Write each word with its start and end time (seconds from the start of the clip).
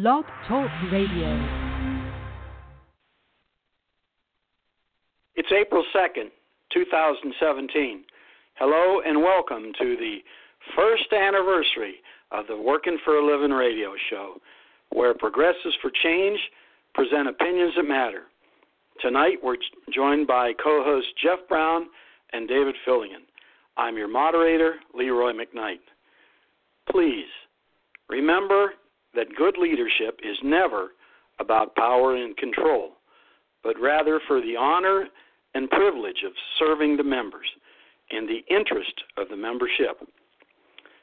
Blog 0.00 0.26
Talk 0.46 0.70
Radio. 0.92 1.34
It's 5.34 5.48
April 5.50 5.84
2nd, 5.92 6.30
2017. 6.72 8.04
Hello 8.60 9.00
and 9.04 9.20
welcome 9.20 9.72
to 9.76 9.96
the 9.96 10.18
first 10.76 11.12
anniversary 11.12 11.96
of 12.30 12.46
the 12.46 12.56
Working 12.56 12.96
for 13.04 13.16
a 13.16 13.26
Living 13.26 13.50
radio 13.50 13.94
show, 14.08 14.34
where 14.90 15.14
progressives 15.14 15.74
for 15.82 15.90
change 16.04 16.38
present 16.94 17.28
opinions 17.28 17.72
that 17.74 17.82
matter. 17.82 18.22
Tonight 19.00 19.38
we're 19.42 19.56
joined 19.92 20.28
by 20.28 20.52
co 20.62 20.84
hosts 20.84 21.10
Jeff 21.20 21.40
Brown 21.48 21.88
and 22.32 22.46
David 22.46 22.76
Fillion. 22.86 23.26
I'm 23.76 23.96
your 23.96 24.06
moderator, 24.06 24.76
Leroy 24.94 25.32
McKnight. 25.32 25.80
Please 26.88 27.26
remember 28.08 28.74
that 29.14 29.34
good 29.36 29.56
leadership 29.58 30.20
is 30.22 30.36
never 30.42 30.90
about 31.38 31.74
power 31.76 32.16
and 32.16 32.36
control, 32.36 32.92
but 33.62 33.76
rather 33.80 34.20
for 34.26 34.40
the 34.40 34.56
honor 34.56 35.06
and 35.54 35.70
privilege 35.70 36.22
of 36.26 36.32
serving 36.58 36.96
the 36.96 37.04
members 37.04 37.46
in 38.10 38.26
the 38.26 38.40
interest 38.54 38.94
of 39.16 39.28
the 39.28 39.36
membership. 39.36 40.00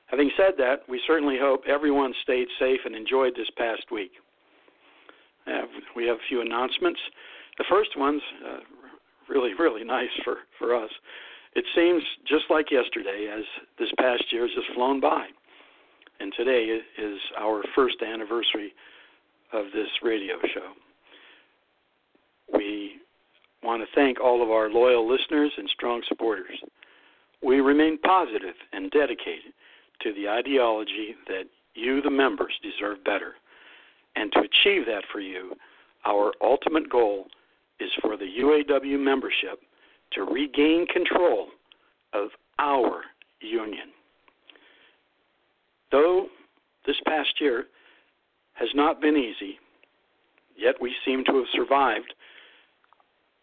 Having 0.07 0.31
said 0.38 0.53
that, 0.57 0.81
we 0.88 1.02
certainly 1.07 1.38
hope 1.39 1.63
everyone 1.67 2.13
stayed 2.21 2.47
safe 2.59 2.80
and 2.85 2.95
enjoyed 2.95 3.33
this 3.35 3.49
past 3.57 3.83
week. 3.91 4.11
Uh, 5.47 5.61
we 5.95 6.05
have 6.08 6.17
a 6.17 6.27
few 6.27 6.41
announcements. 6.41 6.99
The 7.58 7.66
first 7.69 7.91
one's 7.97 8.22
uh, 8.45 8.59
really, 9.30 9.52
really 9.58 9.83
nice 9.83 10.09
for, 10.23 10.38
for 10.59 10.75
us. 10.75 10.89
It 11.55 11.66
seems 11.75 12.03
just 12.27 12.45
like 12.49 12.72
yesterday, 12.72 13.27
as 13.35 13.44
this 13.80 13.89
past 13.97 14.23
year 14.31 14.44
has 14.44 14.52
just 14.55 14.73
flown 14.75 14.99
by. 14.99 15.27
And 16.19 16.33
today 16.37 16.79
is 16.97 17.19
our 17.37 17.63
first 17.75 17.97
anniversary 18.01 18.73
of 19.53 19.65
this 19.73 19.87
radio 20.01 20.35
show. 20.53 20.71
We 22.57 22.94
want 23.63 23.81
to 23.81 23.95
thank 23.95 24.19
all 24.19 24.44
of 24.44 24.49
our 24.49 24.69
loyal 24.69 25.09
listeners 25.09 25.52
and 25.57 25.69
strong 25.69 26.02
supporters. 26.07 26.57
We 27.44 27.59
remain 27.59 27.97
positive 27.99 28.55
and 28.73 28.91
dedicated 28.91 29.53
to 30.02 30.13
the 30.13 30.30
ideology 30.30 31.16
that 31.27 31.44
you, 31.73 32.02
the 32.02 32.11
members, 32.11 32.53
deserve 32.63 33.03
better. 33.03 33.33
And 34.16 34.31
to 34.33 34.39
achieve 34.39 34.85
that 34.85 35.03
for 35.11 35.19
you, 35.19 35.53
our 36.05 36.31
ultimate 36.41 36.89
goal 36.89 37.27
is 37.79 37.89
for 38.02 38.16
the 38.16 38.25
UAW 38.25 39.00
membership 39.00 39.59
to 40.13 40.22
regain 40.23 40.88
control 40.88 41.47
of 42.13 42.29
our 42.59 43.02
union. 43.41 43.89
Though 45.91 46.28
this 46.86 46.95
past 47.05 47.39
year 47.39 47.66
has 48.53 48.69
not 48.73 49.02
been 49.02 49.17
easy, 49.17 49.59
yet 50.58 50.75
we 50.80 50.94
seem 51.05 51.23
to 51.25 51.36
have 51.36 51.45
survived 51.53 52.14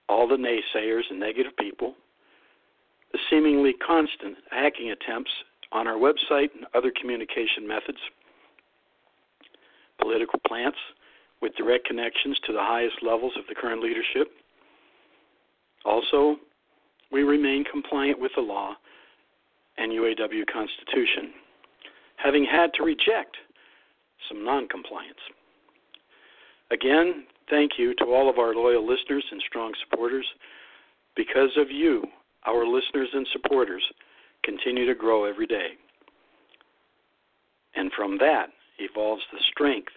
all 0.08 0.28
the 0.28 0.36
naysayers 0.36 1.02
and 1.10 1.20
negative 1.20 1.52
people, 1.58 1.94
the 3.12 3.18
seemingly 3.30 3.74
constant 3.86 4.36
hacking 4.50 4.90
attempts 4.90 5.30
on 5.72 5.86
our 5.86 5.96
website 5.96 6.50
and 6.54 6.66
other 6.74 6.92
communication 7.00 7.66
methods, 7.66 7.98
political 10.00 10.38
plants 10.46 10.78
with 11.40 11.54
direct 11.56 11.86
connections 11.86 12.38
to 12.46 12.52
the 12.52 12.60
highest 12.60 12.96
levels 13.02 13.32
of 13.38 13.44
the 13.48 13.54
current 13.54 13.82
leadership. 13.82 14.28
Also, 15.84 16.36
we 17.10 17.22
remain 17.22 17.64
compliant 17.70 18.18
with 18.20 18.32
the 18.36 18.42
law 18.42 18.74
and 19.78 19.92
UAW 19.92 20.44
Constitution, 20.52 21.32
having 22.22 22.44
had 22.44 22.72
to 22.74 22.84
reject 22.84 23.36
some 24.28 24.44
noncompliance. 24.44 25.18
Again, 26.70 27.24
thank 27.50 27.72
you 27.78 27.94
to 27.96 28.04
all 28.04 28.30
of 28.30 28.38
our 28.38 28.54
loyal 28.54 28.86
listeners 28.86 29.24
and 29.30 29.42
strong 29.46 29.72
supporters. 29.84 30.26
Because 31.16 31.50
of 31.56 31.70
you, 31.70 32.04
our 32.46 32.66
listeners 32.66 33.08
and 33.12 33.26
supporters 33.32 33.82
continue 34.44 34.86
to 34.86 34.94
grow 34.94 35.24
every 35.24 35.46
day. 35.46 35.72
And 37.74 37.90
from 37.96 38.18
that 38.18 38.46
evolves 38.78 39.22
the 39.32 39.38
strength 39.50 39.92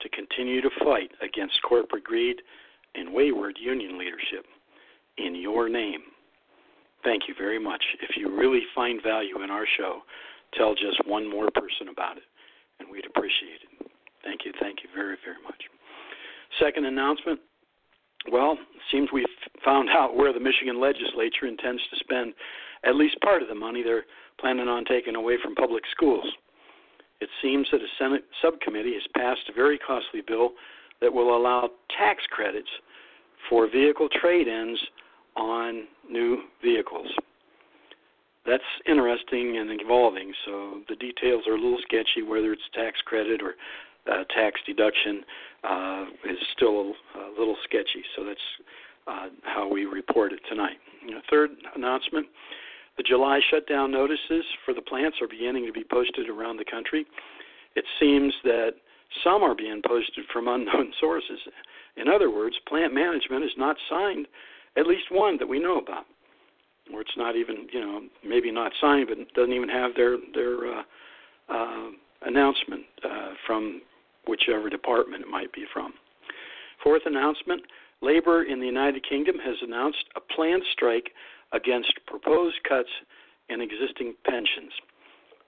to 0.00 0.08
continue 0.10 0.60
to 0.60 0.70
fight 0.84 1.10
against 1.22 1.60
corporate 1.62 2.04
greed 2.04 2.36
and 2.94 3.12
wayward 3.12 3.56
union 3.60 3.98
leadership 3.98 4.46
in 5.16 5.34
your 5.34 5.68
name. 5.68 6.02
Thank 7.04 7.22
you 7.28 7.34
very 7.36 7.58
much. 7.58 7.82
If 8.02 8.16
you 8.16 8.36
really 8.36 8.62
find 8.74 9.02
value 9.02 9.42
in 9.42 9.50
our 9.50 9.66
show, 9.78 10.00
tell 10.54 10.74
just 10.74 11.00
one 11.06 11.28
more 11.28 11.50
person 11.50 11.88
about 11.90 12.16
it, 12.16 12.24
and 12.80 12.88
we'd 12.90 13.06
appreciate 13.06 13.60
it. 13.62 13.90
Thank 14.24 14.44
you, 14.44 14.52
thank 14.60 14.82
you 14.82 14.88
very, 14.94 15.16
very 15.24 15.42
much. 15.42 15.62
Second 16.58 16.86
announcement 16.86 17.40
well, 18.30 18.52
it 18.52 18.82
seems 18.90 19.08
we've 19.12 19.26
found 19.64 19.88
out 19.90 20.16
where 20.16 20.32
the 20.32 20.40
Michigan 20.40 20.80
legislature 20.80 21.46
intends 21.46 21.82
to 21.90 21.96
spend 22.00 22.34
at 22.84 22.96
least 22.96 23.20
part 23.20 23.42
of 23.42 23.48
the 23.48 23.54
money 23.54 23.82
they're 23.82 24.04
planning 24.40 24.68
on 24.68 24.84
taking 24.84 25.14
away 25.14 25.36
from 25.42 25.54
public 25.54 25.84
schools. 25.90 26.24
It 27.20 27.28
seems 27.42 27.66
that 27.72 27.80
a 27.80 27.86
Senate 27.98 28.24
subcommittee 28.42 28.94
has 28.94 29.02
passed 29.16 29.48
a 29.48 29.52
very 29.52 29.78
costly 29.78 30.20
bill 30.26 30.52
that 31.00 31.12
will 31.12 31.36
allow 31.36 31.70
tax 31.96 32.22
credits 32.30 32.68
for 33.48 33.68
vehicle 33.70 34.08
trade 34.20 34.46
ins 34.46 34.78
on 35.36 35.84
new 36.08 36.42
vehicles. 36.62 37.08
That's 38.48 38.62
interesting 38.86 39.58
and 39.58 39.80
evolving, 39.80 40.32
so 40.46 40.80
the 40.88 40.96
details 40.96 41.44
are 41.46 41.52
a 41.52 41.60
little 41.60 41.78
sketchy 41.82 42.22
whether 42.22 42.52
it's 42.52 42.62
tax 42.72 42.98
credit 43.04 43.42
or 43.42 43.54
uh, 44.10 44.24
tax 44.34 44.58
deduction 44.66 45.22
uh, 45.64 46.06
is 46.24 46.38
still 46.56 46.94
a, 47.14 47.38
little 47.38 47.56
sketchy. 47.64 48.02
So 48.16 48.24
that's 48.24 48.48
uh, 49.06 49.28
how 49.42 49.68
we 49.68 49.84
report 49.84 50.32
it 50.32 50.40
tonight. 50.48 50.78
Third 51.30 51.50
announcement 51.76 52.26
the 52.98 53.02
July 53.04 53.38
shutdown 53.48 53.92
notices 53.92 54.44
for 54.64 54.74
the 54.74 54.82
plants 54.82 55.18
are 55.22 55.28
beginning 55.28 55.64
to 55.66 55.72
be 55.72 55.84
posted 55.88 56.28
around 56.28 56.56
the 56.56 56.64
country. 56.64 57.06
It 57.76 57.84
seems 58.00 58.34
that 58.42 58.72
some 59.22 59.42
are 59.42 59.54
being 59.54 59.80
posted 59.86 60.24
from 60.32 60.48
unknown 60.48 60.92
sources. 61.00 61.38
In 61.96 62.08
other 62.08 62.30
words, 62.30 62.56
plant 62.66 62.92
management 62.92 63.42
has 63.42 63.52
not 63.56 63.76
signed 63.88 64.26
at 64.76 64.86
least 64.86 65.12
one 65.12 65.38
that 65.38 65.48
we 65.48 65.60
know 65.60 65.78
about, 65.78 66.06
or 66.92 67.00
it's 67.00 67.16
not 67.16 67.36
even, 67.36 67.66
you 67.72 67.80
know, 67.80 68.02
maybe 68.24 68.50
not 68.50 68.72
signed, 68.80 69.08
but 69.08 69.18
doesn't 69.34 69.52
even 69.52 69.68
have 69.68 69.94
their 69.94 70.16
their 70.34 70.78
uh, 70.78 70.82
uh, 71.48 71.90
announcement 72.22 72.82
uh, 73.04 73.32
from 73.46 73.80
whichever 74.26 74.68
department 74.68 75.22
it 75.22 75.28
might 75.28 75.52
be 75.52 75.64
from. 75.72 75.92
Fourth 76.82 77.02
announcement 77.06 77.62
Labor 78.00 78.44
in 78.44 78.60
the 78.60 78.66
United 78.66 79.06
Kingdom 79.08 79.36
has 79.44 79.56
announced 79.62 80.04
a 80.16 80.20
planned 80.20 80.62
strike 80.72 81.10
against 81.52 81.92
proposed 82.06 82.56
cuts 82.68 82.90
in 83.48 83.60
existing 83.60 84.14
pensions. 84.24 84.72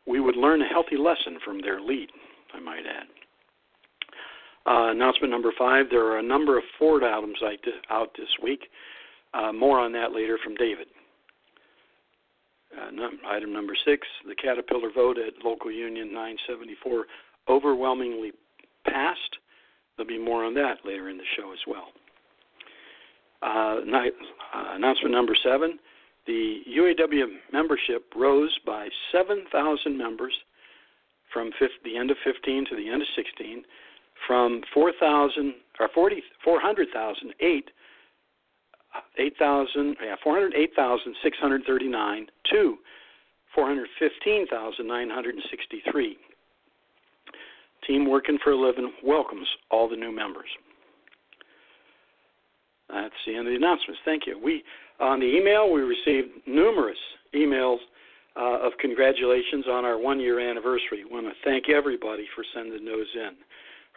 We 0.06 0.21
would 0.21 0.37
learn 0.37 0.62
a 0.62 0.69
healthy 0.69 0.97
lesson 0.97 1.39
from 1.45 1.61
their 1.61 1.81
lead, 1.81 2.09
I 2.55 2.61
might 2.61 2.84
add. 2.87 3.06
Uh, 4.67 4.91
announcement 4.91 5.31
number 5.31 5.53
five 5.56 5.87
there 5.91 6.05
are 6.06 6.19
a 6.19 6.23
number 6.23 6.59
of 6.59 6.65
Ford 6.79 7.03
items 7.03 7.39
out 7.91 8.11
this 8.17 8.29
week. 8.43 8.69
Uh, 9.33 9.53
more 9.53 9.79
on 9.79 9.93
that 9.93 10.12
later 10.12 10.39
from 10.43 10.55
David. 10.56 10.89
Uh, 12.76 12.91
num- 12.91 13.20
item 13.26 13.53
number 13.53 13.75
six 13.84 14.06
the 14.26 14.34
Caterpillar 14.34 14.91
vote 14.94 15.19
at 15.19 15.44
Local 15.44 15.70
Union 15.70 16.08
974 16.12 17.06
overwhelmingly 17.48 18.32
passed. 18.84 19.36
There'll 19.97 20.08
be 20.08 20.19
more 20.19 20.44
on 20.44 20.54
that 20.54 20.78
later 20.84 21.08
in 21.08 21.19
the 21.19 21.25
show 21.36 21.53
as 21.53 21.58
well. 21.66 21.88
Uh, 23.42 23.81
uh, 23.81 24.75
announcement 24.75 25.12
number 25.12 25.34
seven 25.42 25.78
the 26.26 26.60
UAW 26.69 27.25
membership 27.53 28.04
rose 28.14 28.56
by 28.64 28.88
7,000 29.10 29.97
members 29.97 30.32
from 31.32 31.50
50, 31.58 31.75
the 31.84 31.97
end 31.97 32.10
of 32.10 32.16
15 32.25 32.66
to 32.66 32.76
the 32.76 32.88
end 32.88 33.02
of 33.02 33.08
16, 33.16 33.64
from 34.26 34.62
4,000 34.72 35.55
or 35.78 35.88
40, 35.94 36.23
400,000, 36.44 37.34
8, 39.19 39.32
8,000, 39.38 39.96
yeah, 40.02 40.16
408,639 40.22 42.26
to 42.50 42.78
415,963. 43.54 46.19
Team 47.87 48.08
Working 48.08 48.38
for 48.42 48.52
a 48.52 48.56
Living 48.56 48.90
welcomes 49.02 49.46
all 49.70 49.87
the 49.88 49.96
new 49.96 50.12
members. 50.12 50.48
That's 52.88 53.14
the 53.26 53.37
end 53.37 53.46
of 53.46 53.52
the 53.52 53.56
announcements. 53.56 54.00
Thank 54.04 54.26
you. 54.26 54.38
We 54.42 54.64
on 54.98 55.20
the 55.20 55.26
email 55.26 55.72
we 55.72 55.81
received 55.81 56.28
numerous 56.46 56.98
emails 57.34 57.78
uh, 58.37 58.58
of 58.60 58.72
congratulations 58.81 59.66
on 59.69 59.84
our 59.84 59.98
one-year 59.98 60.40
anniversary. 60.40 61.04
We 61.04 61.12
want 61.12 61.26
to 61.26 61.32
thank 61.44 61.69
everybody 61.69 62.26
for 62.34 62.44
sending 62.54 62.84
those 62.84 63.06
in. 63.14 63.37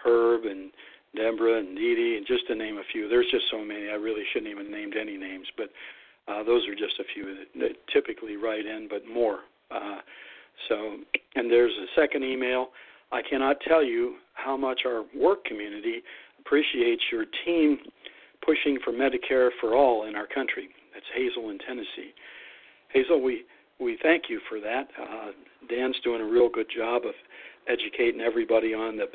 Herb 0.03 0.45
and 0.45 0.71
Deborah 1.15 1.59
and 1.59 1.75
Dee, 1.75 2.15
and 2.17 2.25
just 2.25 2.47
to 2.47 2.55
name 2.55 2.77
a 2.77 2.83
few. 2.91 3.07
There's 3.07 3.29
just 3.31 3.45
so 3.51 3.63
many. 3.63 3.89
I 3.89 3.95
really 3.95 4.23
shouldn't 4.31 4.51
even 4.51 4.71
named 4.71 4.95
any 4.99 5.17
names, 5.17 5.47
but 5.57 5.69
uh, 6.27 6.43
those 6.43 6.67
are 6.67 6.75
just 6.75 6.99
a 6.99 7.03
few 7.13 7.35
that, 7.35 7.59
that 7.59 7.87
typically 7.91 8.37
write 8.37 8.65
in, 8.65 8.87
but 8.89 9.03
more. 9.07 9.39
Uh, 9.69 9.99
so, 10.69 10.97
and 11.35 11.51
there's 11.51 11.71
a 11.71 11.99
second 11.99 12.23
email 12.23 12.69
I 13.11 13.21
cannot 13.21 13.57
tell 13.67 13.83
you 13.83 14.15
how 14.33 14.57
much 14.57 14.81
our 14.85 15.03
work 15.15 15.45
community 15.45 16.01
appreciates 16.39 17.03
your 17.11 17.25
team 17.45 17.77
pushing 18.43 18.79
for 18.83 18.91
Medicare 18.91 19.49
for 19.61 19.75
all 19.75 20.07
in 20.07 20.15
our 20.15 20.27
country. 20.27 20.69
That's 20.93 21.05
Hazel 21.15 21.51
in 21.51 21.59
Tennessee. 21.59 22.13
Hazel, 22.89 23.21
we 23.21 23.43
we 23.79 23.97
thank 24.01 24.23
you 24.29 24.39
for 24.49 24.59
that. 24.59 24.87
Uh, 24.99 25.31
Dan's 25.69 25.95
doing 26.03 26.21
a 26.21 26.25
real 26.25 26.49
good 26.49 26.67
job 26.75 27.03
of 27.05 27.13
educating 27.67 28.21
everybody 28.21 28.73
on 28.73 28.97
the 28.97 29.05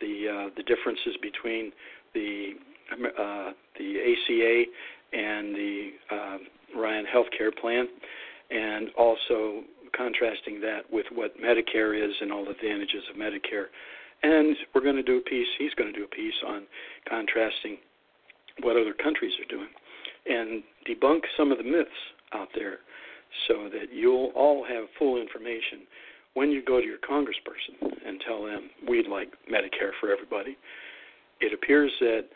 the 0.00 0.28
uh, 0.28 0.50
the 0.56 0.62
differences 0.62 1.16
between 1.22 1.72
the 2.14 2.52
uh, 2.92 3.52
the 3.78 3.98
ACA 4.00 4.64
and 5.12 5.54
the 5.54 5.90
uh, 6.10 6.38
Ryan 6.76 7.04
Healthcare 7.06 7.56
Plan, 7.56 7.86
and 8.50 8.90
also 8.96 9.62
contrasting 9.96 10.60
that 10.60 10.80
with 10.90 11.06
what 11.14 11.32
Medicare 11.40 11.96
is 11.96 12.14
and 12.20 12.32
all 12.32 12.44
the 12.44 12.50
advantages 12.50 13.02
of 13.10 13.16
Medicare. 13.16 13.66
And 14.22 14.56
we're 14.74 14.82
going 14.82 14.96
to 14.96 15.02
do 15.02 15.18
a 15.18 15.20
piece. 15.20 15.46
He's 15.58 15.74
going 15.74 15.92
to 15.92 15.98
do 15.98 16.04
a 16.04 16.14
piece 16.14 16.34
on 16.46 16.66
contrasting 17.08 17.78
what 18.62 18.76
other 18.76 18.94
countries 18.94 19.32
are 19.40 19.54
doing 19.54 19.68
and 20.28 20.62
debunk 20.88 21.20
some 21.36 21.52
of 21.52 21.58
the 21.58 21.64
myths 21.64 21.90
out 22.32 22.48
there 22.54 22.78
so 23.48 23.68
that 23.72 23.92
you'll 23.92 24.32
all 24.34 24.64
have 24.64 24.84
full 24.98 25.20
information 25.20 25.86
when 26.36 26.52
you 26.52 26.62
go 26.62 26.78
to 26.78 26.86
your 26.86 26.98
congressperson 26.98 27.80
and 28.06 28.20
tell 28.20 28.44
them 28.44 28.68
we'd 28.86 29.08
like 29.08 29.32
Medicare 29.50 29.96
for 29.98 30.12
everybody. 30.12 30.56
It 31.40 31.54
appears 31.54 31.90
that 32.00 32.28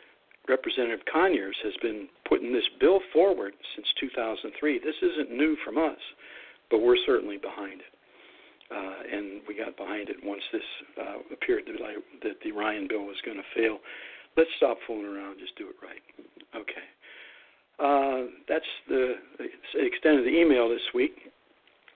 Representative 0.49 1.05
Conyers 1.13 1.57
has 1.63 1.75
been 1.83 2.09
putting 2.27 2.51
this 2.51 2.65
bill 2.81 3.01
forward 3.13 3.53
since 3.77 3.87
2003. 4.01 4.79
This 4.79 4.97
isn't 5.03 5.31
new 5.31 5.55
from 5.63 5.77
us, 5.77 6.01
but 6.71 6.81
we're 6.81 6.97
certainly 7.05 7.37
behind 7.37 7.83
it. 7.83 7.93
Uh, 8.73 9.17
and 9.17 9.43
we 9.47 9.55
got 9.55 9.77
behind 9.77 10.09
it 10.09 10.17
once 10.25 10.43
this 10.51 10.63
uh, 10.99 11.19
appeared 11.31 11.65
that, 11.67 11.85
I, 11.85 11.97
that 12.23 12.41
the 12.43 12.53
Ryan 12.53 12.89
bill 12.89 13.05
was 13.05 13.21
going 13.23 13.37
to 13.37 13.49
fail. 13.55 13.79
Let's 14.35 14.51
stop 14.57 14.79
fooling 14.87 15.13
around, 15.13 15.41
just 15.41 15.59
do 15.59 15.69
it 15.69 15.77
right. 15.85 16.01
Okay. 16.57 16.87
Uh, 17.79 18.31
that's 18.49 18.65
the 18.89 19.17
extent 19.75 20.21
of 20.21 20.25
the 20.25 20.33
email 20.33 20.71
this 20.71 20.89
week. 20.95 21.33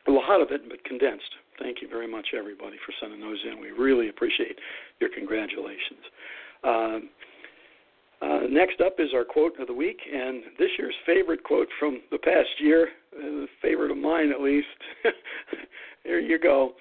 A 0.07 0.11
lot 0.11 0.43
of 0.43 0.51
it, 0.51 0.69
but 0.69 0.85
condensed. 0.85 1.33
Thank 1.61 1.83
you 1.83 1.89
very 1.89 2.09
much, 2.09 2.29
everybody, 2.37 2.77
for 2.85 2.93
sending 3.01 3.21
those 3.21 3.39
in. 3.51 3.61
We 3.61 3.71
really 3.71 4.09
appreciate 4.09 4.59
your 5.01 5.11
congratulations. 5.11 6.01
Uh, 6.65 6.99
uh, 8.23 8.41
next 8.49 8.81
up 8.81 8.95
is 8.99 9.09
our 9.15 9.25
quote 9.25 9.59
of 9.61 9.67
the 9.67 9.75
week, 9.75 9.99
and 10.13 10.43
this 10.59 10.71
year's 10.79 10.95
favorite 11.05 11.45
quote 11.45 11.69
from 11.79 12.01
the 12.11 12.19
past 12.19 12.49
year, 12.59 12.89
uh, 13.17 13.47
favorite 13.61 13.91
of 13.91 13.99
mine 13.99 14.31
at 14.31 14.41
least. 14.41 14.67
Here 16.05 16.21
you 16.21 16.39
go. 16.39 16.73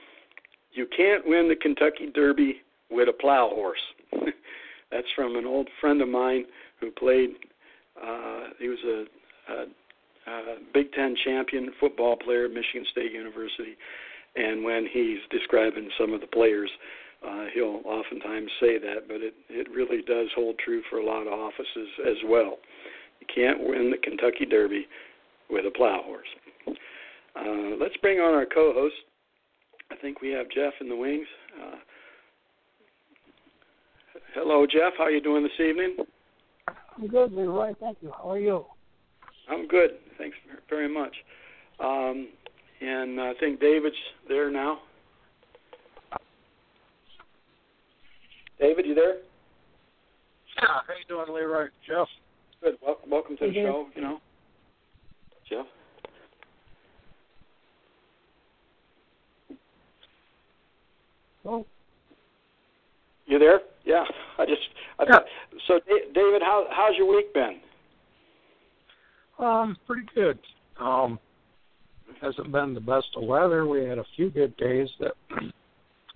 You 0.73 0.87
can't 0.95 1.27
win 1.27 1.49
the 1.49 1.55
Kentucky 1.55 2.11
Derby 2.13 2.61
with 2.89 3.09
a 3.09 3.13
plow 3.13 3.49
horse. 3.53 3.79
That's 4.91 5.07
from 5.15 5.35
an 5.35 5.45
old 5.45 5.67
friend 5.81 6.01
of 6.01 6.07
mine 6.07 6.45
who 6.79 6.91
played. 6.91 7.31
Uh, 8.01 8.49
he 8.59 8.69
was 8.69 8.79
a, 8.85 9.05
a, 9.51 10.31
a 10.31 10.55
Big 10.73 10.91
Ten 10.93 11.15
champion 11.25 11.71
football 11.79 12.15
player 12.15 12.45
at 12.45 12.51
Michigan 12.51 12.85
State 12.91 13.11
University, 13.11 13.75
and 14.35 14.63
when 14.63 14.88
he's 14.91 15.19
describing 15.30 15.89
some 16.00 16.13
of 16.13 16.21
the 16.21 16.27
players, 16.27 16.69
uh, 17.25 17.45
he'll 17.53 17.81
oftentimes 17.85 18.50
say 18.59 18.77
that, 18.80 19.07
but 19.07 19.18
it 19.21 19.33
it 19.50 19.69
really 19.69 20.01
does 20.01 20.27
hold 20.35 20.57
true 20.59 20.81
for 20.89 20.97
a 20.97 21.06
lot 21.06 21.27
of 21.27 21.33
offices 21.33 21.88
as 22.07 22.18
well. 22.25 22.57
You 23.19 23.27
can't 23.33 23.59
win 23.62 23.91
the 23.91 23.97
Kentucky 23.97 24.45
Derby 24.45 24.85
with 25.50 25.65
a 25.65 25.71
plow 25.71 26.01
horse. 26.03 26.27
Uh, 27.35 27.75
let's 27.80 27.95
bring 27.97 28.19
on 28.19 28.33
our 28.33 28.45
co-host. 28.45 28.95
I 29.91 29.95
think 29.95 30.21
we 30.21 30.30
have 30.31 30.47
Jeff 30.50 30.74
in 30.81 30.89
the 30.89 30.95
wings. 30.95 31.27
Uh, 31.62 31.75
hello, 34.33 34.65
Jeff. 34.65 34.94
How 34.97 35.06
are 35.06 35.12
you 35.12 35.21
doing 35.21 35.44
this 35.44 35.59
evening? 35.59 35.97
I'm 36.68 37.07
good, 37.07 37.31
Leroy. 37.31 37.74
Thank 37.80 37.97
you. 38.01 38.12
How 38.12 38.31
are 38.31 38.39
you? 38.39 38.65
I'm 39.50 39.68
good. 39.68 39.91
Thanks 40.18 40.35
very 40.69 40.91
much. 40.94 41.15
Um, 41.80 42.30
and 42.83 43.19
I 43.19 43.33
think 43.39 43.59
David's 43.59 43.95
there 44.27 44.51
now. 44.51 44.80
David, 48.59 48.85
you 48.85 48.95
there? 48.95 49.15
Yeah. 50.57 50.68
How 50.88 50.94
you 50.94 51.06
doing, 51.07 51.33
Leroy? 51.33 51.68
Jeff. 51.88 52.07
Good. 52.62 52.75
Welcome, 52.85 53.09
welcome 53.09 53.38
to 53.38 53.47
the 53.47 53.53
show. 53.53 53.88
You 53.95 54.01
know, 54.01 54.19
Jeff. 55.50 55.65
Oh. 61.45 61.65
You 63.25 63.39
there? 63.39 63.62
Yeah. 63.85 64.03
I 64.38 64.45
just. 64.45 64.62
I 65.00 65.06
yeah. 65.09 65.19
So, 65.68 65.80
David, 66.13 66.41
how 66.41 66.68
how's 66.71 66.95
your 66.97 67.13
week 67.13 67.33
been? 67.33 67.59
Um, 69.39 69.75
pretty 69.88 70.07
good. 70.13 70.39
Um, 70.80 71.19
hasn't 72.21 72.51
been 72.51 72.74
the 72.74 72.80
best 72.80 73.07
of 73.15 73.24
weather. 73.24 73.68
We 73.68 73.86
had 73.86 73.98
a 73.98 74.06
few 74.15 74.30
good 74.30 74.56
days 74.57 74.89
that 75.00 75.13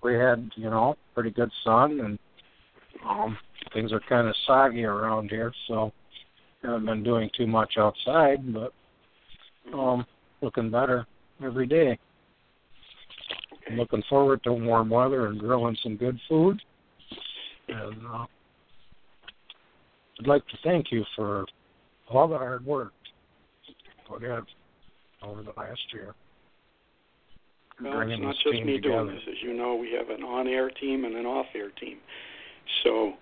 we 0.02 0.14
had, 0.14 0.50
you 0.56 0.70
know, 0.70 0.96
pretty 1.14 1.30
good 1.30 1.50
sun, 1.64 2.00
and 2.00 2.18
um, 3.06 3.38
things 3.72 3.92
are 3.92 4.00
kind 4.08 4.28
of 4.28 4.34
soggy 4.46 4.84
around 4.84 5.30
here, 5.30 5.52
so 5.66 5.92
haven't 6.62 6.86
been 6.86 7.02
doing 7.02 7.30
too 7.36 7.46
much 7.46 7.74
outside, 7.78 8.52
but 8.52 8.72
um, 9.72 10.04
looking 10.40 10.70
better 10.70 11.06
every 11.44 11.66
day. 11.66 11.98
Okay. 13.52 13.76
Looking 13.76 14.02
forward 14.08 14.42
to 14.44 14.52
warm 14.52 14.90
weather 14.90 15.26
and 15.26 15.38
grilling 15.38 15.76
some 15.82 15.96
good 15.96 16.18
food. 16.28 16.60
And 17.68 18.06
uh, 18.06 18.26
I'd 20.20 20.26
like 20.26 20.46
to 20.48 20.58
thank 20.64 20.90
you 20.90 21.04
for 21.14 21.44
all 22.08 22.26
the 22.26 22.38
hard 22.38 22.64
work 22.64 22.92
put 24.08 24.22
in 24.22 24.42
over 25.22 25.42
the 25.42 25.52
last 25.56 25.80
year. 25.92 26.14
Well, 27.82 28.00
it's 28.00 28.20
not 28.20 28.34
just 28.42 28.64
me 28.64 28.80
together. 28.80 29.04
doing 29.04 29.14
this. 29.14 29.22
As 29.28 29.42
you 29.42 29.54
know, 29.54 29.76
we 29.76 29.92
have 29.92 30.10
an 30.10 30.24
on-air 30.24 30.70
team 30.70 31.04
and 31.04 31.14
an 31.14 31.26
off-air 31.26 31.70
team. 31.80 31.98
So, 32.82 33.12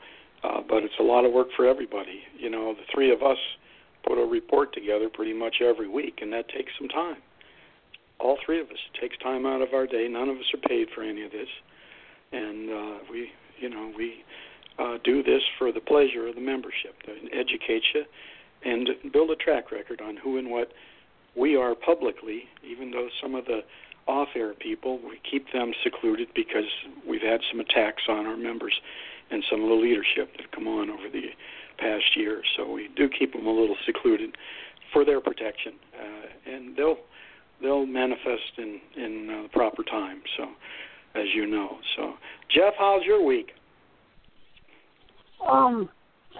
uh, 0.43 0.60
but 0.66 0.82
it's 0.82 0.94
a 0.98 1.02
lot 1.02 1.25
of 1.25 1.32
work 1.32 1.48
for 1.56 1.66
everybody. 1.66 2.20
You 2.38 2.50
know, 2.50 2.72
the 2.72 2.84
three 2.93 3.12
of 3.12 3.22
us 3.22 3.37
put 4.06 4.22
a 4.22 4.26
report 4.26 4.72
together 4.72 5.08
pretty 5.12 5.34
much 5.34 5.56
every 5.60 5.88
week, 5.88 6.20
and 6.22 6.32
that 6.32 6.48
takes 6.48 6.72
some 6.78 6.88
time. 6.88 7.16
All 8.19 8.38
three 8.46 8.60
of 8.60 8.69
us. 8.69 8.78
It 8.94 9.00
takes 9.00 9.19
time 9.19 9.44
out 9.44 9.60
of 9.60 9.75
our 9.75 9.87
day. 9.87 10.08
None 10.08 10.28
of 10.28 10.37
us 10.37 10.44
are 10.54 10.69
paid 10.69 10.88
for 10.94 11.02
any 11.02 11.22
of 11.22 11.32
this, 11.32 11.48
and 12.32 12.70
uh, 12.70 12.98
we, 13.10 13.28
you 13.58 13.69
know, 13.69 13.93
we 13.96 14.25
uh, 14.78 14.96
do 15.04 15.22
this 15.22 15.43
for 15.58 15.70
the 15.70 15.81
pleasure 15.81 16.28
of 16.28 16.34
the 16.34 16.40
membership 16.40 17.02
to 17.04 17.12
educate 17.38 17.82
you 17.94 18.05
and 18.65 18.88
build 19.12 19.31
a 19.31 19.36
track 19.36 19.70
record 19.70 20.00
on 20.00 20.17
who 20.17 20.38
and 20.38 20.50
what 20.50 20.72
we 21.36 21.56
are 21.56 21.74
publicly, 21.74 22.44
even 22.69 22.90
though 22.90 23.08
some 23.20 23.34
of 23.34 23.44
the 23.44 23.60
off 24.08 24.28
air 24.36 24.55
people, 24.55 24.98
we 24.98 25.20
keep 25.28 25.52
them 25.52 25.72
secluded 25.82 26.28
because 26.34 26.64
we've 27.08 27.22
had 27.22 27.40
some 27.50 27.60
attacks 27.60 28.05
on 28.08 28.26
our 28.26 28.36
members 28.36 28.74
and 29.31 29.43
some 29.50 29.62
of 29.62 29.69
the 29.69 29.74
leadership 29.74 30.31
that 30.36 30.50
come 30.52 30.69
on 30.69 30.88
over 30.88 31.08
the 31.12 31.22
past 31.78 32.16
year. 32.16 32.43
So 32.56 32.70
we 32.70 32.88
do 32.96 33.08
keep 33.08 33.32
them 33.32 33.46
a 33.46 33.50
little 33.50 33.76
secluded 33.84 34.36
for 34.93 35.05
their 35.05 35.20
protection, 35.20 35.72
uh, 35.94 36.50
and 36.52 36.76
they'll 36.76 36.98
they'll 37.60 37.86
manifest 37.86 38.58
in 38.58 38.81
in 38.96 39.44
uh, 39.44 39.48
proper 39.52 39.82
time. 39.82 40.22
So, 40.36 40.44
as 41.14 41.26
you 41.34 41.46
know, 41.46 41.78
so 41.96 42.14
Jeff, 42.55 42.74
how's 42.78 43.02
your 43.05 43.24
week? 43.24 43.52
Um, 45.46 45.88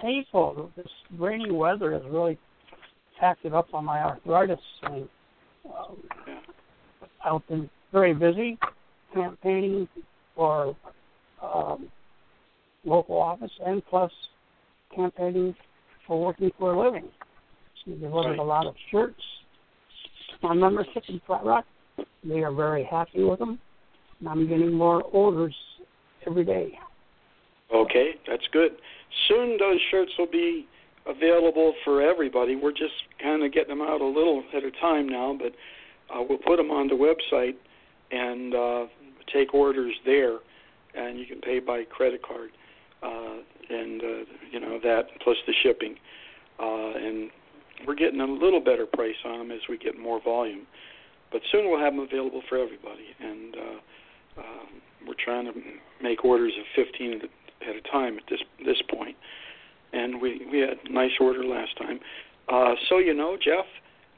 painful. 0.01 0.71
This 0.75 0.87
rainy 1.17 1.51
weather 1.51 1.91
has 1.91 2.01
really 2.09 2.37
tacked 3.19 3.45
it 3.45 3.53
up 3.53 3.73
on 3.73 3.85
my 3.85 3.99
arthritis. 4.01 4.59
And, 4.83 5.07
um. 5.65 5.97
I've 7.25 7.45
been 7.47 7.69
very 7.91 8.13
busy 8.13 8.57
campaigning 9.13 9.87
for 10.35 10.75
um, 11.41 11.87
local 12.85 13.17
office 13.17 13.51
and 13.65 13.85
plus 13.89 14.11
campaigning 14.95 15.55
for 16.05 16.23
working 16.23 16.51
for 16.57 16.73
a 16.73 16.79
living. 16.79 17.09
So 17.83 17.91
we 17.91 17.97
delivered 17.97 18.31
Right. 18.31 18.39
a 18.39 18.43
lot 18.43 18.65
of 18.65 18.75
shirts. 18.91 19.21
My 20.41 20.53
membership 20.53 21.03
in 21.09 21.19
Flat 21.25 21.43
Rock, 21.43 21.65
they 22.23 22.43
are 22.43 22.51
very 22.53 22.83
happy 22.83 23.23
with 23.23 23.39
them. 23.39 23.59
And 24.19 24.29
I'm 24.29 24.47
getting 24.47 24.71
more 24.71 25.03
orders 25.03 25.55
every 26.25 26.45
day. 26.45 26.77
Okay, 27.73 28.11
that's 28.27 28.47
good. 28.53 28.71
Soon 29.27 29.57
those 29.59 29.79
shirts 29.91 30.11
will 30.17 30.31
be 30.31 30.67
available 31.07 31.73
for 31.83 32.01
everybody. 32.01 32.55
We're 32.55 32.71
just 32.71 32.93
kind 33.21 33.43
of 33.43 33.51
getting 33.53 33.77
them 33.77 33.87
out 33.87 34.01
a 34.01 34.05
little 34.05 34.43
at 34.55 34.63
a 34.63 34.71
time 34.71 35.07
now, 35.07 35.37
but 35.37 35.53
uh, 36.13 36.23
we'll 36.27 36.37
put 36.39 36.57
them 36.57 36.71
on 36.71 36.87
the 36.87 36.95
website 36.95 37.55
and 38.11 38.55
uh, 38.55 38.85
take 39.33 39.53
orders 39.53 39.95
there, 40.05 40.37
and 40.95 41.19
you 41.19 41.25
can 41.25 41.41
pay 41.41 41.59
by 41.59 41.83
credit 41.83 42.21
card, 42.21 42.51
uh, 43.03 43.37
and 43.69 44.01
uh, 44.01 44.23
you 44.51 44.59
know 44.59 44.79
that 44.83 45.03
plus 45.23 45.37
the 45.45 45.53
shipping, 45.63 45.95
uh, 46.59 46.91
and 46.95 47.29
we're 47.85 47.95
getting 47.95 48.21
a 48.21 48.25
little 48.25 48.61
better 48.61 48.85
price 48.85 49.15
on 49.25 49.39
them 49.39 49.51
as 49.51 49.61
we 49.69 49.77
get 49.77 49.99
more 49.99 50.21
volume. 50.21 50.65
But 51.31 51.41
soon 51.51 51.69
we'll 51.69 51.79
have 51.79 51.93
them 51.93 51.99
available 52.03 52.41
for 52.47 52.57
everybody, 52.57 53.07
and 53.19 53.55
uh, 53.55 53.79
Um, 54.37 54.81
we're 55.07 55.15
trying 55.23 55.45
to 55.45 55.53
make 56.01 56.23
orders 56.23 56.53
of 56.59 56.65
15 56.75 57.21
at 57.67 57.75
a 57.75 57.81
time 57.89 58.17
at 58.17 58.23
this 58.29 58.41
this 58.65 58.81
point, 58.89 59.15
and 59.93 60.21
we 60.21 60.45
we 60.51 60.59
had 60.59 60.77
nice 60.89 61.11
order 61.19 61.43
last 61.43 61.77
time. 61.77 61.99
Uh, 62.49 62.73
so 62.89 62.99
you 62.99 63.13
know, 63.13 63.37
Jeff, 63.37 63.65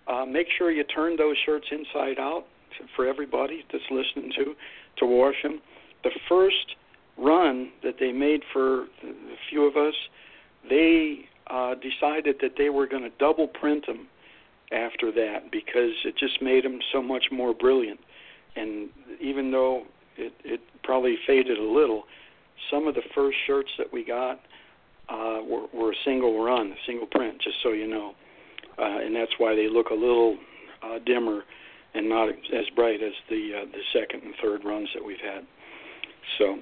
uh, 0.07 0.25
make 0.25 0.47
sure 0.57 0.71
you 0.71 0.83
turn 0.83 1.15
those 1.15 1.35
shirts 1.45 1.67
inside 1.71 2.19
out 2.19 2.45
for 2.95 3.07
everybody 3.07 3.63
that's 3.71 3.83
listening 3.91 4.31
to 4.38 4.55
to 4.97 5.05
wash 5.05 5.35
them. 5.43 5.61
The 6.03 6.11
first 6.27 6.75
run 7.17 7.71
that 7.83 7.95
they 7.99 8.11
made 8.11 8.41
for 8.53 8.83
a 8.83 8.88
few 9.49 9.67
of 9.67 9.75
us, 9.75 9.95
they 10.69 11.25
uh, 11.47 11.75
decided 11.75 12.38
that 12.41 12.51
they 12.57 12.69
were 12.69 12.88
going 12.88 13.03
to 13.03 13.11
double 13.19 13.47
print 13.47 13.85
them 13.85 14.07
after 14.71 15.11
that 15.11 15.51
because 15.51 15.91
it 16.05 16.15
just 16.17 16.41
made 16.41 16.63
them 16.63 16.79
so 16.93 17.01
much 17.01 17.25
more 17.31 17.53
brilliant. 17.53 17.99
And 18.55 18.89
even 19.19 19.51
though 19.51 19.83
it, 20.17 20.33
it 20.43 20.61
probably 20.83 21.17
faded 21.25 21.57
a 21.57 21.63
little, 21.63 22.03
some 22.71 22.88
of 22.88 22.95
the 22.95 23.01
first 23.15 23.38
shirts 23.47 23.69
that 23.77 23.91
we 23.91 24.03
got 24.05 24.39
uh, 25.10 25.39
were, 25.44 25.66
were 25.74 25.92
a 25.92 25.96
single 26.06 26.44
run, 26.44 26.68
a 26.72 26.82
single 26.86 27.08
print, 27.08 27.42
just 27.42 27.58
so 27.63 27.72
you 27.72 27.88
know. 27.88 28.13
Uh, 28.78 29.00
and 29.00 29.16
that's 29.16 29.32
why 29.38 29.56
they 29.56 29.68
look 29.68 29.89
a 29.89 29.94
little 29.94 30.38
uh, 30.84 31.00
dimmer 31.06 31.42
and 31.94 32.08
not 32.08 32.30
as 32.30 32.66
bright 32.75 33.01
as 33.01 33.13
the 33.30 33.62
uh, 33.62 33.66
the 33.66 33.82
second 33.94 34.24
and 34.24 34.34
third 34.42 34.63
runs 34.63 34.88
that 34.94 35.04
we've 35.04 35.18
had. 35.20 35.46
So 36.38 36.60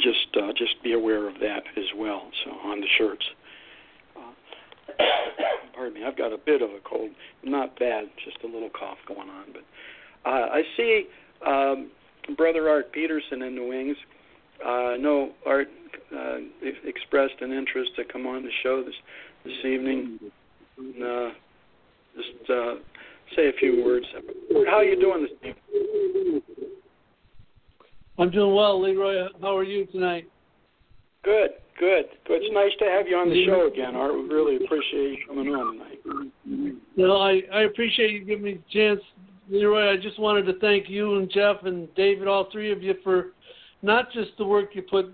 just 0.00 0.36
uh, 0.36 0.52
just 0.56 0.82
be 0.82 0.92
aware 0.92 1.28
of 1.28 1.34
that 1.40 1.62
as 1.76 1.84
well. 1.96 2.30
So 2.44 2.52
on 2.52 2.80
the 2.80 2.86
shirts. 2.98 3.24
Uh, 4.16 4.92
pardon 5.74 5.94
me, 5.94 6.04
I've 6.06 6.16
got 6.16 6.32
a 6.32 6.38
bit 6.38 6.62
of 6.62 6.70
a 6.70 6.80
cold, 6.84 7.10
not 7.42 7.78
bad, 7.78 8.04
just 8.24 8.38
a 8.44 8.46
little 8.46 8.70
cough 8.70 8.98
going 9.06 9.28
on. 9.28 9.46
But 9.52 9.64
uh, 10.28 10.48
I 10.52 10.62
see 10.76 11.06
um, 11.46 11.90
Brother 12.36 12.68
Art 12.68 12.92
Peterson 12.92 13.42
in 13.42 13.56
the 13.56 13.64
wings. 13.64 13.96
Uh, 14.64 14.96
know 14.98 15.32
Art 15.44 15.68
uh, 16.14 16.36
expressed 16.84 17.40
an 17.40 17.52
interest 17.52 17.90
to 17.96 18.04
come 18.04 18.26
on 18.26 18.42
the 18.42 18.50
show 18.62 18.82
this 18.84 18.94
this 19.44 19.64
evening. 19.64 20.18
And, 20.78 21.02
uh, 21.02 21.28
just 22.14 22.50
uh, 22.50 22.74
say 23.34 23.48
a 23.48 23.52
few 23.58 23.84
words. 23.84 24.06
How 24.66 24.76
are 24.76 24.84
you 24.84 25.00
doing 25.00 25.22
this 25.22 25.32
evening? 25.38 26.42
I'm 28.18 28.30
doing 28.30 28.54
well, 28.54 28.80
Leroy. 28.80 29.28
How 29.40 29.56
are 29.56 29.64
you 29.64 29.86
tonight? 29.86 30.26
Good, 31.22 31.50
good, 31.78 32.06
good. 32.26 32.42
It's 32.42 32.54
nice 32.54 32.72
to 32.78 32.84
have 32.86 33.06
you 33.08 33.16
on 33.16 33.28
the 33.28 33.44
show 33.44 33.66
again, 33.66 33.94
Art. 33.94 34.14
We 34.14 34.22
really 34.22 34.64
appreciate 34.64 35.18
you 35.18 35.26
coming 35.26 35.48
on 35.48 35.74
tonight. 35.74 36.80
No, 36.96 37.16
I 37.20 37.42
I 37.52 37.62
appreciate 37.62 38.12
you 38.12 38.24
giving 38.24 38.44
me 38.44 38.54
the 38.54 38.72
chance, 38.72 39.00
Leroy. 39.50 39.92
I 39.92 39.96
just 39.96 40.18
wanted 40.18 40.46
to 40.46 40.58
thank 40.60 40.88
you 40.88 41.16
and 41.16 41.30
Jeff 41.30 41.56
and 41.64 41.92
David, 41.94 42.28
all 42.28 42.48
three 42.50 42.72
of 42.72 42.82
you, 42.82 42.94
for 43.02 43.32
not 43.82 44.12
just 44.12 44.30
the 44.38 44.46
work 44.46 44.70
you 44.74 44.82
put 44.82 45.12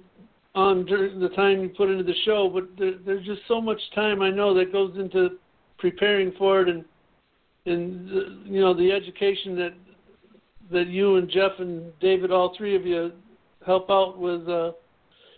on 0.54 0.84
during 0.84 1.18
the 1.18 1.30
time 1.30 1.62
you 1.62 1.68
put 1.70 1.90
into 1.90 2.04
the 2.04 2.14
show, 2.24 2.50
but 2.52 2.68
there, 2.78 2.94
there's 3.04 3.24
just 3.24 3.40
so 3.48 3.60
much 3.60 3.80
time 3.94 4.20
I 4.20 4.30
know 4.30 4.52
that 4.54 4.72
goes 4.72 4.94
into 4.96 5.38
preparing 5.78 6.32
for 6.38 6.62
it 6.62 6.68
and 6.68 6.84
and 7.64 8.46
you 8.46 8.60
know 8.60 8.74
the 8.74 8.90
education 8.90 9.56
that 9.56 9.74
that 10.70 10.88
you 10.88 11.16
and 11.16 11.28
Jeff 11.30 11.52
and 11.58 11.92
David, 12.00 12.32
all 12.32 12.54
three 12.56 12.74
of 12.76 12.86
you, 12.86 13.12
help 13.64 13.90
out 13.90 14.18
with. 14.18 14.48
Uh, 14.48 14.72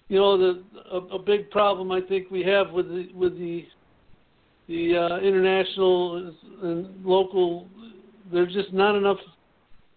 you 0.09 0.19
know, 0.19 0.37
the 0.37 0.63
a, 0.93 0.97
a 1.17 1.19
big 1.19 1.51
problem 1.51 1.91
I 1.91 2.01
think 2.01 2.31
we 2.31 2.43
have 2.43 2.71
with 2.71 2.89
the 2.89 3.09
with 3.15 3.39
the 3.39 3.67
the 4.69 4.97
uh, 4.97 5.19
international 5.19 6.33
and 6.63 7.05
local. 7.05 7.69
There's 8.33 8.53
just 8.53 8.73
not 8.73 8.97
enough 8.97 9.19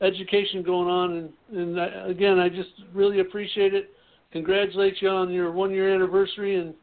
education 0.01 0.63
going 0.63 0.87
on, 0.87 1.11
and 1.17 1.59
and 1.59 1.81
I, 1.81 1.85
again, 2.07 2.39
I 2.39 2.49
just 2.49 2.69
really 2.93 3.19
appreciate 3.19 3.73
it. 3.73 3.91
Congratulate 4.31 5.01
you 5.01 5.09
on 5.09 5.31
your 5.31 5.51
one 5.51 5.71
year 5.71 5.93
anniversary, 5.93 6.59
and 6.59 6.73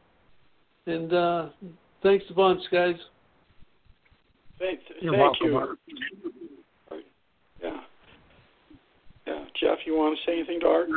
and 0.87 1.13
uh, 1.13 1.49
thanks 2.01 2.25
a 2.29 2.33
bunch, 2.33 2.61
guys. 2.71 2.95
Thanks. 4.59 4.83
You're 5.01 5.13
thank 5.13 5.23
welcome, 5.23 5.47
you. 5.47 5.57
Art. 5.57 5.77
Yeah. 7.61 7.81
Yeah. 9.27 9.45
Jeff, 9.59 9.79
you 9.85 9.95
want 9.95 10.17
to 10.17 10.25
say 10.25 10.37
anything 10.37 10.59
to 10.61 10.67
Art? 10.67 10.89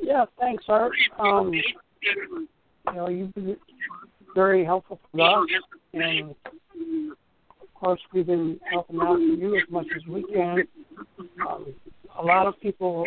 Yeah, 0.00 0.24
thanks, 0.38 0.64
Art. 0.68 0.92
Um, 1.18 1.52
you 1.52 2.94
know, 2.94 3.08
you've 3.08 3.34
been 3.34 3.56
very 4.34 4.64
helpful 4.64 5.00
for 5.10 5.20
us, 5.20 5.48
and 5.92 6.34
of 6.50 7.74
course, 7.74 8.00
we've 8.12 8.26
been 8.26 8.60
helping 8.70 9.00
out 9.00 9.16
for 9.16 9.18
you 9.18 9.56
as 9.56 9.70
much 9.70 9.86
as 9.96 10.06
we 10.06 10.22
can. 10.32 10.64
Um, 11.46 11.74
a 12.18 12.22
lot 12.22 12.46
of 12.46 12.60
people 12.60 13.06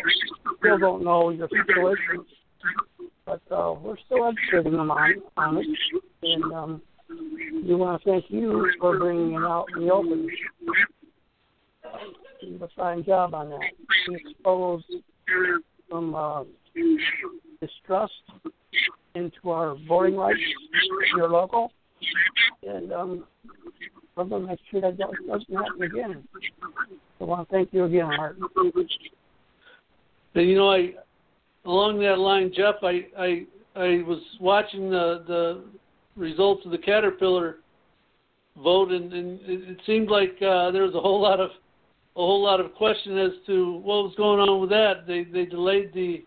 still 0.58 0.78
don't 0.78 1.04
know 1.04 1.30
your 1.30 1.48
situation, 1.48 2.24
but 3.24 3.40
uh, 3.50 3.74
we're 3.80 3.96
still 4.06 4.26
educating 4.26 4.76
them 4.76 4.90
on, 4.90 5.14
on 5.36 5.56
it, 5.58 5.66
and 6.22 6.52
um, 6.52 6.82
we 7.08 7.74
want 7.74 8.02
to 8.02 8.10
thank 8.10 8.26
you 8.28 8.70
for 8.80 8.98
bringing 8.98 9.34
it 9.34 9.42
out 9.42 9.66
in 9.76 9.86
the 9.86 9.92
open. 9.92 10.28
You 12.42 12.52
did 12.52 12.62
a 12.62 12.68
fine 12.76 13.04
job 13.04 13.34
on 13.34 13.50
that. 13.50 13.60
You 14.08 14.16
exposed 14.16 14.84
some 15.90 16.14
uh, 16.14 16.44
distrust 17.60 18.12
into 19.14 19.50
our 19.50 19.76
voting 19.88 20.16
rights 20.16 20.38
here 21.14 21.28
local, 21.28 21.72
and 22.62 22.90
we're 24.16 24.24
going 24.24 24.42
to 24.42 24.48
make 24.48 24.58
sure 24.70 24.80
that 24.80 24.98
doesn't 24.98 25.54
happen 25.54 25.82
again. 25.82 26.28
So 27.18 27.24
I 27.24 27.24
want 27.24 27.48
to 27.48 27.54
thank 27.54 27.72
you 27.72 27.84
again, 27.84 28.06
Art. 28.18 28.36
And 30.34 30.48
you 30.48 30.56
know, 30.56 30.70
I 30.70 30.92
along 31.64 32.00
that 32.00 32.18
line, 32.18 32.52
Jeff, 32.54 32.76
I 32.82 33.06
I 33.18 33.46
I 33.74 34.02
was 34.02 34.20
watching 34.40 34.90
the 34.90 35.24
the 35.26 35.64
results 36.16 36.64
of 36.64 36.72
the 36.72 36.78
Caterpillar 36.78 37.56
vote, 38.62 38.90
and, 38.90 39.12
and 39.12 39.40
it, 39.42 39.70
it 39.70 39.78
seemed 39.86 40.10
like 40.10 40.36
uh, 40.42 40.70
there 40.70 40.82
was 40.82 40.94
a 40.94 41.00
whole 41.00 41.20
lot 41.20 41.40
of 41.40 41.50
a 41.50 42.20
whole 42.20 42.42
lot 42.42 42.60
of 42.60 42.74
question 42.74 43.16
as 43.18 43.30
to 43.46 43.74
what 43.74 44.04
was 44.04 44.14
going 44.16 44.40
on 44.40 44.60
with 44.60 44.70
that. 44.70 45.06
They 45.06 45.24
they 45.24 45.44
delayed 45.44 45.92
the 45.94 46.24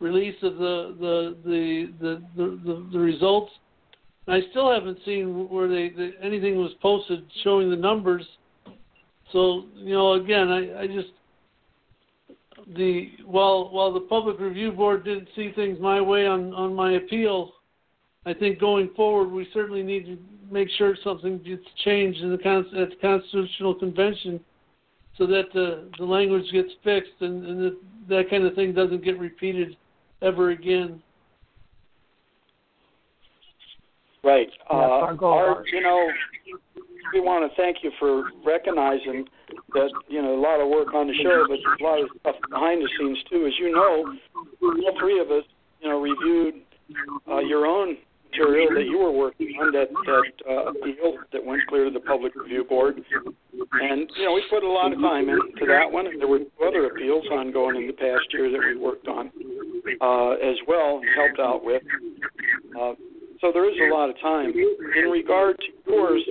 release 0.00 0.36
of 0.42 0.56
the 0.56 0.96
the 0.98 1.36
the 1.44 1.92
the 2.00 2.22
the, 2.36 2.60
the, 2.64 2.88
the 2.92 2.98
results. 2.98 3.52
I 4.26 4.40
still 4.50 4.72
haven't 4.72 4.98
seen 5.04 5.48
where 5.48 5.68
they 5.68 5.90
the, 5.90 6.12
anything 6.22 6.56
was 6.56 6.72
posted 6.80 7.24
showing 7.42 7.70
the 7.70 7.76
numbers. 7.76 8.24
So 9.32 9.64
you 9.76 9.94
know, 9.94 10.14
again, 10.14 10.48
I, 10.48 10.82
I 10.82 10.86
just 10.86 11.08
the 12.76 13.10
while 13.26 13.70
while 13.70 13.92
the 13.92 14.00
public 14.00 14.40
review 14.40 14.72
board 14.72 15.04
didn't 15.04 15.28
see 15.36 15.52
things 15.52 15.78
my 15.80 16.00
way 16.00 16.26
on 16.26 16.54
on 16.54 16.74
my 16.74 16.92
appeal, 16.92 17.52
I 18.24 18.32
think 18.32 18.58
going 18.58 18.90
forward 18.96 19.30
we 19.30 19.46
certainly 19.52 19.82
need 19.82 20.06
to 20.06 20.18
make 20.50 20.68
sure 20.78 20.96
something 21.04 21.38
gets 21.38 21.64
changed 21.84 22.20
in 22.20 22.30
the 22.30 22.36
at 22.80 22.90
the 22.90 22.96
constitutional 23.02 23.74
convention, 23.74 24.40
so 25.18 25.26
that 25.26 25.52
the 25.52 25.90
the 25.98 26.04
language 26.04 26.50
gets 26.50 26.70
fixed 26.82 27.20
and, 27.20 27.44
and 27.44 27.60
that 27.60 27.76
that 28.08 28.30
kind 28.30 28.44
of 28.44 28.54
thing 28.54 28.72
doesn't 28.72 29.04
get 29.04 29.18
repeated 29.18 29.76
ever 30.22 30.50
again. 30.50 31.02
Right. 34.24 34.48
Yeah, 34.70 34.76
Uh, 34.76 35.04
our 35.04 35.14
goal, 35.14 35.62
you 35.70 35.82
know, 35.82 36.08
we 37.12 37.20
want 37.20 37.48
to 37.48 37.54
thank 37.60 37.78
you 37.82 37.90
for 37.98 38.30
recognizing 38.44 39.28
that, 39.74 39.90
you 40.08 40.22
know, 40.22 40.34
a 40.34 40.40
lot 40.40 40.60
of 40.60 40.68
work 40.68 40.94
on 40.94 41.06
the 41.06 41.14
show, 41.22 41.44
but 41.46 41.58
a 41.58 41.84
lot 41.84 42.00
of 42.00 42.08
stuff 42.20 42.36
behind 42.50 42.82
the 42.82 42.88
scenes, 42.98 43.18
too. 43.30 43.46
As 43.46 43.52
you 43.58 43.70
know, 43.70 44.16
all 44.62 44.98
three 44.98 45.20
of 45.20 45.30
us, 45.30 45.44
you 45.80 45.88
know, 45.88 46.00
reviewed 46.00 46.62
uh, 47.28 47.38
your 47.38 47.66
own 47.66 47.96
material 48.30 48.68
that 48.74 48.86
you 48.86 48.98
were 48.98 49.12
working 49.12 49.54
on, 49.60 49.70
that, 49.72 49.88
that 49.92 50.50
uh, 50.50 50.70
appeal 50.70 51.18
that 51.32 51.44
went 51.44 51.60
clear 51.68 51.84
to 51.84 51.90
the 51.90 52.00
Public 52.00 52.34
Review 52.34 52.64
Board. 52.64 52.96
And, 52.96 54.10
you 54.16 54.24
know, 54.24 54.32
we 54.32 54.42
put 54.50 54.64
a 54.64 54.68
lot 54.68 54.92
of 54.92 54.98
time 55.00 55.28
into 55.28 55.66
that 55.68 55.86
one. 55.90 56.06
And 56.06 56.20
there 56.20 56.26
were 56.26 56.40
other 56.66 56.86
appeals 56.86 57.24
ongoing 57.30 57.76
in 57.76 57.86
the 57.86 57.92
past 57.92 58.26
year 58.32 58.50
that 58.50 58.58
we 58.58 58.76
worked 58.80 59.06
on 59.06 59.30
uh, 60.00 60.30
as 60.40 60.56
well 60.66 60.98
and 60.98 61.06
helped 61.14 61.38
out 61.38 61.62
with. 61.62 61.82
Uh, 62.80 62.94
so 63.44 63.52
there 63.52 63.68
is 63.68 63.76
a 63.76 63.92
lot 63.92 64.08
of 64.08 64.18
time. 64.20 64.54
In 64.56 65.10
regard 65.10 65.58
to 65.58 65.92
yours, 65.92 66.22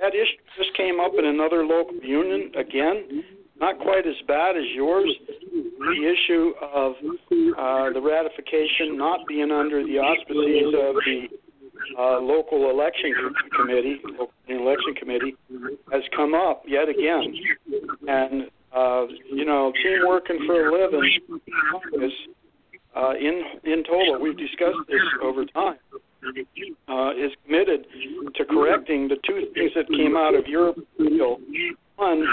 that 0.00 0.14
issue 0.14 0.40
just 0.56 0.74
came 0.74 1.00
up 1.00 1.12
in 1.18 1.26
another 1.26 1.66
local 1.66 1.96
union 1.96 2.50
again, 2.56 3.22
not 3.60 3.78
quite 3.78 4.06
as 4.06 4.14
bad 4.26 4.56
as 4.56 4.64
yours. 4.74 5.12
The 5.52 6.14
issue 6.16 6.52
of 6.62 6.92
uh, 7.58 7.92
the 7.92 8.00
ratification 8.00 8.96
not 8.96 9.26
being 9.28 9.50
under 9.50 9.84
the 9.84 9.98
auspices 9.98 10.72
of 10.72 10.96
the 11.04 11.28
uh, 12.00 12.20
local 12.20 12.70
election 12.70 13.12
committee, 13.54 14.00
local 14.18 14.32
election 14.48 14.94
committee, 14.94 15.36
has 15.92 16.02
come 16.16 16.32
up 16.32 16.62
yet 16.66 16.88
again. 16.88 17.34
And 18.08 18.48
uh, 18.74 19.04
you 19.30 19.44
know, 19.44 19.72
team 19.82 20.08
working 20.08 20.38
for 20.46 20.68
a 20.68 20.72
living 20.72 21.20
is 22.02 22.12
uh, 22.96 23.12
in 23.12 23.42
in 23.64 23.84
total. 23.84 24.20
We've 24.20 24.36
discussed 24.36 24.88
this 24.88 25.00
over 25.22 25.44
time. 25.44 25.76
Uh, 26.88 27.10
is 27.12 27.32
committed 27.44 27.86
to 28.34 28.44
correcting 28.44 29.08
the 29.08 29.16
two 29.26 29.48
things 29.54 29.72
that 29.74 29.88
came 29.88 30.16
out 30.16 30.34
of 30.34 30.46
your 30.46 30.70
appeal. 30.70 31.38
One, 31.96 32.24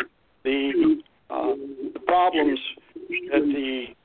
the 0.44 1.02
uh, 1.30 1.54
the 1.94 2.00
problems 2.06 2.60
that 3.32 3.42
the 3.42 3.96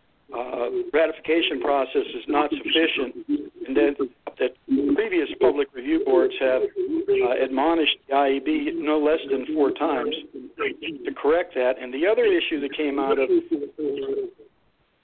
ratification 0.92 1.60
process 1.60 2.06
is 2.14 2.24
not 2.28 2.50
sufficient, 2.50 3.26
and 3.66 3.76
that 3.76 3.96
that 4.38 4.50
previous 4.94 5.28
public 5.40 5.68
review 5.74 6.02
boards 6.04 6.34
have 6.40 6.62
uh, 6.62 7.44
admonished 7.44 7.96
the 8.08 8.14
IEB 8.14 8.74
no 8.76 8.98
less 8.98 9.20
than 9.30 9.46
four 9.54 9.70
times 9.72 10.14
to 10.56 11.14
correct 11.14 11.54
that. 11.54 11.74
And 11.80 11.92
the 11.92 12.06
other 12.06 12.24
issue 12.24 12.60
that 12.60 12.74
came 12.76 12.98
out 12.98 13.18
of 13.18 13.28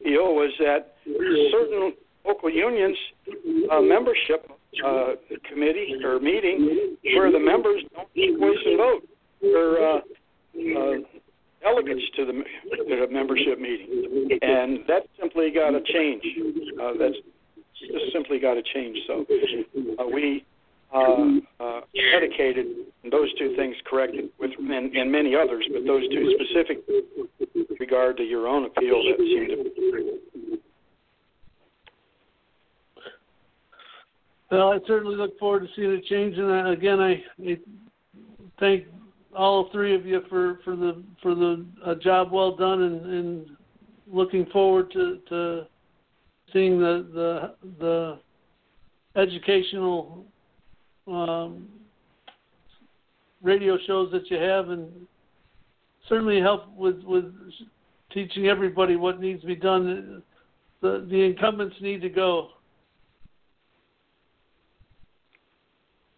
EO 0.06 0.32
was 0.32 0.52
that 0.58 0.94
certain 1.04 1.92
local 2.24 2.50
unions 2.50 2.96
uh, 3.70 3.80
membership 3.80 4.50
uh, 4.84 5.14
committee 5.48 5.94
or 6.04 6.18
meeting 6.20 6.96
where 7.14 7.30
the 7.32 7.38
members 7.38 7.82
don't 7.94 8.38
voice 8.38 8.58
and 8.64 8.78
vote 8.78 9.08
or 9.42 9.78
uh, 9.78 9.98
uh, 9.98 10.94
delegates 11.62 12.02
to 12.16 12.24
the, 12.24 12.32
to 12.32 13.06
the 13.06 13.06
membership 13.10 13.58
meeting, 13.58 14.38
and 14.42 14.80
that 14.88 15.02
simply 15.20 15.50
got 15.50 15.70
to 15.70 15.80
change. 15.92 16.22
Uh, 16.80 16.92
that's 16.98 17.16
just 17.78 18.12
simply 18.12 18.38
got 18.38 18.54
to 18.54 18.62
change. 18.74 18.96
So 19.06 19.26
uh, 19.98 20.06
we 20.06 20.44
uh, 20.94 21.40
uh, 21.60 21.80
dedicated 22.12 22.66
those 23.10 23.32
two 23.38 23.54
things 23.56 23.76
corrected 23.84 24.30
with 24.38 24.50
and, 24.58 24.94
and 24.94 25.10
many 25.10 25.34
others, 25.34 25.66
but 25.72 25.84
those 25.86 26.02
two 26.08 26.34
specific 26.38 26.78
regard 27.78 28.16
to 28.16 28.22
your 28.22 28.48
own 28.48 28.66
appeal 28.66 29.02
that 29.04 29.18
seemed 29.18 29.48
to. 29.48 30.58
Well, 34.50 34.72
I 34.72 34.78
certainly 34.86 35.16
look 35.16 35.38
forward 35.38 35.60
to 35.60 35.68
seeing 35.74 35.92
it 35.92 36.04
change, 36.04 36.38
and 36.38 36.52
I, 36.52 36.72
again, 36.72 37.00
I, 37.00 37.22
I 37.42 37.58
thank 38.60 38.84
all 39.36 39.68
three 39.70 39.94
of 39.94 40.06
you 40.06 40.22
for 40.28 40.60
for 40.64 40.76
the 40.76 41.02
for 41.20 41.34
the 41.34 41.66
uh, 41.84 41.94
job 41.96 42.30
well 42.30 42.54
done, 42.54 42.82
and, 42.82 43.06
and 43.06 43.46
looking 44.10 44.46
forward 44.46 44.90
to 44.92 45.18
to 45.28 45.66
seeing 46.52 46.78
the 46.78 47.06
the 47.12 47.54
the 47.80 49.20
educational 49.20 50.24
um, 51.08 51.68
radio 53.42 53.76
shows 53.86 54.10
that 54.12 54.30
you 54.30 54.36
have, 54.36 54.70
and 54.70 54.90
certainly 56.08 56.40
help 56.40 56.72
with 56.76 57.02
with 57.02 57.24
teaching 58.12 58.46
everybody 58.46 58.96
what 58.96 59.20
needs 59.20 59.40
to 59.40 59.46
be 59.46 59.56
done. 59.56 60.22
The 60.82 61.06
the 61.10 61.24
incumbents 61.24 61.76
need 61.80 62.00
to 62.02 62.08
go. 62.08 62.50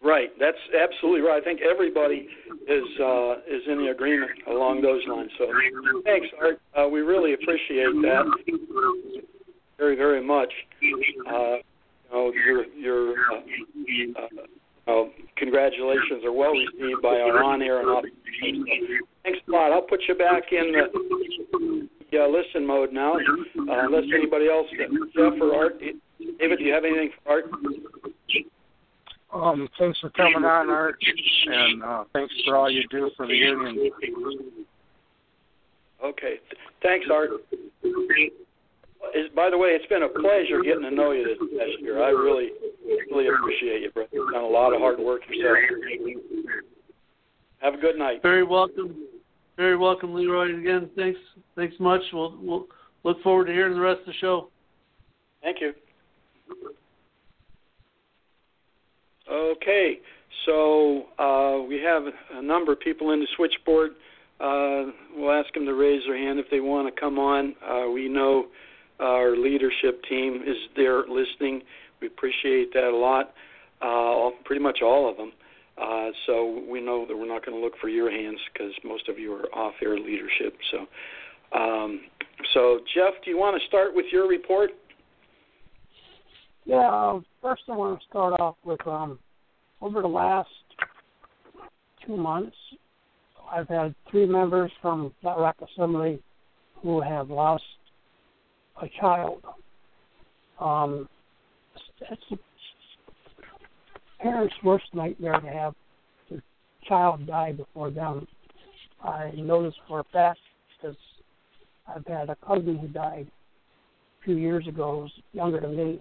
Right, 0.09 0.31
that's 0.39 0.57
absolutely 0.73 1.21
right. 1.21 1.39
I 1.39 1.45
think 1.45 1.61
everybody 1.61 2.27
is 2.67 2.89
uh, 2.99 3.33
is 3.45 3.61
in 3.69 3.77
the 3.77 3.91
agreement 3.91 4.31
along 4.49 4.81
those 4.81 5.05
lines. 5.07 5.29
So, 5.37 5.45
thanks, 6.03 6.25
Art. 6.41 6.59
Uh, 6.73 6.89
we 6.89 7.01
really 7.01 7.35
appreciate 7.35 7.93
that 8.01 8.25
very, 9.77 9.95
very 9.95 10.25
much. 10.25 10.51
Uh, 11.29 11.61
you 11.61 11.61
know, 12.11 12.31
your 12.33 12.65
your 12.73 13.13
uh, 13.19 14.91
uh, 14.91 15.03
congratulations 15.37 16.25
are 16.25 16.33
well 16.33 16.53
received 16.53 17.03
by 17.03 17.19
our 17.21 17.43
on-air 17.43 17.81
and 17.81 17.89
off. 17.89 18.03
Thanks 19.21 19.39
a 19.47 19.51
lot. 19.51 19.71
I'll 19.71 19.83
put 19.83 20.01
you 20.07 20.15
back 20.15 20.51
in 20.51 20.73
the 20.73 21.87
yeah, 22.11 22.25
listen 22.25 22.65
mode 22.65 22.91
now, 22.91 23.13
uh, 23.13 23.85
unless 23.85 24.05
anybody 24.11 24.49
else, 24.49 24.65
Jeff 25.15 25.33
or 25.39 25.53
Art. 25.53 25.79
David, 25.79 26.57
do 26.57 26.65
you 26.65 26.73
have 26.73 26.83
anything 26.83 27.11
for 27.23 27.31
Art? 27.31 27.45
Um, 29.33 29.69
thanks 29.77 29.99
for 29.99 30.09
coming 30.11 30.43
on, 30.43 30.69
Art, 30.69 30.97
and 31.45 31.83
uh, 31.83 32.03
thanks 32.13 32.33
for 32.45 32.55
all 32.55 32.69
you 32.69 32.83
do 32.89 33.11
for 33.15 33.27
the 33.27 33.35
union. 33.35 33.91
Okay, 36.03 36.35
thanks, 36.81 37.05
Art. 37.11 37.29
Is, 39.15 39.29
by 39.35 39.49
the 39.49 39.57
way, 39.57 39.69
it's 39.69 39.85
been 39.85 40.03
a 40.03 40.09
pleasure 40.09 40.61
getting 40.63 40.81
to 40.81 40.91
know 40.91 41.11
you 41.11 41.23
this 41.23 41.37
past 41.57 41.81
year. 41.81 42.03
I 42.03 42.09
really, 42.09 42.49
really 43.11 43.27
appreciate 43.27 43.81
you, 43.81 43.91
brother. 43.91 44.09
You've 44.11 44.31
done 44.33 44.43
a 44.43 44.47
lot 44.47 44.73
of 44.73 44.81
hard 44.81 44.99
work 44.99 45.21
yourself. 45.29 45.57
Have 47.59 47.75
a 47.75 47.77
good 47.77 47.97
night. 47.97 48.21
Very 48.21 48.43
welcome. 48.43 48.95
Very 49.57 49.77
welcome, 49.77 50.13
Leroy. 50.13 50.57
Again, 50.57 50.89
thanks. 50.95 51.19
Thanks 51.55 51.75
much. 51.79 52.01
We'll 52.13 52.35
we'll 52.41 52.65
look 53.03 53.21
forward 53.21 53.45
to 53.45 53.53
hearing 53.53 53.73
the 53.73 53.81
rest 53.81 54.01
of 54.01 54.07
the 54.07 54.13
show. 54.13 54.49
Thank 55.43 55.57
you. 55.61 55.73
Okay, 59.31 59.99
so 60.45 61.03
uh, 61.19 61.61
we 61.67 61.79
have 61.83 62.03
a 62.33 62.41
number 62.41 62.71
of 62.71 62.79
people 62.79 63.11
in 63.11 63.19
the 63.19 63.27
switchboard. 63.35 63.91
Uh, 64.39 64.91
we'll 65.15 65.31
ask 65.31 65.53
them 65.53 65.65
to 65.65 65.73
raise 65.73 66.01
their 66.07 66.17
hand 66.17 66.39
if 66.39 66.47
they 66.49 66.59
want 66.59 66.93
to 66.93 66.99
come 66.99 67.19
on. 67.19 67.53
Uh, 67.63 67.91
we 67.91 68.09
know 68.09 68.45
our 68.99 69.35
leadership 69.37 70.01
team 70.09 70.41
is 70.47 70.57
there 70.75 71.03
listening. 71.07 71.61
We 72.01 72.07
appreciate 72.07 72.73
that 72.73 72.85
a 72.85 72.95
lot. 72.95 73.33
Uh, 73.81 73.85
all, 73.85 74.33
pretty 74.45 74.61
much 74.61 74.79
all 74.81 75.09
of 75.09 75.17
them. 75.17 75.31
Uh, 75.79 76.09
so 76.25 76.63
we 76.69 76.81
know 76.81 77.05
that 77.05 77.15
we're 77.15 77.27
not 77.27 77.45
going 77.45 77.57
to 77.57 77.63
look 77.63 77.73
for 77.79 77.87
your 77.87 78.11
hands 78.11 78.39
because 78.51 78.71
most 78.83 79.07
of 79.09 79.19
you 79.19 79.33
are 79.33 79.45
off-air 79.55 79.97
leadership. 79.97 80.57
So, 80.71 81.57
um, 81.57 82.01
so 82.53 82.79
Jeff, 82.95 83.13
do 83.23 83.31
you 83.31 83.37
want 83.37 83.61
to 83.61 83.67
start 83.67 83.95
with 83.95 84.05
your 84.11 84.27
report? 84.27 84.71
Yeah, 86.69 86.87
uh, 86.87 87.19
first 87.41 87.63
I 87.67 87.75
want 87.75 87.99
to 87.99 88.05
start 88.05 88.39
off 88.39 88.55
with 88.63 88.85
um, 88.85 89.17
over 89.81 90.03
the 90.03 90.07
last 90.07 90.49
two 92.05 92.15
months, 92.15 92.55
I've 93.51 93.67
had 93.67 93.95
three 94.11 94.27
members 94.27 94.71
from 94.79 95.11
Flat 95.19 95.39
Rock 95.39 95.55
Assembly 95.63 96.21
who 96.75 97.01
have 97.01 97.31
lost 97.31 97.63
a 98.83 98.87
child. 99.01 99.41
Um, 100.59 101.09
it's 102.11 102.21
a 102.33 102.37
parent's 104.21 104.53
worst 104.63 104.85
nightmare 104.93 105.41
to 105.41 105.47
have 105.47 105.73
their 106.29 106.43
child 106.87 107.25
die 107.25 107.53
before 107.53 107.89
them. 107.89 108.27
I 109.03 109.31
know 109.35 109.63
this 109.63 109.73
for 109.87 110.01
a 110.01 110.05
fact 110.13 110.39
because 110.77 110.97
I've 111.87 112.05
had 112.05 112.29
a 112.29 112.37
cousin 112.45 112.77
who 112.77 112.89
died 112.89 113.25
a 114.21 114.25
few 114.25 114.35
years 114.35 114.67
ago, 114.67 114.99
was 114.99 115.11
younger 115.33 115.61
than 115.61 115.75
me. 115.75 115.99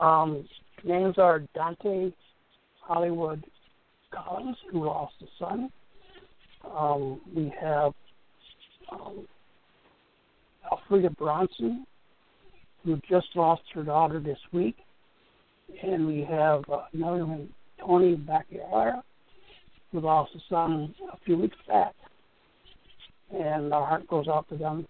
Um, 0.00 0.48
names 0.84 1.16
are 1.18 1.40
Dante 1.54 2.12
Hollywood 2.80 3.44
Collins, 4.12 4.56
who 4.70 4.84
lost 4.84 5.14
a 5.22 5.26
son. 5.38 5.70
Um, 6.76 7.20
we 7.34 7.52
have 7.60 7.92
um, 8.90 9.26
Alfreda 10.70 11.16
Bronson, 11.16 11.86
who 12.84 13.00
just 13.08 13.26
lost 13.34 13.62
her 13.74 13.82
daughter 13.82 14.20
this 14.20 14.38
week. 14.52 14.76
And 15.82 16.06
we 16.06 16.26
have 16.28 16.64
uh, 16.72 16.84
another 16.92 17.26
one, 17.26 17.48
Tony 17.78 18.16
Bacchiara, 18.16 19.02
who 19.92 20.00
lost 20.00 20.32
a 20.34 20.40
son 20.48 20.94
a 21.12 21.18
few 21.24 21.36
weeks 21.36 21.56
back. 21.66 21.94
And 23.30 23.74
our 23.74 23.86
heart 23.86 24.08
goes 24.08 24.28
out 24.28 24.48
to 24.48 24.56
them 24.56 24.86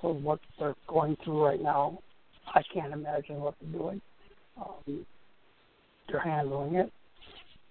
for 0.00 0.12
what 0.12 0.40
they're 0.58 0.74
going 0.88 1.16
through 1.24 1.44
right 1.44 1.62
now. 1.62 2.00
I 2.56 2.62
can't 2.72 2.94
imagine 2.94 3.38
what 3.38 3.54
they're 3.60 3.78
doing. 3.78 4.00
Um, 4.58 5.04
they're 6.08 6.20
handling 6.20 6.76
it. 6.76 6.90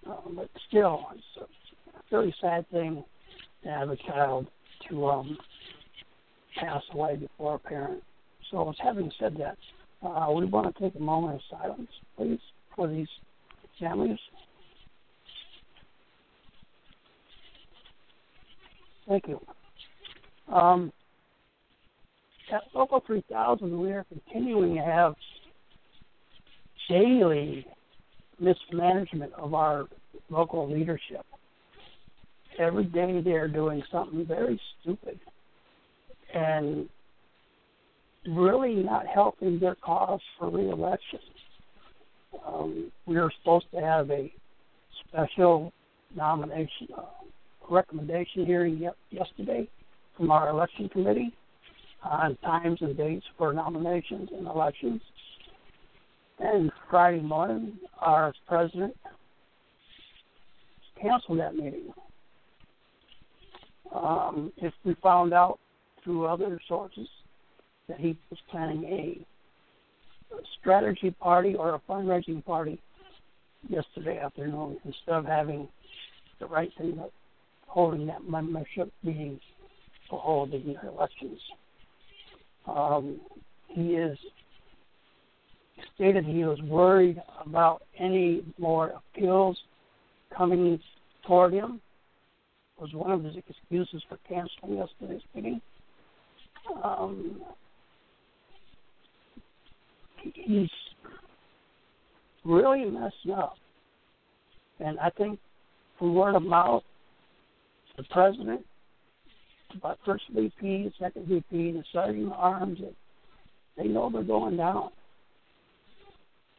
Um, 0.06 0.34
but 0.36 0.50
still, 0.68 1.08
it's 1.16 1.24
a 1.40 2.00
very 2.12 2.34
sad 2.40 2.70
thing 2.70 3.04
to 3.64 3.70
have 3.70 3.90
a 3.90 3.96
child 3.96 4.46
to 4.88 5.08
um, 5.08 5.38
pass 6.60 6.84
away 6.94 7.16
before 7.16 7.56
a 7.56 7.60
parent. 7.60 8.04
So, 8.52 8.72
having 8.78 9.12
said 9.20 9.36
that, 9.40 9.58
uh, 10.08 10.32
we 10.32 10.46
want 10.46 10.76
to 10.76 10.84
take 10.84 10.94
a 10.94 11.02
moment 11.02 11.42
of 11.42 11.60
silence, 11.60 11.90
please, 12.16 12.40
for 12.76 12.88
these 12.88 13.08
families. 13.80 14.20
Thank 19.08 19.28
you. 19.28 19.42
Um, 20.54 20.94
at 22.52 22.64
Local 22.74 23.02
3000, 23.06 23.80
we 23.80 23.92
are 23.92 24.06
continuing 24.06 24.76
to 24.76 24.82
have 24.82 25.16
daily 26.90 27.66
mismanagement 28.40 29.34
of 29.34 29.54
our 29.54 29.86
local 30.30 30.72
leadership. 30.72 31.26
Every 32.60 32.86
day 32.86 33.22
they're 33.24 33.48
doing 33.48 33.84
something 33.92 34.26
very 34.26 34.60
stupid 34.82 35.20
and 36.34 36.88
really 38.28 38.76
not 38.76 39.06
helping 39.08 39.60
their 39.60 39.76
cause 39.76 40.22
for 40.38 40.50
reelection. 40.50 41.20
Um, 42.46 42.92
we 43.06 43.16
were 43.16 43.32
supposed 43.42 43.68
to 43.74 43.82
have 43.82 44.10
a 44.12 44.32
special 45.08 45.72
nomination 46.16 46.88
uh, 46.98 47.04
recommendation 47.70 48.46
hearing 48.46 48.88
yesterday 49.10 49.68
from 50.16 50.32
our 50.32 50.50
election 50.50 50.90
committee 50.90 51.34
on 52.06 52.38
times 52.38 52.80
and 52.82 52.96
dates 52.96 53.26
for 53.38 53.54
nominations 53.54 54.30
and 54.36 54.48
elections. 54.48 55.02
And 56.40 56.72
Friday 56.90 57.22
morning, 57.22 57.78
our 58.00 58.34
president 58.48 58.96
canceled 61.02 61.40
that 61.40 61.56
meeting. 61.56 61.94
Um, 63.94 64.52
if 64.58 64.74
we 64.84 64.96
found 65.02 65.34
out 65.34 65.60
through 66.04 66.26
other 66.26 66.60
sources 66.68 67.08
that 67.88 68.00
he 68.00 68.18
was 68.30 68.40
planning 68.52 68.84
a 68.84 69.26
strategy 70.60 71.12
party 71.12 71.56
or 71.56 71.76
a 71.76 71.82
fundraising 71.90 72.44
party 72.44 72.80
yesterday 73.70 74.20
afternoon 74.20 74.78
instead 74.84 75.16
of 75.16 75.26
having 75.26 75.68
the 76.40 76.46
right 76.46 76.72
thing 76.78 77.00
of 77.00 77.12
holding 77.68 78.06
that 78.08 78.28
membership 78.28 78.92
meeting 79.04 79.40
for 80.10 80.20
holding 80.20 80.66
the 80.66 80.90
elections. 80.90 81.40
Um, 82.68 83.20
he 83.68 83.96
is 83.96 84.18
stated 85.96 86.26
he 86.26 86.44
was 86.44 86.62
worried 86.64 87.22
about 87.46 87.84
any 88.00 88.44
more 88.58 88.94
appeals 89.14 89.58
coming 90.36 90.80
toward 91.28 91.54
him. 91.54 91.82
Was 92.80 92.94
one 92.94 93.12
of 93.12 93.24
his 93.24 93.36
excuses 93.38 94.04
for 94.10 94.18
canceling 94.28 94.78
yesterday's 94.78 95.22
meeting. 95.34 95.62
Um, 96.84 97.42
he's 100.34 100.70
really 102.44 102.86
messing 102.86 103.32
up, 103.38 103.56
and 104.80 105.00
I 105.00 105.10
think 105.12 105.40
from 105.98 106.16
word 106.16 106.36
of 106.36 106.44
mouth, 106.44 106.84
the 107.96 108.04
president, 108.04 108.66
about 109.74 110.00
first 110.06 110.24
VP, 110.34 110.94
second 111.00 111.28
VP, 111.28 111.72
the 111.72 111.84
sergeant 111.92 112.34
arms, 112.36 112.80
they 113.78 113.88
know 113.88 114.10
they're 114.10 114.24
going 114.24 114.58
down 114.58 114.90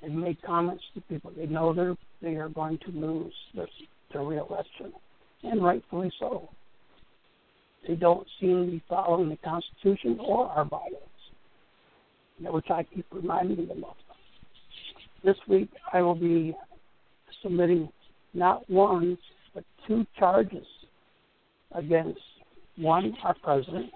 and 0.03 0.19
made 0.19 0.41
comments 0.43 0.85
to 0.95 1.01
people. 1.03 1.33
They 1.37 1.47
know 1.47 1.73
they're 1.73 1.97
they 2.23 2.37
are 2.37 2.49
going 2.49 2.79
to 2.79 2.91
lose 2.91 3.33
their 3.55 3.69
their 4.13 4.23
reelection, 4.23 4.93
and 5.43 5.63
rightfully 5.63 6.13
so. 6.19 6.49
They 7.87 7.95
don't 7.95 8.27
seem 8.41 8.67
to 8.67 8.71
be 8.73 8.83
following 8.89 9.29
the 9.29 9.37
Constitution 9.37 10.19
or 10.21 10.49
our 10.49 10.65
bylaws, 10.65 10.93
which 12.41 12.71
I 12.71 12.83
keep 12.83 13.07
reminding 13.11 13.69
them 13.69 13.85
of. 13.85 13.97
This 15.25 15.37
week, 15.49 15.71
I 15.93 16.03
will 16.03 16.15
be 16.15 16.55
submitting 17.43 17.89
not 18.35 18.69
one 18.69 19.19
but 19.55 19.65
two 19.87 20.07
charges 20.19 20.67
against 21.73 22.21
one 22.77 23.17
our 23.23 23.35
president, 23.43 23.91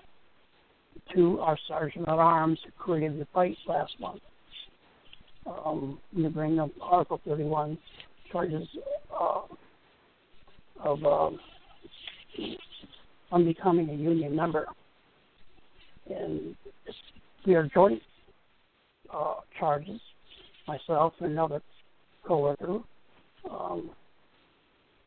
two 1.15 1.41
our 1.41 1.59
sergeant 1.69 2.09
at 2.09 2.15
arms 2.15 2.59
who 2.65 2.71
created 2.73 3.21
the 3.21 3.27
fight 3.33 3.57
last 3.67 3.93
month 4.01 4.23
um, 5.47 5.99
you 6.13 6.29
bring 6.29 6.59
up 6.59 6.71
Article 6.81 7.21
31 7.27 7.79
charges 8.31 8.67
uh, 9.19 9.43
of 10.83 11.05
um, 11.05 11.39
unbecoming 13.33 13.91
a 13.91 13.95
union 13.95 14.35
member. 14.35 14.67
And 16.09 16.55
we 17.47 17.55
are 17.55 17.69
joint 17.73 18.03
uh, 19.13 19.37
charges, 19.59 20.01
myself 20.67 21.15
and 21.21 21.33
another 21.33 21.63
coworker 22.27 22.81
um, 23.51 23.91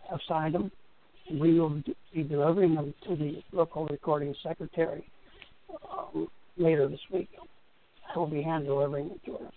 have 0.09 0.19
signed 0.27 0.55
them. 0.55 0.71
We 1.31 1.59
will 1.59 1.81
be 2.13 2.23
delivering 2.23 2.75
them 2.75 2.93
to 3.07 3.15
the 3.15 3.41
local 3.51 3.85
recording 3.87 4.35
secretary 4.43 5.05
um, 5.91 6.27
later 6.57 6.87
this 6.87 6.99
week. 7.11 7.29
I 8.13 8.19
will 8.19 8.27
be 8.27 8.41
hand 8.41 8.65
delivering 8.65 9.09
them 9.09 9.19
to 9.25 9.31
her 9.33 9.49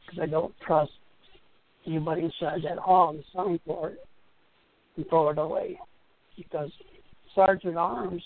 because 0.00 0.22
I 0.22 0.26
don't 0.26 0.54
trust 0.66 0.92
anybody 1.86 2.22
inside 2.22 2.62
that 2.64 2.78
hall 2.78 3.12
to 3.12 3.22
sign 3.34 3.60
for 3.66 3.90
it 3.90 4.06
and 4.96 5.06
throw 5.08 5.28
it 5.28 5.38
away. 5.38 5.78
Because 6.36 6.70
Sergeant 7.34 7.76
Arms 7.76 8.22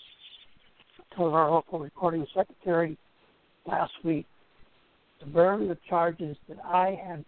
told 1.17 1.35
our 1.35 1.51
local 1.51 1.81
recording 1.81 2.27
secretary 2.35 2.97
last 3.67 3.93
week 4.05 4.27
to 5.21 5.27
burn 5.27 5.69
the 5.69 5.77
charges 5.88 6.37
that 6.49 6.59
I 6.64 6.99
had 7.07 7.25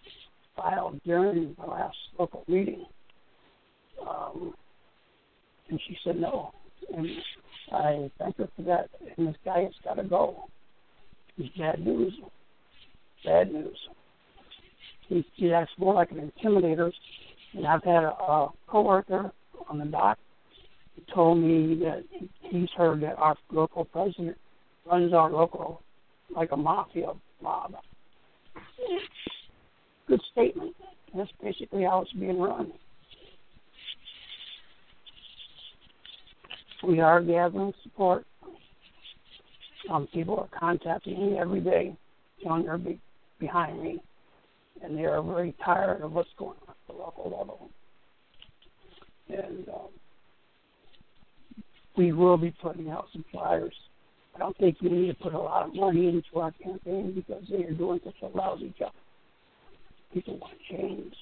filed 0.56 1.00
during 1.04 1.56
the 1.58 1.66
last 1.66 1.96
local 2.18 2.44
meeting. 2.46 2.86
Um, 4.08 4.54
and 5.70 5.80
she 5.86 5.96
said 6.04 6.16
no. 6.20 6.52
And 6.94 7.08
I 7.72 8.10
thank 8.18 8.36
her 8.38 8.48
for 8.56 8.62
that. 8.62 8.90
And 9.16 9.28
this 9.28 9.36
guy 9.44 9.62
has 9.62 9.72
got 9.84 9.94
to 9.94 10.04
go. 10.04 10.44
It's 11.38 11.56
bad 11.56 11.84
news. 11.84 12.12
Bad 13.24 13.52
news 13.52 13.76
he, 15.10 15.26
he 15.34 15.52
acts 15.52 15.72
more 15.76 15.92
like 15.92 16.10
an 16.12 16.32
intimidator. 16.32 16.90
And 17.52 17.66
I've 17.66 17.84
had 17.84 18.04
a, 18.04 18.12
a 18.12 18.50
coworker 18.66 19.30
on 19.68 19.78
the 19.78 19.84
dock 19.84 20.18
who 20.94 21.14
told 21.14 21.38
me 21.38 21.78
that 21.84 22.04
he's 22.42 22.70
heard 22.76 23.02
that 23.02 23.18
our 23.18 23.36
local 23.50 23.84
president 23.84 24.38
runs 24.86 25.12
our 25.12 25.30
local 25.30 25.82
like 26.34 26.52
a 26.52 26.56
mafia 26.56 27.12
mob. 27.42 27.74
Good 30.06 30.20
statement. 30.32 30.74
That's 31.14 31.30
basically 31.42 31.82
how 31.82 32.02
it's 32.02 32.12
being 32.12 32.38
run. 32.38 32.72
We 36.86 37.00
are 37.00 37.20
gathering 37.20 37.72
support. 37.82 38.24
Some 39.88 40.06
people 40.08 40.38
are 40.38 40.58
contacting 40.58 41.32
me 41.32 41.38
every 41.38 41.60
day, 41.60 41.96
telling 42.42 42.64
they're 42.64 42.78
be 42.78 42.98
behind 43.38 43.82
me 43.82 44.00
and 44.82 44.96
they 44.96 45.04
are 45.04 45.22
very 45.22 45.54
tired 45.64 46.02
of 46.02 46.12
what's 46.12 46.28
going 46.38 46.56
on 46.66 46.74
at 46.74 46.76
the 46.86 46.92
local 46.92 47.24
level. 47.24 47.70
And 49.28 49.68
um, 49.68 49.88
we 51.96 52.12
will 52.12 52.36
be 52.36 52.54
putting 52.62 52.90
out 52.90 53.06
some 53.12 53.24
flyers. 53.30 53.74
I 54.34 54.38
don't 54.38 54.56
think 54.58 54.80
we 54.80 54.88
need 54.88 55.08
to 55.08 55.14
put 55.14 55.34
a 55.34 55.38
lot 55.38 55.66
of 55.66 55.74
money 55.74 56.08
into 56.08 56.40
our 56.40 56.52
campaign 56.52 57.12
because 57.14 57.42
they 57.50 57.64
are 57.64 57.72
doing 57.72 58.00
such 58.04 58.14
a 58.22 58.36
lousy 58.36 58.72
job. 58.78 58.92
People 60.14 60.38
want 60.38 60.54
change. 60.70 61.14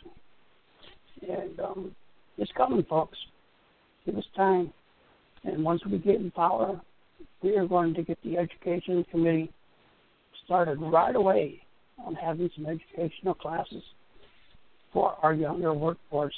And 1.28 1.58
um, 1.60 1.94
it's 2.36 2.50
coming, 2.56 2.84
folks. 2.88 3.18
Give 4.06 4.16
us 4.16 4.24
time. 4.36 4.72
And 5.44 5.64
once 5.64 5.84
we 5.86 5.98
get 5.98 6.16
in 6.16 6.30
power, 6.30 6.80
we 7.42 7.56
are 7.56 7.66
going 7.66 7.94
to 7.94 8.02
get 8.02 8.18
the 8.24 8.36
education 8.36 9.04
committee 9.10 9.52
started 10.44 10.78
right 10.80 11.14
away 11.14 11.60
on 12.04 12.14
having 12.14 12.50
some 12.56 12.66
educational 12.66 13.34
classes 13.34 13.82
for 14.92 15.14
our 15.22 15.34
younger 15.34 15.72
workforce 15.74 16.34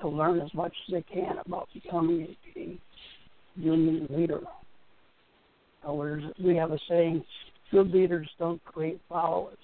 to 0.00 0.08
learn 0.08 0.40
as 0.40 0.52
much 0.54 0.72
as 0.86 0.94
they 0.94 1.02
can 1.02 1.38
about 1.44 1.68
becoming 1.72 2.36
a 2.56 2.78
union 3.56 4.06
leader. 4.10 4.40
We 5.86 6.56
have 6.56 6.72
a 6.72 6.78
saying, 6.88 7.24
good 7.70 7.90
leaders 7.90 8.28
don't 8.38 8.64
create 8.64 9.00
followers. 9.08 9.58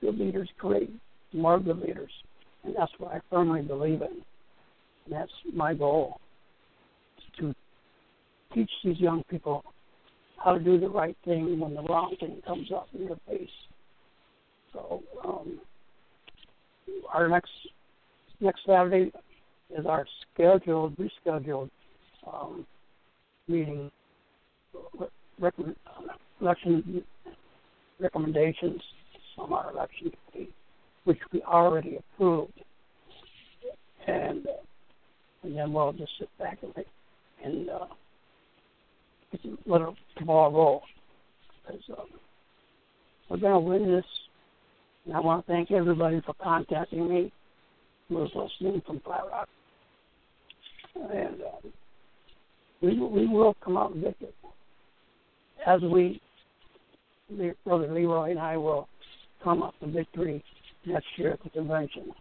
Good 0.00 0.18
leaders 0.18 0.48
create 0.58 0.90
more 1.32 1.58
good 1.58 1.80
leaders. 1.80 2.10
And 2.64 2.74
that's 2.76 2.92
what 2.98 3.12
I 3.12 3.20
firmly 3.30 3.62
believe 3.62 4.02
in. 4.02 4.22
And 5.04 5.12
that's 5.12 5.32
my 5.52 5.74
goal, 5.74 6.20
teach 8.54 8.70
these 8.84 8.98
young 8.98 9.22
people 9.30 9.64
how 10.42 10.54
to 10.54 10.60
do 10.60 10.78
the 10.78 10.88
right 10.88 11.16
thing 11.24 11.58
when 11.60 11.74
the 11.74 11.82
wrong 11.82 12.16
thing 12.18 12.42
comes 12.46 12.70
up 12.72 12.88
in 12.94 13.06
their 13.06 13.16
face. 13.28 13.48
So 14.72 15.02
um, 15.24 15.60
our 17.12 17.28
next 17.28 17.50
next 18.40 18.60
Saturday 18.66 19.12
is 19.76 19.86
our 19.86 20.06
scheduled 20.34 20.96
rescheduled 20.96 21.70
um, 22.30 22.66
meeting 23.48 23.90
election 26.40 27.04
recommendations 28.00 28.80
from 29.36 29.52
our 29.52 29.70
election 29.70 30.10
committee, 30.32 30.52
which 31.04 31.18
we 31.32 31.42
already 31.42 31.96
approved, 31.96 32.60
and 34.06 34.46
and 35.42 35.56
then 35.56 35.72
we'll 35.72 35.92
just 35.92 36.12
sit 36.18 36.28
back 36.38 36.58
and 36.62 36.84
and 37.44 37.70
uh, 37.70 37.86
let 39.66 39.82
ball 40.26 40.52
roll 40.52 40.82
because 41.66 41.82
uh, 41.92 42.02
we're 43.28 43.38
going 43.38 43.52
to 43.52 43.60
win 43.60 43.90
this 43.90 44.04
and 45.04 45.16
I 45.16 45.20
want 45.20 45.46
to 45.46 45.52
thank 45.52 45.70
everybody 45.70 46.20
for 46.24 46.34
contacting 46.34 47.08
me 47.08 47.32
who 48.08 48.16
was 48.16 48.30
listening 48.34 48.82
from 48.86 49.00
Flat 49.00 49.22
Rock. 49.30 49.48
And 50.94 51.40
uh, 51.40 51.68
we, 52.80 52.98
we 52.98 53.26
will 53.26 53.56
come 53.64 53.76
out 53.76 53.94
victor. 53.96 54.26
As 55.66 55.80
we, 55.80 56.20
Brother 57.64 57.92
Leroy 57.92 58.30
and 58.30 58.38
I 58.38 58.56
will 58.56 58.88
come 59.42 59.62
up 59.62 59.74
to 59.80 59.86
victory 59.86 60.44
next 60.84 61.06
year 61.16 61.32
at 61.32 61.42
the 61.42 61.50
convention. 61.50 62.12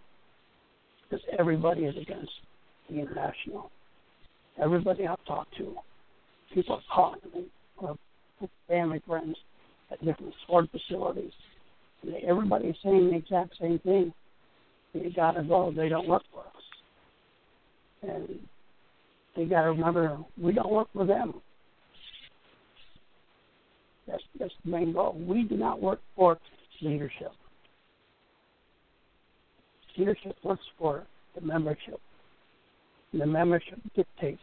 Because 1.10 1.26
everybody 1.38 1.82
is 1.82 1.96
against 1.98 2.32
the 2.90 3.00
international. 3.00 3.70
Everybody 4.62 5.08
I've 5.08 5.24
talked 5.26 5.56
to, 5.58 5.76
people 6.54 6.76
are 6.76 6.82
calling 6.94 7.20
me, 7.34 7.46
or 7.78 7.98
family 8.68 9.02
friends 9.06 9.36
at 9.92 10.04
different 10.04 10.34
sport 10.44 10.68
facilities 10.72 11.32
everybody's 12.28 12.76
saying 12.84 13.10
the 13.10 13.16
exact 13.16 13.56
same 13.60 13.80
thing. 13.80 14.14
You 14.94 15.12
gotta 15.16 15.44
go. 15.44 15.72
They 15.76 15.90
don't 15.90 16.08
work 16.08 16.24
for 16.34 16.42
us, 16.42 16.64
and 18.04 18.40
they 19.36 19.46
gotta 19.46 19.70
remember 19.70 20.18
we 20.42 20.54
don't 20.54 20.72
work 20.72 20.90
for 20.94 21.06
them. 21.06 21.36
That's 24.08 24.24
that's 24.40 24.54
the 24.66 24.72
main 24.72 24.94
goal. 24.94 25.18
We 25.26 25.44
do 25.44 25.56
not 25.56 25.82
work 25.82 26.00
for 26.16 26.38
leadership. 26.82 27.32
leadership 29.98 30.36
works 30.44 30.64
for 30.78 31.06
the 31.36 31.42
membership. 31.42 32.00
And 33.12 33.22
the 33.22 33.26
membership 33.26 33.80
dictates 33.96 34.42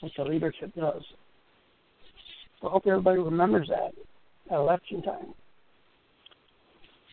what 0.00 0.12
the 0.16 0.24
leadership 0.24 0.74
does. 0.74 1.02
I 2.66 2.70
hope 2.70 2.86
everybody 2.86 3.18
remembers 3.18 3.68
that 3.68 3.92
at 4.50 4.58
election 4.58 5.02
time. 5.02 5.34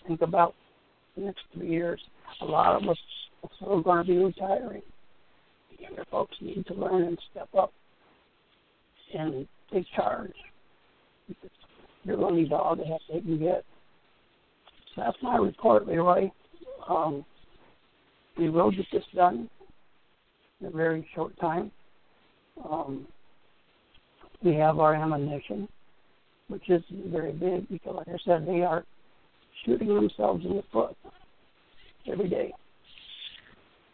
Think 0.08 0.22
about 0.22 0.56
the 1.16 1.22
next 1.22 1.42
three 1.54 1.70
years. 1.70 2.02
A 2.42 2.46
lot 2.46 2.82
of 2.82 2.90
us 2.90 2.98
are 3.62 3.82
going 3.82 4.06
to 4.06 4.12
be 4.12 4.18
retiring. 4.18 4.82
The 5.72 5.84
younger 5.84 6.06
folks 6.10 6.36
need 6.42 6.66
to 6.68 6.74
learn 6.74 7.04
and 7.04 7.20
step 7.32 7.50
up 7.58 7.72
and 9.14 9.48
take 9.72 9.86
charge. 9.96 10.34
You're 12.04 12.18
the 12.18 12.24
only 12.24 12.46
dog 12.46 12.80
that 12.80 13.00
they 13.12 13.22
can 13.22 13.38
get. 13.38 13.64
So 14.96 15.04
that's 15.06 15.18
my 15.22 15.38
report, 15.38 15.88
Leroy. 15.88 16.30
Um, 16.90 17.24
we 18.38 18.50
will 18.50 18.72
get 18.72 18.86
this 18.92 19.04
done 19.16 19.50
in 20.60 20.68
a 20.68 20.72
very 20.72 21.08
short 21.14 21.40
time. 21.40 21.72
Um, 22.68 23.08
we 24.44 24.56
have 24.56 24.80
our 24.80 24.96
ammunition, 24.96 25.68
which 26.48 26.70
is 26.70 26.82
very 27.08 27.32
big 27.32 27.68
because, 27.70 27.96
like 27.96 28.08
I 28.08 28.18
said, 28.26 28.46
they 28.46 28.62
are 28.62 28.84
shooting 29.66 29.94
themselves 29.94 30.46
in 30.46 30.58
the 30.58 30.64
foot 30.72 30.96
every 32.12 32.30
day. 32.30 32.54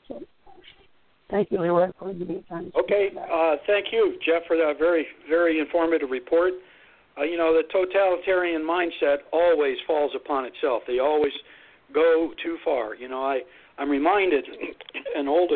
So, 0.08 0.22
thank 1.30 1.52
you, 1.52 1.60
Leroy, 1.60 1.92
for 2.00 2.14
giving 2.14 2.36
me 2.36 2.46
time. 2.50 2.72
Okay, 2.78 3.10
uh, 3.18 3.56
thank 3.68 3.88
you, 3.92 4.18
Jeff, 4.26 4.44
for 4.48 4.58
that 4.58 4.76
very, 4.80 5.06
very 5.30 5.60
informative 5.60 6.10
report. 6.10 6.54
Uh, 7.18 7.24
you 7.24 7.38
know, 7.38 7.54
the 7.54 7.64
totalitarian 7.72 8.62
mindset 8.64 9.18
always 9.32 9.78
falls 9.86 10.12
upon 10.16 10.46
itself. 10.46 10.84
They 10.88 11.00
always 11.00 11.34
go 11.94 12.32
too 12.44 12.58
far. 12.64 12.96
You 12.96 13.10
know, 13.10 13.24
I 13.24 13.42
I'm 13.78 13.90
reminded 13.90 14.46
an 15.16 15.28
old 15.28 15.52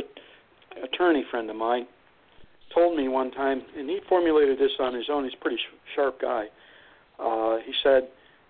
attorney 0.84 1.25
friend 1.29 1.49
of 1.49 1.56
mine 1.56 1.88
told 2.73 2.97
me 2.97 3.07
one 3.07 3.31
time, 3.31 3.62
and 3.77 3.89
he 3.89 3.99
formulated 4.09 4.57
this 4.57 4.71
on 4.79 4.93
his 4.93 5.05
own. 5.09 5.23
He's 5.23 5.33
a 5.33 5.41
pretty 5.41 5.59
sharp 5.95 6.19
guy. 6.21 6.45
Uh, 7.19 7.57
he 7.65 7.73
said 7.83 8.09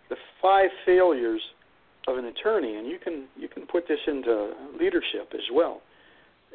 the 0.10 0.16
five 0.42 0.70
failures 0.86 1.42
of 2.08 2.18
an 2.18 2.26
attorney, 2.26 2.76
and 2.76 2.88
you 2.88 2.98
can 3.00 3.26
you 3.38 3.48
can 3.48 3.66
put 3.66 3.88
this 3.88 4.00
into 4.08 4.54
leadership 4.80 5.34
as 5.34 5.42
well, 5.54 5.82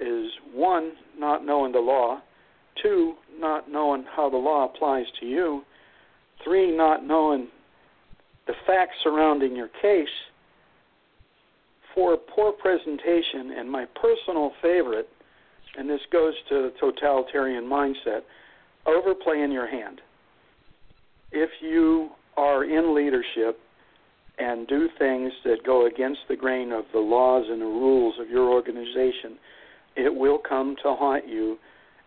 is 0.00 0.30
one 0.52 0.92
not 1.18 1.44
knowing 1.44 1.72
the 1.72 1.78
law, 1.78 2.20
two 2.82 3.14
not 3.38 3.70
knowing 3.70 4.04
how 4.14 4.28
the 4.28 4.36
law 4.36 4.64
applies 4.64 5.06
to 5.20 5.26
you, 5.26 5.62
three 6.44 6.76
not 6.76 7.04
knowing 7.04 7.48
the 8.46 8.54
facts 8.66 8.94
surrounding 9.02 9.54
your 9.54 9.68
case, 9.80 10.08
four 11.94 12.16
poor 12.16 12.52
presentation, 12.52 13.52
and 13.58 13.70
my 13.70 13.86
personal 14.00 14.52
favorite, 14.62 15.08
and 15.78 15.88
this 15.88 16.00
goes 16.10 16.34
to 16.48 16.54
the 16.54 16.72
totalitarian 16.80 17.64
mindset, 17.64 18.22
overplay 18.84 19.42
in 19.42 19.52
your 19.52 19.68
hand. 19.68 20.00
If 21.30 21.50
you 21.60 22.10
are 22.36 22.64
in 22.64 22.96
leadership 22.96 23.60
and 24.38 24.66
do 24.66 24.88
things 24.98 25.32
that 25.44 25.64
go 25.64 25.86
against 25.86 26.20
the 26.28 26.36
grain 26.36 26.72
of 26.72 26.84
the 26.92 26.98
laws 26.98 27.46
and 27.48 27.60
the 27.60 27.66
rules 27.66 28.16
of 28.20 28.28
your 28.28 28.50
organization, 28.50 29.38
it 29.94 30.12
will 30.12 30.38
come 30.38 30.74
to 30.82 30.94
haunt 30.94 31.28
you. 31.28 31.58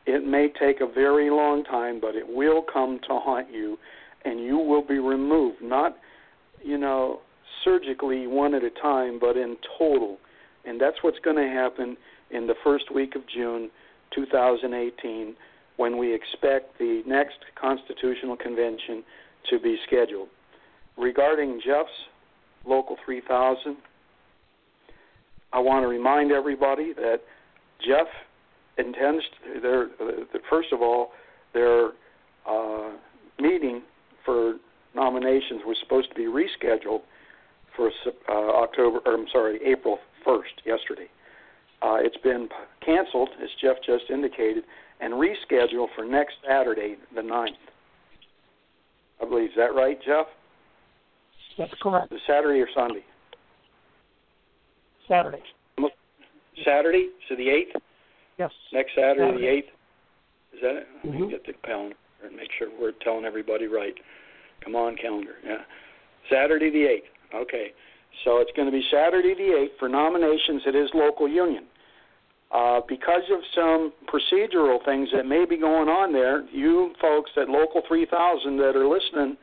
It 0.06 0.26
may 0.26 0.50
take 0.60 0.82
a 0.82 0.92
very 0.92 1.30
long 1.30 1.64
time, 1.64 2.02
but 2.02 2.16
it 2.16 2.28
will 2.28 2.62
come 2.62 3.00
to 3.08 3.20
haunt 3.20 3.54
you, 3.54 3.78
and 4.26 4.42
you 4.42 4.58
will 4.58 4.86
be 4.86 5.00
removed, 5.00 5.62
not, 5.62 5.98
you 6.62 6.78
know, 6.78 7.20
surgically 7.64 8.28
one 8.28 8.54
at 8.54 8.64
a 8.64 8.70
time, 8.70 9.18
but 9.20 9.38
in 9.38 9.56
total. 9.78 10.18
And 10.66 10.80
that's 10.80 10.98
what's 11.04 11.20
going 11.20 11.38
to 11.38 11.48
happen 11.48 11.96
in 12.34 12.48
the 12.48 12.56
first 12.64 12.94
week 12.94 13.16
of 13.16 13.22
June 13.28 13.70
2018 14.16 15.36
when 15.78 15.98
we 15.98 16.14
expect 16.14 16.78
the 16.78 17.02
next 17.08 17.38
Constitutional 17.60 18.36
Convention 18.36 19.04
to 19.50 19.60
be 19.60 19.78
scheduled. 19.88 20.28
Regarding 20.98 21.60
Jeff's 21.66 21.90
Local 22.66 22.98
3000, 23.04 23.78
I 25.54 25.60
want 25.60 25.84
to 25.84 25.88
remind 25.88 26.32
everybody 26.32 26.94
that 26.94 27.22
Jeff 27.86 28.08
intends 28.78 29.24
to, 29.44 29.60
their, 29.60 29.88
first 30.50 30.72
of 30.72 30.82
all, 30.82 31.12
their 31.54 31.90
uh, 32.48 32.92
meeting 33.40 33.82
for 34.24 34.56
nominations 34.96 35.62
was 35.66 35.78
supposed 35.82 36.10
to 36.10 36.16
be 36.16 36.26
rescheduled 36.26 37.02
for 37.76 37.90
uh, 38.30 38.34
October, 38.62 39.00
or 39.06 39.14
I'm 39.14 39.28
sorry, 39.32 39.60
April 39.66 40.00
1st, 40.26 40.66
yesterday. 40.66 41.10
Uh, 41.82 41.98
it's 42.00 42.18
been 42.18 42.48
canceled, 42.86 43.30
as 43.42 43.50
Jeff 43.62 43.78
just 43.86 44.10
indicated, 44.10 44.64
and 45.00 45.14
rescheduled 45.14 45.88
for 45.96 46.06
next 46.06 46.36
Saturday, 46.48 46.96
the 47.16 47.22
9th. 47.22 47.48
I 49.22 49.26
believe. 49.26 49.50
Is 49.50 49.56
that 49.58 49.74
right, 49.74 49.98
Jeff? 50.06 50.28
That's 51.58 51.74
correct. 51.82 52.10
The 52.10 52.20
Saturday 52.28 52.60
or 52.60 52.68
Sunday? 52.76 53.04
Saturday. 55.08 55.42
Saturday, 56.66 57.08
so 57.28 57.36
the 57.36 57.48
8th? 57.48 57.82
Yes. 58.38 58.52
Next 58.74 58.92
Saturday, 58.96 59.20
Saturday. 59.22 59.42
the 59.42 59.48
8th? 59.48 60.56
Is 60.56 60.62
that 60.62 60.76
it? 60.76 60.88
Let 61.04 61.14
Mm-hmm. 61.14 61.22
me 61.26 61.32
get 61.32 61.46
the 61.46 61.54
calendar 61.66 61.96
and 62.24 62.36
make 62.36 62.50
sure 62.60 62.68
we're 62.80 62.92
telling 63.04 63.26
everybody 63.26 63.66
right. 63.66 63.96
Come 64.64 64.76
on, 64.76 64.96
calendar. 64.98 65.36
Yeah. 65.46 65.58
Saturday, 66.30 66.70
the 66.70 66.86
8th. 67.36 67.42
Okay. 67.42 67.68
So 68.26 68.38
it's 68.40 68.52
going 68.56 68.68
to 68.68 68.72
be 68.72 68.84
Saturday, 68.92 69.34
the 69.34 69.68
8th 69.74 69.80
for 69.80 69.90
nominations 69.90 70.62
at 70.68 70.76
his 70.76 70.90
local 70.94 71.28
union. 71.28 71.66
Uh, 72.54 72.82
because 72.88 73.24
of 73.32 73.40
some 73.56 73.94
procedural 74.12 74.84
things 74.84 75.08
that 75.14 75.26
may 75.26 75.46
be 75.46 75.58
going 75.58 75.88
on 75.88 76.12
there, 76.12 76.46
you 76.52 76.94
folks 77.00 77.32
at 77.38 77.48
Local 77.48 77.82
3000 77.88 78.58
that 78.58 78.76
are 78.76 78.88
listening 78.88 79.38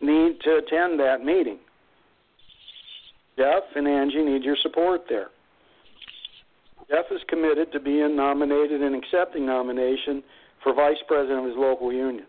need 0.00 0.40
to 0.40 0.56
attend 0.56 0.98
that 0.98 1.24
meeting. 1.24 1.58
Jeff 3.38 3.62
and 3.76 3.86
Angie 3.86 4.22
need 4.22 4.42
your 4.42 4.56
support 4.62 5.02
there. 5.08 5.28
Jeff 6.90 7.04
is 7.12 7.20
committed 7.28 7.70
to 7.72 7.78
being 7.78 8.16
nominated 8.16 8.82
and 8.82 8.96
accepting 8.96 9.46
nomination 9.46 10.22
for 10.62 10.74
vice 10.74 10.96
president 11.06 11.38
of 11.38 11.44
his 11.46 11.54
local 11.56 11.92
union. 11.92 12.26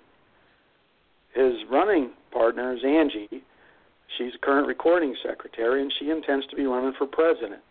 His 1.34 1.54
running 1.72 2.12
partner 2.32 2.74
is 2.74 2.84
Angie. 2.86 3.44
She's 4.18 4.34
current 4.44 4.68
recording 4.68 5.16
secretary, 5.26 5.82
and 5.82 5.92
she 6.00 6.12
intends 6.12 6.46
to 6.48 6.56
be 6.56 6.66
running 6.66 6.94
for 6.98 7.08
president. 7.08 7.62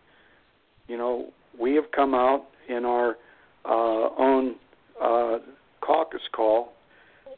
You 0.87 0.97
know, 0.97 1.31
we 1.59 1.75
have 1.75 1.91
come 1.95 2.13
out 2.13 2.45
in 2.67 2.85
our 2.85 3.17
uh, 3.65 4.09
own 4.17 4.55
uh, 5.01 5.37
caucus 5.81 6.21
call 6.33 6.73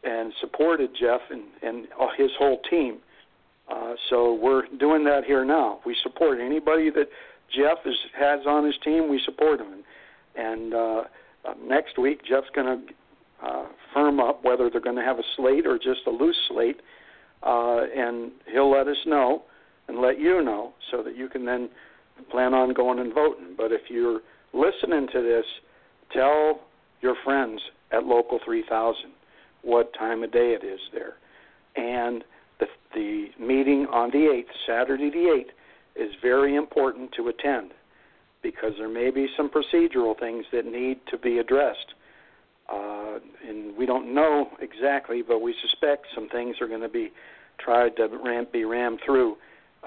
and 0.03 0.33
supported 0.41 0.91
Jeff 0.99 1.21
and, 1.29 1.43
and 1.61 1.87
his 2.17 2.31
whole 2.37 2.59
team. 2.69 2.99
Uh, 3.71 3.93
so 4.09 4.33
we're 4.33 4.63
doing 4.79 5.03
that 5.05 5.23
here 5.25 5.45
now. 5.45 5.79
We 5.85 5.95
support 6.03 6.39
anybody 6.39 6.89
that 6.89 7.07
Jeff 7.55 7.79
is, 7.85 7.95
has 8.17 8.41
on 8.45 8.65
his 8.65 8.75
team. 8.83 9.09
We 9.09 9.21
support 9.23 9.59
him. 9.59 9.83
And 10.35 10.73
uh, 10.73 11.03
uh, 11.45 11.53
next 11.65 11.97
week, 11.97 12.21
Jeff's 12.27 12.49
going 12.53 12.67
to 12.87 12.93
uh, 13.45 13.65
firm 13.93 14.19
up 14.19 14.43
whether 14.43 14.69
they're 14.69 14.81
going 14.81 14.95
to 14.95 15.03
have 15.03 15.19
a 15.19 15.23
slate 15.35 15.65
or 15.65 15.77
just 15.77 16.01
a 16.07 16.09
loose 16.09 16.37
slate, 16.47 16.81
uh, 17.43 17.81
and 17.95 18.31
he'll 18.51 18.71
let 18.71 18.87
us 18.87 18.97
know 19.05 19.43
and 19.87 19.99
let 19.99 20.19
you 20.19 20.43
know 20.43 20.73
so 20.91 21.03
that 21.03 21.17
you 21.17 21.27
can 21.27 21.45
then 21.45 21.69
plan 22.31 22.53
on 22.53 22.73
going 22.73 22.99
and 22.99 23.13
voting. 23.13 23.55
But 23.57 23.71
if 23.71 23.81
you're 23.89 24.21
listening 24.53 25.07
to 25.13 25.21
this, 25.21 25.45
tell 26.11 26.61
your 27.01 27.15
friends 27.23 27.61
at 27.91 28.05
Local 28.05 28.39
3000 28.43 29.11
what 29.61 29.93
time 29.93 30.23
of 30.23 30.31
day 30.31 30.57
it 30.59 30.65
is 30.65 30.79
there. 30.93 31.13
And 31.75 32.23
the, 32.59 32.67
the 32.93 33.27
meeting 33.39 33.87
on 33.91 34.11
the 34.11 34.17
8th, 34.17 34.45
Saturday 34.67 35.09
the 35.09 35.43
8th, 35.97 36.03
is 36.03 36.11
very 36.21 36.55
important 36.55 37.11
to 37.13 37.27
attend 37.29 37.71
because 38.41 38.71
there 38.77 38.89
may 38.89 39.09
be 39.09 39.27
some 39.37 39.49
procedural 39.49 40.19
things 40.19 40.45
that 40.51 40.65
need 40.65 40.99
to 41.09 41.17
be 41.17 41.37
addressed. 41.37 41.93
Uh, 42.71 43.19
and 43.47 43.75
we 43.77 43.85
don't 43.85 44.13
know 44.13 44.49
exactly, 44.59 45.21
but 45.21 45.39
we 45.39 45.55
suspect 45.61 46.07
some 46.13 46.27
things 46.29 46.57
are 46.61 46.67
going 46.67 46.81
to 46.81 46.89
be 46.89 47.11
tried 47.59 47.95
to 47.95 48.07
ram, 48.23 48.47
be 48.51 48.65
rammed 48.65 48.99
through, 49.05 49.35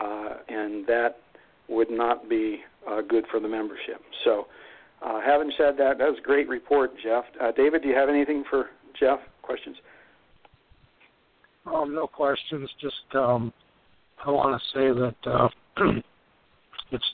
uh, 0.00 0.36
and 0.48 0.86
that 0.86 1.18
would 1.68 1.90
not 1.90 2.28
be 2.28 2.60
uh, 2.88 3.00
good 3.02 3.24
for 3.30 3.40
the 3.40 3.48
membership. 3.48 4.00
So, 4.24 4.46
uh, 5.04 5.20
having 5.20 5.52
said 5.58 5.74
that, 5.78 5.98
that 5.98 6.08
was 6.08 6.18
a 6.18 6.26
great 6.26 6.48
report, 6.48 6.92
Jeff. 7.02 7.24
Uh, 7.40 7.52
David, 7.52 7.82
do 7.82 7.88
you 7.88 7.94
have 7.94 8.08
anything 8.08 8.44
for 8.48 8.66
Jeff? 8.98 9.18
Questions? 9.42 9.76
Um, 11.66 11.94
no 11.94 12.06
questions. 12.06 12.70
Just 12.80 13.14
um, 13.14 13.52
I 14.24 14.30
want 14.30 14.60
to 14.60 14.78
say 14.78 15.00
that 15.00 15.30
uh, 15.30 15.48
it's 16.92 17.04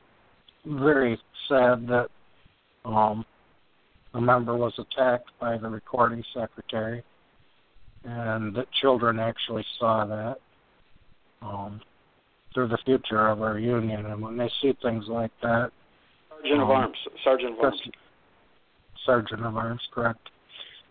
very 0.66 1.18
sad 1.48 1.86
that 1.88 2.08
um, 2.84 3.24
a 4.14 4.20
member 4.20 4.56
was 4.56 4.74
attacked 4.78 5.30
by 5.40 5.56
the 5.56 5.68
recording 5.68 6.22
secretary, 6.34 7.02
and 8.04 8.54
that 8.54 8.66
children 8.80 9.18
actually 9.18 9.64
saw 9.78 10.04
that. 10.04 10.36
Um, 11.40 11.80
they're 12.54 12.68
the 12.68 12.78
future 12.84 13.28
of 13.28 13.42
our 13.42 13.58
union, 13.58 14.06
and 14.06 14.20
when 14.22 14.36
they 14.36 14.50
see 14.60 14.72
things 14.82 15.04
like 15.08 15.32
that, 15.42 15.70
Sergeant 16.30 16.62
of 16.62 16.70
Um, 16.70 16.76
Arms. 16.76 16.96
Sergeant 17.22 17.58
of 17.58 17.64
Arms. 17.64 17.82
Sergeant 19.04 19.44
of 19.44 19.56
Arms, 19.56 19.88
correct. 19.92 20.28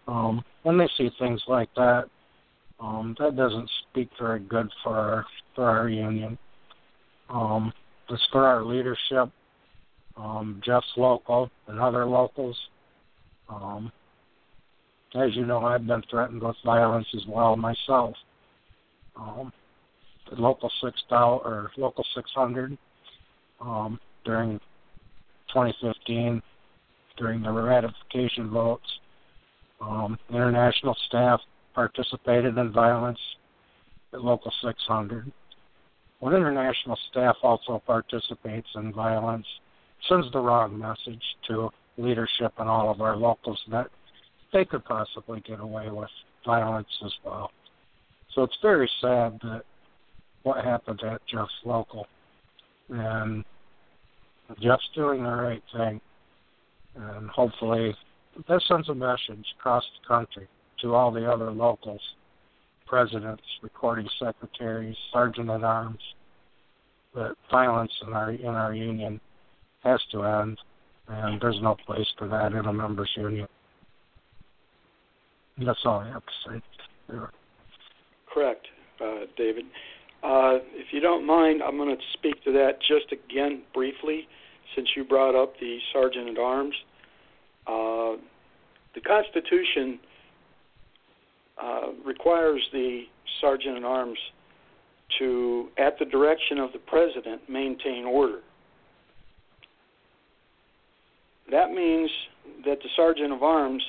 Um, 0.08 0.44
when 0.64 0.78
they 0.78 0.88
see 0.98 1.10
things 1.20 1.42
like 1.48 1.74
that, 1.76 2.10
um, 2.80 3.16
that 3.20 3.36
doesn't 3.36 3.70
speak 3.90 4.10
very 4.20 4.40
good 4.40 4.72
for 4.84 4.98
our 4.98 5.26
for 5.56 5.66
our 5.70 5.90
union. 5.90 6.38
Um, 7.30 7.74
as 8.10 8.20
for 8.32 8.46
our 8.46 8.64
leadership, 8.64 9.30
um, 10.18 10.62
Jeff's 10.66 10.98
local 10.98 11.50
and 11.68 11.80
other 11.80 12.06
locals. 12.06 12.58
Um, 13.50 13.92
as 15.16 15.36
you 15.36 15.46
know, 15.46 15.66
I've 15.66 15.86
been 15.86 16.02
threatened 16.10 16.42
with 16.42 16.56
violence 16.64 17.08
as 17.14 17.26
well 17.28 17.56
myself. 17.56 18.16
Um, 19.16 19.52
local 20.40 20.72
six 20.84 21.02
thou 21.10 21.42
or 21.44 21.72
local 21.78 22.06
six 22.16 22.30
hundred 22.34 22.78
um, 23.60 24.00
during 24.26 24.60
2015 25.54 26.42
during 27.18 27.44
the 27.44 27.52
ratification 27.52 28.50
votes. 28.50 28.88
Um, 29.80 30.18
international 30.30 30.96
staff 31.08 31.40
participated 31.74 32.58
in 32.58 32.72
violence 32.72 33.20
at 34.14 34.22
Local 34.22 34.52
600. 34.64 35.32
When 36.20 36.34
international 36.36 36.98
staff 37.10 37.36
also 37.42 37.82
participates 37.86 38.68
in 38.76 38.94
violence, 38.94 39.46
sends 40.08 40.32
the 40.32 40.40
wrong 40.40 40.78
message 40.78 41.24
to 41.48 41.70
leadership 41.98 42.54
and 42.58 42.70
all 42.70 42.92
of 42.92 43.02
our 43.02 43.16
locals 43.16 43.60
that 43.72 43.88
they 44.54 44.66
could 44.66 44.84
possibly 44.86 45.42
get 45.42 45.60
away 45.60 45.90
with 45.90 46.10
violence 46.46 46.90
as 47.06 47.14
well. 47.24 47.52
So 48.34 48.44
it's 48.44 48.58
very 48.62 48.90
sad 49.02 49.40
that 49.44 49.64
what 50.44 50.64
happened 50.64 51.02
at 51.04 51.22
Jeff's 51.28 51.52
local. 51.66 52.08
And 52.90 53.44
Jeff's 54.62 54.90
doing 54.96 55.24
the 55.24 55.30
right 55.30 55.64
thing. 55.76 56.02
And 56.96 57.30
hopefully 57.30 57.96
this 58.48 58.64
sends 58.68 58.90
a 58.90 58.96
message 58.96 59.46
across 59.60 59.84
the 60.02 60.08
country 60.08 60.48
to 60.82 60.94
all 60.94 61.12
the 61.12 61.32
other 61.32 61.52
locals, 61.52 62.02
presidents, 62.86 63.44
recording 63.62 64.10
secretaries, 64.20 64.96
sergeant 65.14 65.50
at 65.50 65.64
arms, 65.64 66.02
that 67.16 67.36
violence 67.50 67.92
in 68.06 68.14
our 68.14 68.32
in 68.32 68.48
our 68.48 68.74
union 68.74 69.20
has 69.84 70.00
to 70.12 70.24
end, 70.24 70.58
and 71.08 71.42
there's 71.42 71.60
no 71.62 71.76
place 71.86 72.08
for 72.18 72.28
that 72.28 72.54
in 72.54 72.66
a 72.66 72.74
members 72.74 73.10
union. 73.18 73.48
And 75.58 75.68
that's 75.68 75.80
all 75.86 76.00
I 76.00 76.08
have 76.08 76.24
to 76.24 76.62
say. 77.10 77.20
Correct, 78.34 78.66
uh, 79.04 79.26
David. 79.38 79.66
Uh, 80.24 80.60
if 80.74 80.88
you 80.92 81.00
don't 81.00 81.26
mind, 81.26 81.62
I'm 81.64 81.78
going 81.78 81.96
to 81.96 82.04
speak 82.14 82.44
to 82.44 82.52
that 82.54 82.80
just 82.80 83.12
again 83.12 83.64
briefly, 83.74 84.28
since 84.76 84.88
you 84.96 85.04
brought 85.04 85.36
up 85.36 85.54
the 85.60 85.78
sergeant 85.92 86.30
at 86.30 86.38
arms. 86.38 86.76
Uh, 87.66 88.22
the 88.94 89.02
Constitution 89.06 90.00
uh, 91.62 91.88
requires 92.06 92.62
the 92.72 93.04
sergeant 93.40 93.78
at 93.78 93.84
arms 93.84 94.18
to, 95.20 95.70
at 95.78 95.98
the 96.00 96.06
direction 96.06 96.58
of 96.60 96.72
the 96.72 96.80
president, 96.80 97.42
maintain 97.50 98.06
order. 98.06 98.40
That 101.50 101.72
means 101.72 102.10
that 102.66 102.78
the 102.82 102.90
sergeant 102.96 103.34
of 103.34 103.44
arms 103.44 103.84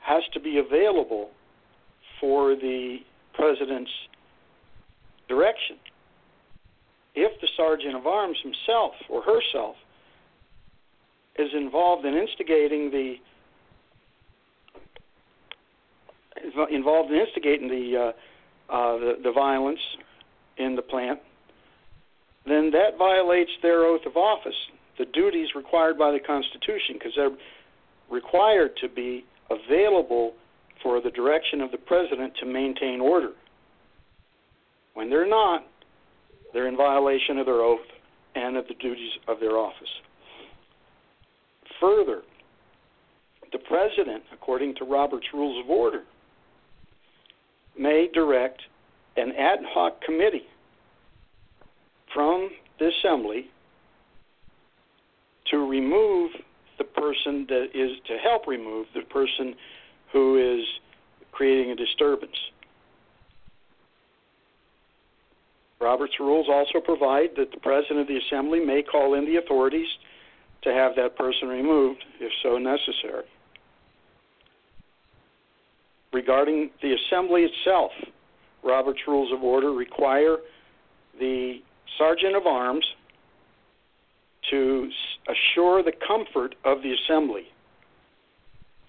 has 0.00 0.22
to 0.32 0.40
be 0.40 0.58
available 0.58 1.30
for 2.20 2.54
the 2.56 2.98
president's 3.34 3.90
direction. 5.30 5.76
If 7.14 7.40
the 7.40 7.48
sergeant 7.56 7.94
of 7.96 8.06
arms 8.06 8.36
himself 8.42 8.92
or 9.08 9.22
herself 9.22 9.76
is 11.36 11.48
involved 11.54 12.04
in 12.04 12.14
instigating 12.14 12.90
the 12.90 13.14
involved 16.70 17.10
in 17.10 17.16
instigating 17.16 17.68
the 17.68 17.84
uh, 17.96 18.72
uh, 18.72 18.98
the, 18.98 19.12
the 19.24 19.32
violence 19.32 19.80
in 20.58 20.76
the 20.76 20.82
plant, 20.82 21.18
then 22.46 22.70
that 22.72 22.98
violates 22.98 23.50
their 23.62 23.84
oath 23.84 24.06
of 24.06 24.16
office, 24.16 24.54
the 24.98 25.06
duties 25.06 25.48
required 25.54 25.98
by 25.98 26.10
the 26.12 26.20
Constitution, 26.20 26.94
because 26.94 27.12
they're 27.16 27.36
required 28.10 28.72
to 28.80 28.88
be 28.88 29.24
available 29.50 30.34
for 30.82 31.00
the 31.00 31.10
direction 31.10 31.60
of 31.60 31.70
the 31.70 31.78
president 31.78 32.32
to 32.40 32.46
maintain 32.46 33.00
order. 33.00 33.32
When 35.00 35.08
they're 35.08 35.26
not, 35.26 35.64
they're 36.52 36.68
in 36.68 36.76
violation 36.76 37.38
of 37.38 37.46
their 37.46 37.62
oath 37.62 37.78
and 38.34 38.58
of 38.58 38.68
the 38.68 38.74
duties 38.74 39.12
of 39.28 39.40
their 39.40 39.56
office. 39.56 39.88
Further, 41.80 42.20
the 43.50 43.60
president, 43.60 44.24
according 44.30 44.74
to 44.74 44.84
Robert's 44.84 45.28
Rules 45.32 45.64
of 45.64 45.70
Order, 45.70 46.02
may 47.78 48.10
direct 48.12 48.60
an 49.16 49.32
ad 49.38 49.60
hoc 49.68 50.02
committee 50.02 50.44
from 52.12 52.50
the 52.78 52.90
assembly 52.98 53.46
to 55.50 55.66
remove 55.66 56.32
the 56.76 56.84
person 56.84 57.46
that 57.48 57.68
is 57.72 57.92
to 58.06 58.18
help 58.18 58.46
remove 58.46 58.84
the 58.94 59.00
person 59.08 59.54
who 60.12 60.58
is 60.58 60.66
creating 61.32 61.70
a 61.70 61.74
disturbance. 61.74 62.36
Robert's 65.80 66.20
rules 66.20 66.46
also 66.50 66.80
provide 66.84 67.30
that 67.36 67.50
the 67.52 67.60
president 67.60 68.00
of 68.00 68.06
the 68.06 68.18
assembly 68.18 68.60
may 68.60 68.82
call 68.82 69.14
in 69.14 69.24
the 69.24 69.36
authorities 69.36 69.88
to 70.62 70.72
have 70.72 70.94
that 70.96 71.16
person 71.16 71.48
removed 71.48 72.04
if 72.20 72.30
so 72.42 72.58
necessary. 72.58 73.24
Regarding 76.12 76.70
the 76.82 76.94
assembly 76.94 77.42
itself, 77.42 77.92
Robert's 78.62 79.00
Rules 79.06 79.32
of 79.32 79.42
Order 79.42 79.72
require 79.72 80.36
the 81.18 81.60
sergeant 81.96 82.36
of 82.36 82.46
arms 82.46 82.84
to 84.50 84.90
assure 85.28 85.82
the 85.82 85.92
comfort 86.06 86.56
of 86.64 86.82
the 86.82 86.92
assembly. 86.92 87.44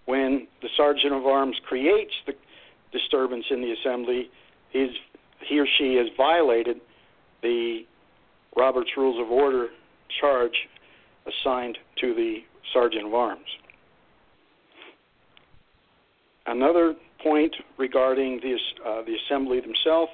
When 0.06 0.48
the 0.62 0.70
sergeant 0.76 1.14
of 1.14 1.26
arms 1.26 1.56
creates 1.68 2.14
the 2.26 2.34
disturbance 2.92 3.46
in 3.50 3.62
the 3.62 3.72
assembly, 3.72 4.30
he's, 4.72 4.90
he 5.48 5.60
or 5.60 5.68
she 5.78 5.96
has 5.96 6.08
violated 6.18 6.78
the 7.42 7.82
Robert's 8.56 8.92
Rules 8.98 9.20
of 9.20 9.32
Order 9.32 9.68
charge 10.20 10.68
assigned 11.26 11.78
to 12.00 12.14
the 12.14 12.40
sergeant 12.74 13.08
of 13.08 13.14
arms. 13.14 13.46
Another 16.46 16.96
point 17.24 17.56
regarding 17.78 18.40
the, 18.42 18.58
uh, 18.86 19.04
the 19.04 19.16
assembly 19.26 19.60
themselves 19.62 20.12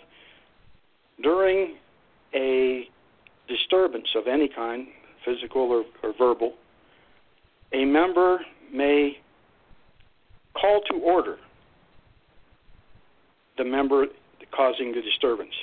during 1.23 1.75
a 2.33 2.87
disturbance 3.47 4.07
of 4.15 4.27
any 4.27 4.49
kind, 4.49 4.87
physical 5.25 5.61
or, 5.61 5.83
or 6.03 6.13
verbal, 6.17 6.53
a 7.73 7.85
member 7.85 8.39
may 8.73 9.17
call 10.59 10.81
to 10.91 10.97
order 10.97 11.37
the 13.57 13.63
member 13.63 14.05
causing 14.55 14.91
the 14.91 15.01
disturbance. 15.01 15.53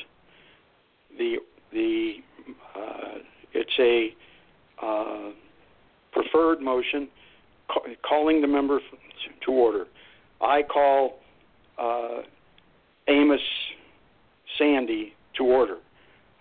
The 1.18 1.36
the 1.72 2.14
uh, 2.76 3.18
it's 3.52 3.78
a 3.78 4.14
uh, 4.84 5.30
preferred 6.12 6.60
motion 6.60 7.08
ca- 7.68 7.94
calling 8.08 8.40
the 8.40 8.48
member 8.48 8.80
to 9.44 9.52
order. 9.52 9.86
I 10.40 10.62
call 10.62 11.18
uh, 11.78 12.22
Amos 13.08 13.40
Sandy 14.58 15.14
to 15.36 15.44
order. 15.44 15.78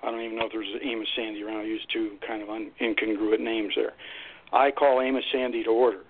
I 0.04 0.12
don't 0.12 0.22
even 0.22 0.38
know 0.38 0.46
if 0.46 0.52
there's 0.52 0.68
Amos 0.84 1.08
Sandy 1.16 1.44
around. 1.44 1.62
I 1.62 1.64
use 1.64 1.86
two 1.92 2.18
kind 2.28 2.44
of 2.44 2.50
un- 2.50 2.72
incongruent 2.82 3.40
names 3.40 3.74
there. 3.76 3.94
I 4.52 4.72
call 4.72 5.02
Amos 5.02 5.24
Sandy 5.32 5.64
to 5.64 5.70
order. 5.70 6.02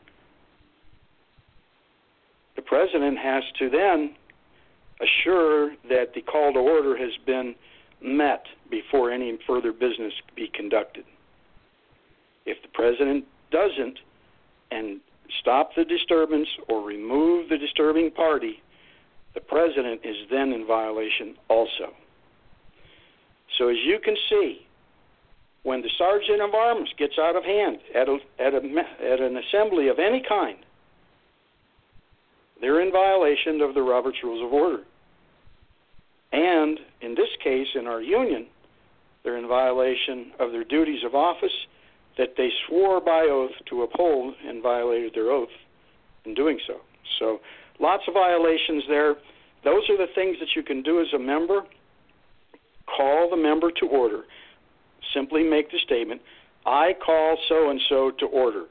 The 2.55 2.61
president 2.61 3.17
has 3.17 3.43
to 3.59 3.69
then 3.69 4.15
assure 5.01 5.71
that 5.89 6.13
the 6.13 6.21
call 6.21 6.53
to 6.53 6.59
order 6.59 6.97
has 6.97 7.11
been 7.25 7.55
met 8.01 8.45
before 8.69 9.11
any 9.11 9.37
further 9.47 9.71
business 9.71 10.13
be 10.35 10.49
conducted. 10.53 11.05
If 12.45 12.61
the 12.61 12.67
president 12.69 13.25
doesn't 13.51 13.99
and 14.71 14.99
stop 15.39 15.71
the 15.75 15.85
disturbance 15.85 16.47
or 16.67 16.81
remove 16.81 17.49
the 17.49 17.57
disturbing 17.57 18.11
party, 18.11 18.61
the 19.33 19.41
president 19.41 20.01
is 20.03 20.15
then 20.29 20.51
in 20.51 20.65
violation 20.67 21.35
also. 21.49 21.93
So, 23.57 23.69
as 23.69 23.77
you 23.85 23.99
can 24.03 24.15
see, 24.29 24.65
when 25.63 25.81
the 25.81 25.89
sergeant 25.97 26.41
of 26.41 26.53
arms 26.53 26.89
gets 26.97 27.17
out 27.19 27.35
of 27.35 27.43
hand 27.43 27.79
at, 27.95 28.09
a, 28.09 28.17
at, 28.39 28.53
a, 28.53 28.57
at 29.11 29.21
an 29.21 29.37
assembly 29.37 29.87
of 29.87 29.99
any 29.99 30.21
kind, 30.27 30.57
they're 32.64 32.80
in 32.80 32.93
violation 32.93 33.59
of 33.59 33.74
the 33.74 33.82
Roberts 33.82 34.20
Rules 34.24 34.41
of 34.41 34.53
Order. 34.53 34.84
And 36.32 36.80
in 37.01 37.14
this 37.14 37.28
case, 37.43 37.68
in 37.76 37.88
our 37.88 38.01
union, 38.01 38.47
they're 39.22 39.36
in 39.36 39.49
violation 39.49 40.32
of 40.39 40.53
their 40.53 40.64
duties 40.64 41.03
of 41.05 41.14
office 41.14 41.51
that 42.18 42.36
they 42.38 42.47
swore 42.66 43.01
by 43.01 43.28
oath 43.30 43.51
to 43.70 43.82
uphold 43.82 44.36
and 44.47 44.64
violated 44.64 45.11
their 45.14 45.30
oath 45.30 45.49
in 46.24 46.34
doing 46.34 46.57
so. 46.66 46.76
So, 47.20 47.41
lots 47.82 48.03
of 48.07 48.14
violations 48.14 48.84
there. 48.88 49.16
Those 49.66 49.84
are 49.89 49.97
the 49.97 50.11
things 50.16 50.38
that 50.39 50.55
you 50.55 50.64
can 50.64 50.82
do 50.82 51.01
as 51.01 51.07
a 51.14 51.20
member. 51.20 51.64
Call 52.95 53.30
the 53.30 53.36
member 53.36 53.72
to 53.72 53.88
order. 53.88 54.22
Simply 55.14 55.43
make 55.43 55.70
the 55.70 55.80
statement 55.80 56.22
I 56.66 56.93
call 57.05 57.38
so 57.49 57.72
and 57.72 57.82
so 57.89 58.11
to 58.20 58.26
order. 58.28 58.68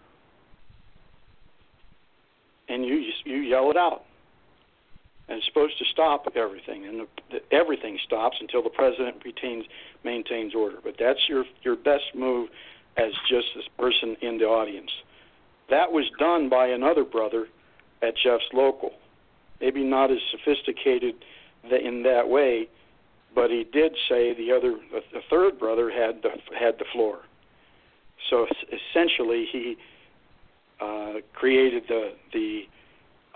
And 2.73 2.87
you 2.87 3.03
you 3.25 3.37
yell 3.37 3.71
it 3.71 3.77
out. 3.77 4.03
And 5.29 5.39
it's 5.39 5.47
supposed 5.47 5.79
to 5.79 5.85
stop 5.93 6.27
everything, 6.35 6.87
and 6.87 7.01
the, 7.01 7.07
the, 7.31 7.55
everything 7.55 7.99
stops 8.05 8.37
until 8.41 8.63
the 8.63 8.71
president 8.71 9.17
retains 9.25 9.65
maintains 10.05 10.55
order. 10.55 10.79
But 10.83 10.95
that's 10.99 11.21
your 11.29 11.45
your 11.63 11.77
best 11.77 12.15
move 12.15 12.49
as 12.97 13.13
just 13.29 13.47
this 13.55 13.67
person 13.79 14.17
in 14.23 14.39
the 14.39 14.45
audience. 14.45 14.91
That 15.71 15.93
was 15.93 16.05
done 16.19 16.49
by 16.49 16.67
another 16.69 17.05
brother 17.05 17.47
at 18.03 18.15
Jeff's 18.23 18.45
local. 18.53 18.93
Maybe 19.61 19.85
not 19.85 20.11
as 20.11 20.19
sophisticated 20.31 21.15
in 21.71 22.03
that 22.03 22.29
way, 22.29 22.69
but 23.35 23.51
he 23.51 23.65
did 23.71 23.93
say 24.09 24.35
the 24.35 24.53
other, 24.53 24.77
the 25.13 25.21
third 25.31 25.59
brother 25.59 25.91
had 25.91 26.23
the 26.23 26.31
had 26.59 26.79
the 26.79 26.85
floor. 26.93 27.21
So 28.31 28.47
essentially, 28.73 29.47
he 29.51 29.77
uh, 30.81 31.15
created 31.33 31.85
the 31.89 32.13
the 32.33 32.63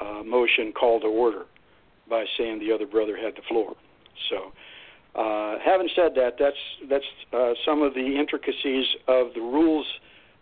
uh, 0.00 0.22
motion 0.22 0.72
call 0.72 1.00
to 1.00 1.06
order 1.06 1.46
by 2.08 2.24
saying 2.38 2.60
the 2.60 2.72
other 2.72 2.86
brother 2.86 3.16
had 3.16 3.34
the 3.34 3.42
floor. 3.48 3.74
So, 4.30 4.52
uh, 5.20 5.58
having 5.64 5.88
said 5.94 6.12
that, 6.16 6.36
that's 6.38 6.56
that's 6.88 7.04
uh, 7.32 7.52
some 7.64 7.82
of 7.82 7.94
the 7.94 8.16
intricacies 8.18 8.86
of 9.08 9.28
the 9.34 9.40
rules 9.40 9.86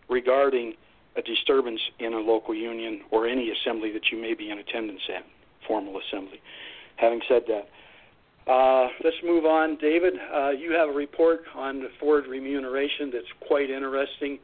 regarding 0.09 0.75
a 1.17 1.23
disturbance 1.23 1.81
in 2.01 2.13
a 2.13 2.19
local 2.19 2.55
union 2.55 3.03
or 3.11 3.27
any 3.27 3.51
assembly 3.51 3.93
that 3.93 4.11
you 4.11 4.21
may 4.21 4.35
be 4.35 4.51
in 4.51 4.59
attendance 4.59 5.01
at, 5.15 5.25
formal 5.67 6.01
assembly. 6.01 6.41
Having 6.97 7.21
said 7.29 7.43
that, 7.49 8.51
uh, 8.51 8.89
let's 9.03 9.17
move 9.25 9.45
on. 9.45 9.77
David, 9.77 10.15
uh, 10.35 10.51
you 10.51 10.73
have 10.73 10.89
a 10.89 10.93
report 10.93 11.45
on 11.55 11.81
the 11.81 11.89
Ford 11.99 12.27
remuneration 12.27 13.11
that's 13.13 13.33
quite 13.47 13.71
interesting. 13.71 14.39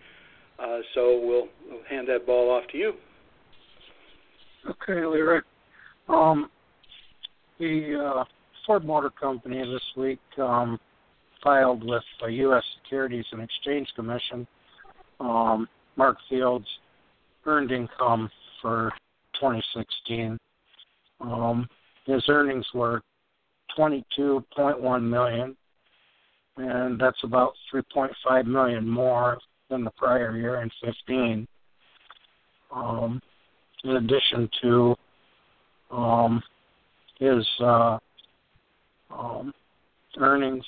Uh, 0.61 0.79
so 0.95 1.21
we'll, 1.25 1.49
we'll, 1.69 1.83
hand 1.89 2.09
that 2.09 2.27
ball 2.27 2.51
off 2.51 2.65
to 2.71 2.79
you. 2.79 2.93
Okay, 4.69 5.07
Leroy. 5.07 5.41
Um, 6.09 6.51
the 7.59 8.13
uh, 8.17 8.25
Ford 8.67 8.85
Motor 8.85 9.11
Company 9.11 9.59
this 9.59 9.83
week 9.97 10.21
um, 10.39 10.79
filed 11.43 11.83
with 11.83 12.03
the 12.21 12.27
U.S. 12.27 12.63
Securities 12.83 13.25
and 13.33 13.41
Exchange 13.41 13.89
Commission 13.97 14.47
um, 15.21 15.69
Mark 15.97 16.17
Fields' 16.29 16.67
earned 17.47 17.71
income 17.71 18.31
for 18.61 18.93
2016. 19.35 20.39
Um, 21.21 21.69
his 22.07 22.23
earnings 22.29 22.67
were 22.75 23.03
22.1 23.79 25.03
million, 25.03 25.57
and 26.57 27.01
that's 27.01 27.23
about 27.23 27.53
3.5 27.73 28.47
million 28.47 28.89
more 28.89 29.39
than 29.71 29.85
the 29.85 29.91
prior 29.93 30.37
year 30.37 30.61
in 30.61 30.71
15. 30.85 31.47
Um, 32.75 33.21
in 33.85 33.91
addition 33.91 34.51
to 34.63 34.97
um, 35.91 36.43
his 37.19 37.47
uh, 37.61 37.99
um, 39.11 39.53
earnings, 40.19 40.65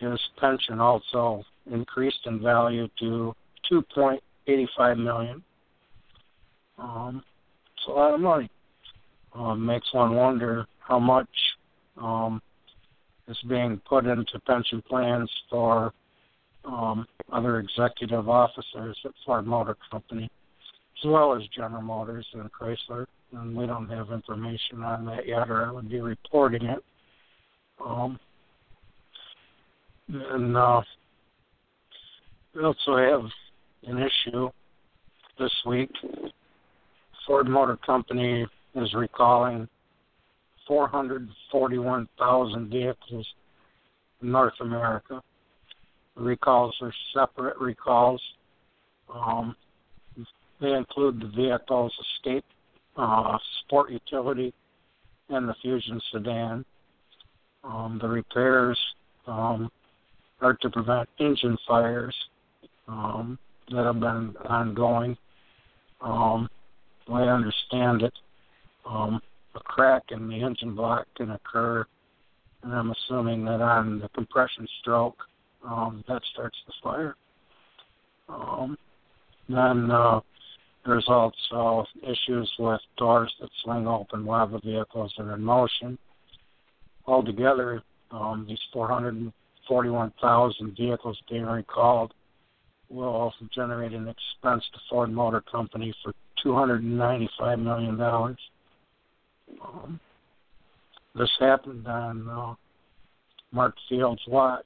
his 0.00 0.18
pension 0.38 0.80
also 0.80 1.44
increased 1.70 2.20
in 2.26 2.42
value 2.42 2.88
to 3.00 3.34
2.85 3.70 4.98
million. 4.98 5.42
Um, 6.78 7.22
it's 7.76 7.86
a 7.88 7.90
lot 7.90 8.14
of 8.14 8.20
money. 8.20 8.50
Um, 9.34 9.64
makes 9.64 9.92
one 9.92 10.14
wonder 10.14 10.66
how 10.78 10.98
much 10.98 11.28
um, 12.00 12.40
is 13.28 13.36
being 13.48 13.80
put 13.86 14.06
into 14.06 14.38
pension 14.46 14.82
plans 14.88 15.30
for 15.50 15.92
um, 16.64 17.06
other 17.32 17.58
executive 17.58 18.28
officers 18.28 18.96
at 19.04 19.12
Ford 19.24 19.46
Motor 19.46 19.76
Company, 19.90 20.24
as 20.24 21.08
well 21.08 21.34
as 21.34 21.42
General 21.54 21.82
Motors 21.82 22.26
and 22.34 22.50
Chrysler. 22.52 23.06
And 23.32 23.54
we 23.54 23.66
don't 23.66 23.88
have 23.90 24.10
information 24.10 24.82
on 24.82 25.04
that 25.06 25.26
yet, 25.26 25.50
or 25.50 25.66
I 25.66 25.70
would 25.70 25.90
be 25.90 26.00
reporting 26.00 26.64
it. 26.64 26.82
Um, 27.84 28.18
and 30.08 30.56
uh, 30.56 30.80
we 32.54 32.64
also 32.64 32.96
have 32.96 33.24
an 33.86 33.98
issue 33.98 34.48
this 35.38 35.52
week. 35.66 35.90
Ford 37.26 37.46
Motor 37.46 37.76
Company 37.84 38.46
is 38.74 38.94
recalling 38.94 39.68
441,000 40.66 42.70
vehicles 42.70 43.26
in 44.22 44.32
North 44.32 44.54
America. 44.60 45.22
Recalls 46.18 46.74
are 46.80 46.92
separate 47.14 47.58
recalls. 47.58 48.20
Um, 49.12 49.54
they 50.60 50.72
include 50.72 51.20
the 51.20 51.28
vehicle's 51.28 51.92
escape 52.16 52.44
uh, 52.96 53.38
sport 53.60 53.90
utility 53.90 54.52
and 55.28 55.48
the 55.48 55.54
Fusion 55.62 56.00
sedan. 56.12 56.64
Um, 57.62 57.98
the 58.00 58.08
repairs 58.08 58.78
um, 59.26 59.70
are 60.40 60.54
to 60.54 60.70
prevent 60.70 61.08
engine 61.20 61.56
fires 61.66 62.14
um, 62.88 63.38
that 63.70 63.84
have 63.84 64.00
been 64.00 64.34
ongoing. 64.48 65.16
Um, 66.00 66.48
I 67.12 67.22
understand 67.22 68.02
it, 68.02 68.12
um, 68.86 69.20
a 69.54 69.60
crack 69.60 70.04
in 70.10 70.28
the 70.28 70.42
engine 70.42 70.74
block 70.74 71.06
can 71.16 71.30
occur, 71.30 71.84
and 72.62 72.72
I'm 72.72 72.90
assuming 72.90 73.44
that 73.46 73.60
on 73.60 74.00
the 74.00 74.08
compression 74.10 74.66
stroke, 74.80 75.16
um, 75.68 76.02
that 76.08 76.22
starts 76.32 76.56
the 76.66 76.72
fire. 76.82 77.14
Um, 78.28 78.76
then 79.48 79.90
uh, 79.90 80.20
there's 80.84 81.06
also 81.08 81.86
issues 82.02 82.52
with 82.58 82.80
doors 82.96 83.32
that 83.40 83.50
swing 83.62 83.86
open 83.86 84.24
while 84.24 84.46
the 84.46 84.60
vehicles 84.60 85.12
are 85.18 85.34
in 85.34 85.42
motion. 85.42 85.98
Altogether, 87.06 87.82
um, 88.10 88.46
these 88.48 88.58
441,000 88.72 90.76
vehicles 90.76 91.18
being 91.28 91.44
recalled 91.44 92.14
will 92.90 93.08
also 93.08 93.46
generate 93.54 93.92
an 93.92 94.08
expense 94.08 94.64
to 94.72 94.80
Ford 94.88 95.12
Motor 95.12 95.42
Company 95.42 95.94
for 96.02 96.14
$295 96.44 97.62
million. 97.62 98.00
Um, 99.62 100.00
this 101.14 101.30
happened 101.40 101.86
on 101.86 102.28
uh, 102.28 102.54
Mark 103.52 103.74
Fields' 103.88 104.20
watch. 104.28 104.64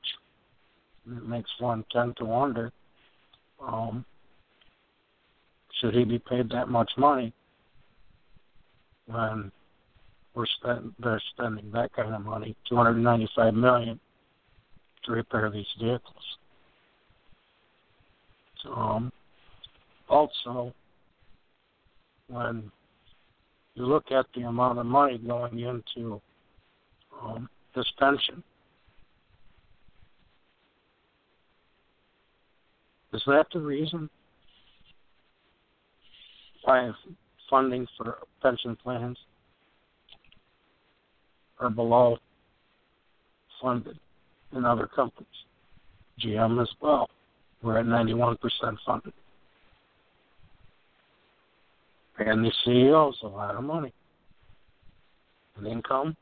It 1.06 1.26
makes 1.26 1.50
one 1.58 1.84
tend 1.92 2.16
to 2.18 2.24
wonder 2.24 2.72
um, 3.60 4.04
should 5.80 5.94
he 5.94 6.04
be 6.04 6.18
paid 6.18 6.50
that 6.50 6.68
much 6.68 6.90
money 6.96 7.32
when 9.06 9.50
we're 10.34 10.46
spend, 10.46 10.92
they're 10.98 11.22
spending 11.34 11.70
that 11.72 11.92
kind 11.92 12.14
of 12.14 12.24
money, 12.24 12.56
295 12.68 13.54
million, 13.54 14.00
to 15.04 15.12
repair 15.12 15.50
these 15.50 15.66
vehicles. 15.80 16.38
Um, 18.74 19.12
also, 20.08 20.72
when 22.28 22.70
you 23.74 23.84
look 23.84 24.12
at 24.12 24.26
the 24.34 24.42
amount 24.42 24.78
of 24.78 24.86
money 24.86 25.18
going 25.18 25.58
into 25.58 26.20
um, 27.20 27.48
this 27.74 27.90
pension, 27.98 28.42
is 33.12 33.22
that 33.26 33.46
the 33.52 33.60
reason 33.60 34.08
why 36.64 36.90
funding 37.50 37.86
for 37.96 38.18
pension 38.40 38.76
plans 38.76 39.18
are 41.60 41.70
below 41.70 42.16
funded 43.60 43.98
in 44.56 44.64
other 44.64 44.86
companies? 44.86 45.28
GM 46.20 46.60
as 46.62 46.68
well. 46.80 47.08
We're 47.62 47.78
at 47.78 47.86
91% 47.86 48.36
funded. 48.86 49.12
And 52.18 52.44
the 52.44 52.52
CEOs 52.64 53.18
a 53.22 53.26
lot 53.26 53.56
of 53.56 53.64
money 53.64 53.92
and 55.56 55.66
income, 55.66 56.16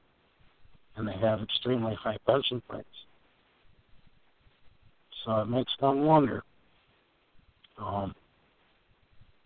and 0.97 1.07
they 1.07 1.16
have 1.20 1.41
extremely 1.41 1.95
high 1.95 2.18
pension 2.26 2.62
plans. 2.68 2.84
So 5.24 5.41
it 5.41 5.49
makes 5.49 5.72
one 5.78 6.05
wonder 6.05 6.43
um, 7.81 8.14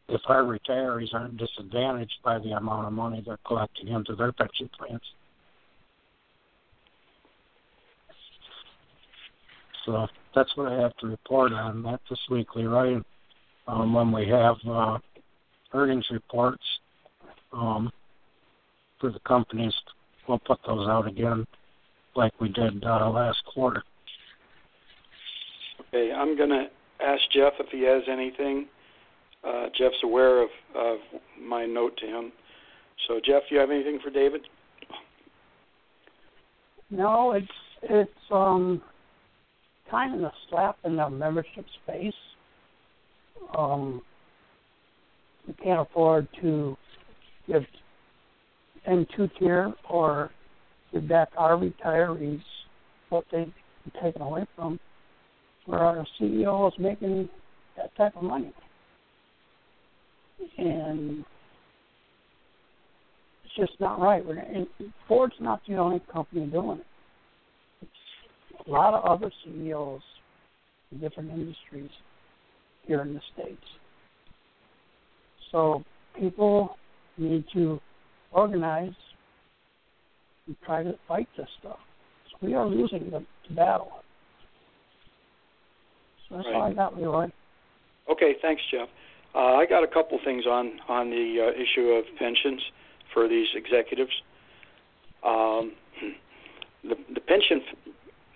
if 0.09 0.20
our 0.26 0.43
retirees 0.43 1.14
aren't 1.14 1.37
disadvantaged 1.37 2.18
by 2.24 2.39
the 2.39 2.51
amount 2.51 2.87
of 2.87 2.93
money 2.93 3.22
they're 3.24 3.39
collecting 3.47 3.89
into 3.89 4.14
their 4.14 4.32
pension 4.32 4.68
plans. 4.78 5.01
So 9.87 10.07
that's 10.35 10.57
what 10.57 10.72
I 10.72 10.80
have 10.80 10.97
to 10.99 11.07
report 11.07 11.53
on 11.53 11.82
that 11.82 12.01
this 12.09 12.18
week, 12.30 12.55
Leroy. 12.55 13.01
um, 13.66 13.95
when 13.95 14.12
we 14.12 14.26
have 14.28 14.57
uh, 14.68 14.99
earnings 15.72 16.07
reports 16.11 16.62
um, 17.53 17.91
for 19.01 19.11
the 19.11 19.20
companies, 19.20 19.74
we'll 20.26 20.39
put 20.39 20.59
those 20.66 20.89
out 20.89 21.07
again 21.07 21.47
like 22.16 22.32
we 22.41 22.49
did 22.49 22.85
uh, 22.85 23.11
last 23.11 23.39
quarter. 23.53 23.82
Okay, 25.89 26.12
I'm 26.12 26.37
to 26.51 26.66
ask 27.05 27.22
Jeff 27.32 27.52
if 27.61 27.66
he 27.70 27.82
has 27.82 28.02
anything. 28.11 28.66
Uh, 29.46 29.66
Jeff's 29.76 30.02
aware 30.02 30.42
of, 30.42 30.48
of 30.74 30.98
my 31.40 31.66
note 31.66 31.96
to 31.98 32.07
him. 32.07 32.32
So, 33.07 33.20
Jeff, 33.24 33.42
do 33.48 33.55
you 33.55 33.61
have 33.61 33.70
anything 33.70 33.98
for 34.02 34.11
David? 34.11 34.42
No, 36.90 37.32
it's 37.32 37.46
it's 37.82 38.11
um 38.30 38.80
kind 39.90 40.14
of 40.14 40.20
a 40.22 40.32
slap 40.48 40.76
in 40.84 40.96
the 40.96 41.11
membership 41.11 41.64
space. 41.82 42.14
Um, 43.57 44.00
we 45.46 45.55
can't 45.55 45.80
afford 45.80 46.28
to 46.40 46.76
give 47.46 47.64
in 48.86 49.07
two 49.16 49.28
tier 49.38 49.72
or 49.88 50.30
give 50.92 51.09
back 51.09 51.28
our 51.36 51.57
retirees 51.57 52.42
what 53.11 53.24
they've 53.30 53.52
taken 54.02 54.22
away 54.22 54.46
from, 54.57 54.78
where 55.67 55.81
our 55.81 56.07
CEO 56.21 56.69
is 56.69 56.75
making 56.79 57.29
that 57.77 57.95
type 57.97 58.17
of 58.17 58.23
money. 58.23 58.53
And 60.59 61.25
it's 63.45 63.55
just 63.57 63.81
not 63.81 64.01
right. 64.01 64.25
We're, 64.25 64.39
and 64.39 64.67
Ford's 65.09 65.35
not 65.41 65.61
the 65.67 65.77
only 65.77 66.01
company 66.12 66.47
doing 66.47 66.81
it. 66.81 66.87
It's 67.83 68.69
a 68.69 68.71
lot 68.71 68.95
of 68.95 69.05
other 69.05 69.31
CEOs 69.45 70.03
in 70.93 71.01
different 71.01 71.31
industries 71.31 71.91
here 72.87 73.03
in 73.03 73.15
the 73.15 73.21
States. 73.33 73.62
So 75.51 75.85
people 76.19 76.77
need 77.17 77.45
to 77.55 77.81
organize 78.33 78.93
and 80.47 80.57
try 80.65 80.83
to 80.83 80.95
fight 81.07 81.29
this 81.37 81.49
stuff. 81.61 81.79
So 82.31 82.47
we 82.47 82.55
are 82.55 82.67
losing 82.67 83.11
the, 83.11 83.25
the 83.49 83.55
battle. 83.55 84.03
That's 86.31 86.47
right. 86.47 86.55
all 86.55 86.62
I 86.62 86.72
got, 86.72 86.97
Leroy. 86.97 87.29
Okay, 88.11 88.35
thanks, 88.43 88.62
Jeff. 88.70 88.89
Uh, 89.35 89.55
I 89.55 89.66
got 89.66 89.83
a 89.83 89.89
couple 89.89 90.18
things 90.25 90.47
on 90.47 90.79
on 90.89 91.11
the 91.11 91.53
uh, 91.53 91.61
issue 91.61 91.89
of 91.91 92.05
pensions 92.18 92.61
for 93.12 93.29
these 93.29 93.49
executives. 93.55 94.12
Um, 95.25 95.72
the, 96.85 96.97
the 97.14 97.20
pension 97.20 97.61
f- 97.68 97.93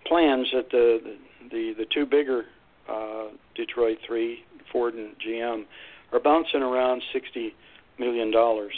plans 0.07 0.49
at 0.57 0.71
the 0.71 1.17
the 1.51 1.75
the 1.79 1.87
two 1.93 2.07
bigger 2.07 2.45
uh, 2.89 3.29
Detroit 3.55 3.99
three, 4.07 4.45
Ford 4.73 4.95
and 4.95 5.15
GM, 5.25 5.65
are 6.13 6.21
bouncing 6.21 6.63
around 6.63 7.03
sixty 7.13 7.55
million 7.99 8.31
dollars 8.31 8.73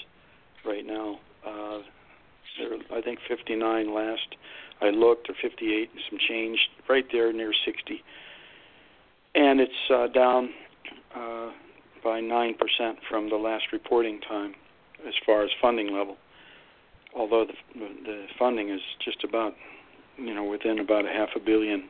right 0.65 0.85
now. 0.85 1.19
Uh, 1.47 1.79
they're, 2.59 2.99
I 2.99 3.01
think 3.01 3.19
59 3.29 3.95
last 3.95 4.37
I 4.81 4.91
looked, 4.91 5.29
or 5.29 5.35
58 5.41 5.91
and 5.93 6.03
some 6.11 6.19
change, 6.29 6.59
right 6.89 7.05
there 7.13 7.33
near 7.33 7.53
60, 7.65 8.03
and 9.35 9.61
it's 9.61 9.73
uh, 9.93 10.07
down 10.09 10.51
uh, 11.15 11.51
by 12.03 12.21
nine 12.21 12.55
percent 12.55 12.99
from 13.09 13.29
the 13.29 13.37
last 13.37 13.65
reporting 13.73 14.21
time 14.21 14.55
as 15.07 15.15
far 15.25 15.43
as 15.43 15.51
funding 15.61 15.93
level. 15.93 16.17
Although 17.15 17.47
the 17.47 17.79
the 18.05 18.27
funding 18.39 18.71
is 18.71 18.81
just 19.05 19.25
about 19.25 19.55
you 20.17 20.35
know 20.35 20.45
within 20.45 20.79
about 20.79 21.05
a 21.05 21.09
half 21.09 21.31
a 21.37 21.41
billion. 21.41 21.89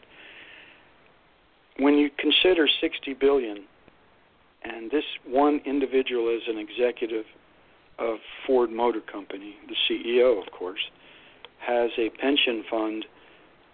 When 1.79 1.95
you 1.95 2.11
consider 2.19 2.69
60 2.81 3.15
billion, 3.15 3.65
and 4.65 4.91
this 4.91 5.05
one 5.27 5.61
individual 5.65 6.29
is 6.29 6.43
an 6.47 6.59
executive 6.59 7.25
of 7.99 8.19
Ford 8.47 8.71
Motor 8.71 9.01
Company, 9.01 9.55
the 9.67 9.75
CEO, 9.89 10.43
of 10.45 10.53
course, 10.53 10.81
has 11.59 11.91
a 11.99 12.11
pension 12.21 12.65
fund 12.71 13.07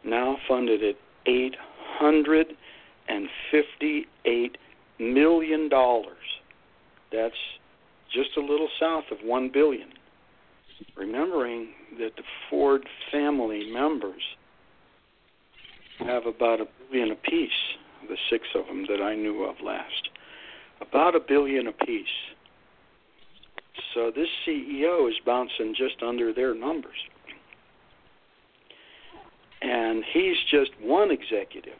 now 0.05 0.37
funded 0.47 0.83
at 0.85 0.97
858 1.27 2.57
million 4.99 5.69
dollars. 5.69 6.17
That's 7.13 7.35
just 8.13 8.37
a 8.37 8.41
little 8.41 8.69
south 8.81 9.05
of 9.11 9.19
1 9.23 9.51
billion. 9.53 9.89
Remembering 10.97 11.69
that 11.99 12.17
the 12.17 12.23
Ford 12.51 12.87
family 13.11 13.71
members 13.73 14.23
have 16.01 16.27
about 16.27 16.61
a 16.61 16.67
billion 16.91 17.13
apiece, 17.13 17.51
the 18.09 18.17
six 18.31 18.45
of 18.55 18.67
them 18.67 18.87
that 18.89 19.03
I 19.03 19.15
knew 19.15 19.45
of 19.45 19.57
last. 19.65 20.09
About 20.81 21.15
a 21.15 21.21
billion 21.21 21.67
apiece. 21.67 22.07
So 23.95 24.11
this 24.15 24.29
CEO 24.47 25.09
is 25.09 25.17
bouncing 25.25 25.75
just 25.77 26.03
under 26.03 26.33
their 26.33 26.55
numbers. 26.55 26.97
And 29.63 30.05
he's 30.13 30.37
just 30.51 30.71
one 30.81 31.11
executive. 31.11 31.79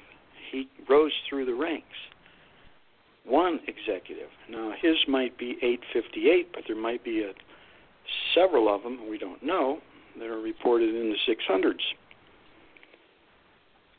He 0.51 0.69
rose 0.89 1.13
through 1.29 1.47
the 1.47 1.55
ranks. 1.55 1.87
One 3.25 3.61
executive. 3.67 4.29
Now 4.49 4.73
his 4.81 4.97
might 5.09 5.37
be 5.37 5.57
858, 5.63 6.53
but 6.53 6.63
there 6.67 6.77
might 6.77 7.05
be 7.05 7.23
a, 7.23 7.33
several 8.35 8.73
of 8.73 8.83
them 8.83 9.09
we 9.11 9.19
don't 9.19 9.43
know 9.43 9.79
that 10.19 10.27
are 10.27 10.41
reported 10.41 10.95
in 10.95 11.11
the 11.11 11.35
600s. 11.35 11.75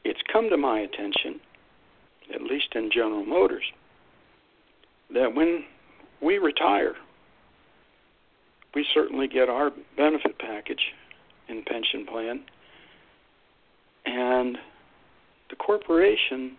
It's 0.03 0.21
come 0.31 0.49
to 0.49 0.57
my 0.57 0.79
attention, 0.79 1.41
at 2.33 2.41
least 2.41 2.67
in 2.75 2.89
General 2.93 3.25
Motors, 3.25 3.65
that 5.13 5.35
when 5.35 5.65
we 6.21 6.37
retire, 6.37 6.93
we 8.73 8.85
certainly 8.93 9.27
get 9.27 9.49
our 9.49 9.71
benefit 9.97 10.39
package 10.39 10.93
in 11.49 11.63
pension 11.63 12.05
plan, 12.05 12.43
and 14.05 14.57
the 15.49 15.55
corporation 15.55 16.57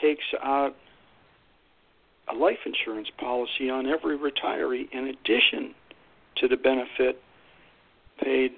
takes 0.00 0.24
out 0.42 0.74
a 2.30 2.34
life 2.34 2.58
insurance 2.66 3.08
policy 3.18 3.70
on 3.70 3.86
every 3.86 4.18
retiree 4.18 4.88
in 4.92 5.06
addition 5.08 5.74
to 6.36 6.48
the 6.48 6.56
benefit 6.56 7.20
paid 8.22 8.52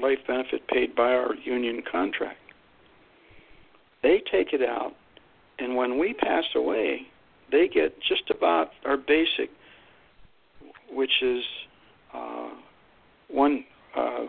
life 0.00 0.18
benefit 0.26 0.66
paid 0.68 0.94
by 0.94 1.12
our 1.12 1.34
union 1.34 1.82
contract. 1.90 2.38
They 4.02 4.22
take 4.30 4.52
it 4.52 4.62
out 4.62 4.92
and 5.58 5.76
when 5.76 5.98
we 5.98 6.14
pass 6.14 6.44
away, 6.54 7.02
they 7.50 7.68
get 7.68 8.00
just 8.00 8.30
about 8.30 8.70
our 8.84 8.96
basic 8.96 9.50
which 10.90 11.22
is 11.22 11.42
uh, 12.12 12.50
one 13.28 13.64
uh, 13.96 14.24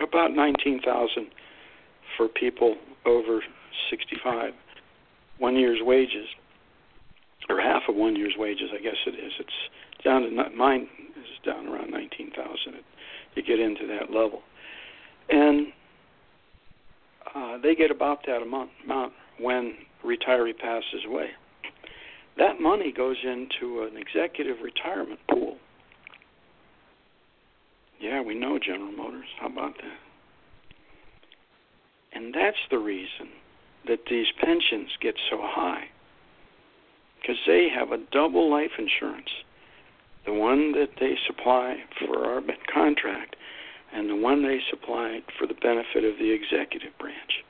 about 0.00 0.32
19,000 0.32 1.26
for 2.16 2.28
people 2.28 2.76
over 3.06 3.40
65, 3.90 4.52
one 5.38 5.56
year's 5.56 5.80
wages, 5.82 6.26
or 7.48 7.60
half 7.60 7.82
of 7.88 7.96
one 7.96 8.16
year's 8.16 8.34
wages, 8.36 8.70
I 8.72 8.82
guess 8.82 8.96
it 9.06 9.14
is. 9.14 9.32
It's 9.38 10.04
down 10.04 10.22
to 10.22 10.50
mine 10.56 10.88
is 11.16 11.44
down 11.44 11.66
around 11.66 11.90
19,000. 11.90 12.56
You 13.34 13.42
get 13.42 13.60
into 13.60 13.86
that 13.86 14.10
level, 14.10 14.42
and 15.28 15.68
uh, 17.34 17.58
they 17.62 17.74
get 17.74 17.90
about 17.90 18.20
that 18.26 18.42
amount, 18.42 18.70
amount 18.84 19.12
when 19.38 19.74
retiree 20.04 20.56
passes 20.58 21.04
away. 21.06 21.28
That 22.38 22.60
money 22.60 22.92
goes 22.92 23.16
into 23.24 23.82
an 23.82 23.96
executive 23.96 24.56
retirement 24.62 25.20
pool 25.30 25.56
yeah, 28.00 28.22
we 28.22 28.34
know 28.34 28.58
General 28.58 28.92
Motors. 28.92 29.26
How 29.38 29.46
about 29.46 29.74
that? 29.76 30.09
And 32.20 32.34
that's 32.34 32.58
the 32.70 32.78
reason 32.78 33.30
that 33.86 34.00
these 34.10 34.26
pensions 34.38 34.90
get 35.00 35.14
so 35.30 35.38
high. 35.40 35.84
Because 37.18 37.38
they 37.46 37.68
have 37.74 37.92
a 37.92 38.04
double 38.12 38.50
life 38.50 38.72
insurance 38.78 39.30
the 40.26 40.34
one 40.34 40.72
that 40.72 40.90
they 41.00 41.14
supply 41.26 41.76
for 41.98 42.26
our 42.26 42.42
contract, 42.70 43.36
and 43.94 44.10
the 44.10 44.14
one 44.14 44.42
they 44.42 44.58
supply 44.68 45.20
for 45.38 45.46
the 45.46 45.54
benefit 45.54 46.04
of 46.04 46.18
the 46.18 46.30
executive 46.30 46.92
branch. 46.98 47.42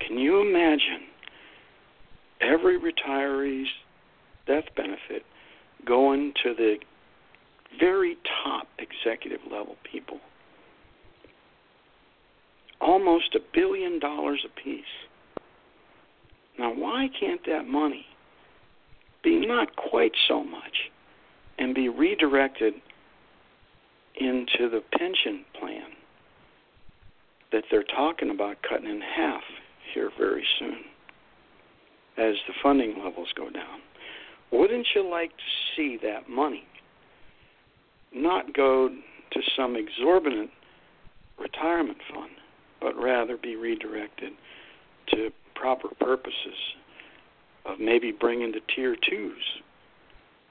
Can 0.00 0.18
you 0.18 0.40
imagine 0.40 1.06
every 2.40 2.80
retiree's 2.80 3.68
death 4.48 4.64
benefit 4.76 5.24
going 5.86 6.32
to 6.42 6.52
the 6.52 6.78
very 7.78 8.16
top 8.44 8.66
executive 8.78 9.40
level 9.50 9.76
people. 9.90 10.18
Almost 12.80 13.34
a 13.34 13.40
billion 13.54 13.98
dollars 13.98 14.44
apiece. 14.44 14.84
Now, 16.58 16.72
why 16.72 17.08
can't 17.18 17.44
that 17.46 17.66
money 17.66 18.06
be 19.22 19.46
not 19.46 19.76
quite 19.76 20.12
so 20.28 20.42
much 20.42 20.90
and 21.58 21.74
be 21.74 21.88
redirected 21.88 22.74
into 24.16 24.70
the 24.70 24.82
pension 24.96 25.44
plan 25.58 25.90
that 27.52 27.64
they're 27.70 27.84
talking 27.84 28.30
about 28.30 28.56
cutting 28.68 28.88
in 28.88 29.00
half 29.00 29.42
here 29.94 30.10
very 30.18 30.44
soon 30.58 30.78
as 32.16 32.34
the 32.46 32.54
funding 32.62 32.94
levels 33.02 33.28
go 33.36 33.50
down? 33.50 33.80
Wouldn't 34.52 34.86
you 34.94 35.08
like 35.08 35.30
to 35.30 35.76
see 35.76 35.98
that 36.02 36.28
money 36.28 36.64
not 38.14 38.54
go 38.54 38.88
to 38.88 39.40
some 39.56 39.76
exorbitant 39.76 40.50
retirement 41.38 41.98
fund, 42.12 42.30
but 42.80 42.96
rather 42.96 43.36
be 43.36 43.56
redirected 43.56 44.32
to 45.08 45.30
proper 45.54 45.88
purposes 46.00 46.58
of 47.64 47.80
maybe 47.80 48.12
bringing 48.12 48.52
the 48.52 48.60
tier 48.74 48.96
twos 49.08 49.42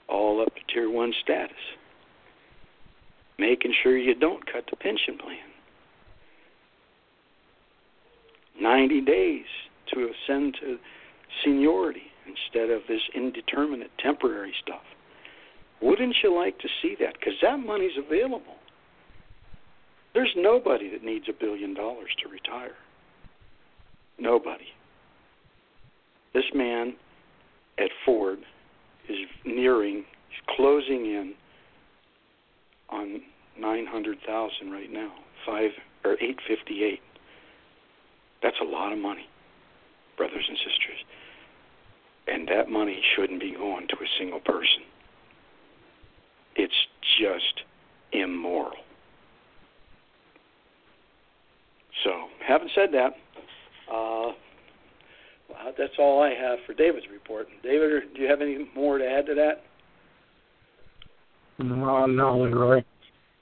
all 0.07 0.41
up 0.41 0.53
to 0.55 0.61
tier 0.73 0.89
one 0.89 1.13
status, 1.23 1.55
making 3.37 3.73
sure 3.81 3.97
you 3.97 4.15
don't 4.15 4.45
cut 4.51 4.65
the 4.69 4.75
pension 4.75 5.17
plan. 5.17 5.37
90 8.61 9.01
days 9.01 9.45
to 9.93 10.09
ascend 10.09 10.55
to 10.61 10.77
seniority 11.43 12.03
instead 12.27 12.69
of 12.69 12.81
this 12.87 13.01
indeterminate 13.13 13.91
temporary 13.99 14.53
stuff. 14.63 14.81
Wouldn't 15.81 16.15
you 16.23 16.33
like 16.33 16.57
to 16.59 16.67
see 16.81 16.95
that? 16.99 17.13
Because 17.19 17.33
that 17.41 17.57
money's 17.57 17.97
available. 17.97 18.55
There's 20.15 20.31
nobody 20.37 20.89
that 20.91 21.03
needs 21.03 21.25
a 21.29 21.33
billion 21.33 21.73
dollars 21.73 22.09
to 22.23 22.29
retire. 22.29 22.75
Nobody. 24.17 24.67
This 26.33 26.45
man 26.53 26.95
at 27.77 27.89
Ford 28.05 28.39
is 29.09 29.17
nearing, 29.43 30.05
he's 30.29 30.55
closing 30.55 31.05
in 31.05 31.33
on 32.89 33.21
900,000 33.59 34.71
right 34.71 34.89
now, 34.89 35.11
5 35.45 35.71
or 36.05 36.13
858. 36.13 37.01
That's 38.41 38.55
a 38.61 38.65
lot 38.65 38.93
of 38.93 38.99
money, 38.99 39.27
brothers 40.15 40.45
and 40.47 40.57
sisters. 40.59 41.03
And 42.27 42.47
that 42.47 42.69
money 42.69 43.01
shouldn't 43.15 43.41
be 43.41 43.53
going 43.53 43.87
to 43.89 43.95
a 43.95 44.07
single 44.17 44.39
person. 44.39 44.83
It's 46.55 46.73
just 47.19 47.63
immoral. 48.13 48.84
So, 52.03 52.11
having 52.45 52.69
said 52.75 52.89
that, 52.93 53.13
uh, 53.91 54.31
that's 55.77 55.93
all 55.99 56.21
I 56.21 56.29
have 56.29 56.59
for 56.65 56.73
David's 56.73 57.05
report. 57.11 57.47
David, 57.63 58.13
do 58.15 58.21
you 58.21 58.29
have 58.29 58.41
any 58.41 58.69
more 58.75 58.97
to 58.97 59.05
add 59.05 59.25
to 59.27 59.35
that? 59.35 59.63
No, 61.59 62.05
no, 62.05 62.39
Leroy. 62.39 62.83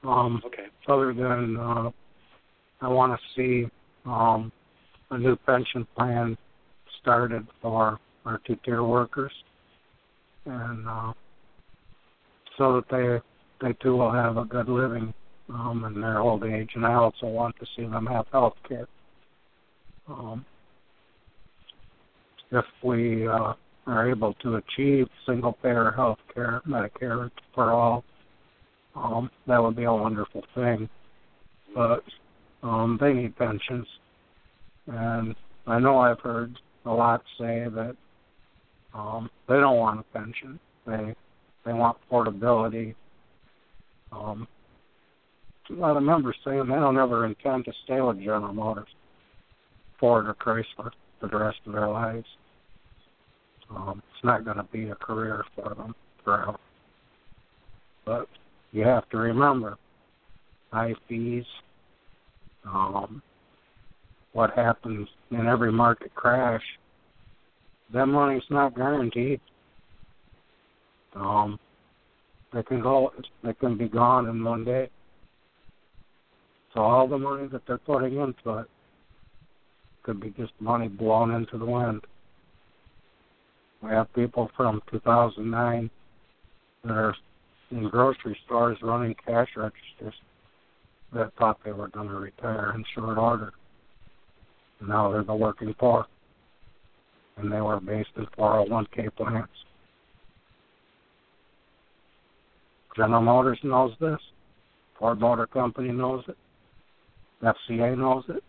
Um, 0.04 0.42
okay. 0.46 0.66
Other 0.88 1.14
than 1.14 1.58
uh, 1.58 1.90
I 2.82 2.88
want 2.88 3.20
to 3.20 3.20
see 3.36 3.70
um, 4.06 4.52
a 5.12 5.18
new 5.18 5.36
pension 5.36 5.88
plan 5.96 6.38
started 7.02 7.48
for 7.62 8.00
our 8.26 8.40
two-tier 8.46 8.84
workers, 8.84 9.32
and 10.46 10.88
uh, 10.88 11.14
so 12.58 12.82
that 12.82 13.22
they 13.62 13.66
they 13.66 13.74
too 13.82 13.96
will 13.96 14.12
have 14.12 14.38
a 14.38 14.46
good 14.46 14.68
living 14.68 15.14
um, 15.50 15.84
in 15.86 16.02
their 16.02 16.20
old 16.20 16.44
age. 16.44 16.72
And 16.76 16.86
I 16.86 16.94
also 16.94 17.28
want 17.28 17.56
to 17.60 17.66
see 17.76 17.84
them 17.84 18.06
have 18.08 18.26
health 18.32 18.56
care. 18.68 18.88
Um, 20.08 20.46
if 22.52 22.66
we 22.84 23.28
uh, 23.28 23.54
are 23.88 24.10
able 24.10 24.34
to 24.36 24.56
achieve 24.56 25.08
single 25.26 25.54
payer 25.54 25.92
health 25.96 26.20
care, 26.34 26.62
Medicare 26.68 27.30
for 27.54 27.72
all, 27.72 28.04
um, 28.96 29.30
that 29.48 29.62
would 29.62 29.76
be 29.76 29.84
a 29.86 29.94
wonderful 29.94 30.44
thing. 30.54 30.88
But 31.74 32.04
um, 32.62 32.98
they 33.02 33.14
need 33.14 33.36
pensions. 33.36 33.88
And 34.88 35.36
I 35.66 35.80
know 35.80 35.98
I've 36.00 36.20
heard 36.20 36.58
a 36.86 36.92
lot 36.92 37.24
say 37.40 37.66
that 37.74 37.96
um, 38.94 39.30
they 39.48 39.56
don't 39.56 39.78
want 39.78 40.00
a 40.00 40.18
pension. 40.18 40.60
They 40.86 41.16
they 41.66 41.74
want 41.74 41.98
portability. 42.10 42.96
Um, 44.12 44.48
a 45.70 45.74
lot 45.74 45.98
of 45.98 46.04
members 46.04 46.36
saying 46.46 46.66
they 46.68 46.76
don't 46.76 46.98
ever 46.98 47.26
intend 47.26 47.66
to 47.66 47.74
stay 47.86 48.02
with 48.02 48.20
General 48.20 48.54
Motors, 48.54 48.88
Ford, 50.00 50.28
or 50.28 50.34
Chrysler 50.36 50.92
for 51.20 51.28
the 51.30 51.38
rest 51.38 51.58
of 51.66 51.74
their 51.74 51.88
lives. 51.88 52.26
Um, 53.70 54.04
it's 54.10 54.24
not 54.24 54.46
going 54.46 54.58
to 54.58 54.68
be 54.72 54.90
a 54.90 54.96
career 54.96 55.44
for 55.56 55.74
them 55.74 55.96
forever. 56.24 56.58
But 58.06 58.28
you 58.72 58.84
have 58.84 59.08
to 59.10 59.18
remember 59.18 59.78
high 60.72 60.94
fees, 61.08 61.46
um, 62.66 63.22
what 64.34 64.52
happens 64.56 65.08
in 65.32 65.48
every 65.48 65.72
market 65.72 66.14
crash, 66.16 66.64
that 67.94 68.08
money's 68.08 68.44
not 68.50 68.76
guaranteed. 68.76 69.40
Um, 71.16 71.60
they 72.54 72.64
can 72.64 72.82
go, 72.82 73.12
they 73.44 73.54
can 73.54 73.78
be 73.78 73.88
gone 73.88 74.28
in 74.28 74.44
one 74.44 74.66
day. 74.66 74.90
So 76.74 76.82
all 76.82 77.08
the 77.08 77.18
money 77.18 77.48
that 77.52 77.62
they're 77.68 77.78
putting 77.78 78.18
into 78.18 78.60
it 78.60 78.68
could 80.04 80.20
be 80.20 80.32
just 80.32 80.54
money 80.60 80.88
blown 80.88 81.32
into 81.32 81.58
the 81.58 81.66
wind. 81.66 82.02
We 83.82 83.92
have 83.92 84.14
people 84.14 84.50
from 84.56 84.82
2009 84.92 85.90
that 86.84 86.92
are 86.92 87.16
in 87.72 87.90
grocery 87.90 88.38
stores 88.46 88.78
running 88.82 89.16
cash 89.26 89.50
registers 89.56 90.16
that 91.14 91.32
thought 91.38 91.60
they 91.64 91.72
were 91.72 91.90
going 91.90 92.08
to 92.08 92.16
retire 92.16 92.74
in 92.76 92.84
short 92.96 93.18
order. 93.18 93.54
Now 94.82 95.12
they're 95.12 95.24
the 95.24 95.36
working 95.36 95.74
poor, 95.78 96.06
and 97.38 97.52
they 97.52 97.62
were 97.62 97.80
based 97.80 98.10
in 98.18 98.26
401k 98.38 99.16
plans. 99.16 99.48
General 102.96 103.22
Motors 103.22 103.60
knows 103.64 103.94
this. 104.00 104.20
Ford 105.00 105.20
Motor 105.20 105.48
Company 105.48 105.92
knows 105.92 106.24
it. 106.28 106.38
FCA 107.44 107.98
knows 107.98 108.24
it. 108.30 108.44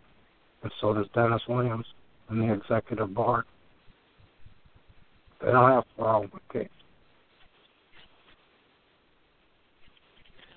And 0.62 0.72
so 0.80 0.94
does 0.94 1.06
Dennis 1.14 1.42
Williams 1.48 1.86
and 2.28 2.40
the 2.40 2.54
executive 2.54 3.14
board. 3.14 3.44
They 5.40 5.50
don't 5.50 5.70
have 5.70 5.84
a 5.96 6.00
problem 6.00 6.30
with 6.32 6.42
Gates. 6.52 6.70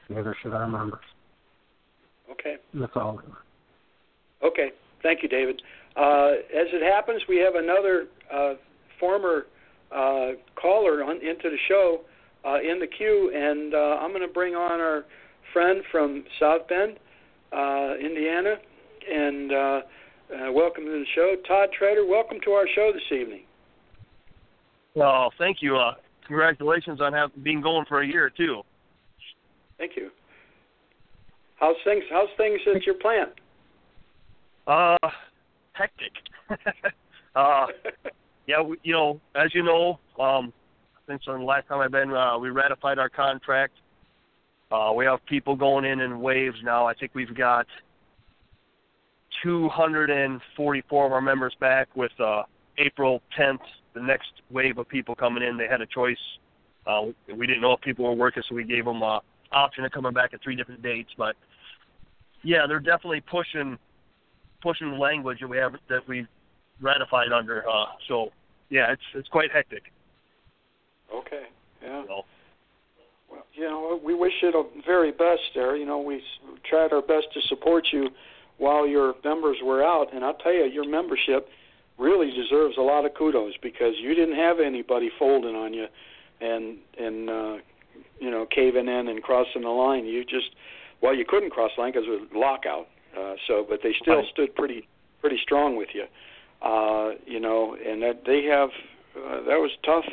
Neither 0.10 0.36
should 0.42 0.54
our 0.54 0.68
members. 0.68 1.04
Okay. 2.32 2.56
That's 2.74 2.94
all. 2.96 3.20
Okay. 4.44 4.70
Thank 5.04 5.24
you, 5.24 5.30
David. 5.30 5.62
Uh, 5.96 6.32
as 6.56 6.68
it 6.72 6.84
happens, 6.84 7.22
we 7.28 7.38
have 7.38 7.56
another 7.56 8.08
uh, 8.34 8.54
former 9.00 9.48
uh, 9.92 10.32
caller 10.56 11.04
on, 11.04 11.18
into 11.18 11.50
the 11.50 11.58
show 11.68 12.02
uh, 12.46 12.60
in 12.60 12.80
the 12.80 12.88
queue, 12.88 13.32
and 13.34 13.74
uh, 13.74 14.00
I'm 14.02 14.12
going 14.12 14.26
to 14.26 14.34
bring 14.34 14.56
on 14.56 14.80
our 14.80 15.06
friend 15.54 15.82
from 15.92 16.24
South 16.40 16.68
Bend, 16.68 16.98
uh, 17.54 17.95
Indiana, 18.00 18.56
and 19.10 19.50
welcome 20.54 20.86
to 20.86 20.91
the 20.91 21.06
show, 21.16 21.36
Todd 21.48 21.70
Trainer. 21.78 22.06
Welcome 22.06 22.39
to 22.45 22.52
our 22.52 22.68
show 22.74 22.91
this 22.93 23.18
evening. 23.18 23.43
Well, 24.98 25.32
thank 25.38 25.58
you. 25.62 25.78
Uh, 25.78 25.93
congratulations 26.26 27.02
on 27.02 27.14
having 27.14 27.43
being 27.43 27.62
going 27.62 27.86
for 27.88 28.02
a 28.02 28.08
year 28.08 28.32
too. 28.36 28.64
Thank 29.78 29.91
you. 29.95 30.10
How's 31.60 31.76
things? 31.84 32.04
How's 32.10 32.30
things 32.36 32.60
at 32.76 32.84
your 32.84 32.95
plant? 32.95 33.30
Uh, 34.66 34.98
hectic. 35.74 36.12
uh, 37.36 37.68
yeah, 38.48 38.62
we, 38.62 38.78
you 38.82 38.93
know, 38.93 39.22
as 39.36 39.54
you 39.54 39.62
know, 39.62 40.00
um, 40.20 40.52
since 41.08 41.22
the 41.28 41.34
last 41.34 41.68
time 41.68 41.80
I've 41.80 41.91
been, 41.91 42.12
uh, 42.12 42.38
we 42.39 42.50
ratified 42.50 42.98
our 42.98 43.10
contract. 43.10 43.74
Uh, 44.72 44.91
we 44.95 45.05
have 45.05 45.26
people 45.26 45.55
going 45.55 45.86
in 45.86 46.01
in 46.01 46.20
waves 46.20 46.57
now. 46.63 46.86
I 46.86 46.93
think 46.93 47.11
we've 47.13 47.36
got 47.36 47.65
244 49.43 51.05
of 51.05 51.11
our 51.11 51.22
members 51.22 51.55
back 51.59 51.88
with 51.95 52.11
uh, 52.20 52.43
April 52.78 53.22
10th, 53.39 53.59
the 53.93 54.01
next 54.01 54.30
wave 54.49 54.78
of 54.78 54.88
people 54.88 55.15
coming 55.15 55.43
in. 55.43 55.57
They 55.57 55.68
had 55.68 55.82
a 55.82 55.86
choice. 55.86 56.18
Uh, 56.86 57.07
we 57.36 57.47
didn't 57.47 57.61
know 57.61 57.74
if 57.74 57.82
people 57.82 58.05
were 58.05 58.13
working, 58.13 58.43
so 58.47 58.55
we 58.55 58.63
gave 58.63 58.86
them 58.86 59.01
a 59.01 59.22
option 59.51 59.86
of 59.86 59.91
coming 59.91 60.13
back 60.13 60.34
at 60.34 60.41
three 60.41 60.55
different 60.55 60.82
dates. 60.82 61.09
But 61.18 61.36
yeah, 62.43 62.65
they're 62.68 62.80
definitely 62.80 63.22
pushing 63.22 63.78
pushing 64.61 64.91
the 64.91 64.97
language 64.97 65.39
that 65.41 65.47
we 65.47 65.57
have 65.57 65.74
that 65.89 66.07
we 66.07 66.28
ratified 66.82 67.32
under. 67.32 67.68
Uh, 67.70 67.86
so 68.07 68.32
yeah, 68.70 68.91
it's 68.91 69.01
it's 69.15 69.28
quite 69.30 69.51
hectic. 69.51 69.84
Okay. 71.13 71.43
Yeah. 71.82 72.03
So, 72.07 72.26
you 73.58 73.64
know, 73.64 73.99
we 74.03 74.14
wish 74.14 74.34
you 74.41 74.51
the 74.51 74.66
very 74.86 75.12
best 75.12 75.41
there. 75.55 75.76
You 75.76 75.86
know, 75.86 75.99
we 75.99 76.22
tried 76.70 76.93
our 76.93 77.01
best 77.01 77.28
to 77.34 77.41
support 77.47 77.88
you 77.91 78.10
while 78.58 78.88
your 78.88 79.16
members 79.24 79.58
were 79.64 79.84
out, 79.84 80.14
and 80.14 80.24
I'll 80.24 80.36
tell 80.36 80.53
you, 80.53 80.66
your 80.66 80.88
membership 80.88 81.49
really 81.97 82.32
deserves 82.32 82.78
a 82.78 82.82
lot 82.82 83.05
of 83.05 83.14
kudos 83.16 83.53
because 83.62 83.95
you 83.99 84.14
didn't 84.14 84.36
have 84.36 84.60
anybody 84.60 85.10
folding 85.18 85.55
on 85.55 85.74
you 85.74 85.88
and 86.39 86.78
and 86.99 87.30
uh, 87.30 87.58
you 88.20 88.30
know 88.30 88.45
caving 88.45 88.88
in 88.88 89.08
and 89.08 89.24
crossing 89.24 89.64
the 89.64 89.70
line. 89.70 90.05
You 90.05 90.24
just 90.24 90.51
well, 91.01 91.16
you 91.16 91.26
couldn't 91.28 91.49
cross 91.49 91.72
the 91.76 91.82
line 91.82 91.93
because 91.93 92.08
it 92.08 92.12
was 92.12 92.30
lockout. 92.34 92.88
Uh, 93.18 93.34
so, 93.47 93.66
but 93.68 93.80
they 93.82 93.95
still 93.99 94.18
right. 94.18 94.26
stood 94.32 94.55
pretty 94.55 94.88
pretty 95.20 95.39
strong 95.41 95.76
with 95.76 95.89
you. 95.93 96.05
Uh, 96.62 97.12
you 97.26 97.39
know, 97.39 97.76
and 97.76 98.01
that 98.03 98.24
they 98.26 98.43
have 98.43 98.70
uh, 99.16 99.38
that 99.47 99.58
was 99.58 99.72
tough 99.84 100.05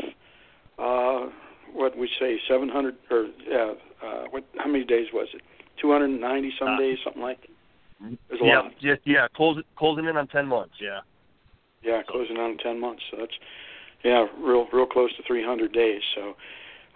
uh, 0.79 1.31
what 1.75 1.97
we 1.99 2.09
say, 2.19 2.39
700 2.49 2.95
or 3.11 3.27
uh, 3.53 4.07
uh, 4.07 4.25
what? 4.31 4.45
How 4.59 4.67
many 4.67 4.85
days 4.85 5.09
was 5.13 5.29
it? 5.35 5.43
290 5.81 6.53
some 6.59 6.69
Uh, 6.69 6.79
days, 6.79 6.99
something 7.05 7.23
like. 7.23 7.41
That. 7.41 8.19
There's 8.29 8.41
a 8.41 8.45
yeah, 8.45 8.59
lot. 8.61 8.73
yeah, 8.81 8.95
yeah, 9.05 9.29
close, 9.35 9.63
closing 9.77 10.07
in 10.07 10.17
on 10.17 10.27
ten 10.29 10.47
months. 10.47 10.75
Yeah. 10.81 11.01
Yeah, 11.83 12.03
closing 12.09 12.37
in 12.37 12.43
on 12.43 12.57
10 12.59 12.81
months. 12.81 13.03
So 13.11 13.19
that's 13.19 13.33
yeah, 14.05 14.27
real 14.39 14.67
real 14.73 14.87
close 14.87 15.15
to 15.17 15.23
300 15.27 15.73
days. 15.73 16.03
So 16.15 16.35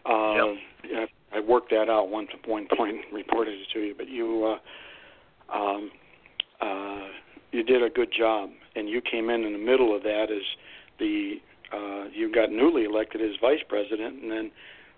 uh, 0.07 0.35
Yep. 0.35 0.57
yeah, 0.91 1.07
I 1.33 1.41
worked 1.41 1.71
that 1.71 1.89
out 1.91 2.09
one 2.09 2.29
one 2.47 2.67
point 2.75 2.97
and 2.97 3.15
reported 3.15 3.55
it 3.55 3.67
to 3.75 3.81
you. 3.81 3.95
But 3.97 4.09
you 4.09 4.57
uh, 5.53 5.57
um, 5.57 5.91
uh, 6.61 7.09
you 7.53 7.63
did 7.63 7.83
a 7.83 7.91
good 7.91 8.13
job, 8.17 8.51
and 8.77 8.89
you 8.89 9.01
came 9.01 9.31
in 9.31 9.45
in 9.45 9.53
the 9.53 9.59
middle 9.59 9.95
of 9.97 10.03
that 10.03 10.31
as 10.31 10.43
the 10.99 11.37
uh, 11.73 12.05
you 12.13 12.33
got 12.33 12.51
newly 12.51 12.85
elected 12.85 13.21
as 13.21 13.37
vice 13.41 13.63
president, 13.69 14.23
and 14.23 14.31
then 14.31 14.51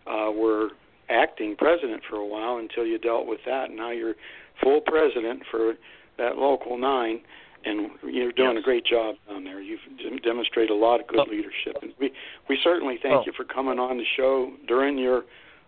uh, 0.06 0.30
were 0.30 0.70
acting 1.08 1.56
president 1.56 2.02
for 2.08 2.16
a 2.16 2.26
while 2.26 2.56
until 2.58 2.86
you 2.86 2.98
dealt 2.98 3.26
with 3.26 3.40
that. 3.46 3.68
And 3.68 3.76
now 3.76 3.90
you're 3.90 4.14
full 4.62 4.80
president 4.80 5.42
for 5.50 5.74
that 6.18 6.36
local 6.36 6.78
nine, 6.78 7.20
and 7.64 7.90
you're 8.04 8.32
doing 8.32 8.54
Yes. 8.54 8.62
a 8.62 8.64
great 8.64 8.84
job 8.84 9.16
down 9.28 9.44
there. 9.44 9.60
You've 9.60 9.80
dem- 9.98 10.18
demonstrated 10.18 10.70
a 10.70 10.74
lot 10.74 11.00
of 11.00 11.06
good 11.06 11.20
Oh. 11.20 11.30
leadership, 11.30 11.76
and 11.82 11.92
we 11.98 12.12
we 12.48 12.56
certainly 12.62 12.98
thank 13.02 13.14
Oh. 13.14 13.24
you 13.26 13.32
for 13.32 13.44
coming 13.44 13.78
on 13.78 13.98
the 13.98 14.04
show 14.16 14.52
during 14.66 14.98
your 14.98 15.24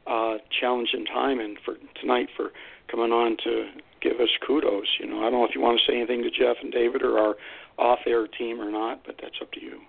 uh, 0.07 0.39
challenging 0.61 1.05
time, 1.07 1.39
and 1.39 1.59
for 1.61 1.77
tonight 2.01 2.29
for 2.37 2.53
coming 2.89 3.13
on 3.13 3.37
to 3.45 3.69
give 4.01 4.21
us 4.21 4.31
kudos. 4.41 4.89
You 4.99 5.07
know, 5.07 5.19
I 5.21 5.31
don't 5.31 5.35
know 5.41 5.45
if 5.45 5.55
you 5.55 5.61
want 5.61 5.79
to 5.79 5.87
say 5.87 5.97
anything 5.97 6.23
to 6.25 6.31
Jeff 6.31 6.57
and 6.61 6.73
David 6.73 7.03
or 7.03 7.19
our 7.21 7.37
off-air 7.79 8.27
team 8.27 8.61
or 8.61 8.69
not, 8.71 9.05
but 9.07 9.17
that's 9.23 9.41
up 9.41 9.53
to 9.53 9.61
you. 9.61 9.81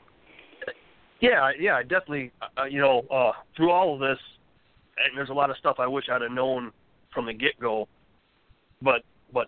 Yeah, 1.24 1.52
yeah, 1.58 1.76
I 1.78 1.84
definitely. 1.84 2.34
Uh, 2.58 2.66
you 2.66 2.82
know, 2.82 3.04
uh, 3.10 3.32
through 3.56 3.72
all 3.72 3.94
of 3.94 4.02
this, 4.02 4.20
and 4.98 5.18
there's 5.18 5.30
a 5.30 5.34
lot 5.34 5.50
of 5.50 5.56
stuff 5.56 5.78
I 5.80 5.88
wish 5.88 6.10
I'd 6.12 6.22
have 6.22 6.32
known 6.32 6.74
from 7.14 7.26
the 7.26 7.34
get 7.34 7.58
go, 7.62 7.88
but 8.82 9.04
but 9.34 9.48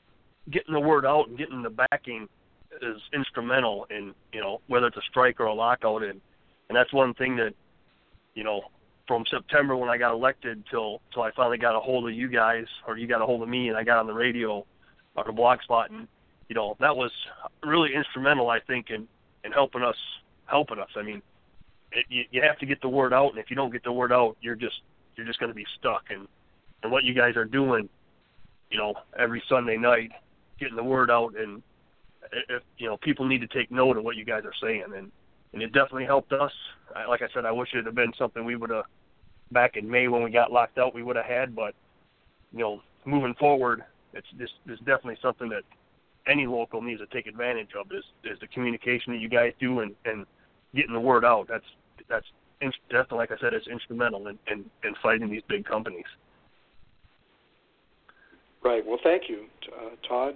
getting 0.50 0.74
the 0.74 0.80
word 0.80 1.06
out 1.06 1.28
and 1.28 1.38
getting 1.38 1.62
the 1.62 1.70
backing 1.92 2.30
is 2.82 3.02
instrumental 3.14 3.88
in 3.90 4.14
you 4.32 4.40
know 4.40 4.62
whether 4.68 4.88
it's 4.88 4.96
a 4.96 5.02
strike 5.10 5.42
or 5.42 5.48
a 5.48 5.54
lockout, 5.54 6.02
and 6.02 6.22
and 6.70 6.78
that's 6.78 6.94
one 6.94 7.14
thing 7.16 7.36
that 7.36 7.52
you 8.36 8.46
know 8.46 8.62
from 9.06 9.26
September 9.30 9.76
when 9.76 9.90
I 9.90 9.98
got 9.98 10.14
elected 10.14 10.64
till 10.72 11.02
till 11.14 11.24
I 11.24 11.32
finally 11.36 11.58
got 11.58 11.76
a 11.76 11.82
hold 11.82 12.08
of 12.08 12.16
you 12.16 12.30
guys 12.30 12.68
or 12.88 12.98
you 12.98 13.06
got 13.06 13.22
a 13.22 13.26
hold 13.26 13.44
of 13.44 13.50
me 13.50 13.68
and 13.68 13.76
I 13.78 13.84
got 13.84 13.98
on 13.98 14.08
the 14.08 14.14
radio 14.14 14.66
or 15.18 15.24
the 15.26 15.34
blog 15.34 15.62
spot 15.62 15.92
and 15.92 16.08
you 16.48 16.56
know 16.56 16.78
that 16.80 16.96
was 16.96 17.12
really 17.64 17.90
instrumental 17.94 18.50
I 18.50 18.62
think 18.62 18.92
in 18.92 19.10
in 19.44 19.52
helping 19.52 19.84
us 19.84 19.98
helping 20.46 20.80
us. 20.80 20.90
I 20.96 21.02
mean 21.02 21.22
it, 21.96 22.06
you, 22.10 22.24
you 22.32 22.42
have 22.42 22.60
to 22.60 22.66
get 22.66 22.82
the 22.82 22.90
word 22.90 23.14
out, 23.14 23.30
and 23.30 23.40
if 23.40 23.50
you 23.50 23.56
don't 23.56 23.72
get 23.72 23.84
the 23.84 23.92
word 23.92 24.12
out, 24.12 24.38
you're 24.42 24.56
just 24.56 24.82
you're 25.16 25.26
just 25.26 25.40
going 25.40 25.50
to 25.50 25.56
be 25.56 25.66
stuck. 25.80 26.04
And 26.10 26.28
and 26.84 26.92
what 26.92 27.04
you 27.04 27.14
guys 27.14 27.36
are 27.36 27.46
doing, 27.46 27.90
you 28.70 28.78
know, 28.78 28.94
every 29.18 29.42
Sunday 29.50 29.78
night, 29.78 30.12
getting 30.60 30.76
the 30.76 30.84
word 30.84 31.10
out, 31.10 31.36
and 31.38 31.64
if 32.50 32.64
you 32.78 32.88
know 32.88 32.98
people 32.98 33.26
need 33.26 33.42
to 33.42 33.48
take 33.48 33.72
note 33.72 33.98
of 33.98 34.04
what 34.04 34.16
you 34.16 34.26
guys 34.26 34.44
are 34.46 34.54
saying, 34.62 34.84
and 34.96 35.12
and 35.54 35.64
it 35.64 35.72
definitely 35.72 36.06
helped 36.06 36.34
us. 36.34 36.52
I, 36.96 37.06
like 37.06 37.22
I 37.22 37.28
said, 37.34 37.46
I 37.46 37.52
wish 37.52 37.70
it 37.74 37.86
had 37.86 37.96
been 37.96 38.14
something 38.18 38.44
we 38.44 38.56
would 38.56 38.70
have 38.70 38.86
back 39.52 39.78
in 39.78 39.90
May 39.90 40.08
when 40.08 40.24
we 40.24 40.32
got 40.32 40.52
locked 40.52 40.78
out, 40.78 40.94
we 40.94 41.04
would 41.04 41.16
have 41.16 41.26
had, 41.26 41.56
but 41.56 41.74
you 42.52 42.60
know, 42.60 42.82
moving 43.06 43.36
forward, 43.36 43.84
it's 44.14 44.28
just 44.38 44.54
it's 44.66 44.80
definitely 44.80 45.18
something 45.22 45.50
that 45.50 45.64
any 46.28 46.48
local 46.48 46.82
needs 46.82 47.02
to 47.02 47.08
take 47.08 47.28
advantage 47.28 47.70
of 47.80 47.88
is 47.92 48.04
is 48.24 48.40
the 48.40 48.48
communication 48.48 49.14
that 49.14 49.20
you 49.20 49.30
guys 49.30 49.54
do 49.60 49.80
and 49.80 49.96
and 50.06 50.26
getting 50.74 50.94
the 50.94 51.00
word 51.00 51.24
out. 51.24 51.48
That's 51.48 51.66
that's 52.10 52.26
in- 52.62 52.72
definitely, 52.90 53.18
like 53.18 53.32
I 53.32 53.38
said, 53.40 53.54
it's 53.54 53.68
instrumental 53.68 54.28
in, 54.28 54.38
in, 54.52 54.66
in 54.84 54.94
fighting 55.02 55.30
these 55.30 55.44
big 55.48 55.66
companies. 55.66 56.06
Right. 58.64 58.84
Well, 58.86 59.00
thank 59.04 59.24
you, 59.30 59.46
uh, 59.78 60.08
Todd. 60.08 60.36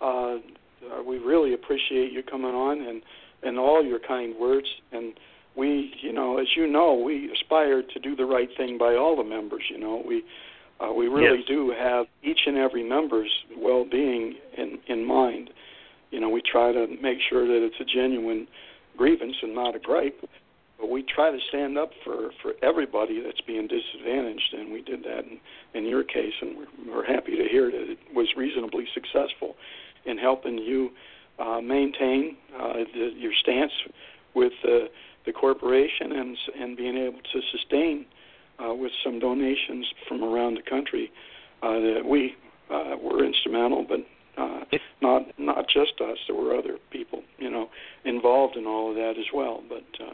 Uh, 0.00 0.04
uh, 0.04 1.02
we 1.02 1.18
really 1.18 1.54
appreciate 1.54 2.12
you 2.12 2.22
coming 2.22 2.54
on 2.54 2.80
and 2.80 3.02
and 3.42 3.58
all 3.58 3.84
your 3.84 3.98
kind 3.98 4.34
words. 4.38 4.66
And 4.92 5.14
we, 5.56 5.92
you 6.00 6.12
know, 6.12 6.38
as 6.38 6.46
you 6.56 6.66
know, 6.66 6.94
we 6.94 7.30
aspire 7.32 7.82
to 7.82 7.98
do 8.00 8.14
the 8.16 8.24
right 8.24 8.48
thing 8.56 8.78
by 8.78 8.94
all 8.94 9.16
the 9.16 9.24
members. 9.24 9.64
You 9.70 9.78
know, 9.78 10.02
we 10.06 10.22
uh, 10.80 10.92
we 10.92 11.08
really 11.08 11.38
Yes. 11.38 11.48
do 11.48 11.70
have 11.76 12.06
each 12.22 12.40
and 12.46 12.56
every 12.56 12.82
member's 12.88 13.30
well-being 13.56 14.34
in 14.56 14.78
in 14.86 15.04
mind. 15.04 15.50
You 16.10 16.20
know, 16.20 16.28
we 16.28 16.42
try 16.42 16.72
to 16.72 16.86
make 17.02 17.18
sure 17.28 17.46
that 17.46 17.64
it's 17.66 17.80
a 17.80 17.84
genuine 17.84 18.46
grievance 18.96 19.36
and 19.42 19.54
not 19.54 19.74
a 19.74 19.80
gripe. 19.80 20.20
But 20.84 20.90
we 20.90 21.02
try 21.02 21.30
to 21.30 21.38
stand 21.48 21.78
up 21.78 21.92
for 22.04 22.28
for 22.42 22.52
everybody 22.62 23.18
that's 23.22 23.40
being 23.40 23.66
disadvantaged, 23.66 24.52
and 24.52 24.70
we 24.70 24.82
did 24.82 25.02
that 25.04 25.20
in, 25.24 25.40
in 25.72 25.88
your 25.88 26.04
case, 26.04 26.34
and 26.42 26.58
we're, 26.58 26.94
we're 26.94 27.06
happy 27.06 27.38
to 27.38 27.48
hear 27.50 27.70
that 27.70 27.90
it 27.92 27.98
was 28.14 28.28
reasonably 28.36 28.84
successful 28.92 29.56
in 30.04 30.18
helping 30.18 30.58
you 30.58 30.90
uh, 31.38 31.62
maintain 31.62 32.36
uh, 32.54 32.84
the, 32.92 33.12
your 33.16 33.32
stance 33.40 33.72
with 34.34 34.52
uh, 34.62 34.88
the 35.24 35.32
corporation 35.32 36.12
and 36.12 36.36
and 36.60 36.76
being 36.76 36.98
able 36.98 37.20
to 37.32 37.40
sustain 37.50 38.04
uh, 38.62 38.74
with 38.74 38.92
some 39.02 39.18
donations 39.18 39.86
from 40.06 40.22
around 40.22 40.54
the 40.54 40.70
country 40.70 41.10
uh, 41.62 41.80
that 41.80 42.02
we 42.06 42.34
uh, 42.70 42.94
were 43.02 43.24
instrumental, 43.24 43.86
but 43.88 44.00
uh, 44.36 44.60
not 45.00 45.22
not 45.38 45.66
just 45.66 45.98
us. 46.02 46.18
There 46.28 46.36
were 46.36 46.54
other 46.54 46.76
people, 46.90 47.22
you 47.38 47.50
know, 47.50 47.70
involved 48.04 48.56
in 48.56 48.66
all 48.66 48.90
of 48.90 48.96
that 48.96 49.14
as 49.18 49.32
well. 49.32 49.62
But 49.66 49.86
uh, 49.98 50.12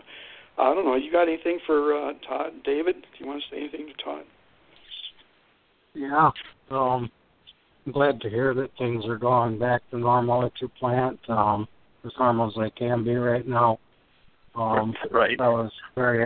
I 0.58 0.74
don't 0.74 0.84
know. 0.84 0.96
You 0.96 1.10
got 1.10 1.28
anything 1.28 1.58
for 1.66 1.94
uh, 1.94 2.12
Todd, 2.28 2.52
David? 2.64 2.96
Do 2.96 3.24
you 3.24 3.26
want 3.26 3.42
to 3.42 3.54
say 3.54 3.60
anything 3.60 3.86
to 3.86 4.04
Todd? 4.04 4.24
Yeah. 5.94 6.30
Um, 6.70 7.10
I'm 7.86 7.92
glad 7.92 8.20
to 8.20 8.30
hear 8.30 8.54
that 8.54 8.70
things 8.78 9.04
are 9.06 9.18
going 9.18 9.58
back 9.58 9.82
to 9.90 9.98
normal 9.98 10.44
at 10.44 10.52
your 10.60 10.70
plant, 10.78 11.18
um, 11.28 11.66
as 12.04 12.12
normal 12.18 12.48
as 12.48 12.54
they 12.60 12.70
can 12.70 13.04
be 13.04 13.14
right 13.14 13.46
now. 13.46 13.78
Um, 14.54 14.94
right. 15.10 15.40
I 15.40 15.48
was 15.48 15.72
very, 15.94 16.24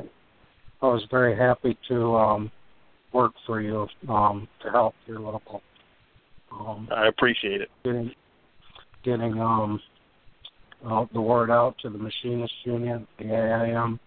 I 0.83 0.87
was 0.87 1.05
very 1.11 1.37
happy 1.37 1.79
to 1.89 2.17
um, 2.17 2.51
work 3.13 3.33
for 3.47 3.61
you 3.61 3.87
um, 4.09 4.49
to 4.63 4.71
help 4.71 4.95
your 5.07 5.21
local. 5.21 5.63
Um, 6.53 6.89
I 6.95 7.07
appreciate 7.09 7.61
it. 7.61 7.71
getting, 7.85 8.13
getting 9.05 9.41
um, 9.41 9.81
uh, 10.87 11.07
the 11.13 11.21
word 11.21 11.51
out 11.51 11.77
to 11.83 11.91
the 11.91 11.99
machinists 11.99 12.57
union, 12.65 13.07
the 13.19 13.25
AIM. 13.25 13.99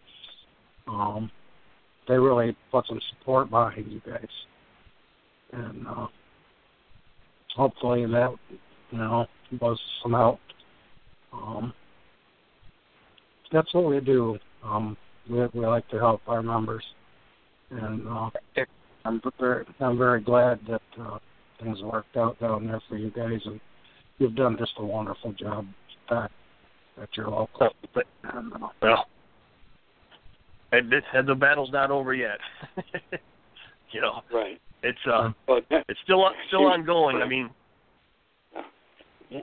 Um, 0.87 1.31
they 2.07 2.17
really 2.17 2.55
put 2.71 2.87
some 2.87 3.01
support 3.09 3.49
behind 3.49 3.91
you 3.91 4.01
guys, 4.05 4.27
and 5.51 5.87
uh, 5.87 6.07
hopefully 7.55 8.05
that 8.05 8.33
you 8.91 8.97
know 8.97 9.25
was 9.59 9.79
some 10.01 10.13
help. 10.13 10.39
Um, 11.33 11.73
that's 13.51 13.73
what 13.73 13.85
we 13.85 13.99
do. 13.99 14.37
Um, 14.63 14.97
we 15.29 15.45
we 15.53 15.65
like 15.65 15.87
to 15.89 15.97
help 15.97 16.21
our 16.27 16.41
members, 16.41 16.83
and 17.71 18.07
uh, 18.07 18.29
I'm 19.05 19.21
very 19.39 19.65
I'm 19.79 19.97
very 19.97 20.21
glad 20.21 20.59
that 20.67 20.81
uh, 21.01 21.19
things 21.61 21.81
worked 21.81 22.15
out 22.17 22.39
down 22.39 22.67
there 22.67 22.81
for 22.87 22.97
you 22.97 23.11
guys, 23.11 23.41
and 23.45 23.59
you've 24.17 24.35
done 24.35 24.57
just 24.57 24.73
a 24.77 24.85
wonderful 24.85 25.33
job 25.33 25.65
at 26.09 26.29
your 27.15 27.29
local. 27.29 27.69
But, 27.93 28.05
well, 28.81 29.05
and, 30.71 30.91
this, 30.91 31.03
and 31.13 31.27
the 31.27 31.35
battle's 31.35 31.71
not 31.71 31.91
over 31.91 32.13
yet. 32.13 32.37
you 33.91 34.01
know, 34.01 34.21
Right. 34.31 34.59
it's 34.83 34.99
uh, 35.11 35.31
But 35.45 35.65
it's 35.69 35.99
still 36.03 36.23
on- 36.23 36.35
still 36.47 36.65
ongoing. 36.65 37.17
I 37.17 37.27
mean, 37.27 37.49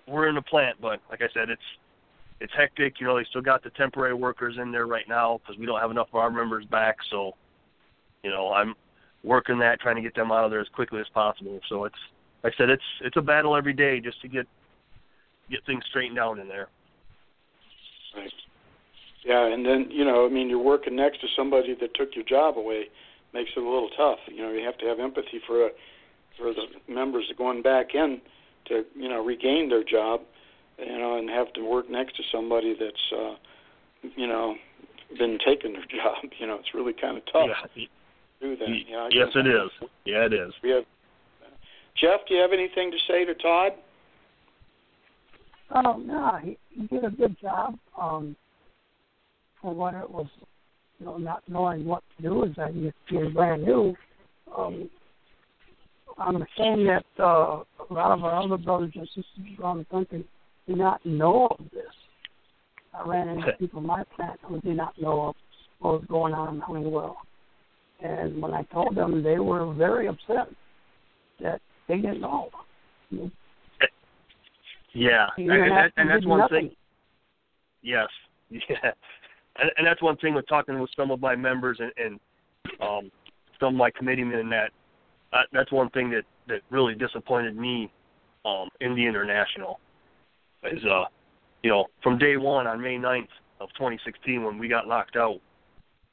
we're 0.07 0.29
in 0.29 0.35
the 0.35 0.43
plant, 0.43 0.77
but 0.81 1.01
like 1.11 1.21
I 1.23 1.29
said, 1.35 1.51
it's 1.51 1.63
it's 2.41 2.53
hectic. 2.57 2.95
You 3.01 3.07
know, 3.07 3.17
they 3.17 3.25
still 3.31 3.41
got 3.43 3.63
the 3.63 3.71
temporary 3.71 4.15
workers 4.15 4.57
in 4.61 4.73
there 4.73 4.87
right 4.87 5.09
now 5.09 5.39
because 5.43 5.59
we 5.59 5.67
don't 5.67 5.81
have 5.81 5.91
enough 5.91 6.09
of 6.13 6.17
our 6.17 6.31
members 6.31 6.65
back. 6.67 6.97
So, 7.11 7.33
you 8.23 8.31
know, 8.31 8.53
I'm 8.53 8.75
working 9.23 9.59
that, 9.61 9.81
trying 9.81 9.97
to 9.97 10.03
get 10.03 10.15
them 10.15 10.33
out 10.33 10.45
of 10.45 10.51
there 10.51 10.61
as 10.61 10.69
quickly 10.75 11.01
as 11.01 11.07
possible. 11.15 11.61
So 11.69 11.85
it's, 11.85 11.95
like 12.43 12.55
I 12.55 12.57
said, 12.59 12.71
it's 12.71 12.83
it's 13.03 13.17
a 13.17 13.23
battle 13.23 13.57
every 13.57 13.73
day 13.73 14.01
just 14.01 14.21
to 14.23 14.29
get 14.29 14.47
get 15.51 15.61
things 15.67 15.85
straightened 15.91 16.19
out 16.19 16.39
in 16.39 16.49
there. 16.49 16.69
Right. 18.17 18.33
Yeah, 19.25 19.47
and 19.47 19.65
then 19.65 19.89
you 19.91 20.05
know, 20.05 20.27
I 20.27 20.29
mean, 20.29 20.49
you're 20.51 20.63
working 20.63 20.97
next 20.97 21.21
to 21.23 21.27
somebody 21.35 21.75
that 21.81 21.95
took 21.95 22.15
your 22.15 22.25
job 22.25 22.59
away, 22.59 22.85
makes 23.33 23.51
it 23.57 23.61
a 23.61 23.65
little 23.65 23.89
tough. 23.97 24.19
You 24.29 24.43
know, 24.43 24.51
you 24.53 24.65
have 24.65 24.77
to 24.79 24.87
have 24.87 25.01
empathy 25.01 25.41
for 25.47 25.65
uh 25.67 25.69
for 26.39 26.53
the 26.53 26.65
members 26.93 27.31
going 27.39 27.63
back 27.63 27.95
in 27.95 28.21
to 28.67 28.85
you 28.95 29.09
know 29.09 29.25
regain 29.25 29.69
their 29.71 29.85
job, 29.85 30.21
you 30.79 30.99
know, 30.99 31.17
and 31.19 31.31
have 31.31 31.53
to 31.55 31.63
work 31.65 31.89
next 31.89 32.17
to 32.17 32.23
somebody 32.31 32.75
that's 32.79 33.13
uh, 33.17 33.35
you 34.17 34.27
know 34.27 34.55
been 35.19 35.39
taking 35.47 35.73
their 35.73 35.83
job. 36.03 36.31
You 36.39 36.47
know, 36.47 36.57
it's 36.57 36.75
really 36.75 36.93
kind 36.93 37.17
of 37.17 37.25
tough 37.33 37.49
Yeah. 37.49 37.83
to 37.83 37.89
do 38.41 38.57
that. 38.57 38.69
Y- 38.69 38.85
You 38.89 38.93
know, 38.93 39.05
I 39.07 39.09
yes, 39.13 39.29
can- 39.33 39.47
it 39.47 39.51
is. 39.55 39.71
Yeah, 40.05 40.27
it 40.27 40.33
is. 40.35 40.53
We 40.63 40.71
have 40.71 40.85
Jeff. 41.97 42.21
Do 42.29 42.35
you 42.35 42.41
have 42.43 42.53
anything 42.53 42.91
to 42.91 42.99
say 43.09 43.25
to 43.25 43.35
Todd? 43.35 43.73
Oh 45.71 45.97
no, 45.97 46.39
he, 46.43 46.59
he 46.71 46.87
did 46.89 47.05
a 47.05 47.11
good 47.11 47.37
job. 47.41 47.79
Um, 47.99 48.37
for 49.65 49.75
what 49.75 49.95
it 49.95 50.09
was 50.09 50.27
you 51.01 51.07
know, 51.07 51.17
not 51.17 51.43
knowing 51.49 51.87
what 51.87 52.03
to 52.17 52.23
do 52.23 52.45
is 52.45 52.55
that 52.57 52.75
you're 53.09 53.31
brand 53.31 53.65
new, 53.65 53.95
um, 54.57 54.91
I'm 56.19 56.45
saying 56.57 56.87
that 56.87 57.05
uh, 57.19 57.65
a 57.91 57.93
lot 57.93 58.13
of 58.13 58.23
our 58.23 58.43
other 58.43 58.59
brothers 58.59 58.93
and 58.95 59.07
sisters 59.09 59.59
around 59.59 59.79
the 59.79 59.85
country 59.87 60.25
do 60.69 60.77
not 60.77 61.05
know 61.05 61.49
of 61.59 61.65
this. 61.73 61.83
I 62.93 63.09
ran 63.09 63.29
into 63.29 63.53
people 63.59 63.81
in 63.81 63.87
my 63.87 64.05
plant 64.15 64.39
who 64.45 64.61
did 64.61 64.77
not 64.77 65.01
know 65.01 65.29
of 65.29 65.35
what 65.81 65.93
was 65.95 66.05
going 66.09 66.35
on 66.35 66.57
in 66.57 66.61
Honeywell. 66.61 67.17
And 68.01 68.41
when 68.41 68.53
I 68.53 68.63
told 68.65 68.95
them, 68.95 69.23
they 69.23 69.39
were 69.39 69.73
very 69.73 70.07
upset 70.07 70.49
that 71.41 71.61
they 71.89 71.97
didn't 71.97 72.21
know. 72.21 72.51
Yeah, 74.93 75.27
and, 75.39 75.51
and, 75.51 75.93
and 75.97 76.11
that's 76.11 76.27
one 76.27 76.49
thing. 76.51 76.71
Yes, 77.83 78.09
yeah, 78.51 78.93
and, 79.57 79.71
and 79.77 79.87
that's 79.87 80.03
one 80.03 80.17
thing 80.17 80.35
with 80.35 80.47
talking 80.49 80.79
with 80.79 80.91
some 80.97 81.11
of 81.11 81.21
my 81.21 81.37
members 81.37 81.79
and, 81.81 81.93
and 81.97 82.21
um, 82.81 83.11
some 83.61 83.75
of 83.75 83.75
my 83.75 83.91
committeemen. 83.91 84.39
And 84.39 84.53
that 84.53 84.71
uh, 85.33 85.43
that's 85.53 85.73
one 85.73 85.91
thing 85.91 86.11
that 86.11 86.25
that 86.49 86.61
really 86.71 86.95
disappointed 86.95 87.57
me 87.57 87.91
um, 88.45 88.69
in 88.81 88.95
the 88.95 89.07
international 89.07 89.81
is 90.65 90.85
uh, 90.85 91.05
you 91.65 91.71
know, 91.71 91.87
from 92.03 92.19
day 92.19 92.37
one 92.37 92.67
on 92.67 92.81
May 92.81 92.97
9th 92.97 93.29
of 93.61 93.71
2016 93.71 94.45
when 94.45 94.59
we 94.59 94.69
got 94.69 94.87
locked 94.87 95.17
out, 95.17 95.41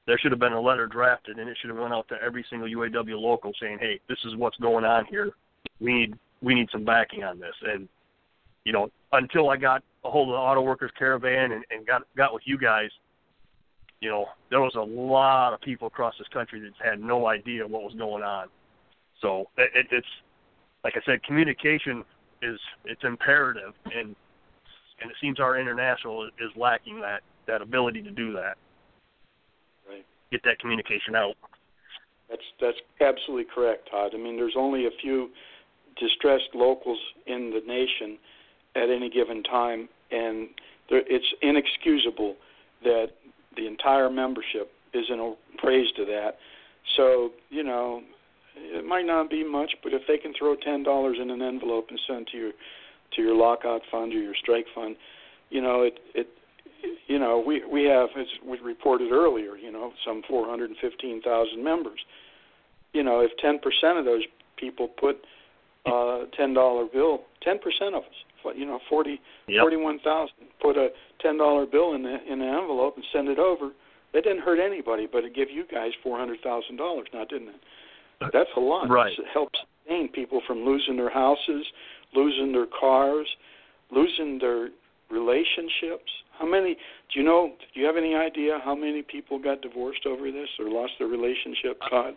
there 0.07 0.17
should 0.17 0.31
have 0.31 0.39
been 0.39 0.53
a 0.53 0.59
letter 0.59 0.87
drafted 0.87 1.37
and 1.37 1.49
it 1.49 1.57
should 1.59 1.69
have 1.69 1.77
went 1.77 1.93
out 1.93 2.07
to 2.07 2.15
every 2.23 2.45
single 2.49 2.67
UAW 2.67 3.19
local 3.19 3.51
saying, 3.61 3.77
"Hey, 3.79 3.99
this 4.07 4.17
is 4.25 4.35
what's 4.37 4.57
going 4.57 4.85
on 4.85 5.05
here. 5.05 5.31
We 5.79 5.93
need 5.93 6.13
we 6.41 6.55
need 6.55 6.69
some 6.71 6.85
backing 6.85 7.23
on 7.23 7.37
this." 7.39 7.53
And 7.63 7.87
you 8.63 8.71
know, 8.71 8.89
until 9.11 9.49
I 9.49 9.57
got 9.57 9.83
a 10.05 10.09
hold 10.09 10.29
of 10.29 10.33
the 10.33 10.39
Auto 10.39 10.61
Workers 10.61 10.91
Caravan 10.97 11.51
and, 11.51 11.65
and 11.69 11.85
got 11.85 12.03
got 12.15 12.33
with 12.33 12.43
you 12.45 12.57
guys, 12.57 12.89
you 14.01 14.09
know, 14.09 14.25
there 14.49 14.59
was 14.59 14.73
a 14.75 14.81
lot 14.81 15.53
of 15.53 15.61
people 15.61 15.87
across 15.87 16.15
this 16.17 16.27
country 16.29 16.59
that 16.59 16.71
had 16.83 16.99
no 16.99 17.27
idea 17.27 17.65
what 17.65 17.83
was 17.83 17.93
going 17.93 18.23
on. 18.23 18.47
So 19.21 19.45
it, 19.57 19.87
it's 19.91 20.07
like 20.83 20.95
I 20.97 21.01
said, 21.05 21.23
communication 21.23 22.03
is 22.41 22.59
it's 22.85 23.03
imperative, 23.03 23.73
and 23.85 24.15
and 25.01 25.09
it 25.09 25.17
seems 25.21 25.39
our 25.39 25.59
international 25.59 26.25
is 26.25 26.51
lacking 26.55 26.99
that 27.01 27.21
that 27.47 27.61
ability 27.61 28.01
to 28.03 28.11
do 28.11 28.33
that 28.33 28.57
Right. 29.89 30.05
get 30.31 30.43
that 30.43 30.59
communication 30.59 31.15
out. 31.15 31.35
That's 32.29 32.41
that's 32.59 32.77
absolutely 33.01 33.45
correct, 33.53 33.89
Todd. 33.91 34.11
I 34.15 34.17
mean, 34.17 34.35
there's 34.35 34.55
only 34.57 34.87
a 34.87 34.91
few 35.01 35.29
distressed 35.99 36.49
locals 36.55 36.99
in 37.27 37.51
the 37.51 37.61
nation 37.67 38.17
at 38.75 38.89
any 38.89 39.09
given 39.09 39.43
time, 39.43 39.89
and 40.11 40.49
there, 40.89 41.03
it's 41.05 41.31
inexcusable 41.41 42.35
that 42.83 43.09
the 43.55 43.67
entire 43.67 44.09
membership 44.09 44.71
isn't 44.93 45.37
praised 45.57 45.95
to 45.97 46.05
that. 46.05 46.37
So 46.97 47.31
you 47.49 47.63
know, 47.63 48.01
it 48.55 48.85
might 48.85 49.05
not 49.05 49.29
be 49.29 49.43
much, 49.43 49.73
but 49.83 49.93
if 49.93 50.03
they 50.07 50.17
can 50.17 50.33
throw 50.37 50.55
ten 50.55 50.83
dollars 50.83 51.17
in 51.21 51.29
an 51.29 51.41
envelope 51.41 51.87
and 51.89 51.99
send 52.07 52.27
to 52.27 52.37
your 52.37 52.51
to 53.15 53.21
your 53.21 53.35
lockout 53.35 53.81
fund 53.91 54.13
or 54.13 54.19
your 54.19 54.35
strike 54.35 54.65
fund, 54.73 54.95
you 55.49 55.61
know, 55.61 55.81
it 55.81 55.99
it 56.13 56.27
you 57.07 57.19
know, 57.19 57.43
we 57.45 57.63
we 57.65 57.83
have, 57.85 58.09
as 58.19 58.27
we 58.45 58.57
reported 58.59 59.11
earlier, 59.11 59.55
you 59.55 59.71
know, 59.71 59.91
some 60.05 60.23
415,000 60.27 61.63
members. 61.63 61.99
You 62.93 63.03
know, 63.03 63.21
if 63.21 63.31
10% 63.43 63.99
of 63.99 64.05
those 64.05 64.23
people 64.57 64.87
put 64.87 65.17
uh, 65.85 66.25
$10 66.37 66.91
bill, 66.91 67.21
10% 67.45 67.55
of 67.89 68.03
us, 68.03 68.09
you 68.55 68.65
know, 68.65 68.79
40, 68.89 69.19
yep. 69.47 69.61
41,000, 69.61 70.33
put 70.61 70.77
a 70.77 70.89
$10 71.23 71.71
bill 71.71 71.93
in 71.93 72.03
the 72.03 72.17
in 72.25 72.41
an 72.41 72.47
envelope 72.47 72.95
and 72.95 73.05
send 73.13 73.27
it 73.27 73.39
over. 73.39 73.71
That 74.13 74.23
didn't 74.23 74.41
hurt 74.41 74.59
anybody, 74.59 75.07
but 75.11 75.23
it 75.23 75.33
gave 75.33 75.49
you 75.49 75.65
guys 75.71 75.91
$400,000 76.05 76.37
now, 77.13 77.25
didn't 77.25 77.49
it? 77.49 77.61
That's 78.33 78.49
a 78.55 78.59
lot. 78.59 78.89
Right. 78.89 79.11
It 79.17 79.25
helps 79.33 79.57
sustain 79.83 80.09
people 80.09 80.41
from 80.45 80.63
losing 80.63 80.95
their 80.97 81.09
houses, 81.09 81.65
losing 82.13 82.51
their 82.51 82.67
cars, 82.79 83.27
losing 83.91 84.37
their 84.39 84.69
relationships. 85.09 86.11
How 86.37 86.45
many? 86.45 86.75
Do 87.13 87.19
you 87.19 87.25
know? 87.25 87.53
Do 87.73 87.79
you 87.79 87.85
have 87.85 87.97
any 87.97 88.15
idea 88.15 88.59
how 88.63 88.75
many 88.75 89.01
people 89.01 89.39
got 89.39 89.61
divorced 89.61 90.05
over 90.05 90.31
this 90.31 90.49
or 90.59 90.69
lost 90.69 90.93
their 90.99 91.07
relationship, 91.07 91.79
Todd? 91.89 92.15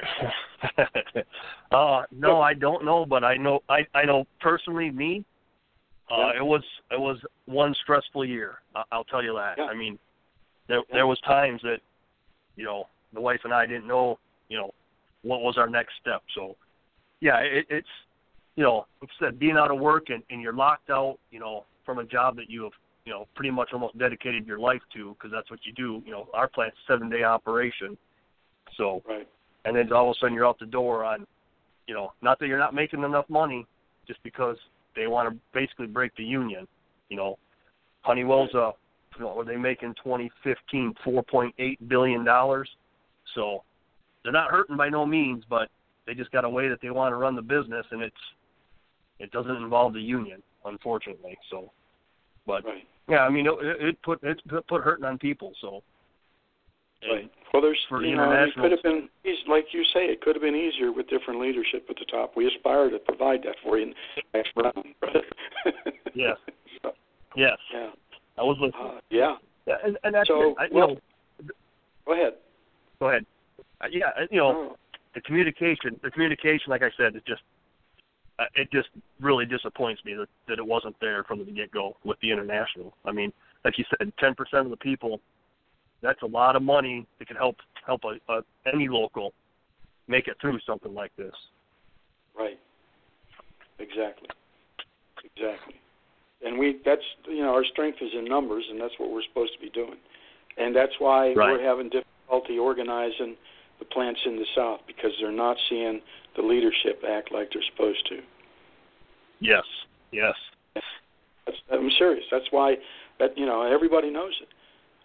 uh, 1.72 2.02
no, 2.12 2.40
I 2.40 2.54
don't 2.54 2.84
know, 2.84 3.04
but 3.04 3.24
I 3.24 3.36
know 3.36 3.60
I 3.68 3.80
I 3.94 4.04
know 4.04 4.26
personally 4.40 4.90
me. 4.90 5.24
Uh, 6.10 6.16
yeah. 6.18 6.38
It 6.38 6.44
was 6.44 6.62
it 6.90 7.00
was 7.00 7.18
one 7.46 7.74
stressful 7.82 8.24
year. 8.24 8.58
I'll 8.92 9.04
tell 9.04 9.22
you 9.22 9.34
that. 9.34 9.54
Yeah. 9.58 9.64
I 9.64 9.74
mean, 9.74 9.98
there 10.68 10.78
yeah. 10.78 10.94
there 10.94 11.06
was 11.06 11.20
times 11.20 11.60
that, 11.62 11.80
you 12.56 12.64
know, 12.64 12.88
the 13.12 13.20
wife 13.20 13.40
and 13.44 13.52
I 13.52 13.66
didn't 13.66 13.86
know, 13.86 14.18
you 14.48 14.56
know, 14.56 14.72
what 15.22 15.42
was 15.42 15.56
our 15.58 15.68
next 15.68 15.92
step. 16.00 16.22
So, 16.34 16.56
yeah, 17.20 17.38
it, 17.38 17.66
it's, 17.68 17.88
you 18.56 18.62
know, 18.64 18.86
like 19.00 19.10
I 19.20 19.26
said, 19.26 19.38
being 19.38 19.56
out 19.56 19.70
of 19.70 19.78
work 19.78 20.10
and, 20.10 20.22
and 20.30 20.40
you're 20.40 20.52
locked 20.52 20.90
out, 20.90 21.18
you 21.30 21.40
know, 21.40 21.64
from 21.84 21.98
a 21.98 22.04
job 22.04 22.36
that 22.36 22.50
you 22.50 22.64
have 22.64 22.72
you 23.08 23.14
know 23.14 23.26
pretty 23.34 23.50
much 23.50 23.70
almost 23.72 23.96
dedicated 23.96 24.46
your 24.46 24.58
life 24.58 24.82
to 24.92 25.14
because 25.14 25.30
that's 25.32 25.50
what 25.50 25.60
you 25.64 25.72
do. 25.72 26.02
You 26.04 26.12
know, 26.12 26.28
our 26.34 26.46
plant's 26.46 26.76
seven 26.86 27.08
day 27.08 27.22
operation, 27.22 27.96
so 28.76 29.02
right. 29.08 29.26
and 29.64 29.74
then 29.74 29.90
all 29.90 30.10
of 30.10 30.16
a 30.16 30.18
sudden 30.20 30.34
you're 30.34 30.46
out 30.46 30.58
the 30.58 30.66
door 30.66 31.04
on, 31.04 31.26
you 31.86 31.94
know, 31.94 32.12
not 32.20 32.38
that 32.38 32.48
you're 32.48 32.58
not 32.58 32.74
making 32.74 33.02
enough 33.02 33.24
money, 33.30 33.66
just 34.06 34.22
because 34.22 34.58
they 34.98 35.06
want 35.06 35.32
to 35.32 35.38
basically 35.54 35.86
break 35.86 36.14
the 36.16 36.24
union. 36.24 36.66
You 37.08 37.16
know, 37.16 37.38
Honeywell's 38.02 38.54
uh, 38.54 38.72
you 39.16 39.24
know, 39.24 39.34
were 39.34 39.44
they 39.44 39.56
making 39.56 39.94
2015 40.04 40.94
4.8 41.06 41.78
billion 41.88 42.24
dollars, 42.24 42.68
so 43.34 43.62
they're 44.22 44.32
not 44.32 44.50
hurting 44.50 44.76
by 44.76 44.88
no 44.88 45.06
means, 45.06 45.44
but 45.48 45.68
they 46.06 46.14
just 46.14 46.30
got 46.32 46.44
a 46.44 46.48
way 46.48 46.68
that 46.68 46.78
they 46.82 46.90
want 46.90 47.12
to 47.12 47.16
run 47.16 47.36
the 47.36 47.42
business, 47.42 47.86
and 47.90 48.02
it's 48.02 48.16
it 49.18 49.30
doesn't 49.30 49.56
involve 49.56 49.94
the 49.94 50.00
union, 50.00 50.42
unfortunately. 50.64 51.36
So 51.50 51.70
but 52.46 52.64
right. 52.64 52.82
yeah, 53.08 53.18
I 53.18 53.30
mean, 53.30 53.46
it, 53.46 53.54
it 53.60 54.02
put 54.02 54.22
it 54.22 54.40
put 54.68 54.82
hurting 54.82 55.04
on 55.04 55.18
people. 55.18 55.52
So 55.60 55.82
right. 57.02 57.30
Well, 57.52 57.62
there's 57.62 57.78
for 57.88 58.04
you 58.04 58.16
know, 58.16 58.30
it 58.30 58.54
could 58.54 58.72
have 58.72 58.82
been 58.82 59.08
like 59.48 59.66
you 59.72 59.82
say, 59.94 60.06
it 60.06 60.20
could 60.20 60.36
have 60.36 60.42
been 60.42 60.54
easier 60.54 60.92
with 60.92 61.08
different 61.08 61.40
leadership 61.40 61.86
at 61.88 61.96
the 61.96 62.04
top. 62.04 62.36
We 62.36 62.46
aspire 62.46 62.90
to 62.90 62.98
provide 62.98 63.42
that 63.44 63.56
for 63.62 63.78
you 63.78 63.94
next 64.34 64.50
round. 64.56 64.94
yes. 66.14 66.36
So, 66.82 66.92
yes. 67.36 67.56
Yeah. 67.72 67.90
I 68.36 68.42
was 68.42 68.56
listening. 68.60 68.96
Uh, 68.96 69.00
yeah. 69.10 69.36
Yeah, 69.66 69.74
and, 69.84 69.98
and 70.02 70.14
that's 70.14 70.28
so. 70.28 70.54
I, 70.58 70.68
well, 70.72 70.88
know, 70.88 70.96
go 72.06 72.12
ahead. 72.12 72.32
Go 73.00 73.08
ahead. 73.10 73.26
Uh, 73.80 73.86
yeah, 73.90 74.06
you 74.30 74.38
know, 74.38 74.70
oh. 74.72 74.76
the 75.14 75.20
communication. 75.20 76.00
The 76.02 76.10
communication, 76.10 76.70
like 76.70 76.82
I 76.82 76.90
said, 76.96 77.14
it 77.16 77.24
just 77.26 77.42
uh, 78.38 78.44
it 78.54 78.70
just 78.72 78.88
really 79.20 79.44
disappoints 79.44 80.02
me 80.06 80.14
that 80.14 80.28
that 80.48 80.58
it 80.58 80.66
wasn't 80.66 80.96
there 81.00 81.22
from 81.24 81.44
the 81.44 81.52
get 81.52 81.70
go 81.70 81.96
with 82.04 82.18
the 82.20 82.30
international. 82.30 82.94
I 83.04 83.12
mean, 83.12 83.30
like 83.64 83.76
you 83.76 83.84
said, 83.90 84.10
ten 84.18 84.34
percent 84.34 84.64
of 84.64 84.70
the 84.70 84.76
people. 84.78 85.20
That's 86.02 86.22
a 86.22 86.26
lot 86.26 86.56
of 86.56 86.62
money 86.62 87.06
that 87.18 87.28
could 87.28 87.36
help 87.36 87.56
help 87.86 88.02
a, 88.04 88.32
a 88.32 88.42
any 88.72 88.88
local 88.88 89.32
make 90.06 90.28
it 90.28 90.36
through 90.40 90.58
something 90.66 90.94
like 90.94 91.14
this. 91.16 91.34
Right. 92.36 92.58
Exactly. 93.78 94.28
Exactly. 95.24 95.74
And 96.44 96.58
we 96.58 96.80
that's 96.84 97.02
you 97.26 97.42
know 97.42 97.52
our 97.52 97.64
strength 97.64 97.98
is 98.00 98.10
in 98.16 98.24
numbers, 98.24 98.64
and 98.70 98.80
that's 98.80 98.94
what 98.98 99.10
we're 99.10 99.22
supposed 99.28 99.52
to 99.54 99.60
be 99.60 99.70
doing, 99.70 99.96
and 100.56 100.74
that's 100.74 100.92
why 100.98 101.32
right. 101.34 101.52
we're 101.52 101.62
having 101.62 101.90
difficulty 101.90 102.58
organizing 102.58 103.36
the 103.80 103.84
plants 103.84 104.20
in 104.24 104.36
the 104.36 104.46
South 104.54 104.80
because 104.86 105.10
they're 105.20 105.32
not 105.32 105.56
seeing 105.68 106.00
the 106.36 106.42
leadership 106.42 107.02
act 107.08 107.32
like 107.32 107.48
they're 107.52 107.62
supposed 107.72 108.06
to. 108.08 108.20
Yes, 109.40 109.64
yes. 110.12 110.34
That's, 110.74 111.56
I'm 111.72 111.90
serious. 111.98 112.24
That's 112.30 112.46
why 112.50 112.76
that 113.18 113.36
you 113.36 113.46
know 113.46 113.62
everybody 113.62 114.10
knows 114.10 114.34
it. 114.40 114.48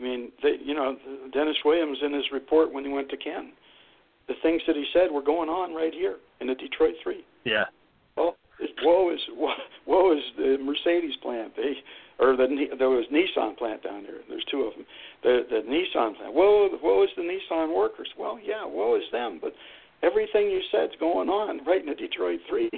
I 0.03 0.05
mean, 0.05 0.31
they, 0.41 0.55
you 0.61 0.73
know, 0.73 0.97
Dennis 1.31 1.55
Williams 1.63 1.97
in 2.03 2.13
his 2.13 2.25
report 2.33 2.73
when 2.73 2.83
he 2.83 2.91
went 2.91 3.09
to 3.09 3.17
Ken, 3.17 3.53
the 4.27 4.33
things 4.41 4.61
that 4.67 4.75
he 4.75 4.85
said 4.91 5.11
were 5.11 5.21
going 5.21 5.47
on 5.47 5.73
right 5.73 5.93
here 5.93 6.17
in 6.41 6.47
the 6.47 6.55
Detroit 6.55 6.95
Three. 7.01 7.23
Yeah. 7.45 7.65
Well, 8.17 8.35
woe 8.83 9.13
is 9.13 9.19
woe 9.87 10.11
is 10.11 10.23
the 10.37 10.57
Mercedes 10.61 11.15
plant. 11.21 11.53
They 11.55 11.73
or 12.19 12.35
the 12.35 12.47
there 12.77 12.89
was 12.89 13.05
Nissan 13.13 13.57
plant 13.57 13.83
down 13.83 14.03
there. 14.03 14.19
There's 14.27 14.43
two 14.51 14.63
of 14.63 14.73
them. 14.73 14.85
The 15.23 15.45
the 15.49 15.61
Nissan 15.67 16.17
plant. 16.17 16.33
Woe 16.33 16.69
woe 16.83 17.03
is 17.03 17.09
the 17.15 17.23
Nissan 17.23 17.73
workers. 17.73 18.09
Well, 18.19 18.37
yeah, 18.43 18.65
woe 18.65 18.95
is 18.97 19.03
them. 19.13 19.39
But 19.41 19.53
everything 20.03 20.49
you 20.49 20.59
said's 20.69 20.93
going 20.99 21.29
on 21.29 21.63
right 21.65 21.79
in 21.79 21.87
the 21.87 21.95
Detroit 21.95 22.41
Three. 22.49 22.69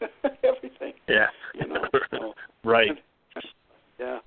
everything. 0.44 0.92
Yeah. 1.08 1.26
You 1.54 1.66
know. 1.66 1.84
So, 2.10 2.34
right. 2.64 2.90
Yeah. 3.98 4.18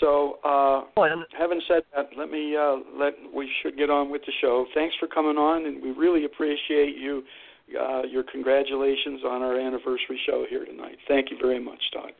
So, 0.00 0.38
uh, 0.44 0.82
well, 0.96 1.24
having 1.38 1.60
said 1.66 1.82
that, 1.94 2.10
let 2.18 2.30
me 2.30 2.54
uh, 2.54 2.76
let 2.98 3.14
we 3.34 3.50
should 3.62 3.78
get 3.78 3.88
on 3.88 4.10
with 4.10 4.22
the 4.26 4.32
show. 4.40 4.66
Thanks 4.74 4.94
for 5.00 5.08
coming 5.08 5.36
on, 5.36 5.64
and 5.64 5.82
we 5.82 5.90
really 5.90 6.24
appreciate 6.24 6.96
you. 6.96 7.22
Uh, 7.68 8.02
your 8.02 8.22
congratulations 8.22 9.22
on 9.26 9.42
our 9.42 9.58
anniversary 9.58 10.20
show 10.24 10.46
here 10.48 10.64
tonight. 10.64 10.96
Thank 11.08 11.32
you 11.32 11.36
very 11.40 11.58
much, 11.58 11.80
Todd. 11.92 12.12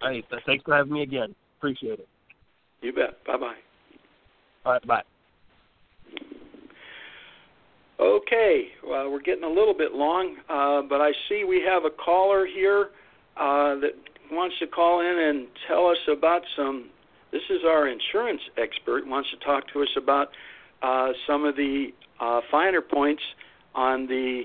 Hey, 0.00 0.22
thanks 0.46 0.62
for 0.62 0.76
having 0.76 0.92
me 0.92 1.02
again. 1.02 1.34
Appreciate 1.58 1.98
it. 1.98 2.08
You 2.80 2.92
bet. 2.92 3.24
Bye 3.26 3.38
bye. 3.38 3.54
All 4.64 4.72
right, 4.72 4.86
bye. 4.86 5.02
Okay, 7.98 8.68
well, 8.86 9.10
we're 9.10 9.22
getting 9.22 9.44
a 9.44 9.48
little 9.48 9.74
bit 9.74 9.92
long, 9.92 10.36
uh, 10.50 10.82
but 10.86 11.00
I 11.00 11.12
see 11.28 11.44
we 11.44 11.62
have 11.66 11.84
a 11.84 11.90
caller 11.90 12.46
here 12.46 12.90
uh, 13.36 13.80
that 13.80 13.92
wants 14.30 14.58
to 14.60 14.66
call 14.66 15.00
in 15.00 15.18
and 15.18 15.46
tell 15.68 15.86
us 15.88 15.98
about 16.10 16.42
some. 16.56 16.90
This 17.32 17.42
is 17.50 17.60
our 17.66 17.88
insurance 17.88 18.40
expert 18.56 19.06
wants 19.06 19.28
to 19.30 19.44
talk 19.44 19.64
to 19.72 19.82
us 19.82 19.88
about 19.96 20.28
uh, 20.82 21.08
some 21.26 21.44
of 21.44 21.56
the 21.56 21.88
uh, 22.20 22.40
finer 22.50 22.80
points 22.80 23.22
on 23.74 24.06
the 24.06 24.44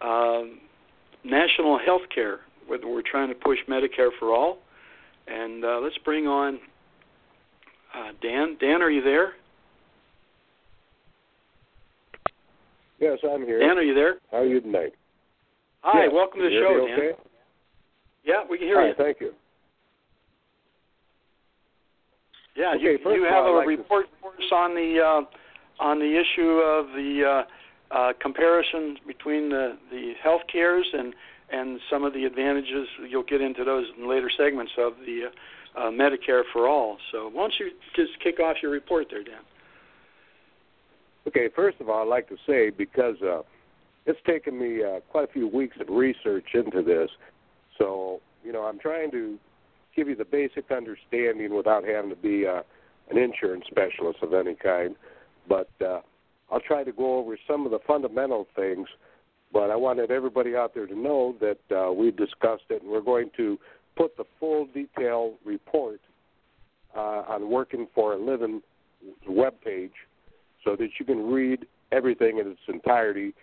um, 0.00 0.60
national 1.24 1.78
health 1.78 2.02
care, 2.14 2.40
whether 2.66 2.86
we're 2.86 3.02
trying 3.02 3.28
to 3.28 3.34
push 3.34 3.58
Medicare 3.68 4.10
for 4.18 4.32
all. 4.34 4.58
And 5.26 5.64
uh, 5.64 5.80
let's 5.82 5.98
bring 6.04 6.26
on 6.26 6.58
uh, 7.94 8.12
Dan. 8.22 8.56
Dan, 8.60 8.82
are 8.82 8.90
you 8.90 9.02
there? 9.02 9.32
Yes, 13.00 13.18
I'm 13.28 13.44
here. 13.44 13.60
Dan, 13.60 13.78
are 13.78 13.82
you 13.82 13.94
there? 13.94 14.16
How 14.30 14.38
are 14.38 14.46
you 14.46 14.60
tonight? 14.60 14.92
Hi, 15.82 16.04
Yes. 16.04 16.12
welcome 16.12 16.40
to 16.40 16.48
the 16.48 16.60
show, 16.60 16.84
me 16.84 16.90
Dan. 16.90 17.27
Yeah, 18.28 18.42
we 18.48 18.58
can 18.58 18.66
hear 18.66 18.86
you. 18.86 18.94
thank 18.96 19.20
you. 19.20 19.32
Yeah, 22.54 22.74
Okay, 22.74 22.98
you, 23.02 23.14
you 23.14 23.24
have 23.24 23.44
all, 23.44 23.56
a 23.56 23.58
like 23.58 23.66
report 23.66 24.06
for 24.20 24.30
us 24.30 24.52
on 24.52 24.74
the 24.74 25.00
uh, 25.00 25.82
on 25.82 25.98
the 25.98 26.12
issue 26.12 26.58
of 26.58 26.86
the 26.88 27.44
uh, 27.90 27.94
uh, 27.94 28.12
comparisons 28.20 28.98
between 29.06 29.48
the 29.48 29.78
the 29.90 30.12
health 30.22 30.42
cares 30.52 30.86
and 30.92 31.14
and 31.50 31.80
some 31.88 32.04
of 32.04 32.12
the 32.12 32.24
advantages. 32.24 32.86
You'll 33.08 33.22
get 33.22 33.40
into 33.40 33.64
those 33.64 33.86
in 33.96 34.08
later 34.08 34.28
segments 34.36 34.72
of 34.76 34.94
the 35.06 35.30
uh, 35.76 35.80
uh, 35.80 35.90
Medicare 35.90 36.42
for 36.52 36.68
all. 36.68 36.98
So 37.12 37.30
why 37.32 37.44
don't 37.44 37.54
you 37.58 37.70
just 37.96 38.20
kick 38.22 38.40
off 38.40 38.56
your 38.60 38.72
report 38.72 39.06
there, 39.10 39.22
Dan? 39.22 39.40
Okay, 41.26 41.48
first 41.54 41.80
of 41.80 41.88
all, 41.88 42.02
I'd 42.02 42.08
like 42.08 42.28
to 42.28 42.36
say 42.46 42.70
because 42.70 43.16
uh, 43.22 43.42
it's 44.04 44.18
taken 44.26 44.58
me 44.58 44.82
uh, 44.82 45.00
quite 45.10 45.28
a 45.28 45.32
few 45.32 45.48
weeks 45.48 45.76
of 45.80 45.88
research 45.88 46.46
into 46.54 46.82
this, 46.82 47.08
so 47.78 48.20
you 48.44 48.52
know 48.52 48.62
I'm 48.62 48.78
trying 48.78 49.10
to 49.12 49.38
give 49.96 50.08
you 50.08 50.16
the 50.16 50.24
basic 50.24 50.70
understanding 50.70 51.54
without 51.54 51.84
having 51.84 52.10
to 52.10 52.16
be 52.16 52.46
uh, 52.46 52.62
an 53.10 53.18
insurance 53.18 53.64
specialist 53.68 54.18
of 54.22 54.34
any 54.34 54.54
kind. 54.54 54.94
But 55.48 55.70
uh, 55.80 56.00
I'll 56.50 56.60
try 56.60 56.84
to 56.84 56.92
go 56.92 57.18
over 57.18 57.36
some 57.46 57.64
of 57.64 57.72
the 57.72 57.80
fundamental 57.86 58.46
things. 58.54 58.88
But 59.52 59.70
I 59.70 59.76
wanted 59.76 60.10
everybody 60.10 60.54
out 60.54 60.74
there 60.74 60.86
to 60.86 60.98
know 60.98 61.34
that 61.40 61.74
uh, 61.74 61.90
we 61.90 62.10
discussed 62.10 62.64
it, 62.68 62.82
and 62.82 62.90
we're 62.90 63.00
going 63.00 63.30
to 63.38 63.58
put 63.96 64.16
the 64.16 64.24
full 64.38 64.68
detailed 64.74 65.34
report 65.44 66.00
uh, 66.94 67.22
on 67.28 67.50
Working 67.50 67.86
for 67.94 68.12
a 68.12 68.18
Living 68.18 68.60
webpage 69.28 69.92
so 70.64 70.76
that 70.76 70.88
you 70.98 71.06
can 71.06 71.30
read 71.30 71.66
everything 71.92 72.38
in 72.38 72.48
its 72.48 72.60
entirety 72.68 73.34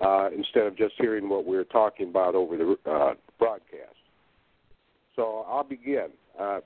uh, 0.00 0.28
instead 0.34 0.66
of 0.66 0.76
just 0.76 0.94
hearing 0.98 1.28
what 1.28 1.44
we're 1.44 1.64
talking 1.64 2.08
about 2.08 2.34
over 2.34 2.56
the 2.56 2.76
uh, 2.90 3.14
broadcast. 3.38 3.96
So 5.16 5.44
I'll 5.48 5.64
begin. 5.64 6.08
Uh, 6.38 6.60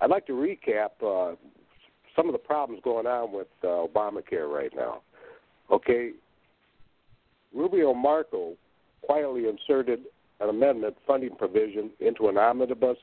I'd 0.00 0.10
like 0.10 0.26
to 0.26 0.32
recap 0.32 0.90
uh, 1.04 1.36
some 2.16 2.26
of 2.26 2.32
the 2.32 2.38
problems 2.38 2.80
going 2.82 3.06
on 3.06 3.32
with 3.32 3.48
uh, 3.62 3.66
Obamacare 3.66 4.48
right 4.48 4.72
now. 4.74 5.02
Okay, 5.70 6.12
Rubio 7.54 7.94
Marco 7.94 8.54
quietly 9.02 9.44
inserted 9.48 10.00
an 10.40 10.48
amendment 10.48 10.96
funding 11.06 11.34
provision 11.36 11.90
into 12.00 12.28
an 12.28 12.36
omnibus 12.36 12.96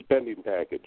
spending 0.00 0.42
package. 0.42 0.86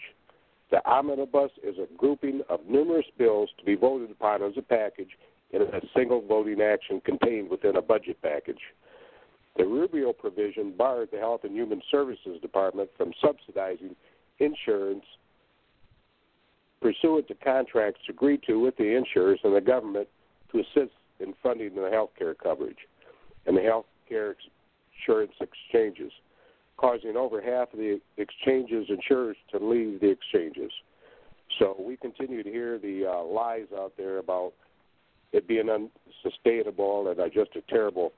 The 0.71 0.85
omnibus 0.87 1.51
is 1.63 1.75
a 1.77 1.87
grouping 1.97 2.41
of 2.49 2.59
numerous 2.67 3.05
bills 3.17 3.49
to 3.57 3.65
be 3.65 3.75
voted 3.75 4.11
upon 4.11 4.43
as 4.43 4.53
a 4.57 4.61
package 4.61 5.09
in 5.51 5.61
a 5.61 5.81
single 5.95 6.21
voting 6.21 6.61
action 6.61 7.01
contained 7.03 7.49
within 7.49 7.75
a 7.75 7.81
budget 7.81 8.21
package. 8.21 8.59
The 9.57 9.65
Rubio 9.65 10.13
provision 10.13 10.73
barred 10.77 11.09
the 11.11 11.17
Health 11.17 11.41
and 11.43 11.53
Human 11.53 11.81
Services 11.91 12.39
Department 12.41 12.89
from 12.97 13.11
subsidizing 13.21 13.95
insurance 14.39 15.03
pursuant 16.81 17.27
to 17.27 17.35
contracts 17.35 18.01
agreed 18.07 18.41
to 18.47 18.59
with 18.59 18.77
the 18.77 18.95
insurers 18.95 19.39
and 19.43 19.55
the 19.55 19.61
government 19.61 20.07
to 20.51 20.59
assist 20.59 20.93
in 21.19 21.33
funding 21.43 21.75
the 21.75 21.89
health 21.91 22.11
care 22.17 22.33
coverage 22.33 22.87
and 23.45 23.57
the 23.57 23.61
health 23.61 23.85
care 24.07 24.35
insurance 24.99 25.33
exchanges, 25.41 26.11
causing 26.77 27.15
over 27.17 27.41
half 27.41 27.71
of 27.73 27.79
the 27.79 27.99
exchanges 28.17 28.87
insurers 28.89 29.37
to 29.51 29.57
leave 29.57 29.99
the 29.99 30.09
exchanges. 30.09 30.71
So 31.57 31.75
we 31.79 31.97
continue 31.97 32.43
to 32.43 32.49
hear 32.49 32.77
the 32.77 33.05
uh, 33.05 33.23
lies 33.23 33.67
out 33.75 33.93
there 33.97 34.19
about 34.19 34.53
it 35.31 35.47
being 35.47 35.69
unsustainable 35.69 37.09
and 37.09 37.19
uh, 37.19 37.27
just 37.27 37.55
a 37.55 37.61
terrible 37.69 38.13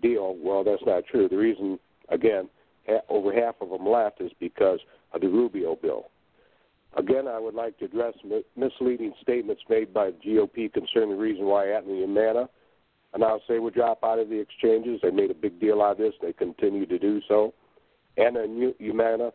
deal. 0.00 0.36
Well, 0.38 0.64
that's 0.64 0.82
not 0.86 1.04
true. 1.06 1.28
The 1.28 1.36
reason, 1.36 1.78
again, 2.08 2.48
ha- 2.86 3.02
over 3.08 3.32
half 3.32 3.56
of 3.60 3.70
them 3.70 3.86
left 3.86 4.20
is 4.20 4.32
because 4.40 4.80
of 5.12 5.20
the 5.20 5.28
Rubio 5.28 5.76
bill. 5.80 6.10
Again, 6.96 7.26
I 7.26 7.38
would 7.38 7.54
like 7.54 7.78
to 7.78 7.86
address 7.86 8.14
mi- 8.24 8.44
misleading 8.56 9.14
statements 9.20 9.62
made 9.68 9.92
by 9.92 10.10
the 10.10 10.16
GOP 10.24 10.72
concerning 10.72 11.10
the 11.10 11.16
reason 11.16 11.46
why 11.46 11.68
Aetna 11.70 11.92
and 11.92 12.00
Humana 12.00 12.48
announced 13.14 13.46
they 13.48 13.58
would 13.58 13.74
drop 13.74 14.04
out 14.04 14.18
of 14.18 14.28
the 14.28 14.38
exchanges. 14.38 15.00
They 15.02 15.10
made 15.10 15.30
a 15.30 15.34
big 15.34 15.60
deal 15.60 15.82
out 15.82 15.92
of 15.92 15.98
this. 15.98 16.14
They 16.20 16.32
continue 16.32 16.86
to 16.86 16.98
do 16.98 17.20
so. 17.26 17.52
Aetna 18.16 18.42
and 18.44 18.74
Humana 18.78 19.32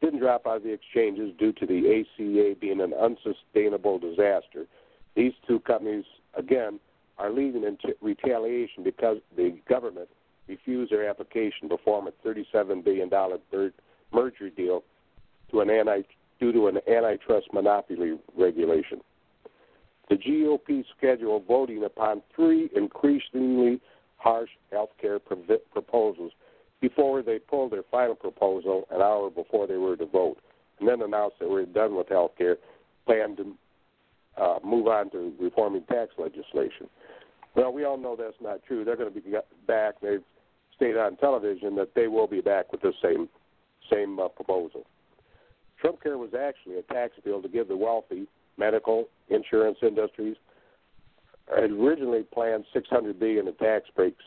didn't 0.00 0.20
drop 0.20 0.46
out 0.46 0.58
of 0.58 0.62
the 0.62 0.72
exchanges 0.72 1.32
due 1.38 1.52
to 1.52 1.66
the 1.66 2.00
ACA 2.00 2.56
being 2.60 2.80
an 2.80 2.92
unsustainable 2.94 3.98
disaster. 3.98 4.66
These 5.14 5.32
two 5.46 5.60
companies, 5.60 6.04
again, 6.34 6.80
are 7.18 7.30
leaving 7.30 7.64
in 7.64 7.76
t- 7.76 7.94
retaliation 8.00 8.82
because 8.82 9.18
the 9.36 9.56
government 9.68 10.08
refused 10.48 10.92
their 10.92 11.08
application 11.08 11.68
to 11.68 11.76
form 11.84 12.08
a 12.08 12.28
$37 12.28 12.84
billion 12.84 13.10
merger 14.12 14.50
deal 14.50 14.82
to 15.50 15.60
an 15.60 15.70
anti 15.70 16.02
due 16.40 16.52
to 16.52 16.66
an 16.66 16.78
antitrust 16.88 17.46
monopoly 17.52 18.18
regulation. 18.36 19.00
The 20.08 20.16
GOP 20.16 20.84
scheduled 20.96 21.46
voting 21.46 21.84
upon 21.84 22.22
three 22.34 22.68
increasingly 22.74 23.80
harsh 24.16 24.50
health 24.70 24.90
care 25.00 25.18
proposals 25.18 26.32
before 26.80 27.22
they 27.22 27.38
pulled 27.38 27.72
their 27.72 27.84
final 27.90 28.16
proposal 28.16 28.86
an 28.90 29.00
hour 29.00 29.30
before 29.30 29.66
they 29.66 29.76
were 29.76 29.96
to 29.96 30.06
vote, 30.06 30.38
and 30.80 30.88
then 30.88 31.00
announced 31.00 31.38
that 31.38 31.48
were 31.48 31.64
done 31.64 31.94
with 31.94 32.08
health 32.08 32.32
care, 32.36 32.56
planned 33.06 33.36
to 33.36 33.54
uh, 34.36 34.58
move 34.64 34.88
on 34.88 35.10
to 35.10 35.32
reforming 35.40 35.84
tax 35.84 36.10
legislation. 36.18 36.88
Well, 37.54 37.72
we 37.72 37.84
all 37.84 37.98
know 37.98 38.16
that's 38.16 38.40
not 38.40 38.60
true. 38.66 38.84
They're 38.84 38.96
going 38.96 39.12
to 39.12 39.20
be 39.20 39.36
back. 39.66 39.94
They've 40.00 40.22
stated 40.74 40.98
on 40.98 41.16
television 41.16 41.74
that 41.76 41.94
they 41.94 42.08
will 42.08 42.26
be 42.26 42.40
back 42.40 42.72
with 42.72 42.80
the 42.80 42.92
same 43.02 43.28
same 43.90 44.18
uh, 44.18 44.28
proposal. 44.28 44.86
Trump 45.80 46.02
Care 46.02 46.16
was 46.16 46.30
actually 46.34 46.78
a 46.78 46.82
tax 46.82 47.14
bill 47.24 47.42
to 47.42 47.48
give 47.48 47.68
the 47.68 47.76
wealthy 47.76 48.26
medical 48.56 49.08
insurance 49.28 49.78
industries 49.82 50.36
had 51.54 51.70
originally 51.70 52.22
planned 52.22 52.64
600 52.72 53.18
billion 53.18 53.48
in 53.48 53.54
tax 53.54 53.88
breaks 53.94 54.24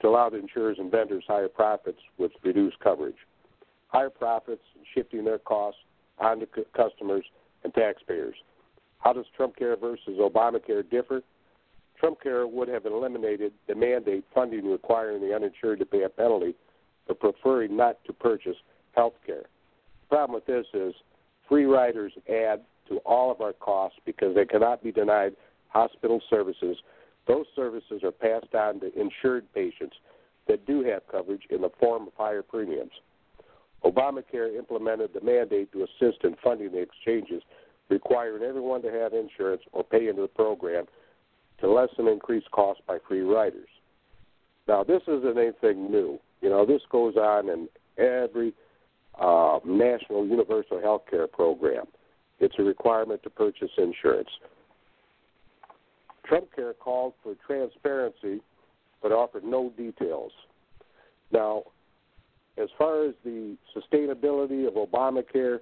to 0.00 0.08
allow 0.08 0.28
the 0.28 0.38
insurers 0.38 0.76
and 0.78 0.90
vendors 0.90 1.24
higher 1.26 1.48
profits 1.48 1.98
with 2.18 2.32
reduced 2.42 2.78
coverage. 2.80 3.16
Higher 3.88 4.10
profits 4.10 4.62
and 4.76 4.84
shifting 4.94 5.24
their 5.24 5.38
costs 5.38 5.80
onto 6.18 6.46
customers 6.76 7.24
and 7.62 7.72
taxpayers. 7.74 8.34
How 8.98 9.12
does 9.12 9.24
Trump 9.36 9.56
Care 9.56 9.76
versus 9.76 10.18
Obamacare 10.18 10.88
differ? 10.88 11.22
Trump 12.04 12.22
Care 12.22 12.46
would 12.46 12.68
have 12.68 12.84
eliminated 12.84 13.54
the 13.66 13.74
mandate 13.74 14.26
funding 14.34 14.70
requiring 14.70 15.22
the 15.22 15.34
uninsured 15.34 15.78
to 15.78 15.86
pay 15.86 16.02
a 16.02 16.08
penalty 16.10 16.54
for 17.06 17.14
preferring 17.14 17.74
not 17.74 17.96
to 18.04 18.12
purchase 18.12 18.58
health 18.94 19.14
care. 19.24 19.44
The 20.02 20.08
problem 20.10 20.34
with 20.34 20.44
this 20.44 20.66
is 20.74 20.94
free 21.48 21.64
riders 21.64 22.12
add 22.28 22.60
to 22.90 22.98
all 23.06 23.32
of 23.32 23.40
our 23.40 23.54
costs 23.54 23.98
because 24.04 24.34
they 24.34 24.44
cannot 24.44 24.82
be 24.82 24.92
denied 24.92 25.34
hospital 25.68 26.20
services. 26.28 26.76
Those 27.26 27.46
services 27.56 28.02
are 28.02 28.12
passed 28.12 28.54
on 28.54 28.80
to 28.80 28.92
insured 29.00 29.46
patients 29.54 29.96
that 30.46 30.66
do 30.66 30.84
have 30.84 31.08
coverage 31.10 31.44
in 31.48 31.62
the 31.62 31.70
form 31.80 32.08
of 32.08 32.12
higher 32.18 32.42
premiums. 32.42 32.92
Obamacare 33.82 34.54
implemented 34.58 35.14
the 35.14 35.22
mandate 35.22 35.72
to 35.72 35.84
assist 35.84 36.22
in 36.22 36.36
funding 36.44 36.70
the 36.70 36.82
exchanges, 36.82 37.42
requiring 37.88 38.42
everyone 38.42 38.82
to 38.82 38.92
have 38.92 39.14
insurance 39.14 39.62
or 39.72 39.82
pay 39.82 40.08
into 40.08 40.20
the 40.20 40.28
program 40.28 40.84
to 41.60 41.70
lessen 41.70 42.08
increased 42.08 42.50
costs 42.50 42.82
by 42.86 42.98
free 43.06 43.20
riders. 43.20 43.68
Now, 44.66 44.82
this 44.84 45.02
isn't 45.02 45.38
anything 45.38 45.90
new. 45.90 46.18
You 46.40 46.50
know, 46.50 46.66
this 46.66 46.82
goes 46.90 47.16
on 47.16 47.48
in 47.48 47.68
every 47.98 48.52
uh, 49.20 49.60
national 49.64 50.26
universal 50.26 50.80
health 50.80 51.02
care 51.10 51.26
program. 51.26 51.84
It's 52.40 52.54
a 52.58 52.62
requirement 52.62 53.22
to 53.22 53.30
purchase 53.30 53.70
insurance. 53.78 54.28
Trump 56.26 56.46
Care 56.54 56.72
called 56.72 57.12
for 57.22 57.34
transparency 57.46 58.40
but 59.04 59.12
offered 59.12 59.44
no 59.44 59.70
details. 59.76 60.32
Now, 61.30 61.64
as 62.56 62.68
far 62.78 63.04
as 63.04 63.14
the 63.22 63.56
sustainability 63.76 64.66
of 64.66 64.74
Obamacare, 64.74 65.58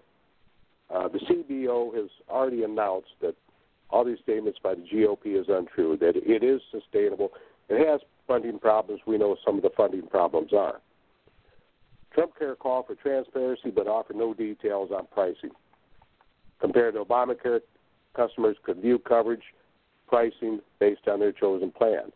uh, 0.94 1.08
the 1.08 1.18
CBO 1.18 1.92
has 1.94 2.08
already 2.30 2.62
announced 2.62 3.10
that 3.20 3.34
all 3.92 4.04
these 4.04 4.18
statements 4.22 4.58
by 4.62 4.74
the 4.74 4.82
GOP 4.82 5.38
is 5.38 5.46
untrue, 5.48 5.96
that 5.98 6.16
it 6.16 6.42
is 6.42 6.60
sustainable 6.70 7.32
It 7.68 7.86
has 7.86 8.00
funding 8.26 8.58
problems. 8.58 9.02
We 9.06 9.18
know 9.18 9.36
some 9.44 9.56
of 9.56 9.62
the 9.62 9.70
funding 9.76 10.06
problems 10.06 10.52
are. 10.52 10.80
Trump 12.12 12.38
Care 12.38 12.56
called 12.56 12.86
for 12.86 12.94
transparency 12.94 13.70
but 13.70 13.86
offered 13.86 14.16
no 14.16 14.34
details 14.34 14.90
on 14.90 15.06
pricing. 15.12 15.50
Compared 16.60 16.94
to 16.94 17.04
Obamacare, 17.04 17.60
customers 18.14 18.56
could 18.62 18.78
view 18.78 18.98
coverage 18.98 19.42
pricing 20.08 20.60
based 20.78 21.08
on 21.08 21.20
their 21.20 21.32
chosen 21.32 21.70
plan. 21.70 22.12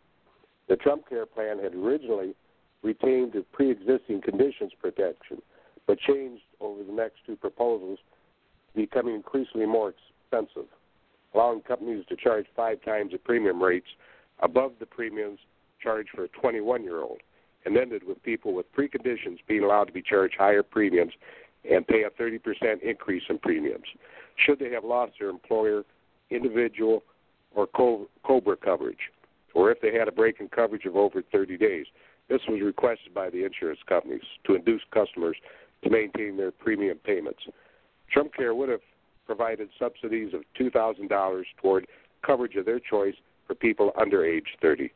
The 0.69 0.77
Trump 0.77 1.09
Care 1.09 1.27
plan 1.27 1.59
had 1.59 1.75
originally 1.75 2.35
retained 2.83 3.33
the 3.33 3.45
pre 3.53 3.71
existing 3.71 4.21
conditions 4.23 4.73
protection, 4.81 5.41
but 5.87 5.99
changed 6.01 6.43
over 6.61 6.83
the 6.83 6.93
next 6.93 7.17
two 7.27 7.37
proposals, 7.37 7.99
becoming 8.75 9.15
increasingly 9.15 9.67
more 9.67 9.95
expensive, 9.95 10.69
allowing 11.37 11.61
companies 11.61 12.05
to 12.09 12.17
charge 12.17 12.47
five 12.57 12.83
times 12.83 13.13
the 13.13 13.19
premium 13.19 13.63
rates 13.63 13.89
above 14.41 14.73
the 14.81 14.87
premiums 14.87 15.39
charged 15.83 16.11
for 16.15 16.25
a 16.25 16.29
21 16.29 16.83
year 16.83 17.03
old, 17.03 17.21
and 17.65 17.77
ended 17.77 18.03
with 18.07 18.23
people 18.23 18.55
with 18.55 18.67
preconditions 18.75 19.39
being 19.47 19.63
allowed 19.63 19.85
to 19.85 19.93
be 19.93 20.03
charged 20.03 20.35
higher 20.39 20.63
premiums 20.63 21.13
and 21.71 21.87
pay 21.87 22.05
a 22.05 22.11
30% 22.11 22.83
increase 22.83 23.23
in 23.29 23.39
premiums 23.39 23.87
should 24.45 24.59
they 24.59 24.71
have 24.71 24.85
lost 24.85 25.13
their 25.19 25.31
employer, 25.31 25.83
individual, 26.31 27.03
or 27.55 27.67
COBRA 27.67 28.57
coverage, 28.57 29.11
or 29.55 29.71
if 29.71 29.81
they 29.81 29.93
had 29.93 30.09
a 30.09 30.13
break 30.13 30.41
in 30.41 30.49
coverage 30.49 30.85
of 30.85 30.97
over 30.97 31.23
30 31.33 31.57
days. 31.57 31.87
This 32.29 32.41
was 32.49 32.61
requested 32.61 33.15
by 33.15 33.31
the 33.31 33.45
insurance 33.45 33.81
companies 33.89 34.23
to 34.47 34.55
induce 34.55 34.83
customers 34.93 35.37
to 35.85 35.91
maintain 35.91 36.37
their 36.37 36.51
premium 36.51 36.99
payments. 36.99 37.41
Trump 38.13 38.35
Care 38.35 38.55
would 38.55 38.69
have 38.69 38.81
provided 39.27 39.69
subsidies 39.79 40.33
of 40.35 40.43
$2,000 40.59 41.43
toward 41.61 41.87
coverage 42.25 42.57
of 42.57 42.65
their 42.65 42.81
choice 42.81 43.15
for 43.47 43.55
people 43.55 43.93
under 44.01 44.25
age 44.25 44.57
30. 44.63 44.91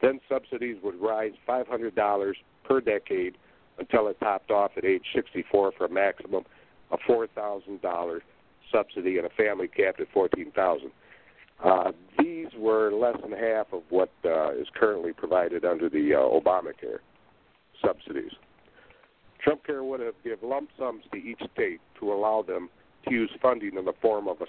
Then 0.00 0.20
subsidies 0.28 0.76
would 0.82 1.00
rise 1.00 1.32
$500 1.48 2.34
per 2.64 2.80
decade 2.80 3.36
until 3.78 4.08
it 4.08 4.18
topped 4.20 4.50
off 4.50 4.72
at 4.76 4.84
age 4.84 5.04
64 5.14 5.72
for 5.76 5.86
a 5.86 5.90
maximum 5.90 6.44
of 6.90 6.98
$4,000 7.08 8.20
subsidy 8.72 9.18
and 9.18 9.26
a 9.26 9.30
family 9.30 9.68
capped 9.68 10.00
at 10.00 10.08
14000 10.12 10.90
uh, 11.64 11.92
These 12.18 12.48
were 12.56 12.92
less 12.92 13.16
than 13.22 13.32
half 13.32 13.66
of 13.72 13.82
what 13.90 14.10
uh, 14.24 14.52
is 14.52 14.66
currently 14.74 15.12
provided 15.12 15.64
under 15.64 15.88
the 15.88 16.14
uh, 16.14 16.18
Obamacare 16.18 16.98
subsidies. 17.84 18.32
Trump 19.40 19.64
Care 19.64 19.84
would 19.84 20.00
have 20.00 20.14
given 20.24 20.48
lump 20.48 20.70
sums 20.78 21.04
to 21.12 21.18
each 21.18 21.40
state 21.52 21.80
to 22.00 22.12
allow 22.12 22.42
them 22.42 22.70
use 23.10 23.30
funding 23.40 23.76
in 23.76 23.84
the 23.84 23.92
form 24.00 24.28
of 24.28 24.40
a 24.40 24.46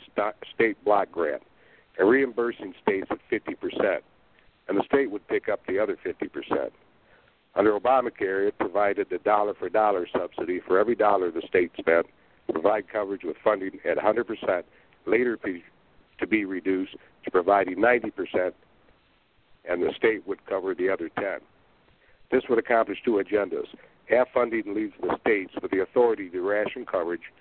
state 0.54 0.84
block 0.84 1.12
grant 1.12 1.44
and 1.98 2.10
reimbursing 2.10 2.74
states 2.82 3.08
at 3.10 3.20
50%, 3.32 4.00
and 4.68 4.78
the 4.78 4.84
state 4.84 5.12
would 5.12 5.28
pick 5.28 5.50
up 5.50 5.62
the 5.68 5.80
other 5.80 5.98
50%. 6.06 6.70
Under 7.56 7.80
Obamacare, 7.80 8.48
it 8.48 8.58
provided 8.60 9.12
a 9.12 9.20
dollar 9.20 9.54
for 9.54 9.70
dollar 9.70 10.08
subsidy 10.12 10.60
for 10.60 10.78
every 10.78 10.96
dollar 10.96 11.32
the 11.32 11.42
state 11.48 11.72
spent 11.78 12.06
to 12.48 12.54
provide 12.54 12.90
coverage 12.92 13.24
with 13.24 13.38
funding 13.44 13.80
at 13.90 13.98
100%, 13.98 14.64
later 15.06 15.40
to 16.20 16.28
be 16.28 16.46
reduced 16.46 16.96
to 17.24 17.32
providing 17.32 17.78
90%, 17.78 18.52
and 19.70 19.82
the 19.82 19.94
state 19.96 20.28
would 20.28 20.46
cover 20.46 20.76
the 20.76 20.90
other 20.90 21.10
10. 21.18 21.40
This 22.32 22.44
would 22.50 22.60
accomplish 22.60 23.00
two 23.06 23.24
agendas. 23.24 23.68
Half 24.10 24.28
funding 24.34 24.74
leaves 24.74 24.94
the 25.02 25.18
states 25.22 25.54
with 25.62 25.72
the 25.72 25.82
authority 25.82 26.30
to 26.30 26.42
ration 26.42 26.86
coverage 26.86 27.32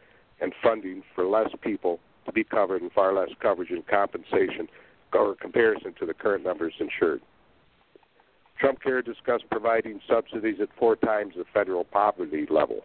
and 0.40 0.52
funding 0.62 1.02
for 1.14 1.26
less 1.26 1.50
people 1.62 2.00
to 2.26 2.32
be 2.32 2.44
covered 2.44 2.82
and 2.82 2.92
far 2.92 3.14
less 3.14 3.30
coverage 3.40 3.70
and 3.70 3.86
compensation 3.86 4.68
or 5.12 5.34
comparison 5.36 5.94
to 5.98 6.06
the 6.06 6.14
current 6.14 6.44
numbers 6.44 6.74
insured. 6.80 7.20
Trump 8.58 8.82
Care 8.82 9.02
discussed 9.02 9.44
providing 9.50 10.00
subsidies 10.08 10.56
at 10.60 10.68
four 10.78 10.96
times 10.96 11.34
the 11.36 11.44
federal 11.52 11.84
poverty 11.84 12.46
level. 12.50 12.84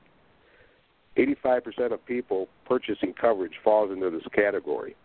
85% 1.17 1.91
of 1.91 2.05
people 2.05 2.47
purchasing 2.65 3.13
coverage 3.13 3.53
falls 3.63 3.91
into 3.91 4.09
this 4.09 4.23
category, 4.33 4.95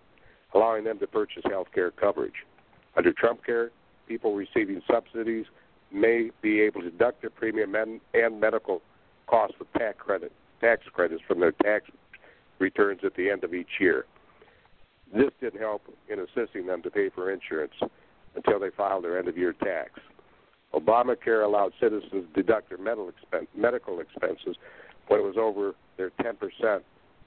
allowing 0.55 0.85
them 0.85 0.99
to 0.99 1.07
purchase 1.07 1.43
health 1.45 1.69
care 1.75 1.91
coverage. 1.91 2.45
Under 2.97 3.13
Trump 3.13 3.45
Care, 3.45 3.71
people 4.07 4.35
receiving 4.35 4.81
subsidies 4.91 5.47
may 5.93 6.31
be 6.43 6.61
able 6.61 6.83
to 6.83 6.91
deduct 6.91 7.21
their 7.23 7.31
premium 7.31 7.75
and, 7.75 8.01
and 8.13 8.41
medical 8.41 8.83
costs 9.27 9.57
with 9.59 9.73
tax 9.73 9.97
credit 9.99 10.33
tax 10.61 10.83
credits 10.93 11.23
from 11.27 11.41
their 11.41 11.53
tax 11.53 11.91
returns 12.59 13.01
at 13.05 13.15
the 13.17 13.31
end 13.31 13.45
of 13.45 13.55
each 13.55 13.81
year. 13.81 14.07
This 15.13 15.31
didn't 15.41 15.61
help 15.61 15.83
in 16.09 16.19
assisting 16.21 16.67
them 16.67 16.83
to 16.83 16.91
pay 16.91 17.09
for 17.11 17.31
insurance 17.31 17.75
until 18.35 18.59
they 18.59 18.71
filed 18.77 19.05
their 19.05 19.19
end 19.19 19.29
of 19.29 19.37
year 19.37 19.53
tax. 19.53 20.01
Obamacare 20.75 21.45
allowed 21.45 21.73
citizens 21.81 22.11
to 22.13 22.27
deduct 22.35 22.69
their 22.69 22.79
medical, 22.79 23.09
expense, 23.09 23.47
medical 23.57 24.01
expenses 24.01 24.57
when 25.09 25.21
it 25.21 25.23
was 25.23 25.37
over 25.39 25.75
their 25.97 26.11
10% 26.11 26.81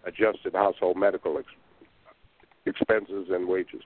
adjusted 0.06 0.54
household 0.54 0.98
medical 0.98 1.38
ex- 1.38 1.48
expenses 2.66 3.28
and 3.30 3.48
wages. 3.48 3.82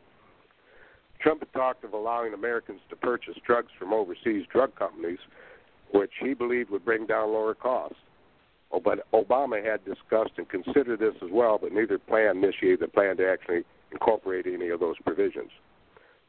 Trump 1.20 1.44
talked 1.54 1.84
of 1.84 1.94
allowing 1.94 2.34
Americans 2.34 2.80
to 2.90 2.96
purchase 2.96 3.36
drugs 3.46 3.70
from 3.78 3.94
overseas 3.94 4.46
drug 4.52 4.76
companies, 4.76 5.20
which 5.94 6.12
he 6.20 6.34
believed 6.34 6.72
would 6.72 6.84
bring 6.84 7.06
down 7.06 7.32
lower 7.32 7.54
costs. 7.54 7.98
Oh, 8.74 8.80
but 8.80 9.10
Obama 9.12 9.64
had 9.64 9.84
discussed 9.84 10.32
and 10.38 10.48
considered 10.48 11.00
this 11.00 11.16
as 11.22 11.30
well, 11.32 11.60
but 11.62 11.74
neither 11.74 11.98
plan 12.00 12.38
initiated 12.38 12.80
the 12.80 12.88
plan 12.88 13.18
to 13.18 13.30
actually 13.30 13.64
incorporate 13.92 14.46
any 14.48 14.70
of 14.70 14.80
those 14.80 14.96
provisions. 15.06 15.52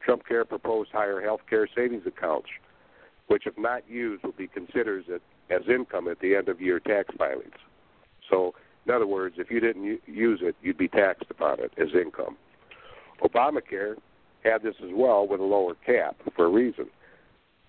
Trump 0.03 0.27
Care 0.27 0.43
proposed 0.43 0.91
higher 0.91 1.21
health 1.21 1.41
care 1.49 1.67
savings 1.73 2.05
accounts, 2.05 2.49
which, 3.27 3.47
if 3.47 3.57
not 3.57 3.89
used, 3.89 4.23
will 4.23 4.33
be 4.33 4.47
considered 4.47 5.05
as 5.49 5.61
income 5.69 6.09
at 6.09 6.19
the 6.19 6.35
end 6.35 6.49
of 6.49 6.59
year 6.59 6.79
tax 6.79 7.13
filings. 7.17 7.53
So, 8.29 8.53
in 8.85 8.93
other 8.93 9.07
words, 9.07 9.35
if 9.37 9.49
you 9.49 9.61
didn't 9.61 10.01
use 10.05 10.39
it, 10.43 10.55
you'd 10.61 10.77
be 10.77 10.89
taxed 10.89 11.29
upon 11.29 11.61
it 11.61 11.71
as 11.77 11.89
income. 11.93 12.35
Obamacare 13.21 13.95
had 14.43 14.63
this 14.63 14.75
as 14.83 14.89
well 14.93 15.25
with 15.25 15.39
a 15.39 15.43
lower 15.43 15.75
cap 15.85 16.17
for 16.35 16.45
a 16.45 16.49
reason. 16.49 16.87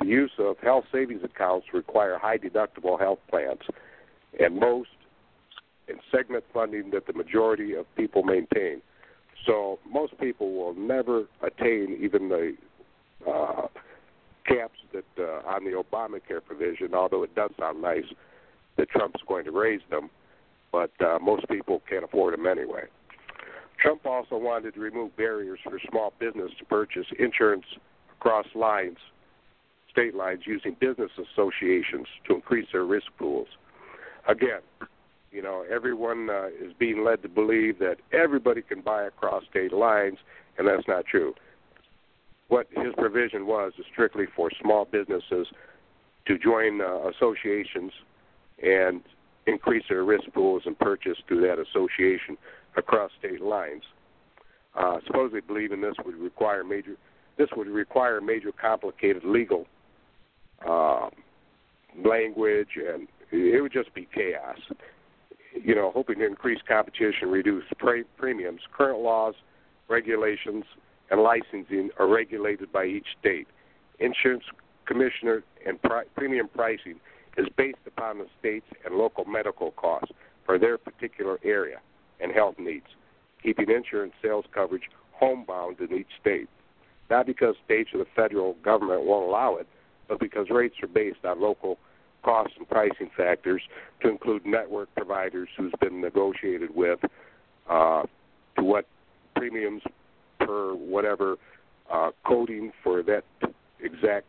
The 0.00 0.06
use 0.06 0.32
of 0.40 0.58
health 0.58 0.86
savings 0.90 1.22
accounts 1.22 1.68
require 1.72 2.18
high 2.18 2.38
deductible 2.38 2.98
health 2.98 3.20
plans, 3.30 3.60
and 4.38 4.58
most 4.58 4.90
in 5.88 5.96
segment 6.10 6.44
funding 6.52 6.90
that 6.90 7.06
the 7.06 7.12
majority 7.12 7.74
of 7.74 7.86
people 7.96 8.22
maintain. 8.22 8.80
So 9.46 9.78
most 9.90 10.18
people 10.18 10.54
will 10.54 10.74
never 10.74 11.24
attain 11.42 11.98
even 12.00 12.28
the 12.28 12.54
uh, 13.28 13.66
caps 14.46 14.78
that 14.92 15.04
uh, 15.18 15.46
on 15.46 15.64
the 15.64 15.72
Obamacare 15.72 16.44
provision, 16.44 16.94
although 16.94 17.22
it 17.22 17.34
does 17.34 17.50
sound 17.58 17.82
nice 17.82 18.04
that 18.76 18.88
Trump's 18.90 19.20
going 19.28 19.44
to 19.44 19.50
raise 19.50 19.82
them, 19.90 20.10
but 20.72 20.90
uh, 21.00 21.18
most 21.20 21.48
people 21.48 21.82
can't 21.88 22.04
afford 22.04 22.34
them 22.34 22.46
anyway. 22.46 22.84
Trump 23.80 24.06
also 24.06 24.36
wanted 24.36 24.74
to 24.74 24.80
remove 24.80 25.16
barriers 25.16 25.58
for 25.62 25.78
small 25.90 26.12
business 26.18 26.50
to 26.58 26.64
purchase 26.64 27.06
insurance 27.18 27.64
across 28.18 28.46
lines, 28.54 28.96
state 29.90 30.14
lines, 30.14 30.42
using 30.46 30.76
business 30.80 31.10
associations 31.18 32.06
to 32.26 32.34
increase 32.34 32.66
their 32.72 32.84
risk 32.84 33.06
pools. 33.18 33.48
Again, 34.28 34.60
you 35.30 35.42
know, 35.42 35.64
everyone 35.70 36.30
uh, 36.30 36.46
is 36.46 36.72
being 36.78 37.04
led 37.04 37.22
to 37.22 37.28
believe 37.28 37.78
that 37.80 37.96
everybody 38.12 38.62
can 38.62 38.80
buy 38.80 39.04
across 39.04 39.42
state 39.50 39.72
lines, 39.72 40.18
and 40.58 40.68
that's 40.68 40.86
not 40.86 41.04
true. 41.06 41.34
What 42.48 42.68
his 42.70 42.94
provision 42.96 43.46
was 43.46 43.72
is 43.78 43.84
strictly 43.92 44.26
for 44.36 44.50
small 44.62 44.84
businesses 44.84 45.48
to 46.26 46.38
join 46.38 46.80
uh, 46.80 47.08
associations 47.08 47.92
and 48.62 49.02
increase 49.46 49.84
their 49.88 50.04
risk 50.04 50.24
pools 50.32 50.62
and 50.66 50.78
purchase 50.78 51.18
through 51.26 51.42
that 51.42 51.58
association 51.58 52.38
across 52.76 53.10
state 53.18 53.42
lines. 53.42 53.82
Uh, 54.74 54.98
supposedly 55.06 55.40
believing 55.40 55.80
this 55.80 55.94
would 56.04 56.16
require 56.16 56.64
major 56.64 56.96
this 57.36 57.48
would 57.56 57.66
require 57.66 58.20
major 58.20 58.52
complicated 58.52 59.24
legal 59.24 59.66
uh, 60.66 61.08
language 62.04 62.68
and 62.76 63.08
it 63.34 63.60
would 63.60 63.72
just 63.72 63.92
be 63.94 64.08
chaos. 64.14 64.58
You 65.52 65.74
know, 65.74 65.90
hoping 65.92 66.18
to 66.18 66.26
increase 66.26 66.60
competition, 66.66 67.28
reduce 67.28 67.64
pre- 67.78 68.04
premiums. 68.16 68.60
Current 68.76 69.00
laws, 69.00 69.34
regulations, 69.88 70.64
and 71.10 71.22
licensing 71.22 71.90
are 71.98 72.08
regulated 72.08 72.72
by 72.72 72.86
each 72.86 73.06
state. 73.20 73.46
Insurance 73.98 74.44
commissioner 74.86 75.42
and 75.66 75.80
pri- 75.82 76.04
premium 76.16 76.48
pricing 76.48 76.96
is 77.36 77.46
based 77.56 77.78
upon 77.86 78.18
the 78.18 78.26
state's 78.38 78.66
and 78.84 78.94
local 78.94 79.24
medical 79.24 79.72
costs 79.72 80.12
for 80.44 80.58
their 80.58 80.78
particular 80.78 81.38
area 81.44 81.78
and 82.20 82.32
health 82.32 82.56
needs, 82.58 82.86
keeping 83.42 83.70
insurance 83.70 84.12
sales 84.22 84.44
coverage 84.52 84.88
homebound 85.12 85.80
in 85.80 85.92
each 85.96 86.06
state. 86.20 86.48
Not 87.10 87.26
because 87.26 87.54
states 87.64 87.90
or 87.92 87.98
the 87.98 88.06
federal 88.16 88.54
government 88.64 89.04
won't 89.04 89.28
allow 89.28 89.56
it, 89.56 89.66
but 90.08 90.20
because 90.20 90.48
rates 90.50 90.76
are 90.82 90.88
based 90.88 91.24
on 91.24 91.40
local 91.40 91.78
cost 92.24 92.52
and 92.58 92.68
pricing 92.68 93.10
factors 93.16 93.62
to 94.02 94.08
include 94.08 94.44
network 94.46 94.88
providers 94.94 95.48
who's 95.56 95.72
been 95.80 96.00
negotiated 96.00 96.74
with, 96.74 96.98
uh, 97.68 98.02
to 98.56 98.64
what 98.64 98.86
premiums 99.36 99.82
per 100.40 100.74
whatever 100.74 101.36
uh, 101.92 102.10
coding 102.26 102.72
for 102.82 103.02
that 103.02 103.24
exact 103.80 104.26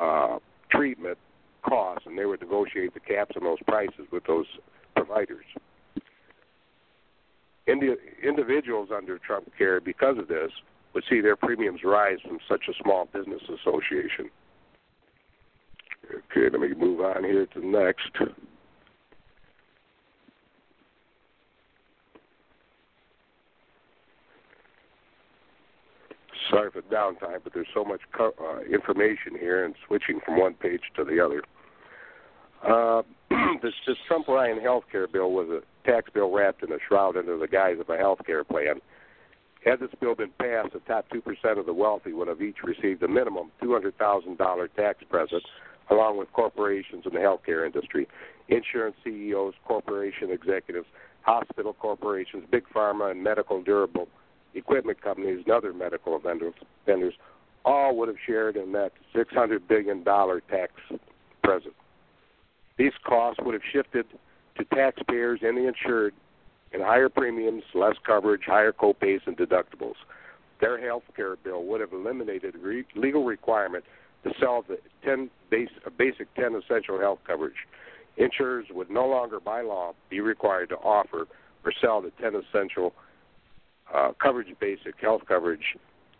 uh, 0.00 0.38
treatment 0.70 1.18
costs, 1.66 2.06
and 2.06 2.18
they 2.18 2.26
would 2.26 2.40
negotiate 2.40 2.94
the 2.94 3.00
caps 3.00 3.34
on 3.36 3.44
those 3.44 3.58
prices 3.66 4.06
with 4.12 4.24
those 4.26 4.46
providers. 4.94 5.44
Indi- 7.66 7.96
individuals 8.22 8.90
under 8.94 9.18
Trump 9.18 9.50
Care, 9.58 9.80
because 9.80 10.18
of 10.18 10.28
this, 10.28 10.50
would 10.94 11.04
see 11.10 11.20
their 11.20 11.36
premiums 11.36 11.80
rise 11.84 12.18
from 12.26 12.38
such 12.48 12.64
a 12.68 12.72
small 12.82 13.08
business 13.12 13.42
association. 13.42 14.30
Okay, 16.10 16.48
let 16.50 16.60
me 16.60 16.74
move 16.74 17.00
on 17.00 17.24
here 17.24 17.46
to 17.46 17.60
the 17.60 17.66
next. 17.66 18.10
Sorry 26.50 26.70
for 26.70 26.80
the 26.80 26.94
downtime, 26.94 27.40
but 27.42 27.52
there's 27.52 27.66
so 27.74 27.84
much 27.84 28.00
co- 28.16 28.34
uh, 28.40 28.60
information 28.72 29.32
here 29.38 29.64
and 29.64 29.74
switching 29.86 30.20
from 30.24 30.38
one 30.38 30.54
page 30.54 30.82
to 30.96 31.04
the 31.04 31.18
other. 31.18 31.42
Uh, 32.66 33.02
this, 33.62 33.72
this 33.86 33.96
Trump 34.06 34.28
Ryan 34.28 34.60
health 34.60 34.84
care 34.90 35.08
bill 35.08 35.32
was 35.32 35.48
a 35.48 35.60
tax 35.88 36.10
bill 36.14 36.30
wrapped 36.32 36.62
in 36.62 36.72
a 36.72 36.78
shroud 36.86 37.16
under 37.16 37.36
the 37.36 37.48
guise 37.48 37.78
of 37.80 37.88
a 37.90 37.96
health 37.96 38.20
care 38.24 38.44
plan. 38.44 38.76
Had 39.64 39.80
this 39.80 39.90
bill 40.00 40.14
been 40.14 40.30
passed, 40.38 40.72
the 40.72 40.80
top 40.86 41.06
2% 41.10 41.58
of 41.58 41.66
the 41.66 41.72
wealthy 41.72 42.12
would 42.12 42.28
have 42.28 42.40
each 42.40 42.58
received 42.62 43.02
a 43.02 43.08
minimum 43.08 43.50
$200,000 43.60 44.68
tax 44.76 45.02
present, 45.10 45.42
along 45.90 46.18
with 46.18 46.32
corporations 46.32 47.04
in 47.06 47.12
the 47.12 47.20
healthcare 47.20 47.64
industry, 47.64 48.08
insurance 48.48 48.96
CEOs, 49.04 49.54
corporation 49.64 50.30
executives, 50.30 50.86
hospital 51.22 51.74
corporations, 51.74 52.44
big 52.50 52.64
pharma, 52.74 53.10
and 53.10 53.22
medical 53.22 53.62
durable 53.62 54.08
equipment 54.54 55.00
companies 55.02 55.42
and 55.44 55.52
other 55.52 55.72
medical 55.72 56.18
vendors, 56.18 56.54
vendors 56.86 57.14
all 57.64 57.96
would 57.96 58.08
have 58.08 58.16
shared 58.24 58.56
in 58.56 58.72
that 58.72 58.92
$600 59.14 59.60
billion 59.68 60.04
tax 60.04 60.72
present. 61.42 61.74
These 62.78 62.92
costs 63.04 63.40
would 63.42 63.54
have 63.54 63.62
shifted 63.72 64.06
to 64.56 64.64
taxpayers 64.66 65.40
and 65.42 65.56
the 65.58 65.66
insured 65.66 66.14
in 66.72 66.80
higher 66.80 67.08
premiums, 67.08 67.62
less 67.74 67.96
coverage, 68.04 68.42
higher 68.46 68.72
copays, 68.72 69.20
and 69.26 69.36
deductibles. 69.36 69.94
Their 70.60 70.80
health 70.84 71.04
care 71.14 71.36
bill 71.36 71.64
would 71.64 71.80
have 71.80 71.92
eliminated 71.92 72.54
re- 72.56 72.86
legal 72.94 73.24
requirement 73.24 73.84
to 74.26 74.34
sell 74.40 74.64
the 74.66 74.78
10 75.04 75.30
base, 75.50 75.68
basic 75.96 76.32
10 76.34 76.56
essential 76.56 76.98
health 76.98 77.20
coverage. 77.26 77.54
Insurers 78.16 78.66
would 78.70 78.90
no 78.90 79.06
longer, 79.06 79.38
by 79.38 79.60
law, 79.60 79.92
be 80.10 80.20
required 80.20 80.70
to 80.70 80.76
offer 80.76 81.26
or 81.64 81.72
sell 81.80 82.00
the 82.00 82.12
10 82.20 82.32
essential 82.34 82.92
uh, 83.94 84.12
coverage 84.20 84.48
basic 84.58 84.94
health 85.00 85.22
coverage 85.28 85.76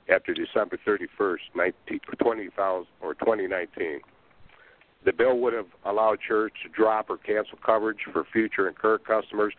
after 0.09 0.35
December 0.35 0.79
31st, 0.87 1.39
19, 1.57 2.01
20,000 2.21 2.87
or 3.01 3.15
2019. 3.15 4.01
The 5.05 5.13
bill 5.13 5.39
would 5.39 5.53
have 5.53 5.67
allowed 5.85 6.19
church 6.21 6.53
to 6.63 6.69
drop 6.69 7.11
or 7.11 7.17
cancel 7.17 7.59
coverage 7.65 7.99
for 8.13 8.25
future 8.33 8.69
and 8.69 8.77
current 8.77 9.07
customers 9.07 9.55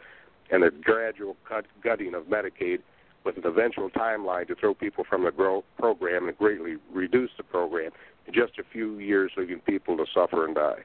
and 0.51 0.63
a 0.63 0.71
gradual 0.71 1.35
cut, 1.47 1.65
gutting 1.83 2.13
of 2.13 2.23
Medicaid 2.25 2.79
with 3.25 3.37
an 3.37 3.45
eventual 3.45 3.89
timeline 3.89 4.47
to 4.47 4.55
throw 4.55 4.73
people 4.73 5.03
from 5.09 5.25
the 5.25 5.31
grow, 5.31 5.63
program 5.77 6.29
and 6.29 6.37
greatly 6.37 6.75
reduce 6.93 7.31
the 7.35 7.43
program 7.43 7.91
just 8.33 8.59
a 8.59 8.63
few 8.71 8.99
years, 8.99 9.31
leaving 9.37 9.59
people 9.59 9.97
to 9.97 10.05
suffer 10.13 10.45
and 10.45 10.55
die. 10.55 10.79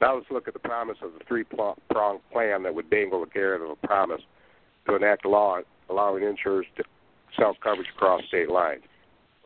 Now 0.00 0.16
let's 0.16 0.30
look 0.30 0.46
at 0.46 0.54
the 0.54 0.60
promise 0.60 0.98
of 1.02 1.12
the 1.18 1.24
three-pronged 1.26 2.20
plan 2.30 2.62
that 2.64 2.74
would 2.74 2.90
dangle 2.90 3.20
the 3.20 3.30
carrot 3.30 3.62
of 3.62 3.70
a 3.70 3.86
promise 3.86 4.20
to 4.86 4.94
enact 4.94 5.24
law 5.24 5.60
allowing 5.88 6.22
insurers 6.22 6.66
to 6.76 6.84
sell 7.38 7.56
coverage 7.62 7.88
across 7.94 8.22
state 8.28 8.50
lines. 8.50 8.82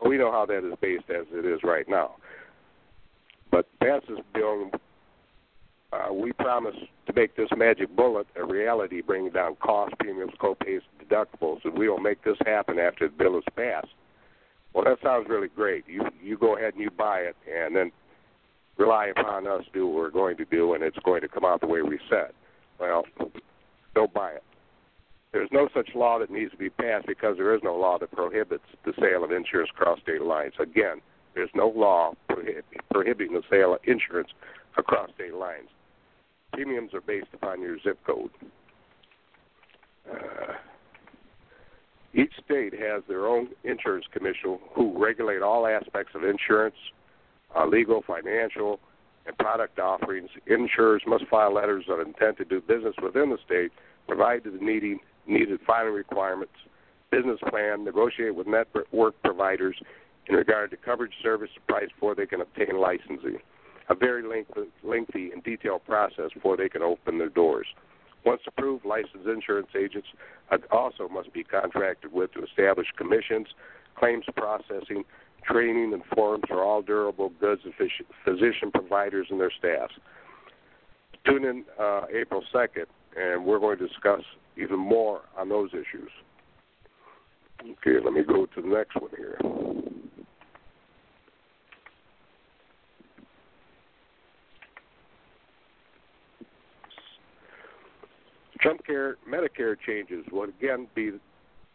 Well, 0.00 0.10
we 0.10 0.18
know 0.18 0.32
how 0.32 0.46
that 0.46 0.66
is 0.66 0.74
based 0.80 1.10
as 1.10 1.26
it 1.32 1.44
is 1.44 1.60
right 1.62 1.88
now. 1.88 2.16
But 3.50 3.66
pass 3.80 4.02
this 4.08 4.18
bill, 4.32 4.70
uh, 5.92 6.12
we 6.12 6.32
promise 6.32 6.76
to 7.06 7.12
make 7.12 7.36
this 7.36 7.48
magic 7.56 7.94
bullet 7.94 8.26
a 8.36 8.44
reality, 8.44 9.02
bringing 9.02 9.32
down 9.32 9.56
costs, 9.56 9.94
premiums, 9.98 10.32
copays, 10.40 10.80
deductibles, 11.04 11.64
and 11.64 11.76
we 11.76 11.88
will 11.88 11.98
make 11.98 12.22
this 12.24 12.36
happen 12.46 12.78
after 12.78 13.08
the 13.08 13.14
bill 13.14 13.38
is 13.38 13.44
passed. 13.56 13.88
Well, 14.72 14.84
that 14.84 14.98
sounds 15.02 15.26
really 15.28 15.48
great. 15.48 15.84
You 15.88 16.02
you 16.22 16.38
go 16.38 16.56
ahead 16.56 16.74
and 16.74 16.82
you 16.82 16.90
buy 16.90 17.20
it, 17.20 17.36
and 17.50 17.74
then 17.74 17.90
rely 18.78 19.06
upon 19.06 19.46
us 19.46 19.64
to 19.66 19.70
do 19.72 19.86
what 19.86 19.96
we're 19.96 20.10
going 20.10 20.36
to 20.38 20.44
do, 20.44 20.74
and 20.74 20.82
it's 20.82 20.98
going 21.04 21.20
to 21.22 21.28
come 21.28 21.44
out 21.44 21.60
the 21.60 21.66
way 21.66 21.82
we 21.82 21.98
said. 22.08 22.30
Well, 22.78 23.04
don't 23.94 24.12
buy 24.12 24.32
it. 24.32 24.42
There's 25.32 25.50
no 25.52 25.68
such 25.74 25.90
law 25.94 26.18
that 26.18 26.30
needs 26.30 26.50
to 26.52 26.56
be 26.56 26.70
passed 26.70 27.06
because 27.06 27.36
there 27.36 27.54
is 27.54 27.60
no 27.62 27.76
law 27.76 27.98
that 27.98 28.10
prohibits 28.10 28.64
the 28.84 28.92
sale 28.98 29.22
of 29.22 29.30
insurance 29.30 29.70
across 29.70 30.00
state 30.00 30.22
lines. 30.22 30.54
Again, 30.58 31.00
there's 31.34 31.50
no 31.54 31.68
law 31.68 32.14
prohib- 32.28 32.62
prohibiting 32.90 33.34
the 33.34 33.42
sale 33.48 33.74
of 33.74 33.80
insurance 33.84 34.30
across 34.76 35.10
state 35.14 35.34
lines. 35.34 35.68
Premiums 36.52 36.94
are 36.94 37.00
based 37.00 37.28
upon 37.32 37.60
your 37.60 37.78
zip 37.80 37.98
code. 38.04 38.30
Uh, 40.10 40.54
each 42.12 42.32
state 42.44 42.72
has 42.72 43.02
their 43.08 43.26
own 43.26 43.48
insurance 43.62 44.06
commission 44.12 44.58
who 44.74 44.92
regulate 45.00 45.42
all 45.42 45.66
aspects 45.66 46.14
of 46.14 46.24
insurance, 46.24 46.74
uh, 47.56 47.66
legal, 47.66 48.02
financial, 48.06 48.80
and 49.26 49.36
product 49.38 49.78
offerings. 49.78 50.30
Insurers 50.46 51.02
must 51.06 51.26
file 51.28 51.54
letters 51.54 51.84
of 51.88 52.00
intent 52.00 52.38
to 52.38 52.44
do 52.44 52.60
business 52.60 52.94
within 53.02 53.30
the 53.30 53.38
state, 53.44 53.70
provide 54.08 54.42
the 54.44 54.50
needing 54.60 54.98
needed 55.26 55.60
filing 55.66 55.92
requirements, 55.92 56.54
business 57.10 57.38
plan, 57.48 57.84
negotiate 57.84 58.34
with 58.34 58.46
network 58.46 59.14
providers 59.22 59.76
in 60.26 60.34
regard 60.34 60.70
to 60.70 60.76
coverage, 60.76 61.12
service, 61.22 61.50
price 61.68 61.88
before 61.94 62.14
they 62.14 62.26
can 62.26 62.40
obtain 62.40 62.80
licensing. 62.80 63.38
A 63.88 63.94
very 63.94 64.22
lengthy, 64.22 64.70
lengthy 64.82 65.30
and 65.30 65.42
detailed 65.42 65.84
process 65.84 66.30
before 66.32 66.56
they 66.56 66.68
can 66.68 66.82
open 66.82 67.18
their 67.18 67.28
doors. 67.28 67.66
Once 68.24 68.42
approved, 68.46 68.84
licensed 68.84 69.26
insurance 69.26 69.68
agents 69.78 70.08
also 70.70 71.08
must 71.08 71.32
be 71.32 71.42
contracted 71.42 72.12
with 72.12 72.32
to 72.32 72.44
establish 72.44 72.86
commissions, 72.96 73.46
claims 73.96 74.24
processing, 74.36 75.04
training, 75.44 75.92
and 75.92 76.02
forms 76.14 76.44
for 76.48 76.62
all 76.62 76.82
durable 76.82 77.30
goods 77.40 77.62
and 77.64 77.74
physician 78.24 78.70
providers 78.72 79.26
and 79.30 79.40
their 79.40 79.52
staffs. 79.58 79.94
Tune 81.26 81.44
in 81.44 81.64
uh, 81.78 82.02
April 82.12 82.42
2nd, 82.54 82.86
and 83.16 83.44
we're 83.44 83.58
going 83.58 83.78
to 83.78 83.88
discuss 83.88 84.22
even 84.56 84.78
more 84.78 85.22
on 85.38 85.48
those 85.48 85.70
issues. 85.70 86.10
Okay, 87.62 88.02
let 88.02 88.12
me 88.12 88.22
go 88.22 88.46
to 88.46 88.62
the 88.62 88.68
next 88.68 88.94
one 89.00 89.10
here. 89.16 89.38
Trump 98.60 98.84
care 98.84 99.16
Medicare 99.28 99.76
changes 99.86 100.24
would 100.30 100.50
again 100.50 100.86
be 100.94 101.12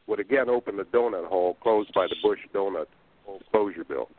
would 0.08 0.20
again 0.20 0.50
open 0.50 0.78
the 0.78 0.84
donut 0.84 1.26
hole 1.28 1.58
closed 1.62 1.92
by 1.94 2.06
the 2.08 2.16
Bush 2.22 2.40
donut 2.54 2.86
hole 3.26 3.42
closure 3.52 3.84
bill. 3.84 4.10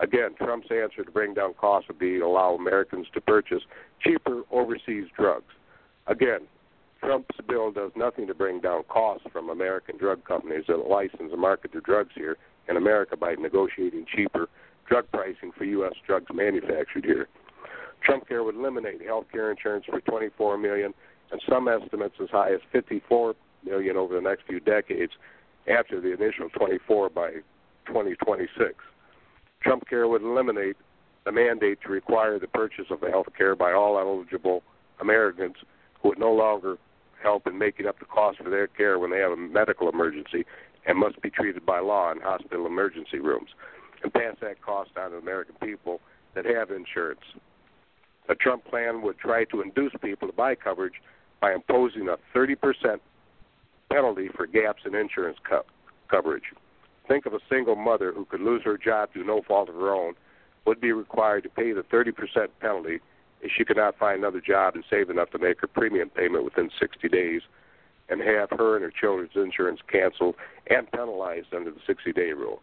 Again, 0.00 0.34
Trump's 0.40 0.70
answer 0.70 1.04
to 1.04 1.10
bring 1.10 1.34
down 1.34 1.54
costs 1.54 1.88
would 1.88 1.98
be 1.98 2.18
to 2.18 2.24
allow 2.24 2.54
Americans 2.54 3.06
to 3.14 3.20
purchase 3.20 3.62
cheaper 4.00 4.42
overseas 4.50 5.06
drugs. 5.16 5.52
Again, 6.06 6.40
Trump's 7.00 7.36
bill 7.48 7.70
does 7.72 7.90
nothing 7.96 8.26
to 8.26 8.34
bring 8.34 8.60
down 8.60 8.84
costs 8.84 9.26
from 9.32 9.50
American 9.50 9.96
drug 9.98 10.24
companies 10.24 10.64
that 10.68 10.88
license 10.88 11.30
and 11.32 11.40
market 11.40 11.72
their 11.72 11.80
drugs 11.80 12.10
here 12.14 12.36
in 12.68 12.76
America 12.76 13.16
by 13.16 13.34
negotiating 13.34 14.06
cheaper 14.14 14.48
drug 14.88 15.04
pricing 15.12 15.52
for 15.56 15.64
U.S. 15.64 15.94
drugs 16.06 16.26
manufactured 16.32 17.04
here. 17.04 17.28
Trump 18.02 18.28
Care 18.28 18.44
would 18.44 18.54
eliminate 18.54 19.02
health 19.02 19.26
care 19.32 19.50
insurance 19.50 19.84
for 19.88 20.00
24 20.00 20.58
million 20.58 20.92
and 21.30 21.40
some 21.48 21.68
estimates 21.68 22.16
as 22.22 22.30
high 22.30 22.52
as 22.52 22.60
54 22.72 23.34
million 23.64 23.96
over 23.96 24.14
the 24.14 24.20
next 24.20 24.44
few 24.46 24.60
decades 24.60 25.12
after 25.66 26.00
the 26.00 26.12
initial 26.12 26.48
24 26.50 27.10
by 27.10 27.30
2026. 27.86 28.74
Trump 29.62 29.88
Care 29.88 30.08
would 30.08 30.22
eliminate 30.22 30.76
the 31.24 31.32
mandate 31.32 31.78
to 31.82 31.88
require 31.88 32.38
the 32.38 32.46
purchase 32.46 32.86
of 32.90 33.00
health 33.00 33.28
care 33.36 33.56
by 33.56 33.72
all 33.72 33.98
eligible 33.98 34.62
Americans 35.00 35.56
who 36.00 36.10
would 36.10 36.18
no 36.18 36.32
longer 36.32 36.76
help 37.22 37.46
in 37.46 37.56
making 37.56 37.86
up 37.86 37.98
the 37.98 38.04
cost 38.04 38.38
for 38.38 38.50
their 38.50 38.66
care 38.66 38.98
when 38.98 39.10
they 39.10 39.18
have 39.18 39.32
a 39.32 39.36
medical 39.36 39.88
emergency 39.88 40.44
and 40.86 40.98
must 40.98 41.20
be 41.22 41.30
treated 41.30 41.64
by 41.64 41.80
law 41.80 42.12
in 42.12 42.20
hospital 42.20 42.66
emergency 42.66 43.18
rooms 43.18 43.48
and 44.02 44.12
pass 44.12 44.36
that 44.42 44.60
cost 44.60 44.90
on 44.98 45.12
to 45.12 45.16
American 45.16 45.54
people 45.62 46.00
that 46.34 46.44
have 46.44 46.70
insurance. 46.70 47.20
The 48.28 48.34
Trump 48.34 48.64
plan 48.66 49.00
would 49.02 49.18
try 49.18 49.44
to 49.44 49.62
induce 49.62 49.92
people 50.02 50.28
to 50.28 50.34
buy 50.34 50.54
coverage 50.54 50.94
by 51.44 51.52
imposing 51.52 52.08
a 52.08 52.16
30% 52.34 52.56
penalty 53.92 54.28
for 54.34 54.46
gaps 54.46 54.84
in 54.86 54.94
insurance 54.94 55.36
co- 55.46 55.66
coverage. 56.10 56.44
Think 57.06 57.26
of 57.26 57.34
a 57.34 57.38
single 57.50 57.76
mother 57.76 58.14
who 58.14 58.24
could 58.24 58.40
lose 58.40 58.62
her 58.64 58.78
job 58.78 59.12
through 59.12 59.26
no 59.26 59.42
fault 59.46 59.68
of 59.68 59.74
her 59.74 59.92
own 59.92 60.14
would 60.64 60.80
be 60.80 60.92
required 60.92 61.42
to 61.42 61.50
pay 61.50 61.72
the 61.72 61.82
30% 61.82 62.14
penalty 62.60 63.00
if 63.42 63.50
she 63.54 63.62
could 63.62 63.76
not 63.76 63.98
find 63.98 64.20
another 64.20 64.40
job 64.40 64.74
and 64.74 64.84
save 64.88 65.10
enough 65.10 65.28
to 65.32 65.38
make 65.38 65.60
her 65.60 65.66
premium 65.66 66.08
payment 66.08 66.46
within 66.46 66.70
60 66.80 67.10
days 67.10 67.42
and 68.08 68.22
have 68.22 68.48
her 68.48 68.76
and 68.76 68.82
her 68.82 68.92
children's 68.98 69.36
insurance 69.36 69.80
canceled 69.92 70.36
and 70.70 70.90
penalized 70.92 71.52
under 71.54 71.70
the 71.70 71.80
60 71.86 72.10
day 72.14 72.32
rule. 72.32 72.62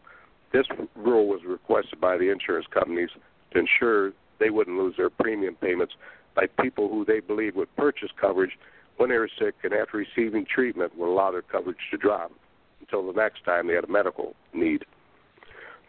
This 0.52 0.66
rule 0.96 1.28
was 1.28 1.42
requested 1.46 2.02
by 2.02 2.18
the 2.18 2.32
insurance 2.32 2.66
companies 2.74 3.10
to 3.52 3.60
ensure 3.60 4.14
they 4.40 4.50
wouldn't 4.50 4.80
lose 4.80 4.96
their 4.98 5.12
premium 5.12 5.54
payments 5.54 5.94
by 6.36 6.46
people 6.62 6.90
who 6.90 7.06
they 7.06 7.20
believe 7.20 7.56
would 7.56 7.74
purchase 7.76 8.10
coverage 8.20 8.58
when 8.98 9.10
they 9.10 9.18
were 9.18 9.30
sick 9.40 9.56
and 9.64 9.74
after 9.74 9.98
receiving 9.98 10.46
treatment 10.46 10.98
would 10.98 11.10
allow 11.10 11.32
their 11.32 11.42
coverage 11.42 11.78
to 11.92 11.98
drop 11.98 12.32
until 12.80 13.06
the 13.06 13.20
next 13.20 13.44
time 13.44 13.68
they 13.68 13.74
had 13.74 13.84
a 13.84 13.92
medical 13.92 14.36
need. 14.54 14.86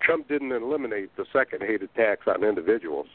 Trump 0.01 0.29
didn't 0.29 0.53
eliminate 0.53 1.15
the 1.17 1.27
second 1.33 1.63
hated 1.63 1.95
tax 1.95 2.23
on 2.27 2.43
individuals. 2.43 3.07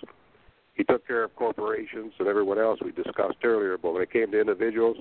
He 0.76 0.84
took 0.84 1.06
care 1.08 1.24
of 1.24 1.36
corporations 1.36 2.14
and 2.20 2.28
everyone 2.28 2.60
else 2.60 2.80
we 2.84 2.91
discussed 2.91 3.44
earlier, 3.44 3.78
but 3.78 3.94
when 3.94 4.04
it 4.04 4.12
came 4.12 4.32
to 4.32 4.40
individuals, 4.40 4.98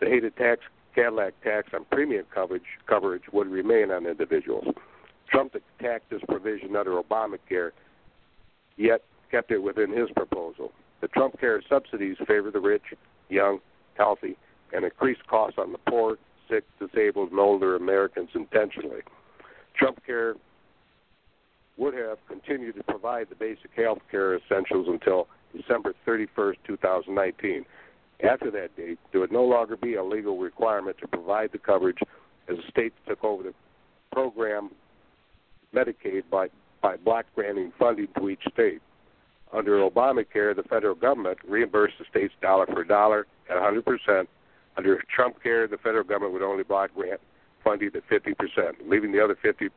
the 0.00 0.06
hated 0.06 0.36
tax 0.36 0.62
Cadillac 0.94 1.34
tax 1.44 1.68
on 1.74 1.84
premium 1.92 2.24
coverage 2.34 2.62
coverage 2.88 3.22
would 3.32 3.46
remain 3.46 3.90
on 3.92 4.06
individuals. 4.06 4.66
Trump 5.30 5.54
attacked 5.54 6.10
this 6.10 6.22
provision 6.28 6.74
under 6.74 7.00
Obamacare, 7.00 7.70
yet 8.76 9.02
kept 9.30 9.52
it 9.52 9.62
within 9.62 9.96
his 9.96 10.08
proposal. 10.16 10.72
The 11.00 11.08
Trump 11.08 11.38
care 11.38 11.62
subsidies 11.68 12.16
favor 12.26 12.50
the 12.50 12.60
rich, 12.60 12.82
young, 13.28 13.60
healthy, 13.94 14.36
and 14.72 14.84
increase 14.84 15.18
costs 15.28 15.58
on 15.58 15.72
the 15.72 15.78
poor, 15.88 16.18
sick, 16.48 16.64
disabled, 16.78 17.30
and 17.30 17.40
older 17.40 17.76
Americans 17.76 18.30
intentionally. 18.34 19.00
Trump 19.76 20.04
care 20.04 20.34
would 21.76 21.94
have 21.94 22.18
continued 22.28 22.74
to 22.74 22.82
provide 22.82 23.28
the 23.28 23.36
basic 23.36 23.70
health 23.76 24.00
care 24.10 24.36
essentials 24.36 24.88
until 24.88 25.28
December 25.56 25.94
31st, 26.06 26.56
2019. 26.66 27.64
After 28.28 28.50
that 28.50 28.76
date, 28.76 28.98
there 29.12 29.20
would 29.20 29.32
no 29.32 29.44
longer 29.44 29.76
be 29.76 29.94
a 29.94 30.02
legal 30.02 30.38
requirement 30.38 30.96
to 30.98 31.06
provide 31.06 31.52
the 31.52 31.58
coverage 31.58 31.98
as 32.48 32.56
the 32.56 32.62
states 32.68 32.96
took 33.06 33.22
over 33.22 33.44
the 33.44 33.54
program 34.12 34.70
Medicaid 35.74 36.22
by, 36.30 36.48
by 36.82 36.96
block 36.96 37.26
granting 37.34 37.72
funding 37.78 38.08
to 38.16 38.28
each 38.28 38.42
state. 38.52 38.80
Under 39.52 39.78
Obamacare, 39.78 40.54
the 40.54 40.62
federal 40.62 40.94
government 40.94 41.38
reimbursed 41.46 41.94
the 41.98 42.04
states 42.10 42.34
dollar 42.42 42.66
for 42.66 42.84
dollar 42.84 43.26
at 43.48 43.56
100%. 43.56 44.26
Under 44.76 45.02
Trump 45.14 45.42
Care, 45.42 45.66
the 45.66 45.78
federal 45.78 46.04
government 46.04 46.32
would 46.34 46.42
only 46.42 46.62
block 46.62 46.90
grant 46.94 47.20
funding 47.64 47.90
at 47.94 48.08
50%, 48.08 48.34
leaving 48.86 49.12
the 49.12 49.22
other 49.22 49.36
50% 49.42 49.70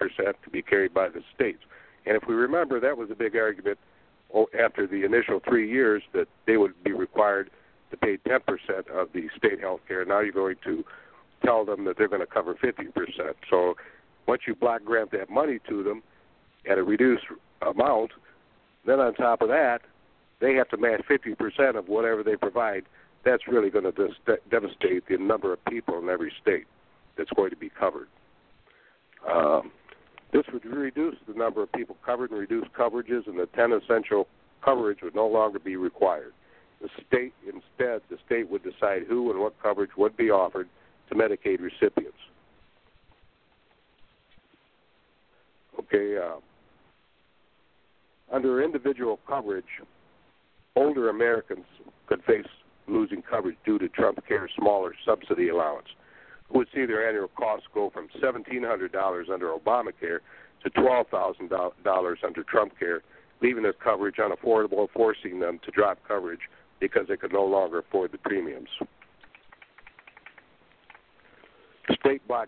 to 0.43 0.49
be 0.51 0.61
carried 0.61 0.93
by 0.93 1.09
the 1.09 1.21
states. 1.33 1.63
And 2.05 2.15
if 2.15 2.23
we 2.27 2.35
remember, 2.35 2.79
that 2.79 2.97
was 2.97 3.09
a 3.11 3.15
big 3.15 3.35
argument 3.35 3.79
after 4.59 4.87
the 4.87 5.03
initial 5.03 5.41
three 5.47 5.69
years 5.69 6.03
that 6.13 6.27
they 6.45 6.57
would 6.57 6.83
be 6.83 6.91
required 6.91 7.49
to 7.91 7.97
pay 7.97 8.17
10% 8.17 8.39
of 8.89 9.09
the 9.13 9.27
state 9.37 9.59
health 9.59 9.81
care. 9.87 10.05
Now 10.05 10.21
you're 10.21 10.31
going 10.31 10.55
to 10.63 10.83
tell 11.43 11.65
them 11.65 11.85
that 11.85 11.97
they're 11.97 12.07
going 12.07 12.21
to 12.21 12.27
cover 12.27 12.55
50%. 12.55 12.91
So 13.49 13.75
once 14.27 14.43
you 14.47 14.55
block 14.55 14.83
grant 14.83 15.11
that 15.11 15.29
money 15.29 15.59
to 15.67 15.83
them 15.83 16.01
at 16.69 16.77
a 16.77 16.83
reduced 16.83 17.25
amount, 17.61 18.11
then 18.85 18.99
on 18.99 19.13
top 19.13 19.41
of 19.41 19.49
that, 19.49 19.81
they 20.39 20.53
have 20.55 20.69
to 20.69 20.77
match 20.77 21.01
50% 21.09 21.77
of 21.77 21.87
whatever 21.87 22.23
they 22.23 22.35
provide. 22.35 22.83
That's 23.23 23.47
really 23.47 23.69
going 23.69 23.85
to 23.85 23.91
dis- 23.91 24.37
devastate 24.49 25.03
the 25.07 25.17
number 25.17 25.53
of 25.53 25.63
people 25.65 25.99
in 25.99 26.09
every 26.09 26.33
state 26.41 26.65
that's 27.17 27.29
going 27.31 27.51
to 27.51 27.55
be 27.55 27.69
covered. 27.69 28.07
Um, 29.31 29.71
this 30.33 30.43
would 30.51 30.65
reduce 30.65 31.15
the 31.27 31.33
number 31.33 31.61
of 31.61 31.71
people 31.73 31.97
covered 32.03 32.31
and 32.31 32.39
reduce 32.39 32.65
coverages, 32.77 33.27
and 33.27 33.37
the 33.37 33.47
10 33.55 33.73
essential 33.73 34.27
coverage 34.63 34.99
would 35.03 35.13
no 35.13 35.27
longer 35.27 35.59
be 35.59 35.75
required. 35.75 36.33
The 36.81 36.89
state, 37.07 37.33
instead, 37.45 38.01
the 38.09 38.17
state 38.25 38.49
would 38.49 38.63
decide 38.63 39.03
who 39.07 39.29
and 39.29 39.39
what 39.39 39.61
coverage 39.61 39.91
would 39.97 40.17
be 40.17 40.31
offered 40.31 40.67
to 41.09 41.15
Medicaid 41.15 41.59
recipients. 41.59 42.17
Okay, 45.79 46.17
uh, 46.17 46.39
under 48.31 48.63
individual 48.63 49.19
coverage, 49.27 49.65
older 50.75 51.09
Americans 51.09 51.65
could 52.07 52.23
face 52.23 52.45
losing 52.87 53.21
coverage 53.21 53.57
due 53.65 53.79
to 53.79 53.89
Trump 53.89 54.19
Care's 54.27 54.51
smaller 54.57 54.93
subsidy 55.05 55.49
allowance, 55.49 55.87
who 56.49 56.59
would 56.59 56.67
see 56.73 56.85
their 56.85 57.07
annual 57.07 57.29
costs 57.29 57.67
go 57.73 57.89
from 57.89 58.07
$1,700 58.21 59.29
under 59.29 59.49
Obamacare 59.49 60.19
to 60.63 60.69
$12,000 60.71 62.15
under 62.23 62.43
Trump 62.43 62.77
Care, 62.77 63.01
leaving 63.41 63.63
their 63.63 63.73
coverage 63.73 64.15
unaffordable, 64.17 64.87
forcing 64.93 65.39
them 65.39 65.59
to 65.65 65.71
drop 65.71 65.97
coverage 66.07 66.41
because 66.79 67.07
they 67.07 67.17
could 67.17 67.33
no 67.33 67.43
longer 67.43 67.79
afford 67.79 68.11
the 68.11 68.17
premiums. 68.17 68.69
State 71.99 72.25
block, 72.27 72.47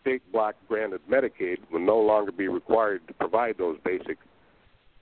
state 0.00 0.22
block 0.32 0.54
granted 0.68 1.00
Medicaid 1.10 1.58
will 1.70 1.80
no 1.80 1.98
longer 1.98 2.32
be 2.32 2.48
required 2.48 3.06
to 3.08 3.14
provide 3.14 3.56
those 3.58 3.78
basic 3.84 4.18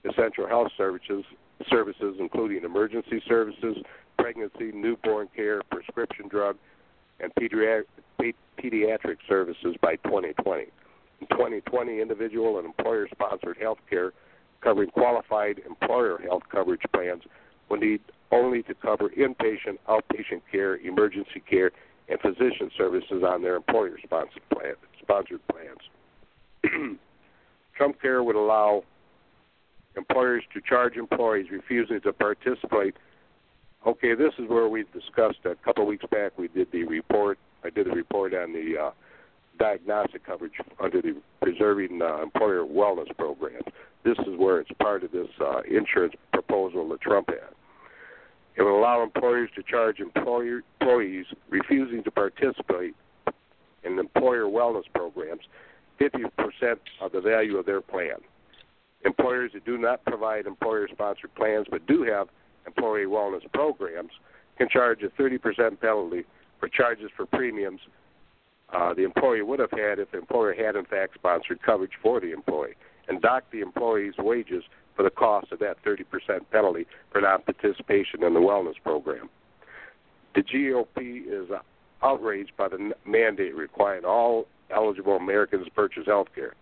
essential 0.03 0.47
health 0.47 0.69
services, 0.77 1.23
services 1.69 2.15
including 2.19 2.63
emergency 2.63 3.21
services, 3.27 3.77
pregnancy, 4.17 4.71
newborn 4.73 5.27
care, 5.35 5.61
prescription 5.71 6.27
drug, 6.27 6.57
and 7.19 7.31
pediatric, 7.35 9.17
services 9.27 9.75
by 9.81 9.95
2020. 9.97 10.63
In 11.19 11.27
2020, 11.27 12.01
individual 12.01 12.57
and 12.57 12.65
employer 12.65 13.07
sponsored 13.11 13.57
health 13.59 13.79
care 13.89 14.13
covering 14.61 14.89
qualified 14.89 15.61
employer 15.67 16.19
health 16.19 16.43
coverage 16.51 16.81
plans 16.93 17.23
will 17.69 17.77
need 17.77 18.01
only 18.31 18.63
to 18.63 18.73
cover 18.73 19.09
inpatient, 19.09 19.77
outpatient 19.87 20.41
care, 20.51 20.77
emergency 20.77 21.41
care, 21.49 21.71
and 22.09 22.19
physician 22.19 22.71
services 22.77 23.23
on 23.25 23.41
their 23.41 23.55
employer 23.55 23.97
sponsored 24.03 24.41
plan, 24.49 24.73
sponsored 25.01 25.41
plans. 25.47 25.79
Trump 27.77 28.01
Care 28.01 28.23
would 28.23 28.35
allow 28.35 28.83
employers 29.97 30.43
to 30.53 30.61
charge 30.61 30.95
employees 30.95 31.47
refusing 31.51 31.99
to 32.01 32.13
participate. 32.13 32.95
Okay, 33.85 34.15
this 34.15 34.33
is 34.37 34.49
where 34.49 34.69
we 34.69 34.85
discussed 34.93 35.39
a 35.45 35.55
couple 35.63 35.83
of 35.83 35.89
weeks 35.89 36.05
back. 36.11 36.37
We 36.37 36.47
did 36.47 36.71
the 36.71 36.83
report. 36.83 37.37
I 37.63 37.69
did 37.69 37.87
a 37.87 37.91
report 37.91 38.33
on 38.33 38.53
the 38.53 38.75
uh, 38.79 38.91
diagnostic 39.59 40.25
coverage 40.25 40.53
under 40.79 41.01
the 41.01 41.15
Preserving 41.41 42.01
uh, 42.01 42.21
Employer 42.21 42.63
Wellness 42.63 43.15
Program. 43.17 43.61
This 44.03 44.17
is 44.19 44.37
where 44.37 44.59
it's 44.59 44.71
part 44.79 45.03
of 45.03 45.11
this 45.11 45.27
uh, 45.41 45.61
insurance 45.61 46.13
proposal 46.31 46.87
that 46.89 47.01
Trump 47.01 47.29
had. 47.29 47.49
It 48.55 48.63
will 48.63 48.79
allow 48.79 49.03
employers 49.03 49.49
to 49.55 49.63
charge 49.63 49.99
employer, 49.99 50.61
employees 50.79 51.25
refusing 51.49 52.03
to 52.03 52.11
participate 52.11 52.95
in 53.83 53.99
employer 53.99 54.45
wellness 54.45 54.83
programs 54.93 55.41
50% 55.99 56.29
of 57.01 57.11
the 57.11 57.21
value 57.21 57.57
of 57.57 57.65
their 57.65 57.81
plan. 57.81 58.17
Employers 59.05 59.51
that 59.53 59.65
do 59.65 59.77
not 59.77 60.03
provide 60.05 60.45
employer 60.45 60.87
sponsored 60.91 61.33
plans 61.35 61.67
but 61.69 61.85
do 61.87 62.03
have 62.03 62.27
employee 62.65 63.05
wellness 63.05 63.41
programs 63.53 64.11
can 64.57 64.67
charge 64.69 65.01
a 65.03 65.09
30% 65.21 65.79
penalty 65.79 66.25
for 66.59 66.67
charges 66.67 67.09
for 67.15 67.25
premiums 67.25 67.79
uh, 68.73 68.93
the 68.93 69.03
employee 69.03 69.41
would 69.41 69.59
have 69.59 69.71
had 69.71 69.99
if 69.99 70.11
the 70.11 70.17
employer 70.17 70.53
had, 70.53 70.75
in 70.75 70.85
fact, 70.85 71.13
sponsored 71.15 71.61
coverage 71.61 71.93
for 72.01 72.19
the 72.19 72.31
employee 72.31 72.75
and 73.07 73.21
docked 73.21 73.51
the 73.51 73.61
employee's 73.61 74.15
wages 74.17 74.63
for 74.95 75.03
the 75.03 75.09
cost 75.09 75.51
of 75.51 75.59
that 75.59 75.81
30% 75.85 76.03
penalty 76.51 76.85
for 77.11 77.21
non 77.21 77.41
participation 77.43 78.23
in 78.23 78.33
the 78.33 78.39
wellness 78.39 78.75
program. 78.83 79.29
The 80.35 80.41
GOP 80.43 81.23
is 81.25 81.49
outraged 82.03 82.51
by 82.57 82.67
the 82.67 82.91
mandate 83.05 83.55
requiring 83.55 84.03
all 84.03 84.47
eligible 84.69 85.15
Americans 85.15 85.65
to 85.65 85.71
purchase 85.71 86.05
health 86.05 86.27
care 86.35 86.53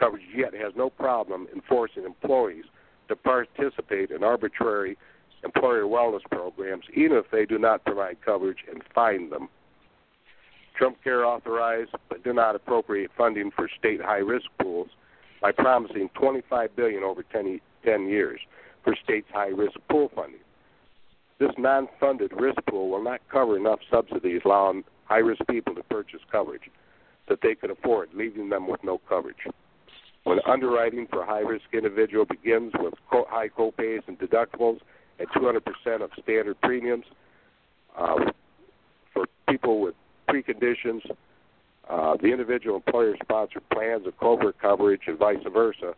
coverage, 0.00 0.24
yet 0.34 0.54
has 0.54 0.72
no 0.74 0.90
problem 0.90 1.46
enforcing 1.54 2.04
employees 2.04 2.64
to 3.08 3.16
participate 3.16 4.10
in 4.10 4.24
arbitrary 4.24 4.96
employer 5.44 5.84
wellness 5.84 6.22
programs, 6.30 6.84
even 6.94 7.16
if 7.16 7.30
they 7.30 7.46
do 7.46 7.58
not 7.58 7.84
provide 7.84 8.16
coverage 8.24 8.64
and 8.70 8.82
fine 8.94 9.30
them. 9.30 9.48
Trump 10.76 10.96
Care 11.04 11.24
authorized 11.24 11.90
but 12.08 12.24
did 12.24 12.34
not 12.34 12.56
appropriate 12.56 13.10
funding 13.16 13.50
for 13.54 13.68
state 13.78 14.00
high 14.00 14.18
risk 14.18 14.46
pools 14.60 14.88
by 15.40 15.52
promising 15.52 16.08
25 16.14 16.74
billion 16.76 17.02
over 17.02 17.22
10, 17.22 17.60
10 17.84 18.08
years 18.08 18.40
for 18.84 18.94
states' 19.02 19.28
high-risk 19.32 19.78
pool 19.90 20.10
funding. 20.14 20.40
This 21.38 21.50
non-funded 21.58 22.32
risk 22.38 22.58
pool 22.68 22.90
will 22.90 23.02
not 23.02 23.20
cover 23.30 23.56
enough 23.56 23.80
subsidies 23.90 24.42
allowing 24.44 24.84
high-risk 25.04 25.42
people 25.48 25.74
to 25.74 25.82
purchase 25.84 26.20
coverage 26.30 26.70
that 27.28 27.40
they 27.42 27.54
could 27.54 27.70
afford, 27.70 28.10
leaving 28.14 28.48
them 28.48 28.68
with 28.68 28.82
no 28.84 28.98
coverage. 29.08 29.46
When 30.24 30.38
underwriting 30.46 31.06
for 31.10 31.24
high-risk 31.24 31.64
individual 31.72 32.26
begins 32.26 32.72
with 32.78 32.94
high 33.10 33.48
copays 33.48 34.02
and 34.06 34.18
deductibles 34.18 34.80
at 35.18 35.28
200% 35.30 36.02
of 36.02 36.10
standard 36.22 36.60
premiums, 36.60 37.04
uh, 37.96 38.16
for 39.12 39.26
people 39.48 39.80
with 39.80 39.94
preconditions, 40.28 41.00
uh, 41.88 42.16
the 42.20 42.28
individual 42.28 42.76
employer-sponsored 42.76 43.68
plans 43.70 44.06
of 44.06 44.18
covert 44.18 44.58
coverage 44.60 45.02
and 45.06 45.18
vice 45.18 45.38
versa. 45.52 45.94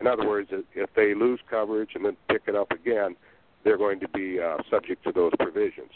In 0.00 0.06
other 0.06 0.26
words, 0.26 0.50
if 0.74 0.90
they 0.94 1.14
lose 1.14 1.40
coverage 1.48 1.90
and 1.94 2.04
then 2.04 2.16
pick 2.28 2.42
it 2.46 2.56
up 2.56 2.70
again, 2.72 3.14
they're 3.64 3.78
going 3.78 4.00
to 4.00 4.08
be 4.08 4.40
uh, 4.40 4.58
subject 4.70 5.04
to 5.04 5.12
those 5.12 5.32
provisions. 5.38 5.90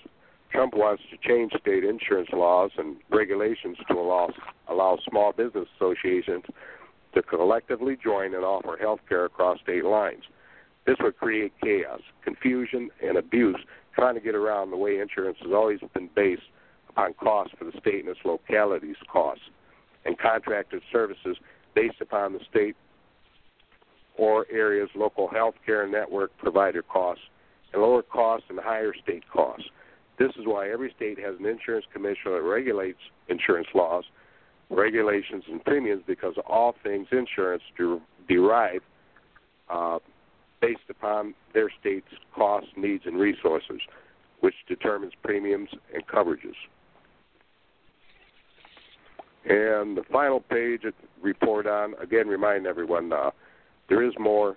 Trump 0.51 0.75
wants 0.75 1.03
to 1.11 1.29
change 1.29 1.53
state 1.61 1.85
insurance 1.85 2.29
laws 2.33 2.71
and 2.77 2.97
regulations 3.11 3.77
to 3.89 3.95
allow 3.95 4.33
allow 4.69 4.99
small 5.09 5.33
business 5.33 5.69
associations 5.77 6.45
to 7.15 7.23
collectively 7.23 7.97
join 8.03 8.35
and 8.35 8.45
offer 8.45 8.77
health 8.81 9.01
care 9.09 9.25
across 9.25 9.61
state 9.61 9.85
lines. 9.85 10.25
This 10.87 10.97
would 11.01 11.17
create 11.19 11.53
chaos, 11.63 12.01
confusion, 12.25 12.91
and 13.03 13.17
abuse 13.17 13.59
trying 13.95 14.15
to 14.15 14.21
get 14.21 14.35
around 14.35 14.71
the 14.71 14.77
way 14.77 14.99
insurance 14.99 15.39
has 15.43 15.53
always 15.53 15.81
been 15.95 16.09
based 16.15 16.43
upon 16.89 17.15
costs 17.15 17.55
for 17.59 17.65
the 17.65 17.73
state 17.79 18.01
and 18.01 18.09
its 18.09 18.21
localities' 18.25 18.97
costs, 19.13 19.45
and 20.05 20.19
contracted 20.19 20.83
services 20.93 21.37
based 21.75 22.01
upon 22.01 22.33
the 22.33 22.41
state 22.51 22.77
or 24.17 24.47
area's 24.51 24.91
local 24.95 25.29
health 25.29 25.55
care 25.65 25.87
network 25.89 26.37
provider 26.39 26.83
costs, 26.83 27.25
and 27.73 27.83
lower 27.83 28.03
costs 28.03 28.47
and 28.49 28.59
higher 28.59 28.93
state 29.03 29.23
costs. 29.33 29.67
This 30.19 30.31
is 30.39 30.45
why 30.45 30.71
every 30.71 30.93
state 30.97 31.19
has 31.19 31.37
an 31.39 31.47
insurance 31.47 31.87
commissioner 31.93 32.35
that 32.35 32.43
regulates 32.43 32.99
insurance 33.29 33.69
laws, 33.75 34.05
regulations, 34.71 35.45
and 35.51 35.65
premiums 35.65 36.03
because 36.07 36.35
all 36.47 36.75
things 36.83 37.09
insurance 37.11 37.63
derive 38.29 38.81
uh, 39.69 39.99
based 40.61 40.89
upon 40.89 41.35
their 41.53 41.71
state's 41.81 42.07
costs, 42.35 42.71
needs, 42.77 43.05
and 43.07 43.19
resources, 43.19 43.81
which 44.41 44.55
determines 44.69 45.13
premiums 45.23 45.69
and 45.93 46.07
coverages. 46.07 46.55
And 49.45 49.97
the 49.97 50.05
final 50.13 50.41
page 50.41 50.85
of 50.85 50.93
report 51.23 51.67
on, 51.67 51.95
again, 52.01 52.29
remind 52.29 52.67
everyone 52.67 53.13
uh, 53.13 53.31
there 53.89 54.03
is 54.07 54.13
more, 54.19 54.57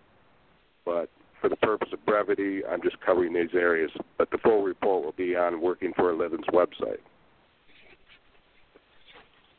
but 0.85 1.09
for 1.39 1.49
the 1.49 1.55
purpose 1.57 1.89
of 1.93 2.05
brevity, 2.05 2.61
I'm 2.65 2.81
just 2.81 2.99
covering 3.01 3.33
these 3.33 3.53
areas. 3.53 3.91
But 4.17 4.29
the 4.31 4.37
full 4.37 4.63
report 4.63 5.03
will 5.03 5.13
be 5.13 5.35
on 5.35 5.61
Working 5.61 5.93
for 5.95 6.11
a 6.11 6.17
Living's 6.17 6.45
website. 6.53 6.99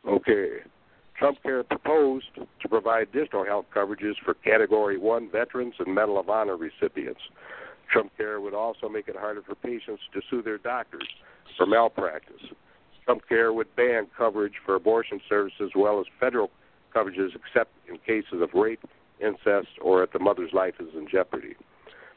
Okay. 0.08 0.58
Trump 1.18 1.42
Care 1.42 1.62
proposed 1.62 2.26
to 2.60 2.68
provide 2.68 3.08
additional 3.08 3.44
health 3.44 3.66
coverages 3.74 4.14
for 4.24 4.34
Category 4.34 4.98
1 4.98 5.30
veterans 5.30 5.74
and 5.78 5.94
Medal 5.94 6.18
of 6.18 6.28
Honor 6.28 6.56
recipients. 6.56 7.20
Trump 7.90 8.10
Care 8.16 8.40
would 8.40 8.54
also 8.54 8.88
make 8.88 9.08
it 9.08 9.16
harder 9.16 9.42
for 9.42 9.54
patients 9.54 10.02
to 10.12 10.20
sue 10.28 10.42
their 10.42 10.58
doctors 10.58 11.06
for 11.56 11.66
malpractice. 11.66 12.42
Trump 13.04 13.22
Care 13.28 13.52
would 13.52 13.74
ban 13.76 14.06
coverage 14.16 14.54
for 14.64 14.74
abortion 14.74 15.20
services 15.28 15.60
as 15.62 15.70
well 15.76 16.00
as 16.00 16.06
federal 16.18 16.50
coverages 16.94 17.30
except 17.34 17.70
in 17.88 17.98
cases 17.98 18.40
of 18.40 18.48
rape, 18.54 18.80
incest, 19.20 19.68
or 19.80 20.02
if 20.02 20.12
the 20.12 20.18
mother's 20.18 20.52
life 20.52 20.74
is 20.80 20.88
in 20.94 21.06
jeopardy. 21.08 21.54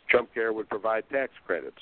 Trump 0.09 0.33
Care 0.33 0.53
would 0.53 0.69
provide 0.69 1.03
tax 1.09 1.33
credits 1.45 1.81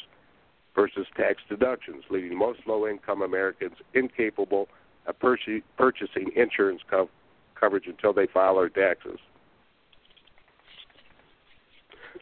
versus 0.76 1.08
tax 1.16 1.38
deductions, 1.48 2.04
leaving 2.10 2.38
most 2.38 2.60
low 2.68 2.88
income 2.88 3.22
Americans 3.22 3.76
incapable 3.94 4.68
of 5.08 5.20
purchasing 5.20 6.32
insurance 6.36 6.82
co- 6.90 7.10
coverage 7.60 7.86
until 7.88 8.14
they 8.14 8.28
file 8.28 8.56
their 8.56 8.70
taxes. 8.70 9.20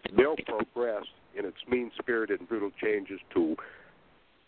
The 0.04 0.16
bill 0.16 0.36
progressed 0.46 1.08
in 1.38 1.46
its 1.46 1.58
mean 1.68 1.92
spirited 2.00 2.40
and 2.40 2.50
brutal 2.50 2.72
changes 2.82 3.20
to 3.34 3.56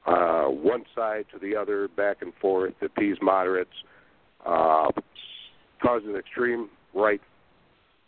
uh, 0.06 0.46
one 0.46 0.84
side 0.96 1.26
to 1.34 1.40
the 1.40 1.56
other, 1.56 1.88
back 1.88 2.18
and 2.22 2.34
forth, 2.40 2.80
to 2.80 2.86
appease 2.86 3.18
moderates, 3.22 3.72
uh, 4.46 4.92
causing 5.82 6.12
an 6.12 6.16
extreme 6.16 6.70
right 6.94 7.22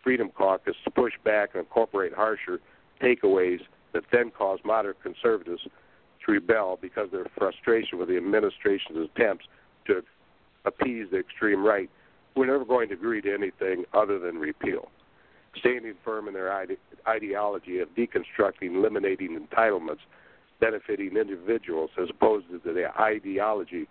Freedom 0.03 0.29
Caucus 0.29 0.75
to 0.83 0.91
push 0.91 1.13
back 1.25 1.49
and 1.53 1.61
incorporate 1.61 2.13
harsher 2.13 2.59
takeaways 3.01 3.59
that 3.93 4.03
then 4.11 4.31
cause 4.31 4.59
moderate 4.63 5.01
conservatives 5.01 5.61
to 6.25 6.31
rebel 6.31 6.77
because 6.81 7.05
of 7.05 7.11
their 7.11 7.27
frustration 7.37 7.97
with 7.97 8.07
the 8.07 8.17
administration's 8.17 9.09
attempts 9.15 9.45
to 9.85 10.03
appease 10.65 11.07
the 11.11 11.19
extreme 11.19 11.63
right, 11.63 11.89
who 12.35 12.43
are 12.43 12.47
never 12.47 12.65
going 12.65 12.89
to 12.89 12.93
agree 12.93 13.21
to 13.21 13.33
anything 13.33 13.85
other 13.93 14.19
than 14.19 14.37
repeal. 14.37 14.89
Standing 15.57 15.95
firm 16.03 16.27
in 16.27 16.33
their 16.33 16.51
ide- 16.51 16.77
ideology 17.07 17.79
of 17.79 17.89
deconstructing, 17.95 18.75
eliminating 18.75 19.39
entitlements 19.39 19.99
benefiting 20.59 21.17
individuals 21.17 21.89
as 22.01 22.09
opposed 22.09 22.47
to 22.49 22.59
the 22.63 22.87
ideology 22.99 23.87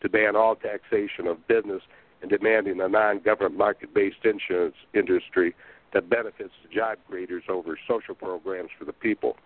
to 0.00 0.08
ban 0.08 0.36
all 0.36 0.56
taxation 0.56 1.26
of 1.26 1.46
business 1.48 1.82
and 2.20 2.30
demanding 2.30 2.80
a 2.80 2.88
non-government 2.88 3.56
market-based 3.56 4.24
insurance 4.24 4.76
industry 4.94 5.54
that 5.92 6.08
benefits 6.08 6.52
the 6.62 6.74
job 6.74 6.98
creators 7.08 7.42
over 7.48 7.78
social 7.88 8.14
programs 8.14 8.70
for 8.78 8.84
the 8.84 8.92
people. 8.92 9.36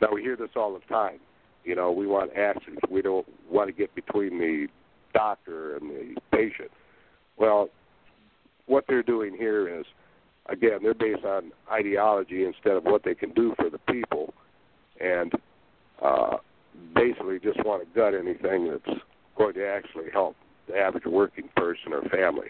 Now 0.00 0.08
we 0.12 0.22
hear 0.22 0.36
this 0.36 0.50
all 0.56 0.74
the 0.74 0.94
time. 0.94 1.18
You 1.64 1.74
know, 1.74 1.90
we 1.92 2.06
want 2.06 2.36
access. 2.36 2.74
We 2.88 3.02
don't 3.02 3.26
want 3.50 3.68
to 3.68 3.72
get 3.72 3.94
between 3.94 4.38
the 4.38 4.68
doctor 5.12 5.76
and 5.76 5.90
the 5.90 6.20
patient. 6.30 6.70
Well, 7.36 7.68
what 8.66 8.84
they're 8.88 9.02
doing 9.02 9.34
here 9.36 9.80
is, 9.80 9.86
again, 10.46 10.80
they're 10.82 10.94
based 10.94 11.24
on 11.24 11.52
ideology 11.70 12.44
instead 12.44 12.76
of 12.76 12.84
what 12.84 13.02
they 13.04 13.14
can 13.14 13.30
do 13.32 13.54
for 13.56 13.70
the 13.70 13.78
people, 13.90 14.34
and 15.00 15.32
uh, 16.02 16.36
basically 16.94 17.38
just 17.38 17.64
want 17.64 17.82
to 17.82 17.98
gut 17.98 18.14
anything 18.14 18.68
that's 18.70 18.98
going 19.36 19.54
to 19.54 19.66
actually 19.66 20.10
help 20.12 20.36
the 20.68 20.76
average 20.76 21.06
working 21.06 21.48
person 21.56 21.92
or 21.92 22.02
family. 22.10 22.48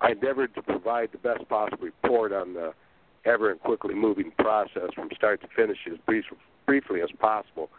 I 0.00 0.12
endeavored 0.12 0.54
to 0.54 0.62
provide 0.62 1.10
the 1.12 1.18
best 1.18 1.48
possible 1.48 1.84
report 1.84 2.32
on 2.32 2.54
the 2.54 2.72
ever 3.24 3.50
and 3.50 3.60
quickly 3.60 3.94
moving 3.94 4.30
process 4.38 4.90
from 4.94 5.08
start 5.16 5.40
to 5.40 5.48
finish 5.56 5.78
as 5.90 5.98
brief, 6.06 6.24
briefly 6.66 7.00
as 7.02 7.08
possible 7.18 7.70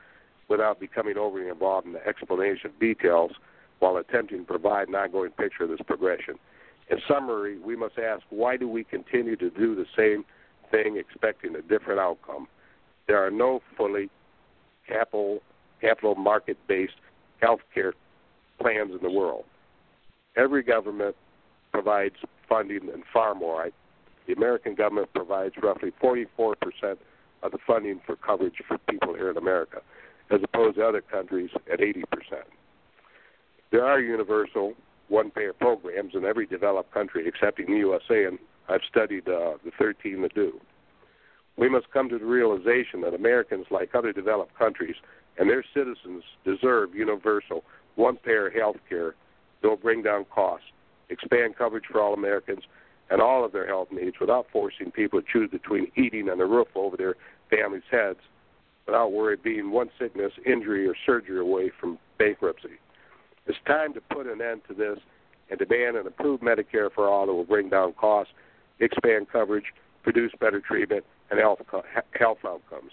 without 0.49 0.79
becoming 0.79 1.17
overly 1.17 1.47
involved 1.47 1.87
in 1.87 1.93
the 1.93 2.05
explanation 2.05 2.67
of 2.71 2.79
details 2.79 3.31
while 3.79 3.97
attempting 3.97 4.39
to 4.39 4.45
provide 4.45 4.87
an 4.87 4.95
ongoing 4.95 5.31
picture 5.31 5.63
of 5.63 5.69
this 5.69 5.79
progression. 5.85 6.35
In 6.89 6.99
summary, 7.07 7.59
we 7.59 7.75
must 7.75 7.97
ask 7.97 8.23
why 8.29 8.57
do 8.57 8.67
we 8.67 8.83
continue 8.83 9.35
to 9.35 9.49
do 9.49 9.75
the 9.75 9.85
same 9.97 10.23
thing 10.71 10.97
expecting 10.97 11.55
a 11.55 11.61
different 11.61 11.99
outcome? 11.99 12.47
There 13.07 13.25
are 13.25 13.31
no 13.31 13.61
fully 13.75 14.09
capital 14.87 15.41
capital 15.81 16.15
market 16.15 16.57
based 16.67 16.95
health 17.41 17.59
care 17.73 17.93
plans 18.59 18.91
in 18.91 18.99
the 19.01 19.11
world. 19.11 19.43
Every 20.35 20.63
government 20.63 21.15
provides 21.71 22.15
funding 22.47 22.89
and 22.91 23.03
far 23.13 23.35
more. 23.35 23.69
The 24.25 24.33
American 24.33 24.75
government 24.75 25.09
provides 25.13 25.55
roughly 25.61 25.91
44% 26.01 26.55
of 27.43 27.51
the 27.51 27.57
funding 27.65 28.01
for 28.05 28.15
coverage 28.15 28.55
for 28.67 28.77
people 28.89 29.13
here 29.13 29.29
in 29.29 29.37
America, 29.37 29.81
as 30.31 30.41
opposed 30.43 30.77
to 30.77 30.87
other 30.87 31.01
countries 31.01 31.49
at 31.71 31.79
80%. 31.79 32.03
There 33.71 33.85
are 33.85 33.99
universal 33.99 34.73
one 35.09 35.31
payer 35.31 35.53
programs 35.53 36.13
in 36.15 36.25
every 36.25 36.45
developed 36.45 36.93
country 36.93 37.27
except 37.27 37.59
in 37.59 37.67
the 37.67 37.77
USA, 37.77 38.25
and 38.25 38.39
I've 38.69 38.81
studied 38.89 39.27
uh, 39.27 39.57
the 39.63 39.71
13 39.77 40.21
that 40.21 40.33
do. 40.33 40.59
We 41.57 41.69
must 41.69 41.91
come 41.91 42.07
to 42.09 42.19
the 42.19 42.25
realization 42.25 43.01
that 43.01 43.13
Americans, 43.13 43.65
like 43.71 43.95
other 43.95 44.13
developed 44.13 44.57
countries, 44.57 44.95
and 45.37 45.49
their 45.49 45.63
citizens 45.73 46.23
deserve 46.45 46.93
universal 46.93 47.63
one 47.95 48.17
payer 48.17 48.49
health 48.49 48.77
care 48.87 49.15
that 49.61 49.67
will 49.67 49.75
bring 49.75 50.03
down 50.03 50.25
costs, 50.33 50.67
expand 51.09 51.55
coverage 51.57 51.85
for 51.91 52.01
all 52.01 52.13
Americans, 52.13 52.61
and 53.09 53.21
all 53.21 53.43
of 53.43 53.53
their 53.53 53.65
health 53.65 53.87
needs 53.91 54.19
without 54.19 54.47
forcing 54.51 54.91
people 54.91 55.21
to 55.21 55.27
choose 55.31 55.49
between 55.49 55.91
eating 55.95 56.29
and 56.29 56.41
a 56.41 56.45
roof 56.45 56.67
over 56.75 56.97
their 56.97 57.15
families' 57.49 57.83
heads 57.89 58.19
without 58.85 59.11
worry 59.11 59.37
being 59.37 59.71
one 59.71 59.89
sickness, 59.99 60.31
injury, 60.45 60.87
or 60.87 60.95
surgery 61.05 61.39
away 61.39 61.71
from 61.79 61.97
bankruptcy. 62.19 62.77
It's 63.47 63.57
time 63.65 63.93
to 63.93 64.01
put 64.01 64.27
an 64.27 64.41
end 64.41 64.61
to 64.67 64.73
this 64.73 64.99
and 65.49 65.57
demand 65.57 65.95
an 65.95 66.05
improved 66.05 66.43
Medicare 66.43 66.91
for 66.93 67.07
all 67.07 67.25
that 67.25 67.33
will 67.33 67.45
bring 67.45 67.69
down 67.69 67.93
costs, 67.93 68.33
expand 68.79 69.27
coverage, 69.31 69.73
produce 70.03 70.33
better 70.39 70.59
treatment, 70.59 71.05
and 71.31 71.39
health, 71.39 71.59
health 72.11 72.37
outcomes. 72.45 72.91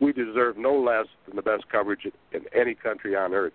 We 0.00 0.12
deserve 0.12 0.56
no 0.56 0.74
less 0.80 1.06
than 1.26 1.36
the 1.36 1.42
best 1.42 1.68
coverage 1.70 2.06
in 2.32 2.40
any 2.54 2.74
country 2.74 3.14
on 3.14 3.34
earth 3.34 3.52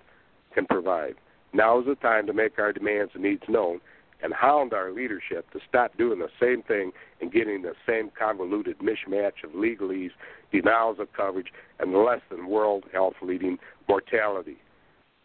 can 0.53 0.65
provide. 0.67 1.15
Now 1.53 1.79
is 1.79 1.87
the 1.87 1.95
time 1.95 2.27
to 2.27 2.33
make 2.33 2.59
our 2.59 2.71
demands 2.71 3.11
and 3.15 3.23
needs 3.23 3.43
known 3.49 3.79
and 4.23 4.33
hound 4.33 4.73
our 4.73 4.91
leadership 4.91 5.49
to 5.51 5.59
stop 5.67 5.97
doing 5.97 6.19
the 6.19 6.29
same 6.39 6.63
thing 6.63 6.91
and 7.21 7.31
getting 7.31 7.63
the 7.63 7.73
same 7.87 8.11
convoluted 8.17 8.77
mishmash 8.79 9.43
of 9.43 9.51
legalese, 9.51 10.11
denials 10.51 10.99
of 10.99 11.11
coverage, 11.13 11.51
and 11.79 11.93
less 11.93 12.21
than 12.29 12.47
world 12.47 12.85
health 12.93 13.13
leading 13.21 13.57
mortality 13.87 14.57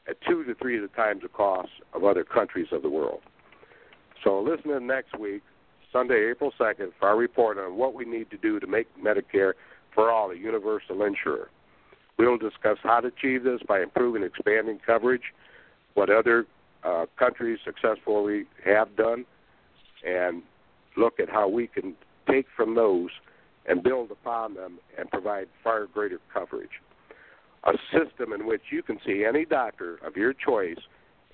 at 0.09 0.21
two 0.23 0.45
to 0.45 0.55
three 0.55 0.81
times 0.97 1.23
the 1.23 1.29
cost 1.29 1.71
of 1.93 2.05
other 2.05 2.25
countries 2.25 2.69
of 2.73 2.83
the 2.83 2.91
world. 2.91 3.21
So 4.25 4.41
listen 4.41 4.71
in 4.71 4.87
next 4.87 5.19
week, 5.19 5.43
Sunday, 5.93 6.31
April 6.31 6.53
2nd, 6.59 6.93
for 6.99 7.09
our 7.09 7.17
report 7.17 7.59
on 7.59 7.77
what 7.77 7.95
we 7.95 8.05
need 8.05 8.31
to 8.31 8.37
do 8.37 8.59
to 8.61 8.67
make 8.67 8.87
Medicare 8.99 9.53
for 9.95 10.11
all 10.11 10.31
a 10.31 10.37
universal 10.37 11.03
insurer. 11.03 11.51
We 12.19 12.27
will 12.27 12.39
discuss 12.39 12.79
how 12.83 13.01
to 13.01 13.09
achieve 13.09 13.45
this 13.45 13.61
by 13.67 13.83
improving 13.83 14.23
and 14.23 14.31
expanding 14.31 14.81
coverage, 14.85 15.35
what 15.95 16.09
other 16.09 16.47
uh, 16.85 17.07
countries 17.19 17.59
successfully 17.65 18.45
have 18.65 18.97
done, 18.97 19.25
and 20.07 20.43
look 20.97 21.21
at 21.21 21.29
how 21.29 21.49
we 21.49 21.67
can 21.67 21.95
take 22.29 22.47
from 22.57 22.75
those 22.75 23.11
and 23.67 23.83
build 23.83 24.11
upon 24.11 24.55
them 24.55 24.79
and 24.99 25.11
provide 25.11 25.49
far 25.63 25.87
greater 25.87 26.19
coverage. 26.33 26.81
A 27.65 27.73
system 27.93 28.33
in 28.33 28.47
which 28.47 28.63
you 28.71 28.83
can 28.83 28.99
see 29.07 29.25
any 29.25 29.45
doctor 29.45 29.99
of 30.05 30.17
your 30.17 30.33
choice 30.33 30.79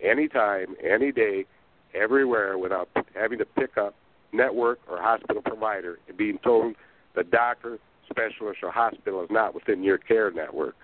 anytime, 0.02 0.76
any 0.84 1.10
day, 1.10 1.46
everywhere 1.94 2.58
without 2.58 2.88
having 3.14 3.38
to 3.38 3.46
pick 3.46 3.78
up 3.78 3.94
network 4.32 4.78
or 4.90 5.00
hospital 5.00 5.42
provider 5.42 5.98
and 6.06 6.16
being 6.16 6.38
told 6.44 6.74
the 7.14 7.24
doctor, 7.24 7.78
specialist, 8.10 8.58
or 8.62 8.70
hospital 8.70 9.22
is 9.22 9.30
not 9.30 9.54
within 9.54 9.82
your 9.82 9.98
care 9.98 10.30
network. 10.30 10.76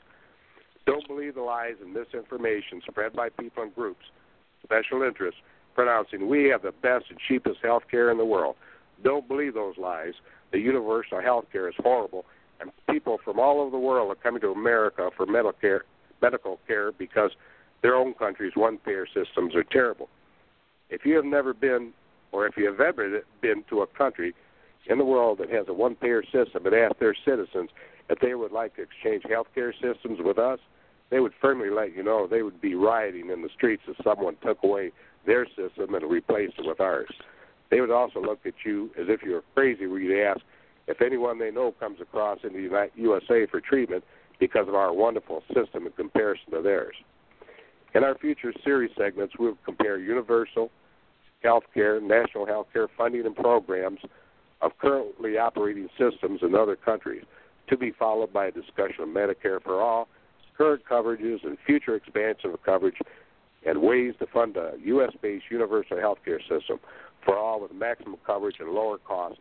Don't 0.86 1.06
believe 1.06 1.34
the 1.34 1.42
lies 1.42 1.74
and 1.82 1.92
misinformation 1.92 2.80
spread 2.88 3.12
by 3.12 3.28
people 3.28 3.62
and 3.62 3.74
groups, 3.74 4.04
special 4.62 5.02
interests, 5.02 5.40
pronouncing 5.74 6.28
we 6.28 6.44
have 6.44 6.62
the 6.62 6.72
best 6.82 7.06
and 7.10 7.18
cheapest 7.28 7.58
health 7.62 7.84
care 7.90 8.10
in 8.10 8.18
the 8.18 8.24
world. 8.24 8.56
Don't 9.02 9.26
believe 9.26 9.54
those 9.54 9.76
lies. 9.76 10.14
The 10.52 10.58
universal 10.58 11.20
health 11.20 11.46
care 11.52 11.68
is 11.68 11.74
horrible, 11.78 12.24
and 12.64 12.72
people 12.94 13.18
from 13.24 13.38
all 13.38 13.60
over 13.60 13.70
the 13.70 13.78
world 13.78 14.10
are 14.10 14.20
coming 14.20 14.40
to 14.40 14.50
America 14.50 15.10
for 15.16 15.26
medical 15.26 15.52
care, 15.52 15.84
medical 16.22 16.58
care 16.66 16.92
because 16.92 17.30
their 17.82 17.94
own 17.94 18.14
country's 18.14 18.56
one-payer 18.56 19.06
systems 19.06 19.54
are 19.54 19.64
terrible. 19.64 20.08
If 20.90 21.04
you 21.04 21.16
have 21.16 21.24
never 21.24 21.52
been, 21.52 21.92
or 22.32 22.46
if 22.46 22.56
you 22.56 22.66
have 22.66 22.80
ever 22.80 23.20
been 23.40 23.64
to 23.70 23.82
a 23.82 23.86
country 23.86 24.34
in 24.86 24.98
the 24.98 25.04
world 25.04 25.38
that 25.38 25.50
has 25.50 25.66
a 25.68 25.72
one-payer 25.72 26.22
system 26.24 26.66
and 26.66 26.74
ask 26.74 26.98
their 26.98 27.14
citizens 27.24 27.70
if 28.08 28.18
they 28.20 28.34
would 28.34 28.52
like 28.52 28.76
to 28.76 28.82
exchange 28.82 29.22
health 29.28 29.46
care 29.54 29.72
systems 29.72 30.18
with 30.20 30.38
us, 30.38 30.58
they 31.10 31.20
would 31.20 31.32
firmly 31.40 31.70
let 31.70 31.94
you 31.94 32.02
know 32.02 32.26
they 32.26 32.42
would 32.42 32.60
be 32.60 32.74
rioting 32.74 33.30
in 33.30 33.42
the 33.42 33.48
streets 33.54 33.82
if 33.86 33.96
someone 34.02 34.36
took 34.42 34.62
away 34.62 34.92
their 35.26 35.46
system 35.46 35.94
and 35.94 36.10
replaced 36.10 36.54
it 36.58 36.66
with 36.66 36.80
ours. 36.80 37.12
They 37.70 37.80
would 37.80 37.90
also 37.90 38.20
look 38.20 38.40
at 38.46 38.54
you 38.64 38.90
as 38.98 39.06
if 39.08 39.22
you 39.22 39.32
were 39.32 39.44
crazy 39.54 39.86
were 39.86 39.98
you 39.98 40.22
ask 40.22 40.40
if 40.86 41.00
anyone 41.00 41.38
they 41.38 41.50
know 41.50 41.72
comes 41.78 42.00
across 42.00 42.38
in 42.44 42.52
the 42.52 42.88
USA 42.96 43.46
for 43.46 43.60
treatment 43.60 44.04
because 44.40 44.68
of 44.68 44.74
our 44.74 44.92
wonderful 44.92 45.42
system 45.54 45.86
in 45.86 45.92
comparison 45.92 46.50
to 46.52 46.62
theirs. 46.62 46.94
In 47.94 48.02
our 48.02 48.16
future 48.18 48.52
series 48.64 48.90
segments, 48.98 49.34
we'll 49.38 49.56
compare 49.64 49.98
universal 49.98 50.70
health 51.42 51.64
care, 51.72 52.00
national 52.00 52.46
health 52.46 52.66
care 52.72 52.88
funding 52.98 53.24
and 53.26 53.36
programs 53.36 54.00
of 54.62 54.72
currently 54.78 55.38
operating 55.38 55.88
systems 55.98 56.40
in 56.42 56.54
other 56.54 56.74
countries, 56.74 57.22
to 57.68 57.76
be 57.76 57.92
followed 57.92 58.32
by 58.32 58.46
a 58.46 58.50
discussion 58.50 59.02
of 59.02 59.08
Medicare 59.08 59.62
for 59.62 59.80
all, 59.80 60.08
current 60.56 60.82
coverages, 60.90 61.44
and 61.44 61.56
future 61.66 61.94
expansion 61.94 62.50
of 62.50 62.62
coverage, 62.62 62.96
and 63.66 63.80
ways 63.80 64.14
to 64.18 64.26
fund 64.26 64.56
a 64.56 64.72
U.S. 64.84 65.12
based 65.22 65.44
universal 65.50 65.98
health 65.98 66.18
care 66.24 66.40
system 66.40 66.78
for 67.24 67.36
all 67.36 67.60
with 67.60 67.72
maximum 67.72 68.16
coverage 68.26 68.56
and 68.60 68.70
lower 68.70 68.98
costs, 68.98 69.38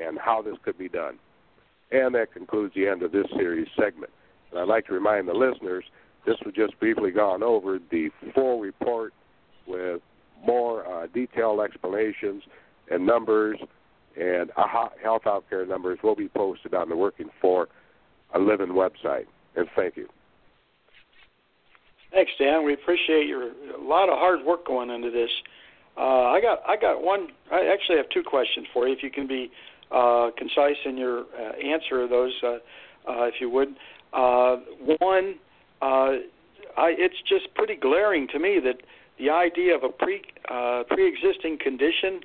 and 0.00 0.18
how 0.18 0.42
this 0.42 0.54
could 0.64 0.78
be 0.78 0.88
done. 0.88 1.18
And 1.92 2.14
that 2.14 2.32
concludes 2.32 2.74
the 2.74 2.86
end 2.86 3.02
of 3.02 3.12
this 3.12 3.26
series 3.36 3.68
segment. 3.76 4.12
And 4.50 4.60
I'd 4.60 4.68
like 4.68 4.86
to 4.86 4.94
remind 4.94 5.28
the 5.28 5.32
listeners 5.32 5.84
this 6.26 6.36
was 6.44 6.54
just 6.54 6.78
briefly 6.78 7.10
gone 7.10 7.42
over. 7.42 7.78
The 7.90 8.10
full 8.34 8.60
report 8.60 9.12
with 9.66 10.00
more 10.46 10.86
uh, 10.86 11.06
detailed 11.12 11.60
explanations 11.60 12.42
and 12.90 13.06
numbers 13.06 13.58
and 14.20 14.50
health 15.02 15.22
outcare 15.24 15.66
numbers 15.66 15.98
will 16.02 16.16
be 16.16 16.28
posted 16.28 16.74
on 16.74 16.88
the 16.88 16.96
Working 16.96 17.30
for 17.40 17.68
a 18.34 18.38
Living 18.38 18.68
website. 18.68 19.26
And 19.56 19.66
thank 19.76 19.96
you. 19.96 20.08
Thanks, 22.12 22.32
Dan. 22.38 22.64
We 22.64 22.74
appreciate 22.74 23.26
your 23.26 23.50
a 23.50 23.82
lot 23.82 24.08
of 24.08 24.18
hard 24.18 24.44
work 24.44 24.66
going 24.66 24.90
into 24.90 25.10
this. 25.10 25.30
Uh, 25.96 26.26
I 26.26 26.40
got 26.40 26.60
I 26.66 26.76
got 26.76 27.02
one. 27.02 27.28
I 27.52 27.70
actually 27.72 27.98
have 27.98 28.08
two 28.12 28.22
questions 28.22 28.66
for 28.72 28.88
you. 28.88 28.94
If 28.94 29.02
you 29.02 29.10
can 29.10 29.28
be 29.28 29.50
uh, 29.90 30.30
concise 30.36 30.76
in 30.84 30.96
your 30.96 31.20
uh, 31.20 31.52
answer 31.64 32.02
of 32.02 32.10
those, 32.10 32.32
uh, 32.42 32.46
uh, 32.46 33.24
if 33.24 33.34
you 33.40 33.50
would. 33.50 33.74
Uh, 34.12 34.56
one, 34.98 35.34
I, 35.82 36.20
it's 36.76 37.16
just 37.28 37.52
pretty 37.54 37.76
glaring 37.76 38.28
to 38.28 38.38
me 38.38 38.60
that 38.64 38.82
the 39.18 39.30
idea 39.30 39.74
of 39.74 39.82
a 39.82 39.88
pre 39.88 40.22
pre-existing 40.88 41.58
condition 41.58 42.20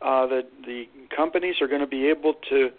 that 0.00 0.46
the 0.66 0.84
companies 1.14 1.56
are 1.60 1.68
going 1.68 1.80
to 1.80 1.86
be 1.86 2.08
able 2.08 2.34
to 2.50 2.70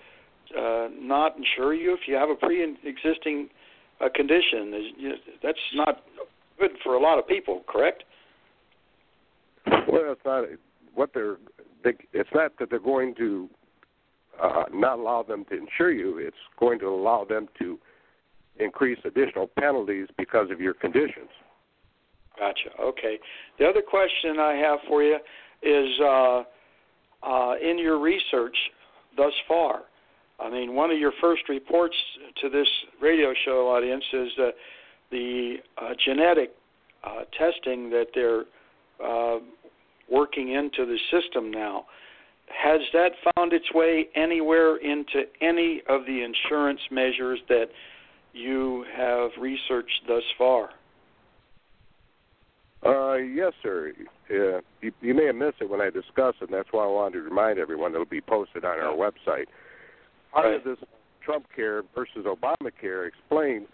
not 1.01 1.37
insure 1.37 1.73
you 1.73 1.93
if 1.93 2.01
you 2.07 2.15
have 2.15 2.29
a 2.29 2.35
pre-existing 2.35 3.49
condition. 4.13 4.73
That's 5.41 5.57
not 5.73 6.03
good 6.59 6.71
for 6.83 6.95
a 6.95 6.99
lot 6.99 7.19
of 7.19 7.27
people, 7.27 7.63
correct? 7.67 8.03
Well, 9.65 10.11
it's 10.11 10.21
not 10.25 10.45
what 10.93 11.11
they're. 11.13 11.37
They, 11.83 11.93
it's 12.13 12.29
not 12.33 12.57
that 12.59 12.69
they're 12.69 12.79
going 12.79 13.13
to 13.15 13.49
uh, 14.41 14.63
not 14.73 14.99
allow 14.99 15.23
them 15.23 15.45
to 15.49 15.57
insure 15.57 15.91
you. 15.91 16.17
It's 16.17 16.35
going 16.59 16.79
to 16.79 16.87
allow 16.87 17.25
them 17.25 17.47
to 17.59 17.79
increase 18.57 18.99
additional 19.03 19.47
penalties 19.59 20.07
because 20.17 20.49
of 20.51 20.59
your 20.59 20.73
conditions. 20.73 21.29
Gotcha. 22.37 22.69
Okay. 22.81 23.17
The 23.59 23.65
other 23.65 23.81
question 23.81 24.39
I 24.39 24.53
have 24.55 24.79
for 24.87 25.03
you 25.03 25.17
is 25.61 25.89
uh, 26.01 26.43
uh, 27.23 27.55
in 27.61 27.77
your 27.77 27.99
research 27.99 28.55
thus 29.17 29.33
far. 29.47 29.81
I 30.39 30.49
mean, 30.49 30.75
one 30.75 30.91
of 30.91 30.97
your 30.97 31.13
first 31.21 31.43
reports 31.47 31.95
to 32.41 32.49
this 32.49 32.67
radio 33.01 33.33
show 33.45 33.69
audience 33.69 34.03
is 34.11 34.29
uh, 34.37 34.49
the 35.11 35.55
uh, 35.77 35.89
genetic 36.03 36.51
uh, 37.03 37.21
testing 37.37 37.89
that 37.91 38.07
they're 38.13 38.43
uh, 39.03 39.39
working 40.11 40.51
into 40.51 40.85
the 40.85 40.97
system 41.11 41.51
now. 41.51 41.85
Has 42.47 42.81
that 42.93 43.11
found 43.35 43.53
its 43.53 43.65
way 43.73 44.07
anywhere 44.15 44.77
into 44.77 45.23
any 45.41 45.81
of 45.87 46.05
the 46.05 46.23
insurance 46.23 46.79
measures 46.91 47.39
that 47.49 47.65
you 48.33 48.85
have 48.95 49.31
researched 49.39 50.01
thus 50.07 50.23
far? 50.37 50.69
Uh, 52.85 53.15
yes, 53.15 53.53
sir. 53.63 53.93
Uh, 54.29 54.61
you, 54.81 54.91
you 55.01 55.13
may 55.13 55.25
have 55.25 55.35
missed 55.35 55.57
it 55.59 55.69
when 55.69 55.81
I 55.81 55.89
discussed 55.89 56.37
it, 56.41 56.49
and 56.49 56.53
that's 56.53 56.69
why 56.71 56.83
I 56.83 56.87
wanted 56.87 57.19
to 57.19 57.21
remind 57.23 57.57
everyone 57.57 57.93
it'll 57.93 58.05
be 58.05 58.21
posted 58.21 58.63
on 58.63 58.79
our 58.79 58.93
website. 58.93 59.45
Part 60.31 60.45
right. 60.45 60.55
of 60.55 60.63
this 60.63 60.77
Trump 61.23 61.47
Care 61.55 61.83
versus 61.95 62.25
Obamacare 62.25 63.07
explained 63.07 63.67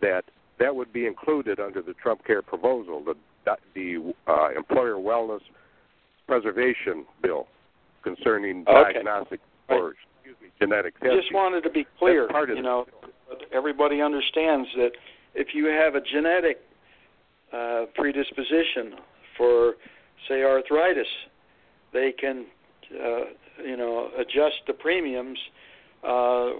that 0.00 0.24
that 0.58 0.74
would 0.74 0.92
be 0.92 1.06
included 1.06 1.60
under 1.60 1.80
the 1.80 1.94
Trump 1.94 2.24
Care 2.24 2.42
proposal, 2.42 3.04
the 3.04 3.14
the 3.76 4.12
uh, 4.26 4.48
Employer 4.56 4.94
Wellness 4.94 5.40
Preservation 6.26 7.06
Bill 7.22 7.46
concerning 8.06 8.64
okay. 8.68 8.92
diagnostic 8.92 9.40
or 9.68 9.94
excuse 10.14 10.36
me, 10.40 10.48
genetic 10.60 10.94
testing. 11.00 11.18
Just 11.20 11.34
wanted 11.34 11.62
to 11.62 11.70
be 11.70 11.84
clear, 11.98 12.28
you 12.48 12.62
know, 12.62 12.86
everybody 13.52 14.00
understands 14.00 14.68
that 14.76 14.92
if 15.34 15.48
you 15.54 15.66
have 15.66 15.96
a 15.96 16.00
genetic 16.00 16.58
uh, 17.52 17.86
predisposition 17.94 18.94
for, 19.36 19.74
say, 20.28 20.42
arthritis, 20.42 21.08
they 21.92 22.12
can, 22.12 22.46
uh, 22.94 23.24
you 23.64 23.76
know, 23.76 24.10
adjust 24.16 24.62
the 24.66 24.72
premiums 24.72 25.38
uh, 26.04 26.50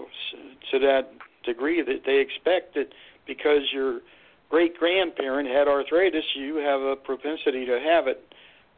to 0.71 0.79
that 0.79 1.11
degree 1.45 1.81
that 1.81 2.01
they 2.05 2.17
expect 2.19 2.75
that 2.75 2.89
because 3.25 3.61
your 3.73 4.01
great 4.49 4.77
grandparent 4.77 5.47
had 5.47 5.67
arthritis, 5.67 6.23
you 6.35 6.55
have 6.57 6.81
a 6.81 6.95
propensity 6.95 7.65
to 7.65 7.79
have 7.79 8.07
it 8.07 8.26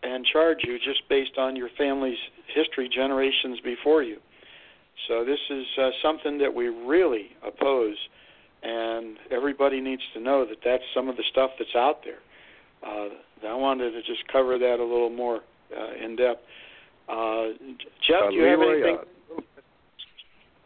and 0.04 0.26
charge 0.26 0.60
you 0.64 0.78
just 0.78 1.08
based 1.10 1.38
on 1.38 1.56
your 1.56 1.70
family's 1.78 2.18
history 2.54 2.90
generations 2.94 3.60
before 3.64 4.04
you. 4.04 4.18
So 5.08 5.24
this 5.26 5.40
is 5.50 5.66
uh, 5.82 5.90
something 6.02 6.38
that 6.40 6.54
we 6.54 6.68
really 6.68 7.30
oppose, 7.46 7.96
and 8.64 9.18
everybody 9.32 9.80
needs 9.82 10.02
to 10.14 10.20
know 10.20 10.46
that 10.46 10.58
that's 10.64 10.84
some 10.94 11.08
of 11.08 11.16
the 11.16 11.24
stuff 11.32 11.52
that's 11.58 11.76
out 11.76 12.02
there. 12.04 12.20
Uh, 12.86 13.48
I 13.48 13.56
wanted 13.56 13.92
to 13.92 14.02
just 14.02 14.28
cover 14.32 14.58
that 14.58 14.80
a 14.80 14.84
little 14.84 15.10
more 15.10 15.42
uh, 15.76 16.06
in 16.06 16.16
depth. 16.16 16.42
Uh, 17.08 17.56
Jeff, 18.08 18.24
uh, 18.26 18.30
do 18.30 18.36
you 18.36 18.44
have 18.44 18.60
anything? 18.62 18.98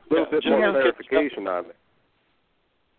A 0.09 0.13
little 0.13 0.31
bit 0.31 0.43
more 0.45 0.71
clarification 0.71 1.47
on 1.47 1.65
it. 1.65 1.75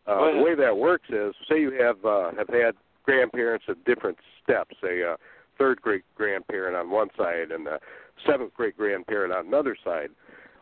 Uh, 0.06 0.32
the 0.32 0.42
way 0.42 0.54
that 0.54 0.76
works 0.76 1.08
is, 1.08 1.34
say 1.48 1.60
you 1.60 1.72
have 1.72 2.04
uh, 2.04 2.30
have 2.36 2.48
had 2.48 2.74
grandparents 3.04 3.64
at 3.68 3.82
different 3.84 4.18
steps, 4.42 4.76
say 4.82 5.00
a 5.00 5.16
third 5.58 5.80
great 5.80 6.04
grandparent 6.14 6.76
on 6.76 6.90
one 6.90 7.08
side 7.16 7.50
and 7.50 7.66
a 7.66 7.78
seventh 8.26 8.54
great 8.54 8.76
grandparent 8.76 9.32
on 9.32 9.46
another 9.46 9.76
side. 9.84 10.08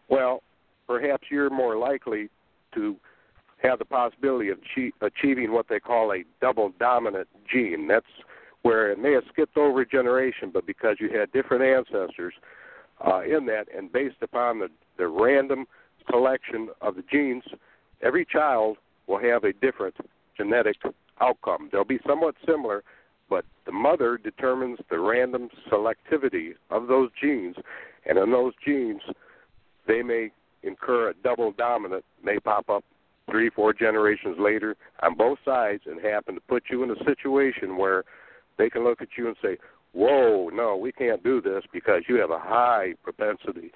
Well, 0.09 0.43
perhaps 0.87 1.29
you're 1.31 1.51
more 1.51 1.77
likely 1.77 2.29
to 2.75 2.97
have 3.63 3.79
the 3.79 3.85
possibility 3.85 4.49
of 4.49 4.59
achieve, 4.59 4.93
achieving 5.01 5.53
what 5.53 5.69
they 5.69 5.79
call 5.79 6.13
a 6.13 6.25
double 6.41 6.73
dominant 6.79 7.29
gene. 7.51 7.87
That's 7.87 8.07
where 8.63 8.91
it 8.91 8.99
may 8.99 9.13
have 9.13 9.25
skipped 9.33 9.57
over 9.57 9.81
a 9.83 9.87
generation, 9.87 10.51
but 10.53 10.67
because 10.67 10.97
you 11.01 11.09
had 11.17 11.33
different 11.33 11.63
ancestors 11.63 12.35
uh, 13.05 13.23
in 13.23 13.47
that, 13.47 13.67
and 13.77 13.93
based 13.93 14.17
upon 14.23 14.61
the, 14.61 14.69
the 14.99 15.09
random 15.09 15.67
collection 16.11 16.69
of 16.81 16.97
the 16.97 17.03
genes, 17.11 17.45
every 18.03 18.25
child 18.25 18.77
will 19.07 19.19
have 19.19 19.45
a 19.45 19.53
different 19.53 19.95
genetic 20.37 20.77
outcome. 21.21 21.69
They'll 21.71 21.85
be 21.85 22.01
somewhat 22.07 22.35
similar, 22.47 22.83
the 23.67 23.73
mother 23.73 24.19
determines 24.19 24.79
the 24.91 24.99
random 24.99 25.49
selectivity 25.71 26.53
of 26.71 26.89
those 26.89 27.11
genes, 27.21 27.57
and 28.07 28.19
in 28.19 28.31
those 28.31 28.53
genes, 28.65 29.01
they 29.87 30.03
may 30.03 30.31
incur 30.63 31.11
a 31.11 31.15
double 31.23 31.53
dominant, 31.53 32.05
may 32.23 32.39
pop 32.39 32.69
up 32.69 32.85
three, 33.31 33.51
four 33.51 33.73
generations 33.73 34.37
later 34.39 34.77
on 35.03 35.17
both 35.17 35.39
sides, 35.45 35.83
and 35.87 36.01
happen 36.01 36.35
to 36.35 36.41
put 36.41 36.65
you 36.71 36.83
in 36.83 36.91
a 36.91 37.05
situation 37.05 37.77
where 37.77 38.05
they 38.59 38.69
can 38.69 38.85
look 38.85 39.01
at 39.01 39.09
you 39.17 39.29
and 39.29 39.37
say, 39.43 39.57
whoa, 39.93 40.49
no, 40.53 40.77
we 40.77 40.93
can't 40.93 41.23
do 41.23 41.41
this 41.41 41.63
because 41.73 42.03
you 42.09 42.17
have 42.17 42.31
a 42.31 42.39
high 42.39 42.95
propensity 43.03 43.73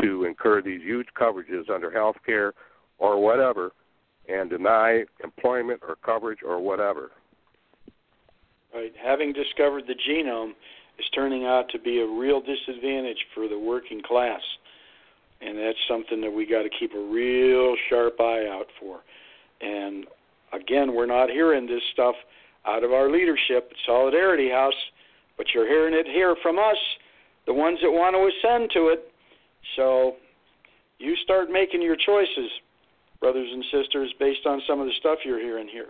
to 0.00 0.24
incur 0.24 0.62
these 0.62 0.82
huge 0.82 1.08
coverages 1.18 1.70
under 1.72 1.90
health 1.90 2.16
care 2.24 2.52
or 2.98 3.20
whatever 3.20 3.72
and 4.28 4.50
deny 4.50 5.04
employment 5.22 5.80
or 5.86 5.96
coverage 6.04 6.40
or 6.46 6.60
whatever. 6.60 7.10
Right. 8.74 8.92
Having 9.02 9.34
discovered 9.34 9.84
the 9.86 9.94
genome 10.08 10.52
is 10.98 11.04
turning 11.14 11.44
out 11.44 11.68
to 11.70 11.78
be 11.78 12.00
a 12.00 12.06
real 12.06 12.40
disadvantage 12.40 13.18
for 13.34 13.46
the 13.46 13.58
working 13.58 14.00
class. 14.02 14.40
And 15.42 15.58
that's 15.58 15.78
something 15.88 16.20
that 16.22 16.30
we 16.30 16.46
got 16.46 16.62
to 16.62 16.70
keep 16.70 16.94
a 16.94 17.00
real 17.00 17.74
sharp 17.90 18.20
eye 18.20 18.46
out 18.48 18.66
for. 18.80 19.00
And 19.60 20.06
again, 20.52 20.94
we're 20.94 21.06
not 21.06 21.28
hearing 21.28 21.66
this 21.66 21.82
stuff 21.92 22.14
out 22.64 22.84
of 22.84 22.92
our 22.92 23.10
leadership 23.10 23.68
at 23.70 23.76
Solidarity 23.84 24.50
House, 24.50 24.72
but 25.36 25.46
you're 25.52 25.66
hearing 25.66 25.94
it 25.94 26.06
here 26.06 26.36
from 26.42 26.58
us, 26.58 26.78
the 27.46 27.52
ones 27.52 27.78
that 27.82 27.90
want 27.90 28.14
to 28.14 28.30
ascend 28.30 28.70
to 28.74 28.88
it. 28.88 29.12
So 29.76 30.16
you 30.98 31.16
start 31.24 31.50
making 31.50 31.82
your 31.82 31.96
choices, 31.96 32.50
brothers 33.20 33.48
and 33.52 33.64
sisters, 33.72 34.14
based 34.18 34.46
on 34.46 34.62
some 34.66 34.80
of 34.80 34.86
the 34.86 34.92
stuff 35.00 35.18
you're 35.24 35.40
hearing 35.40 35.68
here. 35.68 35.88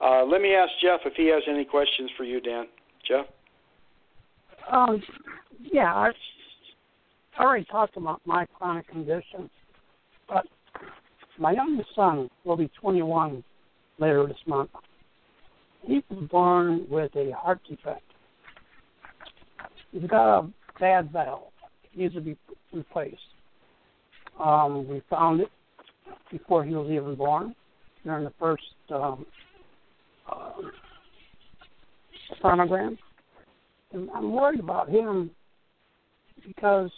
Uh, 0.00 0.24
let 0.24 0.40
me 0.40 0.54
ask 0.54 0.72
Jeff 0.80 1.00
if 1.04 1.14
he 1.14 1.26
has 1.28 1.42
any 1.48 1.64
questions 1.64 2.10
for 2.16 2.24
you, 2.24 2.40
Dan. 2.40 2.66
Jeff? 3.06 3.26
Um, 4.70 5.02
yeah, 5.60 5.94
I 5.94 6.10
already 7.40 7.64
talked 7.64 7.96
about 7.96 8.20
my 8.26 8.46
chronic 8.46 8.88
condition, 8.88 9.48
but 10.28 10.46
my 11.38 11.52
youngest 11.52 11.88
son 11.94 12.28
will 12.44 12.56
be 12.56 12.70
21 12.80 13.42
later 13.98 14.26
this 14.26 14.36
month. 14.46 14.70
He 15.82 16.02
was 16.10 16.28
born 16.30 16.86
with 16.90 17.14
a 17.14 17.30
heart 17.32 17.60
defect. 17.68 18.02
He's 19.92 20.08
got 20.08 20.40
a 20.40 20.48
bad 20.80 21.12
valve. 21.12 21.52
It 21.84 21.98
needs 21.98 22.14
to 22.14 22.20
be 22.20 22.36
replaced. 22.72 23.20
Um, 24.42 24.86
we 24.88 25.00
found 25.08 25.40
it 25.40 25.50
before 26.30 26.64
he 26.64 26.74
was 26.74 26.90
even 26.90 27.14
born 27.14 27.54
during 28.04 28.24
the 28.24 28.32
first 28.38 28.62
um, 28.90 29.24
uh, 30.30 30.52
sonogram. 32.42 32.96
And 33.92 34.08
I'm 34.14 34.32
worried 34.32 34.60
about 34.60 34.88
him 34.88 35.30
because 36.44 36.90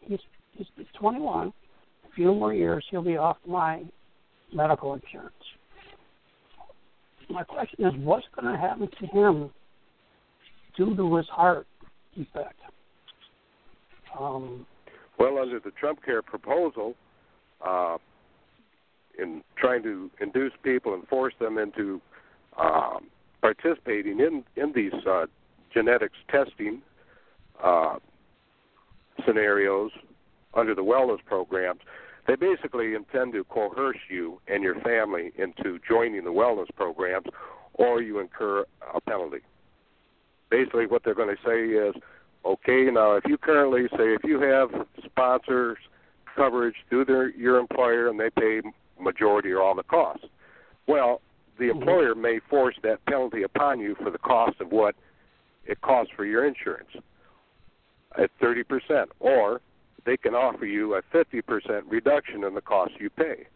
he's 0.00 0.18
he's 0.52 0.66
21. 0.98 1.48
A 1.48 2.14
few 2.14 2.34
more 2.34 2.52
years, 2.52 2.84
he'll 2.90 3.02
be 3.02 3.16
off 3.16 3.38
my 3.46 3.82
medical 4.52 4.94
insurance. 4.94 5.32
My 7.30 7.44
question 7.44 7.86
is, 7.86 7.92
what's 7.98 8.26
going 8.38 8.52
to 8.52 8.60
happen 8.60 8.88
to 9.00 9.06
him 9.06 9.50
due 10.76 10.94
to 10.94 11.16
his 11.16 11.26
heart 11.28 11.66
defect? 12.14 12.58
Um, 14.18 14.66
well, 15.18 15.38
under 15.38 15.58
the 15.60 15.70
Trump 15.70 16.04
Care 16.04 16.20
proposal, 16.20 16.94
uh, 17.66 17.96
in 19.18 19.42
trying 19.56 19.82
to 19.82 20.10
induce 20.20 20.52
people 20.62 20.94
and 20.94 21.06
force 21.08 21.34
them 21.38 21.58
into 21.58 22.00
um, 22.58 23.08
participating 23.40 24.20
in 24.20 24.44
in 24.56 24.72
these 24.72 24.92
uh, 25.08 25.26
genetics 25.72 26.16
testing 26.30 26.82
uh, 27.62 27.96
scenarios 29.26 29.90
under 30.54 30.74
the 30.74 30.82
wellness 30.82 31.18
programs, 31.24 31.80
they 32.26 32.36
basically 32.36 32.94
intend 32.94 33.32
to 33.32 33.44
coerce 33.44 33.96
you 34.08 34.40
and 34.48 34.62
your 34.62 34.78
family 34.80 35.32
into 35.36 35.78
joining 35.88 36.24
the 36.24 36.30
wellness 36.30 36.68
programs, 36.76 37.26
or 37.74 38.02
you 38.02 38.20
incur 38.20 38.64
a 38.94 39.00
penalty. 39.00 39.40
Basically, 40.50 40.86
what 40.86 41.02
they're 41.04 41.14
going 41.14 41.34
to 41.34 41.42
say 41.44 41.64
is, 41.64 41.94
okay, 42.44 42.90
now 42.92 43.14
if 43.14 43.24
you 43.26 43.38
currently 43.38 43.86
say 43.96 44.14
if 44.14 44.22
you 44.24 44.40
have 44.40 44.68
sponsors 45.04 45.78
coverage 46.36 46.76
through 46.88 47.04
their 47.04 47.30
your 47.30 47.58
employer 47.58 48.08
and 48.08 48.18
they 48.18 48.30
pay 48.30 48.60
majority 49.02 49.50
or 49.50 49.60
all 49.60 49.74
the 49.74 49.82
costs, 49.82 50.26
well, 50.86 51.20
the 51.58 51.66
Mm-hmm. 51.66 51.78
employer 51.78 52.14
may 52.14 52.40
force 52.50 52.74
that 52.82 53.04
penalty 53.06 53.42
upon 53.42 53.78
you 53.78 53.94
for 54.02 54.10
the 54.10 54.18
cost 54.18 54.60
of 54.60 54.72
what 54.72 54.94
it 55.66 55.80
costs 55.80 56.12
for 56.16 56.24
your 56.24 56.46
insurance 56.46 56.88
at 58.18 58.30
30%, 58.40 59.06
or 59.20 59.60
they 60.04 60.16
can 60.16 60.34
offer 60.34 60.66
you 60.66 60.94
a 60.94 61.02
50% 61.14 61.82
reduction 61.88 62.44
in 62.44 62.54
the 62.54 62.60
cost 62.60 62.92
you 62.98 63.10
pay. 63.10 63.46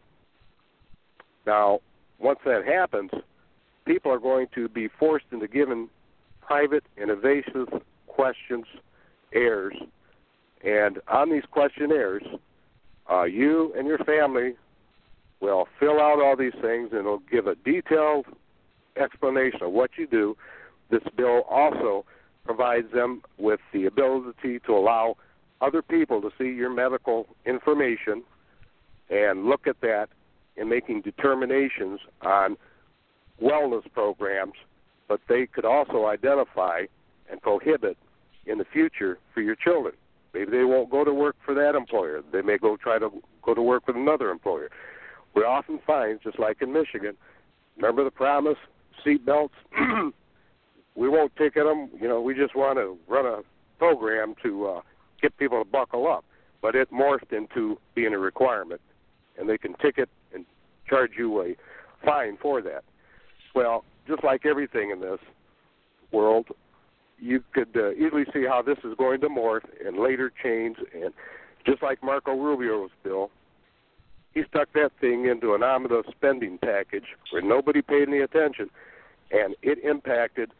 Now, 1.47 1.81
once 2.19 2.39
that 2.45 2.65
happens, 2.65 3.11
people 3.85 4.13
are 4.13 4.19
going 4.19 4.47
to 4.55 4.69
be 4.69 4.89
forced 4.99 5.27
into 5.33 5.49
giving 5.49 5.89
private 6.41 6.85
and 6.97 7.11
evasive 7.11 7.83
questions, 8.07 8.67
airs, 9.33 9.75
and 10.65 10.99
on 11.09 11.31
these 11.31 11.45
questionnaires, 11.51 12.23
uh, 13.11 13.25
you 13.25 13.73
and 13.77 13.87
your 13.87 13.99
family 13.99 14.55
will 15.41 15.69
fill 15.79 16.01
out 16.01 16.21
all 16.23 16.37
these 16.37 16.55
things 16.63 16.91
and 16.93 17.01
it'll 17.01 17.23
give 17.31 17.47
a 17.47 17.55
detailed 17.57 18.27
explanation 18.97 19.63
of 19.63 19.73
what 19.73 19.91
you 19.97 20.07
do. 20.07 20.37
This 20.91 21.03
bill 21.17 21.43
also 21.51 22.05
provides 22.45 22.91
them 22.93 23.23
with 23.39 23.61
the 23.73 23.87
ability 23.87 24.61
to 24.61 24.73
allow 24.73 25.17
other 25.61 25.83
people 25.83 26.21
to 26.21 26.31
see 26.39 26.49
your 26.49 26.71
medical 26.71 27.27
information 27.45 28.23
and 29.11 29.47
look 29.47 29.67
at 29.67 29.81
that 29.81 30.09
in 30.57 30.69
making 30.69 31.03
determinations 31.03 32.01
on 32.23 32.57
wellness 33.43 33.91
programs, 33.93 34.55
but 35.09 35.21
they 35.29 35.47
could 35.47 35.65
also 35.65 36.07
identify 36.07 36.83
and 37.31 37.41
prohibit 37.43 37.97
in 38.47 38.59
the 38.59 38.65
future 38.73 39.19
for 39.35 39.41
your 39.41 39.57
children. 39.57 39.95
Maybe 40.33 40.51
they 40.51 40.65
won't 40.65 40.91
go 40.91 41.05
to 41.05 41.13
work 41.13 41.37
for 41.45 41.55
that 41.55 41.75
employer. 41.75 42.23
They 42.33 42.43
may 42.43 42.59
go 42.59 42.77
try 42.77 42.99
to 42.99 43.11
go 43.43 43.55
to 43.55 43.63
work 43.63 43.87
with 43.87 43.97
another 43.97 44.31
employer. 44.31 44.71
We 45.37 45.43
often 45.43 45.79
find, 45.87 46.19
just 46.23 46.39
like 46.39 46.63
in 46.63 46.73
Michigan, 46.73 47.15
remember 47.77 48.03
the 48.03 48.11
promise, 48.11 48.57
seat 49.05 49.25
belts? 49.25 49.55
we 50.97 51.11
won't 51.11 51.37
ticket 51.37 51.65
them. 51.65 51.91
You 52.01 52.09
know, 52.09 52.23
we 52.23 52.35
just 52.35 52.57
want 52.57 52.79
to 52.79 52.97
run 53.07 53.27
a 53.27 53.43
program 53.79 54.35
to 54.43 54.67
uh, 54.67 54.81
get 55.21 55.37
people 55.37 55.63
to 55.63 55.71
buckle 55.71 56.09
up. 56.09 56.25
But 56.63 56.75
it 56.75 56.91
morphed 56.91 57.33
into 57.33 57.79
being 57.95 58.15
a 58.15 58.19
requirement, 58.19 58.81
and 59.39 59.47
they 59.47 59.59
can 59.59 59.75
ticket 59.75 60.09
and 60.35 60.47
charge 60.89 61.13
you 61.19 61.43
a 61.43 61.55
fine 62.03 62.39
for 62.41 62.63
that. 62.63 62.83
Well, 63.55 63.85
just 64.09 64.25
like 64.25 64.47
everything 64.47 64.91
in 64.91 65.01
this 65.01 65.21
world, 66.13 66.47
you 67.19 67.43
could 67.53 67.77
uh, 67.77 67.93
easily 67.93 68.25
see 68.33 68.45
how 68.45 68.63
this 68.63 68.79
is 68.85 68.95
going 68.97 69.21
to 69.21 69.29
morph 69.29 69.65
and 69.85 69.99
later 69.99 70.33
change. 70.43 70.77
And 70.95 71.13
just 71.67 71.83
like 71.83 72.03
Marco 72.03 72.33
Rubio's 72.33 72.91
bill, 73.05 73.31
he 74.37 74.43
stuck 74.51 74.71
that 74.75 74.93
thing 75.01 75.25
into 75.25 75.55
an 75.55 75.63
omnibus 75.63 76.05
spending 76.15 76.59
package 76.59 77.07
where 77.31 77.41
nobody 77.41 77.81
paid 77.81 78.07
any 78.07 78.19
attention, 78.19 78.69
and 79.31 79.57
it 79.63 79.79
impacted 79.83 80.51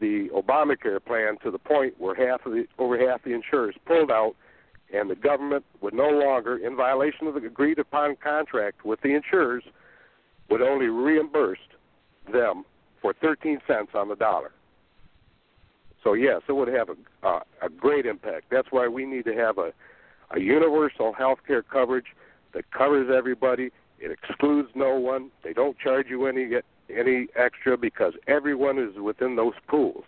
the 0.00 0.30
Obamacare 0.34 1.04
plan 1.04 1.36
to 1.44 1.50
the 1.50 1.58
point 1.58 1.92
where 1.98 2.14
half 2.14 2.46
of 2.46 2.52
the 2.52 2.64
over 2.78 2.98
half 2.98 3.22
the 3.22 3.34
insurers 3.34 3.74
pulled 3.84 4.10
out, 4.10 4.34
and 4.94 5.10
the 5.10 5.14
government 5.14 5.66
would 5.82 5.92
no 5.92 6.08
longer, 6.08 6.56
in 6.56 6.74
violation 6.74 7.26
of 7.26 7.34
the 7.34 7.46
agreed 7.46 7.78
upon 7.78 8.16
contract 8.16 8.86
with 8.86 9.02
the 9.02 9.14
insurers, 9.14 9.64
would 10.48 10.62
only 10.62 10.86
reimburse 10.86 11.58
them 12.32 12.64
for 13.02 13.12
13 13.20 13.58
cents 13.66 13.90
on 13.92 14.08
the 14.08 14.16
dollar. 14.16 14.50
So 16.02 16.14
yes, 16.14 16.40
it 16.48 16.52
would 16.52 16.68
have 16.68 16.88
a 16.88 17.26
uh, 17.26 17.40
a 17.60 17.68
great 17.68 18.06
impact. 18.06 18.46
That's 18.50 18.68
why 18.70 18.88
we 18.88 19.04
need 19.04 19.26
to 19.26 19.34
have 19.34 19.58
a 19.58 19.74
a 20.30 20.40
universal 20.40 21.12
health 21.12 21.40
care 21.46 21.62
coverage 21.62 22.06
that 22.54 22.70
covers 22.72 23.08
everybody. 23.14 23.70
It 23.98 24.10
excludes 24.10 24.68
no 24.74 24.98
one. 24.98 25.30
They 25.44 25.52
don't 25.52 25.78
charge 25.78 26.06
you 26.08 26.26
any 26.26 26.48
any 26.90 27.28
extra 27.36 27.76
because 27.76 28.14
everyone 28.26 28.78
is 28.78 28.98
within 29.00 29.36
those 29.36 29.52
pools. 29.68 30.04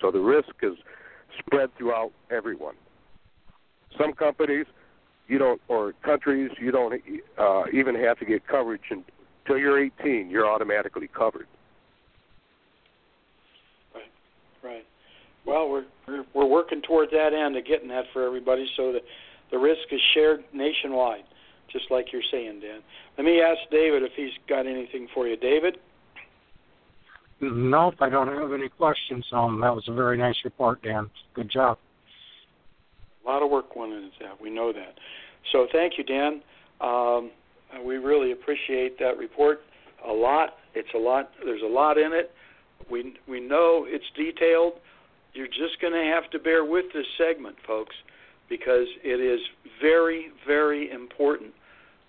So 0.00 0.10
the 0.10 0.20
risk 0.20 0.54
is 0.62 0.74
spread 1.38 1.70
throughout 1.76 2.12
everyone. 2.30 2.74
Some 3.98 4.12
companies 4.12 4.66
you 5.28 5.38
don't 5.38 5.60
or 5.68 5.92
countries 6.04 6.50
you 6.60 6.70
don't 6.70 7.00
uh, 7.38 7.62
even 7.72 7.94
have 7.94 8.18
to 8.18 8.24
get 8.24 8.46
coverage 8.46 8.82
until 8.90 9.58
you're 9.58 9.82
18. 9.82 10.30
You're 10.30 10.48
automatically 10.48 11.08
covered. 11.08 11.46
Right, 13.94 14.10
right. 14.62 14.84
Well, 15.46 15.68
we're 15.68 15.84
we're, 16.06 16.24
we're 16.34 16.46
working 16.46 16.82
toward 16.82 17.10
that 17.10 17.32
end 17.32 17.56
of 17.56 17.66
getting 17.66 17.88
that 17.88 18.04
for 18.12 18.26
everybody, 18.26 18.66
so 18.76 18.92
that 18.92 19.02
the 19.50 19.58
risk 19.58 19.82
is 19.90 20.00
shared 20.14 20.44
nationwide, 20.52 21.24
just 21.72 21.90
like 21.90 22.12
you're 22.12 22.22
saying, 22.30 22.60
Dan. 22.60 22.80
Let 23.16 23.24
me 23.24 23.40
ask 23.40 23.58
David 23.70 24.02
if 24.02 24.12
he's 24.16 24.32
got 24.48 24.66
anything 24.66 25.08
for 25.14 25.26
you, 25.26 25.36
David. 25.36 25.78
Nope, 27.40 27.94
I 28.00 28.08
don't 28.08 28.28
have 28.28 28.52
any 28.52 28.68
questions. 28.68 29.24
Um, 29.32 29.60
that 29.62 29.74
was 29.74 29.84
a 29.88 29.92
very 29.92 30.16
nice 30.16 30.36
report, 30.44 30.80
Dan. 30.82 31.10
Good 31.34 31.50
job. 31.50 31.78
A 33.24 33.28
lot 33.28 33.42
of 33.42 33.50
work 33.50 33.74
went 33.74 33.92
into 33.92 34.10
that. 34.20 34.40
We 34.40 34.50
know 34.50 34.72
that. 34.72 34.94
So 35.50 35.66
thank 35.72 35.94
you, 35.98 36.04
Dan. 36.04 36.40
Um, 36.80 37.30
we 37.84 37.96
really 37.96 38.32
appreciate 38.32 38.98
that 38.98 39.16
report 39.18 39.60
a 40.06 40.12
lot. 40.12 40.50
It's 40.74 40.88
a 40.94 40.98
lot. 40.98 41.30
There's 41.44 41.62
a 41.62 41.72
lot 41.72 41.98
in 41.98 42.12
it. 42.12 42.30
We 42.90 43.14
we 43.28 43.40
know 43.40 43.86
it's 43.88 44.04
detailed. 44.16 44.74
you're 45.34 45.46
just 45.46 45.80
going 45.80 45.92
to 45.92 46.12
have 46.14 46.30
to 46.30 46.38
bear 46.38 46.64
with 46.64 46.86
this 46.92 47.06
segment, 47.16 47.56
folks, 47.66 47.94
because 48.48 48.86
it 49.02 49.20
is 49.20 49.40
very, 49.80 50.26
very 50.46 50.90
important 50.90 51.52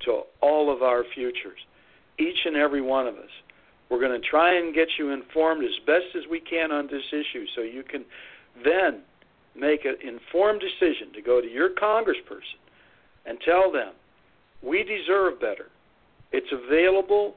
to 0.05 0.21
all 0.41 0.73
of 0.73 0.81
our 0.81 1.03
futures, 1.15 1.59
each 2.19 2.45
and 2.45 2.55
every 2.55 2.81
one 2.81 3.07
of 3.07 3.15
us. 3.15 3.29
We're 3.89 3.99
going 3.99 4.19
to 4.19 4.27
try 4.27 4.57
and 4.57 4.73
get 4.73 4.87
you 4.97 5.11
informed 5.11 5.63
as 5.63 5.77
best 5.85 6.15
as 6.15 6.23
we 6.29 6.39
can 6.39 6.71
on 6.71 6.87
this 6.87 7.03
issue 7.11 7.45
so 7.55 7.61
you 7.61 7.83
can 7.83 8.05
then 8.63 9.01
make 9.55 9.85
an 9.85 9.95
informed 10.01 10.61
decision 10.61 11.13
to 11.13 11.21
go 11.21 11.41
to 11.41 11.47
your 11.47 11.69
congressperson 11.69 12.59
and 13.25 13.37
tell 13.45 13.71
them, 13.71 13.93
we 14.61 14.83
deserve 14.83 15.39
better. 15.39 15.67
It's 16.31 16.51
available 16.51 17.35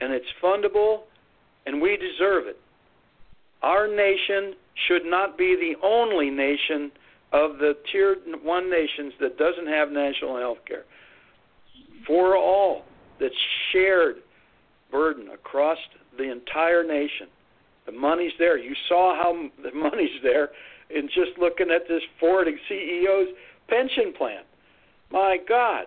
and 0.00 0.12
it's 0.12 0.26
fundable 0.42 1.00
and 1.66 1.80
we 1.80 1.96
deserve 1.96 2.46
it. 2.46 2.58
Our 3.62 3.88
nation 3.88 4.54
should 4.86 5.04
not 5.04 5.36
be 5.36 5.56
the 5.56 5.74
only 5.84 6.30
nation 6.30 6.92
of 7.32 7.58
the 7.58 7.74
tier 7.90 8.16
one 8.42 8.70
nations 8.70 9.12
that 9.20 9.36
doesn't 9.38 9.66
have 9.66 9.90
national 9.90 10.38
health 10.38 10.58
care. 10.66 10.84
For 12.06 12.36
all, 12.36 12.84
that's 13.20 13.34
shared 13.72 14.16
burden 14.90 15.28
across 15.30 15.78
the 16.16 16.30
entire 16.30 16.84
nation. 16.84 17.28
The 17.86 17.92
money's 17.92 18.32
there. 18.38 18.58
You 18.58 18.74
saw 18.88 19.14
how 19.14 19.48
the 19.62 19.72
money's 19.76 20.22
there 20.22 20.50
in 20.90 21.08
just 21.08 21.38
looking 21.38 21.70
at 21.70 21.88
this 21.88 22.02
Ford 22.20 22.46
CEO's 22.70 23.34
pension 23.68 24.12
plan. 24.16 24.42
My 25.10 25.38
God, 25.48 25.86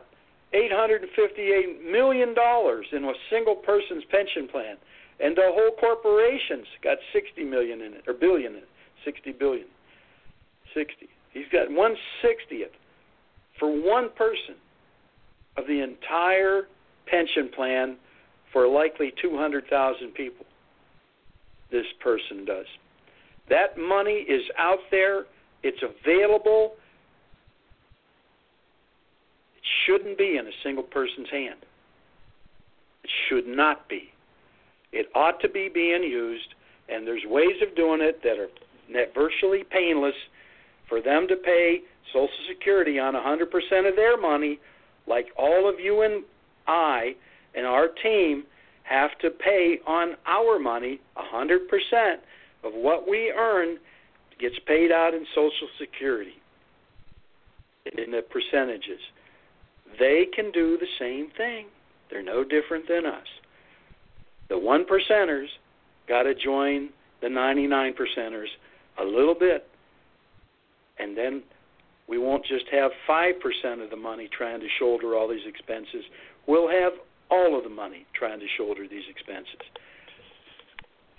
$858 0.54 1.91
million 1.91 2.30
in 2.30 3.04
a 3.04 3.14
single 3.30 3.56
person's 3.56 4.04
pension 4.12 4.48
plan 4.48 4.76
and 5.20 5.36
the 5.36 5.52
whole 5.54 5.76
corporation's 5.80 6.68
got 6.82 6.98
60 7.14 7.44
million 7.44 7.82
in 7.82 7.94
it 7.94 8.04
or 8.08 8.14
billion 8.14 8.54
in 8.54 8.60
it, 8.60 8.70
60 9.06 9.34
billion, 9.34 9.68
60. 10.74 11.10
He's 11.34 11.46
got 11.52 11.70
one 11.70 11.96
sixtieth 12.22 12.72
for 13.60 13.70
one 13.70 14.10
person 14.16 14.56
of 15.60 15.68
the 15.68 15.81
entire 15.81 16.68
pension 17.06 17.49
plan 17.56 17.98
for 18.53 18.68
likely 18.68 19.14
200,000 19.22 20.14
people. 20.14 20.45
This 21.72 21.86
person 22.02 22.45
does. 22.45 22.65
That 23.49 23.77
money 23.77 24.26
is 24.27 24.44
out 24.57 24.80
there. 24.91 25.26
It's 25.64 25.81
available. 25.84 26.73
It 29.57 29.64
shouldn't 29.86 30.18
be 30.18 30.38
in 30.38 30.48
a 30.48 30.56
single 30.64 30.84
person's 30.84 31.30
hand. 31.30 31.60
It 33.03 33.10
should 33.27 33.48
not 33.48 33.88
be. 33.90 34.10
It 34.91 35.07
ought 35.14 35.40
to 35.41 35.49
be 35.49 35.69
being 35.72 36.03
used, 36.03 36.56
and 36.88 37.06
there's 37.06 37.22
ways 37.26 37.61
of 37.61 37.76
doing 37.76 38.02
it 38.02 38.22
that 38.23 38.40
are 38.40 38.49
virtually 39.14 39.64
painless 39.69 40.15
for 40.88 41.02
them 41.02 41.27
to 41.27 41.36
pay 41.36 41.81
Social 42.11 42.30
Security 42.48 42.98
on 42.98 43.14
100% 43.14 43.88
of 43.88 43.95
their 43.95 44.19
money, 44.19 44.60
like 45.10 45.27
all 45.38 45.68
of 45.68 45.80
you 45.80 46.03
and 46.03 46.23
I 46.68 47.15
and 47.56 47.65
our 47.65 47.88
team 47.88 48.44
have 48.84 49.18
to 49.19 49.30
pay 49.30 49.80
on 49.86 50.15
our 50.26 50.60
money 50.60 50.99
100% 51.18 52.15
of 52.64 52.73
what 52.73 53.10
we 53.10 53.31
earn 53.31 53.77
gets 54.40 54.56
paid 54.65 54.91
out 54.91 55.14
in 55.14 55.26
Social 55.36 55.68
Security 55.80 56.36
in 57.98 58.11
the 58.11 58.22
percentages. 58.22 58.99
They 59.99 60.27
can 60.34 60.52
do 60.52 60.77
the 60.77 60.88
same 60.99 61.30
thing. 61.36 61.68
They're 62.10 62.23
no 62.23 62.44
different 62.44 62.88
than 62.88 63.06
us. 63.06 63.27
The 64.49 64.57
one 64.57 64.86
percenters 64.86 65.48
got 66.07 66.23
to 66.23 66.34
join 66.34 66.90
the 67.22 67.30
99 67.30 67.94
percenters 67.94 68.48
a 68.99 69.03
little 69.03 69.36
bit, 69.36 69.68
and 70.98 71.18
then 71.18 71.44
we 72.10 72.18
won't 72.18 72.45
just 72.45 72.65
have 72.72 72.91
5% 73.07 73.84
of 73.84 73.90
the 73.90 73.95
money 73.95 74.30
trying 74.36 74.60
to 74.60 74.68
shoulder 74.80 75.15
all 75.15 75.27
these 75.27 75.45
expenses. 75.48 76.03
We'll 76.48 76.69
have 76.69 76.94
all 77.30 77.57
of 77.57 77.64
the 77.64 77.69
money 77.69 78.06
trying 78.18 78.40
to 78.40 78.48
shoulder 78.57 78.88
these 78.90 79.03
expenses. 79.10 79.61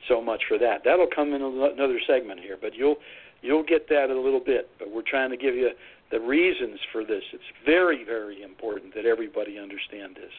So 0.09 0.21
much 0.21 0.43
for 0.49 0.59
that. 0.59 0.83
That'll 0.85 1.07
come 1.15 1.33
in 1.35 1.43
another 1.43 2.01
segment 2.07 2.41
here, 2.41 2.59
but 2.61 2.75
you'll 2.75 2.97
you'll 3.43 3.63
get 3.63 3.89
that 3.89 4.11
in 4.11 4.17
a 4.17 4.21
little 4.21 4.43
bit. 4.45 4.69
But 4.79 4.91
we're 4.91 5.07
trying 5.07 5.31
to 5.31 5.37
give 5.37 5.55
you 5.55 5.71
the 6.11 6.19
reasons 6.19 6.81
for 6.91 7.05
this. 7.05 7.23
It's 7.33 7.45
very 7.65 8.03
very 8.05 8.43
important 8.43 8.95
that 8.95 9.07
everybody 9.07 9.59
understand 9.59 10.17
this. 10.17 10.33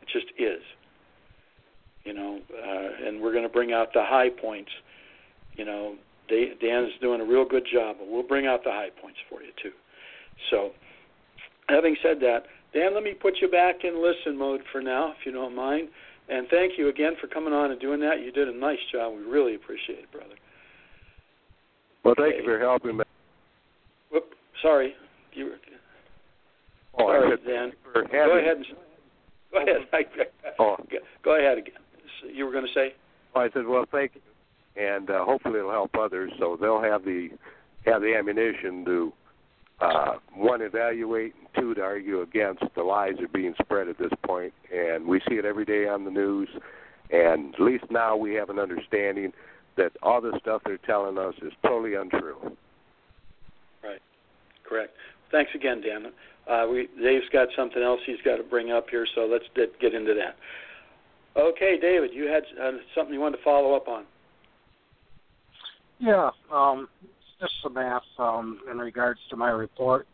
It 0.00 0.08
just 0.08 0.32
is 0.38 0.62
you 2.08 2.14
know, 2.14 2.40
uh, 2.54 3.06
and 3.06 3.20
we're 3.20 3.32
going 3.32 3.44
to 3.44 3.50
bring 3.50 3.72
out 3.72 3.92
the 3.92 4.02
high 4.02 4.30
points. 4.30 4.70
You 5.56 5.66
know, 5.66 5.96
Dan 6.28 6.84
is 6.84 6.92
doing 7.02 7.20
a 7.20 7.24
real 7.24 7.44
good 7.44 7.64
job, 7.70 7.96
but 7.98 8.08
we'll 8.08 8.26
bring 8.26 8.46
out 8.46 8.64
the 8.64 8.70
high 8.70 8.88
points 9.02 9.18
for 9.28 9.42
you 9.42 9.50
too. 9.62 9.72
So, 10.50 10.70
having 11.68 11.96
said 12.02 12.20
that, 12.20 12.44
Dan, 12.72 12.94
let 12.94 13.02
me 13.02 13.14
put 13.14 13.34
you 13.40 13.48
back 13.48 13.84
in 13.84 14.02
listen 14.02 14.38
mode 14.38 14.60
for 14.70 14.80
now, 14.80 15.12
if 15.18 15.26
you 15.26 15.32
don't 15.32 15.54
mind. 15.54 15.88
And 16.28 16.46
thank 16.50 16.72
you 16.76 16.88
again 16.88 17.12
for 17.20 17.26
coming 17.26 17.54
on 17.54 17.70
and 17.70 17.80
doing 17.80 18.00
that. 18.00 18.20
You 18.22 18.30
did 18.30 18.48
a 18.48 18.56
nice 18.56 18.78
job. 18.92 19.14
We 19.16 19.22
really 19.24 19.54
appreciate 19.54 20.00
it, 20.00 20.12
brother. 20.12 20.34
Well, 22.04 22.14
thank 22.16 22.34
okay. 22.34 22.42
you 22.42 22.44
for 22.44 22.58
helping 22.58 22.98
me. 22.98 23.04
Whoop, 24.12 24.24
sorry. 24.62 24.94
You 25.32 25.44
were, 25.46 25.58
oh, 26.98 27.06
sorry, 27.06 27.36
Dan. 27.46 27.72
Go 27.94 28.38
ahead. 28.38 28.56
And, 28.56 28.66
go 29.52 29.58
ahead. 29.62 30.06
oh. 30.58 30.76
Go 31.24 31.38
ahead 31.38 31.58
again 31.58 31.74
you 32.32 32.44
were 32.44 32.52
going 32.52 32.66
to 32.66 32.72
say? 32.74 32.94
I 33.34 33.48
said, 33.52 33.66
well, 33.66 33.84
thank 33.90 34.12
you, 34.14 34.82
and 34.82 35.10
uh, 35.10 35.24
hopefully 35.24 35.58
it'll 35.58 35.70
help 35.70 35.90
others, 35.98 36.32
so 36.38 36.56
they'll 36.60 36.82
have 36.82 37.04
the 37.04 37.28
have 37.84 38.02
the 38.02 38.14
ammunition 38.16 38.84
to 38.84 39.12
uh, 39.80 40.14
one 40.34 40.62
evaluate, 40.62 41.34
and 41.38 41.48
two 41.56 41.74
to 41.74 41.82
argue 41.82 42.22
against 42.22 42.62
the 42.74 42.82
lies 42.82 43.14
that 43.16 43.24
are 43.24 43.28
being 43.28 43.54
spread 43.62 43.88
at 43.88 43.98
this 43.98 44.12
point, 44.26 44.52
and 44.74 45.06
we 45.06 45.20
see 45.28 45.36
it 45.36 45.44
every 45.44 45.64
day 45.64 45.86
on 45.88 46.04
the 46.04 46.10
news, 46.10 46.48
and 47.10 47.54
at 47.54 47.60
least 47.60 47.84
now 47.90 48.16
we 48.16 48.34
have 48.34 48.50
an 48.50 48.58
understanding 48.58 49.32
that 49.76 49.92
all 50.02 50.20
the 50.20 50.36
stuff 50.40 50.62
they're 50.64 50.78
telling 50.78 51.16
us 51.16 51.34
is 51.42 51.52
totally 51.62 51.94
untrue. 51.94 52.56
Right. 53.82 54.02
Correct. 54.68 54.92
Thanks 55.30 55.52
again, 55.54 55.80
Dan. 55.80 56.12
Uh, 56.50 56.66
we, 56.70 56.88
Dave's 57.00 57.28
got 57.32 57.48
something 57.54 57.82
else 57.82 58.00
he's 58.06 58.20
got 58.24 58.36
to 58.36 58.42
bring 58.42 58.72
up 58.72 58.88
here, 58.90 59.06
so 59.14 59.28
let's 59.30 59.44
get 59.54 59.94
into 59.94 60.14
that. 60.14 60.36
Okay, 61.40 61.78
David, 61.80 62.10
you 62.12 62.26
had 62.26 62.42
uh, 62.60 62.72
something 62.94 63.14
you 63.14 63.20
wanted 63.20 63.36
to 63.36 63.44
follow 63.44 63.74
up 63.74 63.86
on. 63.86 64.04
Yeah, 66.00 66.30
um, 66.52 66.88
just 67.40 67.52
some 67.62 67.74
math 67.74 68.02
um, 68.18 68.60
in 68.70 68.78
regards 68.78 69.20
to 69.30 69.36
my 69.36 69.50
report. 69.50 70.06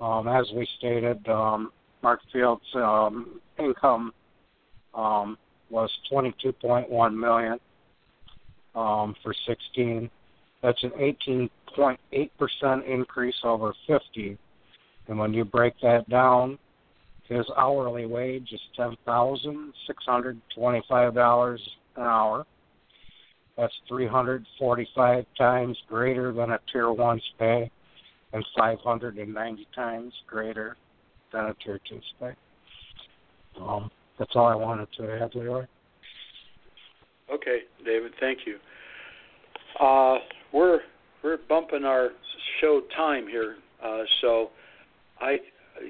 Um, 0.00 0.28
as 0.28 0.46
we 0.54 0.66
stated, 0.78 1.26
um, 1.28 1.70
Mark 2.02 2.20
Fields' 2.32 2.62
um, 2.74 3.40
income 3.58 4.12
um, 4.94 5.38
was 5.70 5.90
22.1 6.12 7.16
million 7.16 7.58
um, 8.74 9.14
for 9.22 9.34
16. 9.46 10.10
That's 10.62 10.82
an 10.82 10.92
18.8 11.78 12.30
percent 12.38 12.86
increase 12.86 13.34
over 13.44 13.74
50. 13.86 14.38
And 15.08 15.18
when 15.18 15.34
you 15.34 15.44
break 15.44 15.74
that 15.82 16.08
down, 16.08 16.58
his 17.28 17.46
hourly 17.56 18.06
wage 18.06 18.48
is 18.52 18.60
ten 18.76 18.96
thousand 19.06 19.72
six 19.86 20.04
hundred 20.04 20.40
twenty-five 20.54 21.14
dollars 21.14 21.60
an 21.96 22.02
hour. 22.02 22.46
That's 23.56 23.72
three 23.88 24.06
hundred 24.06 24.44
forty-five 24.58 25.24
times 25.38 25.78
greater 25.88 26.32
than 26.32 26.50
a 26.50 26.58
tier 26.72 26.90
one's 26.90 27.22
pay, 27.38 27.70
and 28.32 28.44
five 28.58 28.78
hundred 28.80 29.18
and 29.18 29.32
ninety 29.32 29.66
times 29.74 30.12
greater 30.26 30.76
than 31.32 31.44
a 31.46 31.54
tier 31.64 31.80
two's 31.88 32.02
pay. 32.18 32.32
Um, 33.60 33.90
that's 34.18 34.32
all 34.34 34.46
I 34.46 34.56
wanted 34.56 34.88
to 34.98 35.22
add, 35.22 35.34
Leroy. 35.34 35.66
Okay, 37.32 37.60
David. 37.84 38.12
Thank 38.20 38.40
you. 38.46 38.58
Uh, 39.80 40.18
we're 40.52 40.80
we're 41.22 41.38
bumping 41.48 41.84
our 41.84 42.10
show 42.60 42.82
time 42.96 43.26
here, 43.26 43.56
uh, 43.84 44.02
so 44.20 44.50
I, 45.20 45.38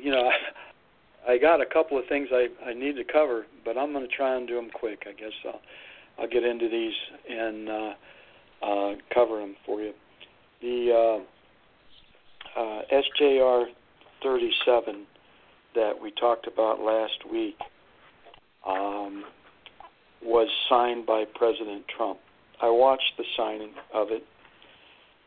you 0.03 0.11
know, 0.11 0.31
I 1.29 1.39
got 1.39 1.61
a 1.61 1.67
couple 1.67 1.99
of 1.99 2.05
things 2.09 2.29
I, 2.33 2.49
I 2.69 2.75
need 2.75 2.97
to 2.97 3.05
cover, 3.05 3.47
but 3.65 3.77
I'm 3.77 3.93
going 3.93 4.07
to 4.09 4.15
try 4.15 4.37
and 4.37 4.47
do 4.47 4.57
them 4.57 4.71
quick. 4.73 5.07
I 5.09 5.13
guess 5.13 5.33
I'll 5.47 5.61
I'll 6.19 6.29
get 6.29 6.45
into 6.45 6.69
these 6.69 6.93
and 7.29 7.69
uh, 7.69 7.93
uh, 8.63 8.95
cover 9.13 9.41
them 9.41 9.57
for 9.67 9.81
you. 9.81 9.93
The 10.61 11.23
uh, 12.57 12.61
uh, 12.61 12.83
SJR 12.93 13.67
37 14.23 15.07
that 15.75 15.93
we 16.01 16.13
talked 16.13 16.47
about 16.47 16.81
last 16.81 17.31
week 17.31 17.57
um, 18.67 19.25
was 20.23 20.49
signed 20.69 21.05
by 21.05 21.25
President 21.35 21.85
Trump. 21.95 22.19
I 22.63 22.71
watched 22.71 23.13
the 23.19 23.25
signing 23.37 23.73
of 23.93 24.09
it, 24.11 24.25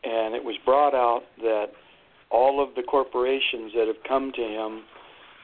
and 0.02 0.34
it 0.34 0.42
was 0.42 0.56
brought 0.64 0.94
out 0.94 1.22
that 1.42 1.66
all 2.30 2.62
of 2.62 2.74
the 2.74 2.82
corporations 2.82 3.72
that 3.76 3.86
have 3.86 4.02
come 4.06 4.32
to 4.34 4.42
him 4.42 4.82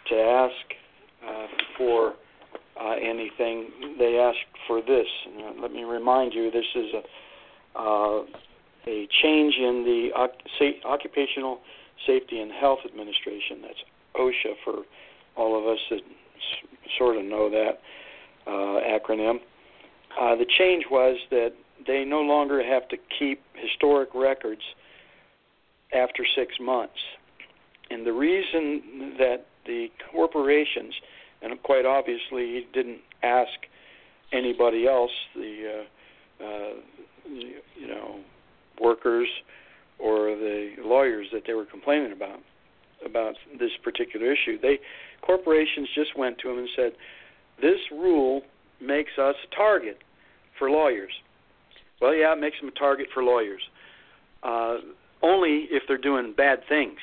to 0.09 0.15
ask 0.17 0.55
uh, 1.27 1.47
for 1.79 2.15
uh, 2.81 2.95
anything, 3.01 3.97
they 3.99 4.19
ask 4.19 4.39
for 4.67 4.81
this. 4.81 5.07
And, 5.27 5.59
uh, 5.59 5.63
let 5.63 5.73
me 5.73 5.85
remind 5.85 6.35
you, 6.35 6.51
this 6.51 6.65
is 6.75 6.87
a 6.95 7.79
uh, 7.79 8.23
a 8.87 9.09
change 9.23 9.55
in 9.57 9.83
the 9.85 10.11
Occupational 10.85 11.61
Safety 12.07 12.41
and 12.41 12.53
Health 12.53 12.81
Administration. 12.85 13.63
That's 13.63 13.83
OSHA 14.15 14.55
for 14.63 14.83
all 15.37 15.59
of 15.59 15.67
us 15.67 15.79
that 15.91 16.01
sort 16.99 17.17
of 17.17 17.25
know 17.25 17.49
that 17.51 17.81
uh, 18.47 18.51
acronym. 18.51 19.37
Uh, 20.21 20.37
the 20.37 20.47
change 20.59 20.85
was 20.91 21.17
that 21.31 21.55
they 21.87 22.05
no 22.05 22.21
longer 22.21 22.65
have 22.65 22.89
to 22.89 22.97
keep 23.19 23.43
historic 23.55 24.11
records 24.15 24.63
after 25.93 26.25
six 26.37 26.55
months. 26.61 26.99
And 27.91 28.07
the 28.07 28.13
reason 28.13 29.15
that 29.19 29.47
the 29.67 29.89
corporations, 30.13 30.95
and 31.45 31.63
quite 31.63 31.85
obviously 31.85 32.47
he 32.47 32.67
didn't 32.73 33.01
ask 33.23 33.53
anybody 34.33 34.87
else, 34.87 35.13
the 35.35 35.85
uh, 36.41 36.45
uh, 36.45 36.73
you 37.29 37.87
know 37.87 38.21
workers 38.81 39.29
or 39.99 40.31
the 40.37 40.75
lawyers 40.85 41.27
that 41.33 41.43
they 41.47 41.55
were 41.55 41.67
complaining 41.67 42.13
about 42.13 42.41
about 43.05 43.35
this 43.59 43.71
particular 43.83 44.33
issue. 44.33 44.59
They 44.61 44.79
corporations 45.23 45.89
just 45.95 46.17
went 46.17 46.39
to 46.39 46.51
him 46.51 46.59
and 46.59 46.69
said, 46.75 46.93
"This 47.61 47.81
rule 47.91 48.43
makes 48.81 49.13
us 49.19 49.37
a 49.51 49.55
target 49.55 49.99
for 50.59 50.71
lawyers." 50.71 51.13
Well, 52.01 52.15
yeah, 52.15 52.33
it 52.33 52.41
makes 52.41 52.59
them 52.61 52.69
a 52.69 52.79
target 52.79 53.09
for 53.15 53.23
lawyers. 53.23 53.63
Uh, 54.43 54.79
only 55.23 55.69
if 55.71 55.85
they're 55.89 55.97
doing 55.97 56.35
bad 56.37 56.61
things 56.69 56.99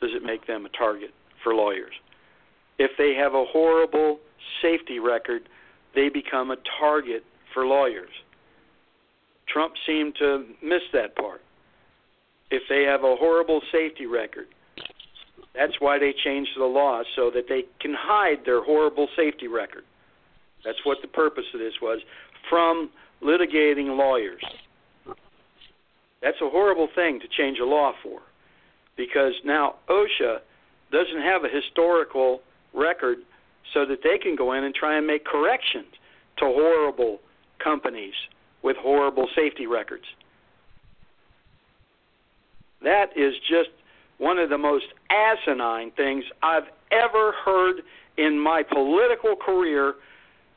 does 0.00 0.10
it 0.14 0.24
make 0.24 0.46
them 0.46 0.66
a 0.66 0.68
target 0.70 1.10
for 1.44 1.54
lawyers. 1.54 1.92
If 2.80 2.92
they 2.96 3.12
have 3.12 3.34
a 3.34 3.44
horrible 3.44 4.18
safety 4.62 5.00
record, 5.00 5.42
they 5.94 6.08
become 6.08 6.50
a 6.50 6.56
target 6.80 7.22
for 7.52 7.66
lawyers. 7.66 8.08
Trump 9.52 9.74
seemed 9.86 10.14
to 10.18 10.46
miss 10.62 10.80
that 10.94 11.14
part. 11.14 11.42
If 12.50 12.62
they 12.70 12.84
have 12.84 13.04
a 13.04 13.16
horrible 13.16 13.60
safety 13.70 14.06
record, 14.06 14.46
that's 15.54 15.74
why 15.78 15.98
they 15.98 16.14
changed 16.24 16.52
the 16.56 16.64
law 16.64 17.02
so 17.16 17.30
that 17.34 17.50
they 17.50 17.64
can 17.82 17.94
hide 17.94 18.46
their 18.46 18.64
horrible 18.64 19.08
safety 19.14 19.46
record. 19.46 19.84
That's 20.64 20.78
what 20.84 21.02
the 21.02 21.08
purpose 21.08 21.44
of 21.52 21.60
this 21.60 21.74
was 21.82 22.00
from 22.48 22.88
litigating 23.22 23.94
lawyers. 23.98 24.42
That's 26.22 26.40
a 26.40 26.48
horrible 26.48 26.88
thing 26.94 27.20
to 27.20 27.28
change 27.28 27.58
a 27.58 27.66
law 27.66 27.92
for 28.02 28.20
because 28.96 29.34
now 29.44 29.74
OSHA 29.90 30.38
doesn't 30.90 31.22
have 31.22 31.44
a 31.44 31.48
historical 31.54 32.40
record 32.74 33.18
so 33.72 33.86
that 33.86 33.98
they 34.02 34.18
can 34.18 34.36
go 34.36 34.52
in 34.52 34.64
and 34.64 34.74
try 34.74 34.96
and 34.96 35.06
make 35.06 35.24
corrections 35.24 35.86
to 36.38 36.46
horrible 36.46 37.18
companies 37.62 38.14
with 38.62 38.76
horrible 38.76 39.28
safety 39.34 39.66
records. 39.66 40.04
That 42.82 43.10
is 43.16 43.34
just 43.48 43.70
one 44.18 44.38
of 44.38 44.50
the 44.50 44.58
most 44.58 44.86
asinine 45.10 45.90
things 45.92 46.24
I've 46.42 46.68
ever 46.90 47.32
heard 47.44 47.82
in 48.16 48.38
my 48.38 48.62
political 48.62 49.36
career 49.36 49.94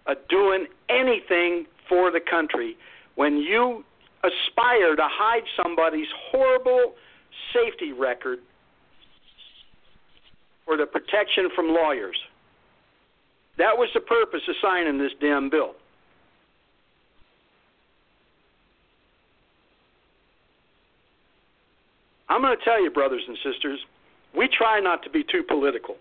uh, 0.06 0.16
doing 0.30 0.68
anything 0.90 1.66
for 1.88 2.12
the 2.12 2.20
country 2.20 2.76
when 3.16 3.38
you 3.38 3.84
aspire 4.24 4.96
to 4.96 5.08
hide 5.08 5.44
somebody's 5.62 6.08
horrible 6.32 6.94
safety 7.54 7.92
record 7.92 8.40
for 10.66 10.78
the 10.78 10.86
protection 10.86 11.50
from 11.56 11.70
lawyers. 11.70 12.18
That 13.58 13.78
was 13.78 13.90
the 13.94 14.00
purpose 14.00 14.42
of 14.48 14.56
signing 14.62 14.98
this 14.98 15.12
damn 15.20 15.50
bill. 15.50 15.76
I'm 22.30 22.42
going 22.42 22.58
to 22.58 22.64
tell 22.64 22.82
you, 22.82 22.90
brothers 22.90 23.22
and 23.28 23.38
sisters, 23.44 23.80
we 24.36 24.48
try 24.48 24.80
not 24.80 25.04
to 25.04 25.10
be 25.10 25.24
too 25.24 25.44
political. 25.48 25.96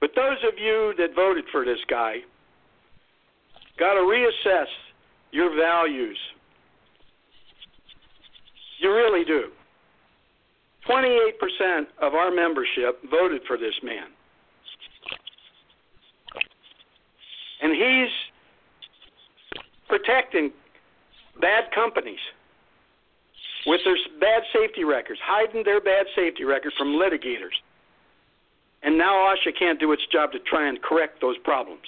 But 0.00 0.10
those 0.16 0.38
of 0.50 0.58
you 0.58 0.94
that 0.98 1.14
voted 1.14 1.44
for 1.52 1.64
this 1.64 1.78
guy 1.88 2.16
got 3.78 3.94
to 3.94 4.00
reassess 4.00 4.66
your 5.32 5.54
values. 5.54 6.18
You 8.80 8.92
really 8.92 9.24
do. 9.24 9.50
28% 10.88 11.86
of 12.00 12.14
our 12.14 12.30
membership 12.30 13.00
voted 13.10 13.42
for 13.46 13.56
this 13.56 13.74
man. 13.82 14.08
And 17.62 17.72
he's 17.72 18.10
protecting 19.88 20.50
bad 21.40 21.64
companies 21.74 22.18
with 23.66 23.80
their 23.84 23.96
bad 24.18 24.42
safety 24.52 24.82
records, 24.82 25.20
hiding 25.22 25.62
their 25.64 25.80
bad 25.80 26.06
safety 26.16 26.44
record 26.44 26.72
from 26.76 26.88
litigators. 26.88 27.54
And 28.82 28.98
now 28.98 29.12
OSHA 29.12 29.56
can't 29.56 29.78
do 29.78 29.92
its 29.92 30.02
job 30.10 30.32
to 30.32 30.40
try 30.40 30.68
and 30.68 30.82
correct 30.82 31.20
those 31.20 31.38
problems. 31.44 31.82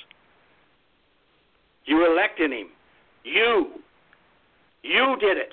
You 1.87 2.11
elected 2.11 2.53
him. 2.53 2.69
You. 3.25 3.81
You 4.83 5.17
did 5.21 5.37
it. 5.37 5.51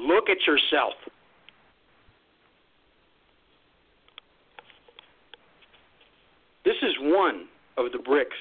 Look 0.00 0.30
at 0.30 0.38
yourself. 0.46 0.94
This 6.64 6.76
is 6.82 6.92
one 7.00 7.46
of 7.76 7.92
the 7.92 7.98
bricks 7.98 8.36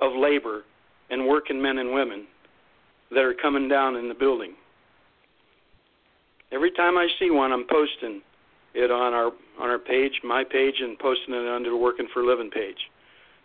of 0.00 0.12
labor 0.16 0.62
and 1.10 1.26
working 1.28 1.62
men 1.62 1.78
and 1.78 1.92
women 1.92 2.26
that 3.10 3.20
are 3.20 3.34
coming 3.34 3.68
down 3.68 3.94
in 3.96 4.08
the 4.08 4.14
building. 4.14 4.54
Every 6.50 6.72
time 6.72 6.96
I 6.98 7.06
see 7.18 7.30
one, 7.30 7.52
I'm 7.52 7.66
posting 7.70 8.22
it 8.74 8.90
on 8.90 9.12
our 9.12 9.26
on 9.60 9.68
our 9.68 9.78
page, 9.78 10.12
my 10.24 10.42
page, 10.42 10.76
and 10.80 10.98
posting 10.98 11.34
it 11.34 11.48
under 11.48 11.70
the 11.70 11.76
Working 11.76 12.08
for 12.12 12.24
Living 12.24 12.50
page. 12.50 12.76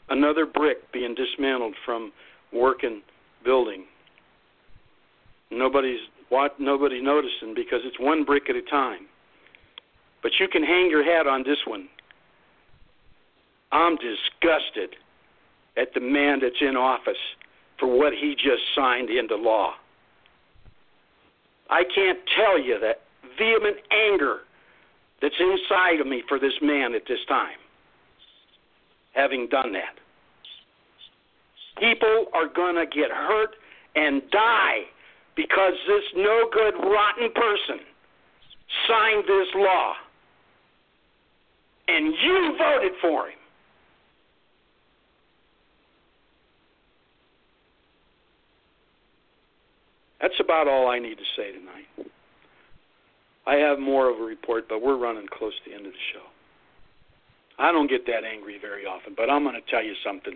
Another 0.09 0.45
brick 0.45 0.91
being 0.91 1.13
dismantled 1.15 1.75
from 1.85 2.11
working 2.53 3.01
building. 3.43 3.83
Nobody's 5.51 5.99
what 6.29 6.59
nobody's 6.59 7.03
noticing 7.03 7.53
because 7.55 7.81
it's 7.83 7.99
one 7.99 8.23
brick 8.23 8.49
at 8.49 8.55
a 8.55 8.61
time. 8.61 9.07
But 10.21 10.33
you 10.39 10.47
can 10.47 10.63
hang 10.63 10.89
your 10.89 11.03
hat 11.03 11.27
on 11.27 11.43
this 11.43 11.59
one. 11.65 11.87
I'm 13.71 13.97
disgusted 13.97 14.95
at 15.77 15.93
the 15.93 15.99
man 15.99 16.39
that's 16.41 16.61
in 16.61 16.75
office 16.75 17.17
for 17.79 17.87
what 17.87 18.13
he 18.13 18.35
just 18.35 18.63
signed 18.75 19.09
into 19.09 19.35
law. 19.35 19.73
I 21.69 21.83
can't 21.83 22.19
tell 22.35 22.59
you 22.59 22.79
that 22.79 23.01
vehement 23.37 23.77
anger 23.91 24.39
that's 25.21 25.35
inside 25.39 25.99
of 25.99 26.07
me 26.07 26.23
for 26.27 26.39
this 26.39 26.53
man 26.61 26.93
at 26.93 27.03
this 27.07 27.19
time, 27.27 27.57
having 29.13 29.47
done 29.47 29.73
that. 29.73 29.95
People 31.79 32.25
are 32.33 32.47
going 32.47 32.75
to 32.75 32.85
get 32.85 33.11
hurt 33.11 33.55
and 33.95 34.21
die 34.31 34.83
because 35.37 35.73
this 35.87 36.03
no 36.15 36.49
good, 36.51 36.73
rotten 36.83 37.31
person 37.31 37.85
signed 38.89 39.23
this 39.23 39.47
law. 39.55 39.93
And 41.87 42.07
you 42.07 42.55
voted 42.57 42.91
for 42.99 43.27
him. 43.27 43.37
That's 50.19 50.33
about 50.39 50.67
all 50.67 50.89
I 50.89 50.99
need 50.99 51.17
to 51.19 51.23
say 51.37 51.51
tonight. 51.53 52.11
I 53.45 53.55
have 53.55 53.79
more 53.79 54.09
of 54.09 54.19
a 54.19 54.23
report, 54.23 54.67
but 54.67 54.81
we're 54.81 54.97
running 54.97 55.27
close 55.31 55.53
to 55.63 55.69
the 55.69 55.75
end 55.75 55.85
of 55.85 55.93
the 55.93 56.05
show. 56.13 56.25
I 57.59 57.71
don't 57.71 57.89
get 57.89 58.05
that 58.07 58.25
angry 58.25 58.57
very 58.59 58.85
often, 58.85 59.13
but 59.15 59.29
I'm 59.29 59.43
going 59.43 59.55
to 59.55 59.71
tell 59.71 59.83
you 59.83 59.93
something. 60.03 60.33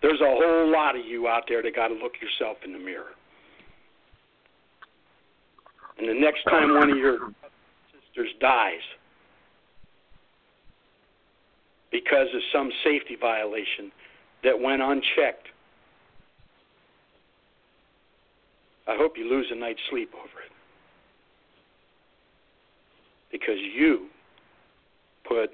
There's 0.00 0.20
a 0.20 0.24
whole 0.24 0.72
lot 0.72 0.96
of 0.96 1.04
you 1.04 1.28
out 1.28 1.44
there 1.48 1.62
that 1.62 1.76
got 1.76 1.88
to 1.88 1.94
look 1.94 2.14
yourself 2.22 2.58
in 2.64 2.72
the 2.72 2.78
mirror. 2.78 3.12
And 6.00 6.08
the 6.08 6.14
next 6.14 6.44
time 6.44 6.74
one 6.74 6.90
of 6.90 6.96
your 6.96 7.18
sisters 7.92 8.30
dies 8.40 8.80
because 11.92 12.28
of 12.34 12.40
some 12.50 12.70
safety 12.82 13.18
violation 13.20 13.92
that 14.42 14.58
went 14.58 14.80
unchecked, 14.80 15.48
I 18.88 18.96
hope 18.96 19.18
you 19.18 19.28
lose 19.28 19.48
a 19.52 19.54
night's 19.54 19.80
sleep 19.90 20.10
over 20.14 20.24
it. 20.24 20.52
Because 23.30 23.58
you 23.58 24.06
put 25.28 25.50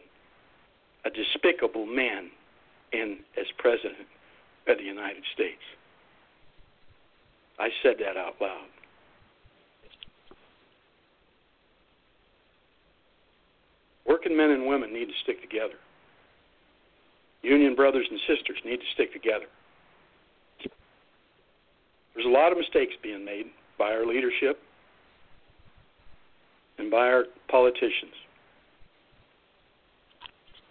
a 1.05 1.10
despicable 1.10 1.86
man 1.86 2.31
in 2.93 3.18
as 3.36 3.47
president 3.59 4.06
of 4.68 4.78
the 4.78 4.85
United 4.85 5.24
States. 5.35 5.62
I 7.59 7.70
said 7.82 7.97
that 7.98 8.16
out 8.16 8.36
loud. 8.40 8.76
Working 14.17 14.35
men 14.35 14.49
and 14.49 14.67
women 14.67 14.95
need 14.95 15.09
to 15.09 15.15
stick 15.25 15.43
together. 15.43 15.75
Union 17.43 17.75
brothers 17.75 18.07
and 18.11 18.19
sisters 18.21 18.57
need 18.65 18.79
to 18.79 18.87
stick 18.95 19.13
together. 19.13 19.45
There's 22.15 22.25
a 22.25 22.31
lot 22.31 22.51
of 22.51 22.57
mistakes 22.57 22.95
being 23.03 23.27
made 23.27 23.45
by 23.79 23.91
our 23.93 24.07
leadership 24.07 24.59
and 26.79 26.91
by 26.91 27.09
our 27.09 27.25
politicians. 27.51 28.15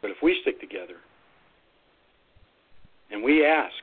But 0.01 0.09
if 0.09 0.17
we 0.23 0.39
stick 0.41 0.59
together 0.59 0.95
and 3.11 3.23
we 3.23 3.45
ask 3.45 3.75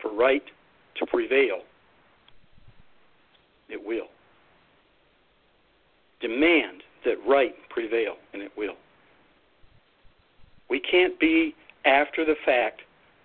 for 0.00 0.14
right 0.14 0.44
to 0.96 1.04
prevail, 1.04 1.58
it 3.68 3.84
will. 3.84 4.08
Demand 6.22 6.79
that 7.04 7.16
right 7.26 7.54
prevail, 7.68 8.14
and 8.32 8.42
it 8.42 8.52
will. 8.56 8.74
We 10.68 10.80
can't 10.80 11.18
be 11.18 11.54
after 11.84 12.24
the 12.24 12.36
fact 12.44 12.82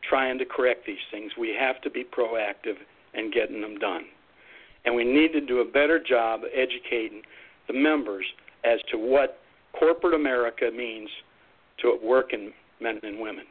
trying 0.08 0.38
to 0.40 0.46
correct 0.46 0.86
these 0.86 0.98
things. 1.12 1.32
We 1.38 1.56
have 1.60 1.82
to 1.82 1.90
be 1.90 2.04
proactive 2.04 2.76
and 3.14 3.34
getting 3.34 3.62
them 3.62 3.78
done. 3.78 4.06
And 4.86 4.96
we 4.96 5.04
need 5.04 5.32
to 5.34 5.42
do 5.42 5.60
a 5.60 5.66
better 5.66 6.00
job 6.00 6.42
educating 6.54 7.22
the 7.68 7.74
members 7.74 8.26
as 8.64 8.80
to 8.92 8.98
what 8.98 9.40
corporate 9.78 10.14
America 10.14 10.70
means 10.76 11.10
to 11.82 11.98
working 12.04 12.52
men 12.80 13.00
and 13.04 13.20
women. 13.20 13.46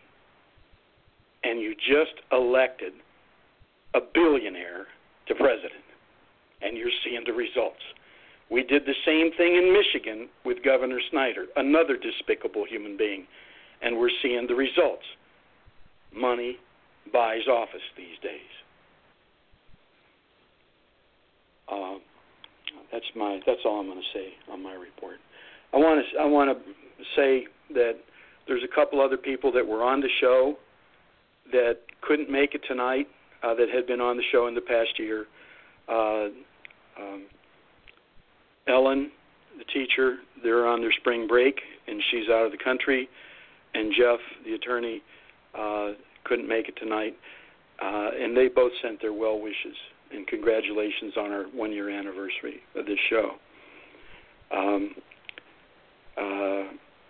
And 1.42 1.60
you 1.60 1.74
just 1.74 2.14
elected 2.32 2.92
a 3.94 4.01
billionaire 4.12 4.86
to 5.28 5.34
president, 5.34 5.84
and 6.62 6.76
you're 6.76 6.90
seeing 7.05 7.22
the 7.26 7.32
results. 7.32 7.82
We 8.55 8.62
did 8.62 8.86
the 8.86 8.94
same 9.05 9.32
thing 9.36 9.56
in 9.56 9.72
Michigan 9.72 10.28
with 10.44 10.62
Governor 10.62 11.01
Snyder, 11.10 11.47
another 11.56 11.97
despicable 11.97 12.64
human 12.64 12.97
being, 12.97 13.26
and 13.82 13.98
we're 13.98 14.14
seeing 14.22 14.47
the 14.47 14.55
results. 14.55 15.02
Money 16.14 16.59
buys 17.12 17.48
office 17.48 17.82
these 17.97 18.16
days. 18.22 18.40
Uh, 21.68 21.97
that's 22.93 23.05
my 23.16 23.40
that's 23.44 23.59
all 23.64 23.81
I'm 23.81 23.89
going 23.89 23.98
to 23.98 24.16
say 24.16 24.28
on 24.52 24.62
my 24.62 24.74
report. 24.74 25.16
I 25.72 25.78
want 25.78 26.06
to 26.12 26.20
I 26.20 26.24
want 26.24 26.56
to 26.56 27.05
say 27.16 27.48
that 27.70 27.94
there's 28.47 28.62
a 28.62 28.72
couple 28.72 29.01
other 29.01 29.16
people 29.16 29.51
that 29.51 29.66
were 29.66 29.82
on 29.82 30.01
the 30.01 30.10
show 30.20 30.55
that 31.51 31.78
couldn't 32.02 32.31
make 32.31 32.55
it 32.55 32.60
tonight 32.68 33.09
uh, 33.43 33.52
that 33.55 33.68
had 33.68 33.89
been 33.89 34.01
on 34.01 34.16
the 34.16 34.22
show 34.31 34.47
in 34.47 34.55
the 34.55 34.60
past 34.60 34.97
year. 34.97 35.26
Uh, 35.89 36.28
um, 37.01 37.24
Ellen, 38.69 39.11
the 39.59 39.65
teacher, 39.65 40.16
they're 40.43 40.66
on 40.66 40.81
their 40.81 40.93
spring 40.93 41.27
break 41.27 41.61
and 41.86 42.03
she's 42.11 42.28
out 42.28 42.47
of 42.47 42.53
the 42.53 42.59
country, 42.59 43.09
and 43.74 43.93
Jeff, 43.97 44.19
the 44.45 44.55
attorney, 44.55 45.03
uh, 45.59 45.91
couldn't 46.24 46.49
make 46.49 46.69
it 46.69 46.77
tonight, 46.77 47.15
uh, 47.82 48.11
and 48.19 48.36
they 48.36 48.49
both 48.49 48.73
sent 48.82 49.01
their 49.01 49.12
well 49.12 49.39
wishes 49.39 49.77
and 50.11 50.27
congratulations 50.27 51.15
on 51.16 51.32
our 51.32 51.45
one 51.45 51.73
year 51.73 51.91
anniversary 51.91 52.61
of 52.77 52.86
this 52.86 52.99
show. 53.11 53.32
Um, 54.55 54.95
uh, 56.16 56.65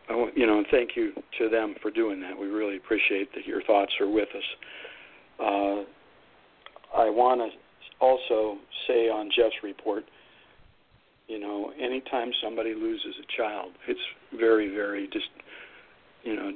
I 0.07 0.15
want, 0.15 0.37
you 0.37 0.47
know, 0.47 0.59
and 0.59 0.67
thank 0.71 0.97
you 0.97 1.13
to 1.39 1.49
them 1.49 1.75
for 1.81 1.91
doing 1.91 2.21
that. 2.21 2.39
We 2.39 2.47
really 2.47 2.77
appreciate 2.77 3.35
that 3.35 3.47
your 3.47 3.63
thoughts 3.63 3.93
are 4.01 4.09
with 4.09 4.29
us. 4.35 4.43
Uh, 5.39 6.99
I 6.99 7.11
want 7.11 7.41
to 7.41 8.05
also 8.05 8.59
say 8.87 9.09
on 9.09 9.31
Jeff's 9.35 9.63
report, 9.63 10.05
you 11.29 11.39
know, 11.39 11.73
anytime 11.81 12.33
somebody 12.43 12.75
loses 12.75 13.15
a 13.23 13.37
child, 13.37 13.73
it's 13.89 14.01
very, 14.39 14.69
very 14.69 15.09
just, 15.13 15.29
you 16.23 16.37
know, 16.37 16.53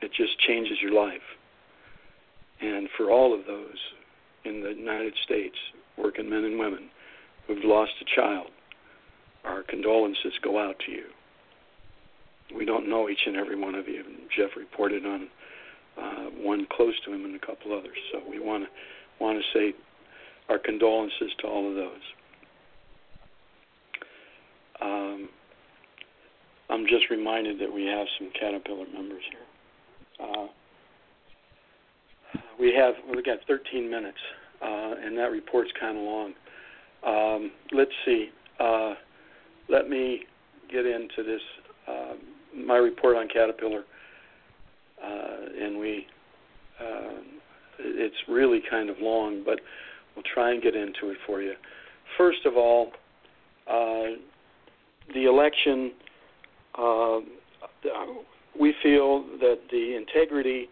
it 0.00 0.10
just 0.16 0.38
changes 0.40 0.78
your 0.80 0.92
life. 0.92 1.22
And 2.60 2.88
for 2.96 3.10
all 3.10 3.38
of 3.38 3.46
those 3.46 3.78
in 4.44 4.62
the 4.62 4.70
United 4.70 5.14
States, 5.24 5.56
working 5.98 6.28
men 6.28 6.44
and 6.44 6.58
women 6.58 6.90
who've 7.46 7.64
lost 7.64 7.92
a 8.00 8.20
child, 8.20 8.48
our 9.44 9.62
condolences 9.62 10.32
go 10.42 10.58
out 10.58 10.76
to 10.86 10.92
you. 10.92 11.04
We 12.56 12.64
don't 12.64 12.88
know 12.88 13.08
each 13.08 13.26
and 13.26 13.36
every 13.36 13.58
one 13.58 13.74
of 13.74 13.88
you. 13.88 14.04
Jeff 14.36 14.50
reported 14.56 15.04
on 15.04 15.28
uh, 16.00 16.24
one 16.40 16.66
close 16.70 16.94
to 17.04 17.12
him 17.12 17.24
and 17.24 17.34
a 17.34 17.38
couple 17.38 17.76
others. 17.76 17.96
So 18.12 18.20
we 18.28 18.38
want 18.38 18.64
to 18.64 18.70
want 19.22 19.38
to 19.38 19.58
say 19.58 19.74
our 20.48 20.58
condolences 20.58 21.32
to 21.40 21.46
all 21.46 21.68
of 21.68 21.74
those. 21.74 22.02
Um, 24.84 25.28
I'm 26.70 26.86
just 26.86 27.10
reminded 27.10 27.58
that 27.60 27.72
we 27.72 27.86
have 27.86 28.06
some 28.18 28.30
Caterpillar 28.38 28.86
members 28.92 29.22
here. 29.30 30.26
Uh, 30.28 30.46
we 32.58 32.74
have 32.74 32.94
we 33.14 33.22
got 33.22 33.38
13 33.46 33.90
minutes, 33.90 34.18
uh, 34.62 34.94
and 35.02 35.16
that 35.18 35.30
report's 35.30 35.70
kind 35.78 35.96
of 35.96 36.04
long. 36.04 36.32
Um, 37.06 37.50
let's 37.72 37.90
see. 38.04 38.28
Uh, 38.60 38.94
let 39.68 39.88
me 39.88 40.24
get 40.70 40.86
into 40.86 41.22
this. 41.24 41.40
Uh, 41.88 42.14
my 42.56 42.76
report 42.76 43.16
on 43.16 43.28
Caterpillar, 43.28 43.84
uh, 45.02 45.36
and 45.60 45.78
we. 45.78 46.06
Uh, 46.80 47.20
it's 47.78 48.16
really 48.28 48.62
kind 48.70 48.88
of 48.88 48.96
long, 49.00 49.42
but 49.44 49.60
we'll 50.14 50.24
try 50.32 50.52
and 50.52 50.62
get 50.62 50.76
into 50.76 51.10
it 51.10 51.16
for 51.26 51.42
you. 51.42 51.54
First 52.16 52.46
of 52.46 52.56
all, 52.56 52.92
uh, 53.68 54.16
the 55.12 55.24
election. 55.24 55.92
Uh, 56.76 57.20
we 58.58 58.74
feel 58.82 59.24
that 59.40 59.58
the 59.70 59.96
integrity 59.96 60.68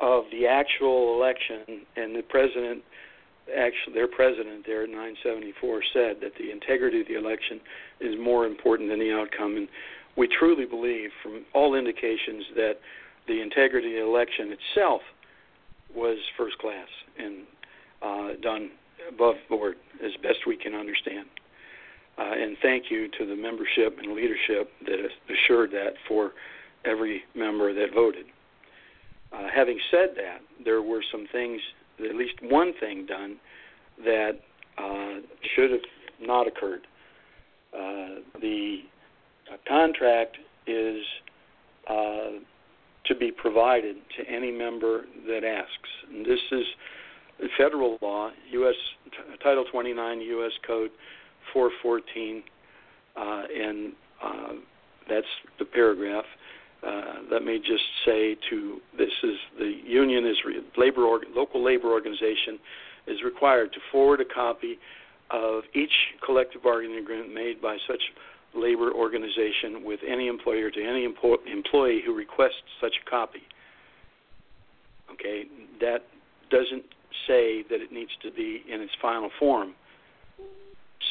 of 0.00 0.24
the 0.32 0.46
actual 0.46 1.16
election 1.16 1.86
and 1.96 2.14
the 2.14 2.22
president 2.22 2.82
actually 3.50 3.92
their 3.92 4.08
president 4.08 4.64
there 4.66 4.84
at 4.84 4.88
974 4.88 5.82
said 5.92 6.16
that 6.20 6.32
the 6.38 6.50
integrity 6.50 7.02
of 7.02 7.06
the 7.06 7.14
election 7.14 7.60
is 8.00 8.14
more 8.18 8.46
important 8.46 8.88
than 8.88 8.98
the 8.98 9.12
outcome 9.12 9.56
and 9.56 9.68
we 10.16 10.28
truly 10.38 10.64
believe 10.64 11.10
from 11.22 11.44
all 11.52 11.74
indications 11.74 12.44
that 12.54 12.74
the 13.26 13.40
integrity 13.40 13.98
of 13.98 14.06
the 14.06 14.10
election 14.10 14.52
itself 14.52 15.02
was 15.94 16.18
first 16.36 16.58
class 16.58 16.88
and 17.18 17.44
uh, 18.02 18.40
done 18.42 18.70
above 19.08 19.36
board 19.48 19.76
as 20.04 20.12
best 20.22 20.38
we 20.46 20.56
can 20.56 20.74
understand. 20.74 21.26
Uh, 22.16 22.30
and 22.32 22.56
thank 22.62 22.90
you 22.90 23.08
to 23.18 23.26
the 23.26 23.34
membership 23.34 23.98
and 24.00 24.14
leadership 24.14 24.70
that 24.86 24.98
assured 25.32 25.70
that 25.72 25.94
for 26.06 26.32
every 26.84 27.22
member 27.34 27.72
that 27.74 27.92
voted. 27.92 28.26
Uh, 29.32 29.48
having 29.52 29.78
said 29.90 30.10
that, 30.16 30.38
there 30.64 30.80
were 30.82 31.02
some 31.10 31.26
things, 31.32 31.60
at 31.98 32.14
least 32.14 32.34
one 32.42 32.72
thing 32.78 33.04
done 33.06 33.36
that 34.04 34.40
uh, 34.78 35.20
should 35.54 35.70
have 35.70 35.80
not 36.20 36.46
occurred. 36.46 36.86
Uh, 37.76 38.20
the 38.40 38.78
contract 39.66 40.36
is 40.66 41.02
uh, 41.88 42.30
to 43.06 43.14
be 43.18 43.30
provided 43.30 43.96
to 44.16 44.28
any 44.30 44.52
member 44.52 45.02
that 45.26 45.44
asks. 45.44 45.90
And 46.10 46.24
this 46.24 46.40
is 46.52 46.64
federal 47.58 47.98
law, 48.00 48.30
U.S. 48.52 48.74
Title 49.42 49.64
29, 49.70 50.20
U.S. 50.20 50.52
Code 50.66 50.90
414, 51.54 52.42
uh, 53.16 53.42
and 53.58 53.92
uh, 54.22 54.52
that's 55.08 55.26
the 55.58 55.64
paragraph. 55.64 56.24
Uh, 56.86 57.22
let 57.32 57.42
me 57.42 57.58
just 57.58 57.84
say 58.04 58.36
to 58.50 58.78
this 58.98 59.08
is 59.22 59.36
the 59.58 59.80
union 59.86 60.26
is 60.26 60.36
re, 60.44 60.60
labor 60.76 61.06
local 61.34 61.64
labor 61.64 61.90
organization 61.90 62.58
is 63.06 63.22
required 63.24 63.72
to 63.72 63.78
forward 63.90 64.20
a 64.20 64.24
copy 64.24 64.78
of 65.30 65.62
each 65.74 65.92
collective 66.24 66.62
bargaining 66.62 66.98
agreement 66.98 67.32
made 67.32 67.62
by 67.62 67.78
such 67.88 68.02
labor 68.54 68.92
organization 68.92 69.82
with 69.82 70.00
any 70.06 70.28
employer 70.28 70.70
to 70.70 70.82
any 70.82 71.08
empo- 71.08 71.38
employee 71.50 72.02
who 72.04 72.14
requests 72.14 72.68
such 72.80 72.94
a 73.04 73.10
copy. 73.10 73.42
Okay, 75.12 75.44
that 75.80 76.04
doesn't 76.50 76.84
say 77.26 77.64
that 77.70 77.80
it 77.80 77.92
needs 77.92 78.10
to 78.22 78.30
be 78.30 78.62
in 78.70 78.80
its 78.80 78.92
final 79.00 79.30
form. 79.38 79.74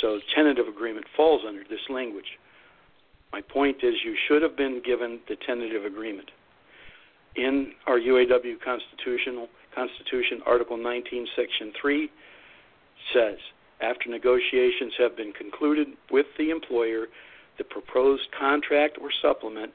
So 0.01 0.19
tentative 0.35 0.67
agreement 0.67 1.05
falls 1.15 1.41
under 1.47 1.63
this 1.63 1.79
language. 1.89 2.37
My 3.31 3.41
point 3.41 3.77
is 3.83 3.95
you 4.03 4.15
should 4.27 4.41
have 4.41 4.55
been 4.55 4.81
given 4.85 5.19
the 5.27 5.35
tentative 5.35 5.85
agreement. 5.85 6.29
In 7.35 7.73
our 7.87 7.99
UAW 7.99 8.61
constitutional 8.63 9.47
Constitution, 9.73 10.41
Article 10.45 10.77
19, 10.77 11.27
Section 11.35 11.73
3 11.81 12.09
says, 13.13 13.37
after 13.81 14.09
negotiations 14.09 14.93
have 14.99 15.17
been 15.17 15.33
concluded 15.33 15.87
with 16.11 16.27
the 16.37 16.51
employer, 16.51 17.07
the 17.57 17.63
proposed 17.63 18.27
contract 18.39 18.97
or 19.01 19.09
supplement 19.21 19.71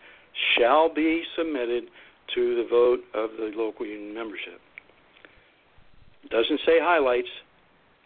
shall 0.57 0.93
be 0.93 1.23
submitted 1.37 1.85
to 2.35 2.57
the 2.57 2.67
vote 2.69 3.01
of 3.15 3.31
the 3.39 3.51
local 3.57 3.87
union 3.87 4.15
membership. 4.15 4.61
It 6.25 6.31
doesn't 6.31 6.61
say 6.65 6.79
highlights, 6.81 7.29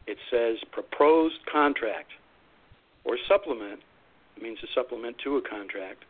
it 0.06 0.18
says 0.30 0.58
proposed 0.72 1.38
contract 1.50 2.10
or 3.04 3.16
supplement 3.28 3.80
means 4.40 4.58
a 4.62 4.66
supplement 4.74 5.16
to 5.24 5.36
a 5.36 5.42
contract. 5.42 6.04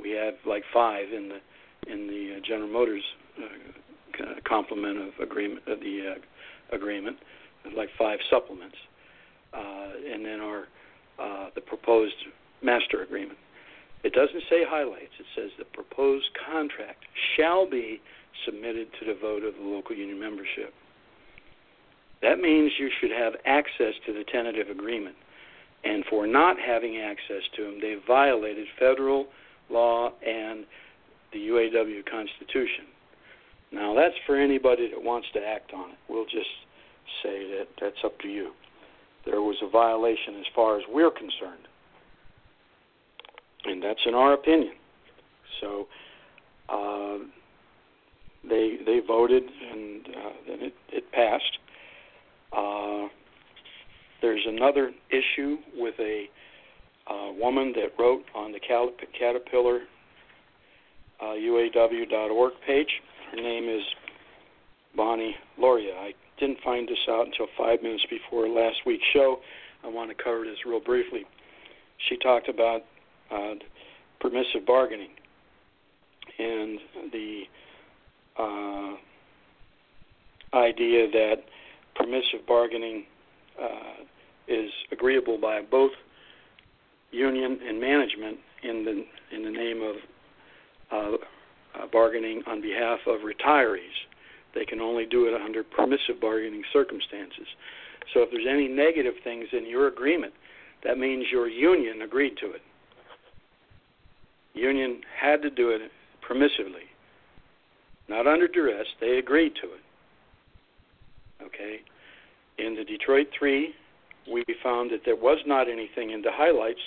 We 0.00 0.10
have 0.10 0.34
like 0.46 0.62
five 0.72 1.12
in 1.12 1.28
the 1.28 1.92
in 1.92 2.06
the 2.06 2.36
uh, 2.36 2.40
General 2.46 2.68
Motors 2.68 3.02
uh, 3.38 4.24
complement 4.46 4.98
of 4.98 5.08
agreement 5.20 5.66
of 5.66 5.80
the 5.80 6.14
uh, 6.16 6.74
agreement. 6.76 7.16
like 7.76 7.88
five 7.98 8.18
supplements, 8.30 8.76
uh, 9.52 10.12
and 10.12 10.24
then 10.24 10.40
our 10.40 10.64
uh, 11.18 11.50
the 11.54 11.60
proposed 11.60 12.14
master 12.62 13.02
agreement. 13.02 13.38
It 14.04 14.12
doesn't 14.12 14.42
say 14.50 14.62
highlights. 14.68 15.12
It 15.18 15.26
says 15.34 15.50
the 15.58 15.64
proposed 15.64 16.26
contract 16.46 17.04
shall 17.36 17.68
be 17.68 18.00
submitted 18.44 18.88
to 19.00 19.06
the 19.06 19.18
vote 19.18 19.42
of 19.42 19.54
the 19.54 19.64
local 19.64 19.96
union 19.96 20.20
membership. 20.20 20.74
That 22.22 22.38
means 22.38 22.72
you 22.78 22.90
should 23.00 23.10
have 23.10 23.34
access 23.44 23.94
to 24.06 24.12
the 24.12 24.24
tentative 24.24 24.68
agreement. 24.70 25.16
And 25.84 26.04
for 26.10 26.26
not 26.26 26.56
having 26.58 26.98
access 26.98 27.42
to 27.56 27.64
them, 27.64 27.78
they've 27.80 28.00
violated 28.06 28.66
federal 28.78 29.26
law 29.70 30.10
and 30.26 30.64
the 31.32 31.38
UAW 31.38 32.04
Constitution. 32.10 32.86
Now, 33.72 33.94
that's 33.94 34.14
for 34.26 34.36
anybody 34.36 34.88
that 34.88 35.02
wants 35.02 35.28
to 35.34 35.40
act 35.40 35.72
on 35.74 35.90
it. 35.90 35.98
We'll 36.08 36.24
just 36.24 36.48
say 37.22 37.46
that 37.50 37.68
that's 37.80 38.02
up 38.04 38.18
to 38.20 38.28
you. 38.28 38.52
There 39.24 39.42
was 39.42 39.56
a 39.62 39.68
violation 39.68 40.36
as 40.38 40.46
far 40.54 40.78
as 40.78 40.84
we're 40.88 41.10
concerned. 41.10 41.66
And 43.64 43.82
that's 43.82 44.00
in 44.06 44.14
our 44.14 44.32
opinion. 44.32 44.74
So, 45.60 45.88
uh, 46.68 47.18
they 48.48 48.76
they 48.84 49.00
voted 49.06 49.42
and 49.42 50.06
uh, 50.06 50.30
then 50.46 50.58
it, 50.62 50.74
it 50.90 51.12
passed. 51.12 51.58
Uh, 52.56 53.08
there's 54.22 54.44
another 54.46 54.92
issue 55.10 55.56
with 55.76 55.94
a 56.00 56.24
uh, 57.08 57.32
woman 57.38 57.72
that 57.76 57.90
wrote 57.98 58.24
on 58.34 58.52
the 58.52 58.60
Caterpillar 58.60 59.80
uh, 61.20 61.24
UAW.org 61.24 62.52
page. 62.66 62.88
Her 63.30 63.36
name 63.36 63.68
is 63.68 63.82
Bonnie 64.96 65.36
Loria. 65.58 65.94
I 65.94 66.12
didn't 66.40 66.58
find 66.64 66.88
this 66.88 66.98
out 67.08 67.26
until 67.26 67.46
five 67.56 67.82
minutes 67.82 68.04
before 68.10 68.48
last 68.48 68.76
week's 68.86 69.04
show. 69.12 69.38
I 69.84 69.88
want 69.88 70.16
to 70.16 70.22
cover 70.22 70.44
this 70.44 70.58
real 70.66 70.80
briefly. 70.80 71.24
She 72.08 72.16
talked 72.16 72.48
about 72.48 72.82
uh, 73.30 73.54
permissive 74.20 74.66
bargaining 74.66 75.10
and 76.38 76.78
the 77.12 77.42
uh, 78.38 78.96
idea 80.56 81.10
that 81.10 81.36
permissive 81.96 82.46
bargaining 82.46 83.04
uh, 83.60 84.04
is 84.48 84.70
agreeable 84.92 85.38
by 85.38 85.62
both 85.62 85.92
union 87.10 87.58
and 87.66 87.80
management 87.80 88.38
in 88.62 88.84
the 88.84 89.04
in 89.34 89.44
the 89.44 89.50
name 89.50 89.82
of 89.82 89.96
uh, 90.92 91.16
uh, 91.74 91.86
bargaining 91.92 92.42
on 92.46 92.60
behalf 92.60 93.00
of 93.06 93.20
retirees. 93.20 93.96
They 94.54 94.64
can 94.64 94.80
only 94.80 95.04
do 95.06 95.26
it 95.26 95.40
under 95.40 95.62
permissive 95.62 96.20
bargaining 96.20 96.62
circumstances. 96.72 97.46
So 98.14 98.20
if 98.20 98.30
there's 98.30 98.46
any 98.48 98.68
negative 98.68 99.14
things 99.24 99.48
in 99.52 99.66
your 99.66 99.88
agreement, 99.88 100.32
that 100.84 100.98
means 100.98 101.26
your 101.30 101.48
union 101.48 102.02
agreed 102.02 102.36
to 102.38 102.52
it. 102.52 102.62
Union 104.54 105.00
had 105.20 105.42
to 105.42 105.50
do 105.50 105.70
it 105.70 105.90
permissively 106.26 106.86
not 108.08 108.26
under 108.26 108.48
duress. 108.48 108.86
They 109.00 109.18
agreed 109.18 109.54
to 109.62 109.68
it. 109.68 109.80
Okay. 111.42 111.80
In 112.58 112.74
the 112.74 112.84
Detroit 112.84 113.28
3, 113.38 113.74
we 114.32 114.44
found 114.62 114.90
that 114.90 115.00
there 115.04 115.16
was 115.16 115.38
not 115.46 115.68
anything 115.68 116.10
in 116.10 116.22
the 116.22 116.32
highlights, 116.32 116.80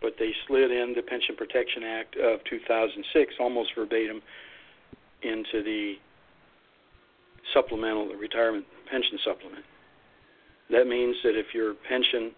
but 0.00 0.14
they 0.18 0.30
slid 0.46 0.70
in 0.70 0.94
the 0.96 1.02
Pension 1.02 1.36
Protection 1.36 1.82
Act 1.84 2.16
of 2.16 2.40
2006 2.48 3.34
almost 3.38 3.70
verbatim 3.76 4.20
into 5.22 5.62
the 5.62 5.94
supplemental 7.54 8.08
the 8.08 8.16
retirement 8.16 8.64
pension 8.90 9.18
supplement. 9.24 9.64
That 10.70 10.86
means 10.86 11.16
that 11.22 11.38
if 11.38 11.54
your 11.54 11.74
pension, 11.88 12.32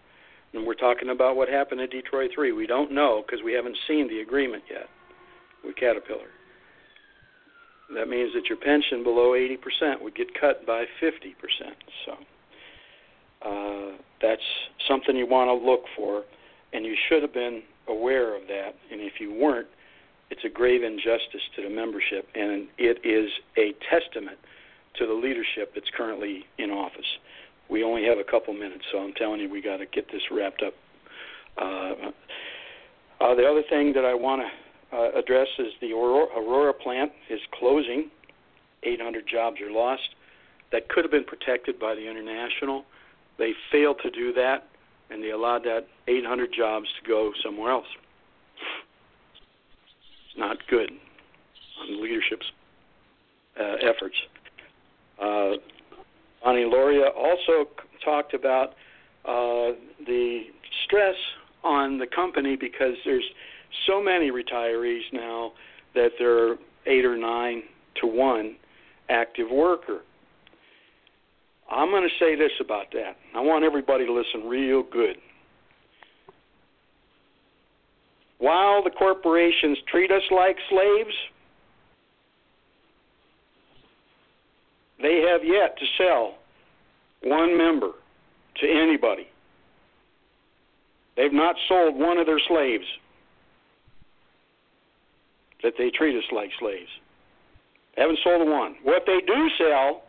and 0.53 0.65
we're 0.67 0.75
talking 0.75 1.09
about 1.09 1.35
what 1.35 1.49
happened 1.49 1.81
at 1.81 1.89
Detroit 1.89 2.31
3, 2.35 2.51
we 2.51 2.67
don't 2.67 2.91
know 2.91 3.23
because 3.25 3.43
we 3.43 3.53
haven't 3.53 3.77
seen 3.87 4.07
the 4.07 4.19
agreement 4.19 4.63
yet 4.69 4.87
with 5.63 5.75
Caterpillar 5.77 6.29
that 7.93 8.09
means 8.09 8.33
that 8.33 8.47
your 8.49 8.57
pension 8.57 9.03
below 9.03 9.31
80% 9.31 10.01
would 10.01 10.15
get 10.15 10.39
cut 10.39 10.65
by 10.65 10.85
50%. 11.01 11.35
So 12.05 12.13
uh, 13.47 13.97
that's 14.21 14.41
something 14.87 15.15
you 15.15 15.27
want 15.27 15.49
to 15.49 15.65
look 15.65 15.81
for, 15.95 16.23
and 16.73 16.85
you 16.85 16.95
should 17.07 17.21
have 17.21 17.33
been 17.33 17.61
aware 17.87 18.35
of 18.35 18.47
that. 18.47 18.75
And 18.91 19.01
if 19.01 19.13
you 19.19 19.33
weren't, 19.33 19.67
it's 20.31 20.43
a 20.43 20.49
grave 20.49 20.83
injustice 20.83 21.41
to 21.55 21.61
the 21.61 21.69
membership, 21.69 22.27
and 22.33 22.67
it 22.77 22.97
is 23.05 23.29
a 23.57 23.73
testament 23.89 24.39
to 24.97 25.05
the 25.05 25.13
leadership 25.13 25.73
that's 25.75 25.89
currently 25.95 26.45
in 26.57 26.71
office. 26.71 27.05
We 27.69 27.83
only 27.83 28.05
have 28.05 28.17
a 28.17 28.23
couple 28.23 28.53
minutes, 28.53 28.85
so 28.91 28.99
I'm 28.99 29.13
telling 29.13 29.39
you, 29.39 29.49
we 29.49 29.61
got 29.61 29.77
to 29.77 29.85
get 29.85 30.07
this 30.11 30.21
wrapped 30.31 30.63
up. 30.63 30.73
Uh, 31.57 32.11
uh, 33.21 33.35
the 33.35 33.45
other 33.45 33.63
thing 33.69 33.93
that 33.93 34.05
I 34.05 34.13
want 34.13 34.41
to 34.41 34.64
uh, 34.93 35.11
addresses 35.15 35.73
the 35.81 35.91
Aurora, 35.91 36.27
Aurora 36.37 36.73
plant 36.73 37.11
is 37.29 37.39
closing. 37.57 38.09
800 38.83 39.25
jobs 39.27 39.57
are 39.61 39.71
lost. 39.71 40.09
That 40.71 40.89
could 40.89 41.03
have 41.03 41.11
been 41.11 41.23
protected 41.23 41.79
by 41.79 41.95
the 41.95 42.09
international. 42.09 42.85
They 43.37 43.53
failed 43.71 43.99
to 44.03 44.11
do 44.11 44.33
that, 44.33 44.67
and 45.09 45.23
they 45.23 45.31
allowed 45.31 45.63
that 45.63 45.87
800 46.07 46.51
jobs 46.55 46.87
to 47.01 47.07
go 47.07 47.31
somewhere 47.43 47.71
else. 47.71 47.87
It's 50.29 50.37
not 50.37 50.57
good 50.69 50.91
on 51.81 52.01
leadership's 52.01 52.51
uh, 53.59 53.75
efforts. 53.81 54.15
Uh, 55.21 55.51
Ani 56.47 56.65
Loria 56.65 57.07
also 57.07 57.69
talked 58.03 58.33
about 58.33 58.69
uh, 59.25 59.73
the 60.05 60.43
stress 60.85 61.15
on 61.63 61.97
the 61.97 62.05
company 62.05 62.55
because 62.55 62.93
there's 63.03 63.25
so 63.87 64.01
many 64.01 64.31
retirees 64.31 65.01
now 65.11 65.51
that 65.93 66.11
they're 66.19 66.55
eight 66.85 67.05
or 67.05 67.17
nine 67.17 67.63
to 68.01 68.07
one 68.07 68.55
active 69.09 69.49
worker. 69.51 70.01
I'm 71.71 71.89
going 71.89 72.03
to 72.03 72.23
say 72.23 72.35
this 72.35 72.51
about 72.59 72.91
that. 72.93 73.15
I 73.35 73.41
want 73.41 73.63
everybody 73.63 74.05
to 74.05 74.13
listen 74.13 74.47
real 74.47 74.83
good. 74.83 75.17
While 78.37 78.83
the 78.83 78.91
corporations 78.91 79.77
treat 79.89 80.11
us 80.11 80.21
like 80.29 80.57
slaves, 80.69 81.15
they 85.01 85.25
have 85.31 85.41
yet 85.43 85.77
to 85.77 85.85
sell 85.97 86.35
one 87.23 87.57
member 87.57 87.91
to 88.61 88.67
anybody. 88.67 89.27
They've 91.17 91.33
not 91.33 91.55
sold 91.67 91.95
one 91.95 92.17
of 92.17 92.25
their 92.25 92.41
slaves 92.47 92.85
that 95.63 95.73
they 95.77 95.89
treat 95.89 96.17
us 96.17 96.23
like 96.31 96.49
slaves. 96.59 96.89
They 97.95 98.01
haven't 98.01 98.19
sold 98.23 98.47
one. 98.47 98.75
What 98.83 99.03
they 99.05 99.19
do 99.25 99.49
sell, 99.57 100.03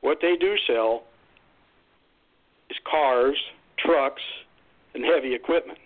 what 0.00 0.18
they 0.22 0.36
do 0.38 0.54
sell 0.66 1.04
is 2.70 2.76
cars, 2.88 3.36
trucks, 3.78 4.22
and 4.94 5.04
heavy 5.04 5.34
equipment. 5.34 5.78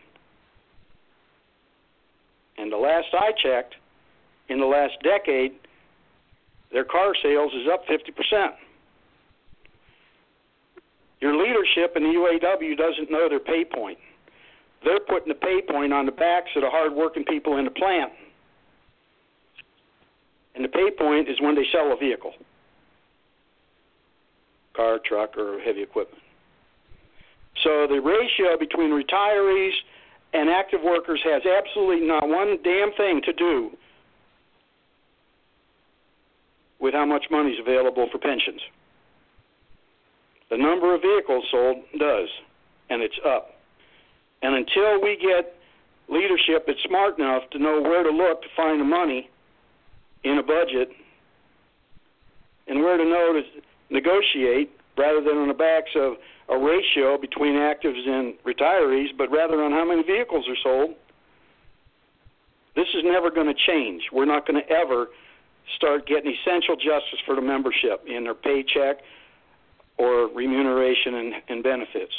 And 2.59 2.71
the 2.71 2.77
last 2.77 3.09
I 3.13 3.33
checked, 3.43 3.75
in 4.49 4.61
the 4.61 4.67
last 4.67 4.95
decade, 5.03 5.53
their 6.73 6.85
car 6.85 7.15
sales 7.23 7.53
is 7.55 7.67
up 7.73 7.87
50%. 7.87 8.51
Your 11.21 11.37
leadership 11.37 11.97
in 11.97 12.03
the 12.03 12.09
UAW 12.11 12.77
doesn't 12.77 13.11
know 13.11 13.29
their 13.29 13.41
pay 13.41 13.65
point. 13.65 13.99
They're 14.85 15.01
putting 15.01 15.29
the 15.29 15.35
pay 15.35 15.61
point 15.69 15.93
on 15.93 16.07
the 16.07 16.13
backs 16.13 16.51
of 16.57 16.63
the 16.63 16.71
hard-working 16.71 17.25
people 17.25 17.59
in 17.59 17.65
the 17.65 17.71
plant. 17.71 18.13
And 20.61 20.69
the 20.69 20.77
pay 20.77 20.91
point 20.91 21.27
is 21.27 21.41
when 21.41 21.55
they 21.55 21.65
sell 21.73 21.91
a 21.91 21.97
vehicle 21.97 22.35
car, 24.77 25.01
truck, 25.03 25.39
or 25.39 25.59
heavy 25.61 25.83
equipment. 25.83 26.23
So 27.65 27.87
the 27.89 27.99
ratio 27.99 28.59
between 28.59 28.91
retirees 28.91 29.73
and 30.35 30.51
active 30.51 30.81
workers 30.85 31.19
has 31.25 31.43
absolutely 31.47 32.07
not 32.07 32.29
one 32.29 32.59
damn 32.63 32.93
thing 32.93 33.23
to 33.25 33.33
do 33.33 33.71
with 36.79 36.93
how 36.93 37.07
much 37.07 37.25
money 37.31 37.53
is 37.53 37.59
available 37.59 38.11
for 38.13 38.19
pensions. 38.19 38.61
The 40.51 40.59
number 40.59 40.95
of 40.95 41.01
vehicles 41.01 41.47
sold 41.51 41.79
does, 41.99 42.29
and 42.91 43.03
it's 43.03 43.19
up. 43.27 43.55
And 44.43 44.55
until 44.55 45.01
we 45.01 45.17
get 45.17 45.57
leadership 46.11 46.67
that's 46.67 46.83
smart 46.87 47.19
enough 47.19 47.49
to 47.53 47.59
know 47.59 47.81
where 47.81 48.03
to 48.03 48.11
look 48.11 48.43
to 48.43 48.49
find 48.55 48.79
the 48.79 48.85
money 48.85 49.31
in 50.25 50.39
a 50.39 50.43
budget 50.43 50.91
and 52.69 52.81
where 52.81 52.97
to 52.97 53.05
know 53.05 53.33
to 53.33 53.43
negotiate 53.91 54.71
rather 54.97 55.21
than 55.21 55.39
on 55.39 55.49
the 55.49 55.55
backs 55.55 55.91
of 55.97 56.15
a 56.49 56.59
ratio 56.59 57.17
between 57.19 57.55
actives 57.55 58.07
and 58.07 58.35
retirees, 58.47 59.09
but 59.17 59.31
rather 59.31 59.63
on 59.63 59.73
how 59.73 59.85
many 59.85 60.03
vehicles 60.03 60.45
are 60.49 60.57
sold. 60.63 60.95
This 62.77 62.89
is 62.95 63.03
never 63.05 63.31
going 63.31 63.47
to 63.47 63.55
change. 63.67 64.03
We're 64.13 64.27
not 64.27 64.47
going 64.47 64.61
to 64.63 64.73
ever 64.73 65.09
start 65.77 66.07
getting 66.07 66.35
essential 66.35 66.77
justice 66.77 67.21
for 67.27 67.35
the 67.35 67.41
membership 67.41 68.05
in 68.07 68.25
their 68.25 68.35
paycheck 68.35 68.99
or 69.99 70.29
remuneration 70.35 71.15
and, 71.15 71.35
and 71.49 71.63
benefits. 71.63 72.13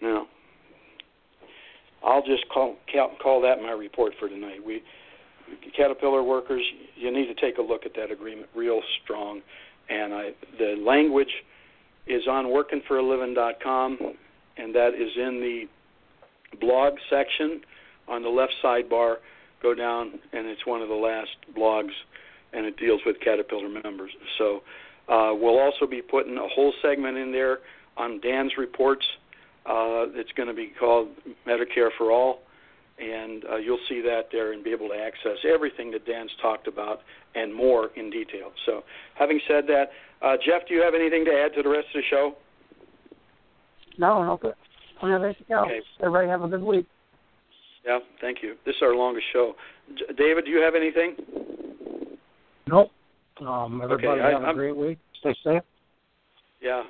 Now, 0.00 0.26
I'll 2.04 2.24
just 2.24 2.48
call 2.48 2.76
call 3.22 3.42
that 3.42 3.60
my 3.60 3.72
report 3.72 4.12
for 4.18 4.28
tonight. 4.28 4.64
We 4.64 4.82
Caterpillar 5.76 6.22
workers, 6.22 6.62
you 6.96 7.12
need 7.12 7.26
to 7.26 7.34
take 7.34 7.58
a 7.58 7.62
look 7.62 7.86
at 7.86 7.94
that 7.94 8.10
agreement 8.10 8.48
real 8.54 8.80
strong, 9.02 9.40
and 9.88 10.14
I 10.14 10.30
the 10.58 10.76
language 10.84 11.32
is 12.06 12.26
on 12.26 12.46
workin4alivin.com, 12.46 13.98
and 14.56 14.74
that 14.74 14.94
is 14.94 15.10
in 15.16 15.40
the 15.40 15.68
blog 16.60 16.94
section 17.10 17.60
on 18.08 18.22
the 18.22 18.28
left 18.28 18.52
sidebar. 18.62 19.16
Go 19.62 19.74
down, 19.74 20.18
and 20.32 20.46
it's 20.46 20.64
one 20.66 20.82
of 20.82 20.88
the 20.88 20.94
last 20.94 21.30
blogs, 21.56 21.92
and 22.52 22.64
it 22.64 22.76
deals 22.78 23.00
with 23.04 23.16
Caterpillar 23.20 23.68
members. 23.68 24.10
So 24.38 24.62
uh, 25.08 25.32
we'll 25.34 25.58
also 25.58 25.86
be 25.86 26.00
putting 26.00 26.36
a 26.38 26.48
whole 26.48 26.72
segment 26.80 27.16
in 27.16 27.32
there 27.32 27.58
on 27.96 28.20
Dan's 28.20 28.52
reports. 28.56 29.04
Uh, 29.66 30.06
it's 30.14 30.32
going 30.32 30.48
to 30.48 30.54
be 30.54 30.72
called 30.78 31.08
Medicare 31.46 31.90
for 31.98 32.10
All, 32.10 32.40
and 33.00 33.44
uh, 33.50 33.56
you'll 33.56 33.78
see 33.88 34.00
that 34.02 34.28
there 34.32 34.52
and 34.52 34.62
be 34.64 34.70
able 34.70 34.88
to 34.88 34.94
access 34.94 35.38
everything 35.52 35.90
that 35.92 36.06
Dan's 36.06 36.30
talked 36.42 36.66
about 36.66 37.00
and 37.34 37.54
more 37.54 37.90
in 37.96 38.10
detail. 38.10 38.50
So, 38.66 38.82
having 39.14 39.40
said 39.46 39.64
that, 39.68 39.90
uh, 40.22 40.36
Jeff, 40.44 40.66
do 40.68 40.74
you 40.74 40.82
have 40.82 40.94
anything 40.94 41.24
to 41.26 41.30
add 41.32 41.54
to 41.56 41.62
the 41.62 41.68
rest 41.68 41.86
of 41.94 42.02
the 42.02 42.06
show? 42.10 42.34
No, 43.98 44.22
no, 44.22 44.38
but 44.40 44.56
don't 45.00 45.10
have 45.10 45.22
anything 45.24 45.46
else. 45.50 45.66
Okay. 45.66 45.80
Everybody 46.00 46.28
have 46.28 46.42
a 46.42 46.48
good 46.48 46.62
week. 46.62 46.86
Yeah, 47.86 47.98
thank 48.20 48.38
you. 48.42 48.54
This 48.66 48.74
is 48.76 48.82
our 48.82 48.94
longest 48.94 49.26
show. 49.32 49.54
J- 49.96 50.14
David, 50.16 50.44
do 50.44 50.50
you 50.50 50.60
have 50.60 50.74
anything? 50.74 51.16
Nope. 52.66 52.90
Um, 53.40 53.80
everybody 53.82 54.08
Okay, 54.08 54.20
I- 54.20 54.30
have 54.32 54.42
a 54.42 54.46
I'm- 54.46 54.56
great 54.56 54.76
week. 54.76 54.98
Stay 55.20 55.34
safe. 55.44 55.62
Yeah, 56.60 56.82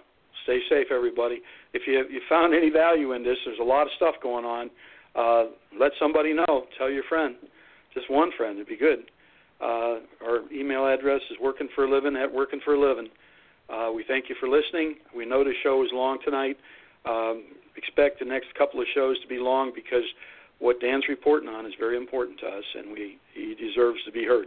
stay 0.44 0.60
safe, 0.68 0.90
everybody. 0.90 1.42
If 1.74 1.86
you 1.86 2.06
you 2.10 2.20
found 2.28 2.54
any 2.54 2.70
value 2.70 3.12
in 3.12 3.22
this, 3.22 3.36
there's 3.44 3.58
a 3.58 3.62
lot 3.64 3.82
of 3.86 3.92
stuff 3.96 4.14
going 4.22 4.44
on. 4.46 4.70
Uh, 5.14 5.44
let 5.78 5.92
somebody 5.98 6.32
know. 6.32 6.64
Tell 6.76 6.90
your 6.90 7.04
friend, 7.08 7.34
just 7.94 8.10
one 8.10 8.30
friend, 8.36 8.56
it'd 8.56 8.68
be 8.68 8.76
good. 8.76 9.10
Uh, 9.60 9.98
our 10.24 10.40
email 10.52 10.86
address 10.86 11.20
is 11.30 11.36
working 11.40 11.68
for 11.74 11.84
a 11.84 11.90
living 11.90 12.16
at 12.16 12.32
working 12.32 12.60
for 12.64 12.74
a 12.74 12.80
living. 12.80 13.08
Uh, 13.68 13.90
we 13.94 14.04
thank 14.06 14.28
you 14.28 14.36
for 14.40 14.48
listening. 14.48 14.96
We 15.14 15.26
know 15.26 15.44
the 15.44 15.52
show 15.62 15.82
is 15.82 15.90
long 15.92 16.18
tonight. 16.24 16.56
Um, 17.04 17.44
expect 17.76 18.18
the 18.20 18.24
next 18.24 18.54
couple 18.56 18.80
of 18.80 18.86
shows 18.94 19.20
to 19.20 19.28
be 19.28 19.38
long 19.38 19.72
because 19.74 20.04
what 20.58 20.80
Dan's 20.80 21.04
reporting 21.08 21.48
on 21.48 21.66
is 21.66 21.72
very 21.78 21.96
important 21.96 22.38
to 22.40 22.46
us, 22.46 22.64
and 22.76 22.92
we 22.92 23.18
he 23.34 23.54
deserves 23.54 23.98
to 24.06 24.12
be 24.12 24.24
heard. 24.24 24.46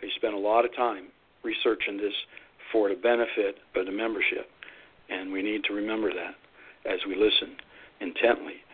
He 0.00 0.10
spent 0.16 0.34
a 0.34 0.38
lot 0.38 0.64
of 0.64 0.74
time 0.74 1.06
researching 1.44 1.96
this 1.96 2.14
for 2.72 2.88
the 2.88 2.94
benefit 2.94 3.56
of 3.76 3.86
the 3.86 3.92
membership, 3.92 4.48
and 5.10 5.32
we 5.32 5.42
need 5.42 5.64
to 5.64 5.74
remember 5.74 6.10
that 6.12 6.34
as 6.90 7.00
we 7.06 7.14
listen 7.14 7.56
intently. 8.00 8.64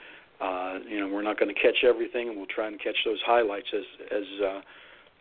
Uh, 0.40 0.78
you 0.88 1.00
know, 1.00 1.08
we're 1.08 1.22
not 1.22 1.38
going 1.38 1.52
to 1.52 1.60
catch 1.60 1.84
everything, 1.84 2.28
and 2.28 2.36
we'll 2.36 2.46
try 2.46 2.68
and 2.68 2.78
catch 2.78 2.96
those 3.04 3.18
highlights 3.26 3.68
as 3.74 3.84
as 4.10 4.24
uh, 4.42 4.60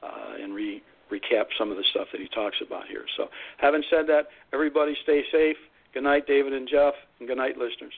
uh, 0.05 0.43
and 0.43 0.53
re 0.53 0.81
recap 1.11 1.45
some 1.57 1.71
of 1.71 1.77
the 1.77 1.83
stuff 1.91 2.07
that 2.11 2.21
he 2.21 2.27
talks 2.27 2.57
about 2.65 2.85
here. 2.87 3.05
So, 3.15 3.27
having 3.57 3.83
said 3.89 4.07
that, 4.07 4.27
everybody 4.53 4.95
stay 5.03 5.23
safe. 5.31 5.57
Good 5.93 6.03
night, 6.03 6.27
David 6.27 6.53
and 6.53 6.67
Jeff, 6.67 6.93
and 7.19 7.27
good 7.27 7.37
night, 7.37 7.57
listeners. 7.57 7.93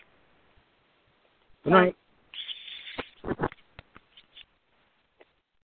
Good 1.64 1.74
night. 1.74 1.96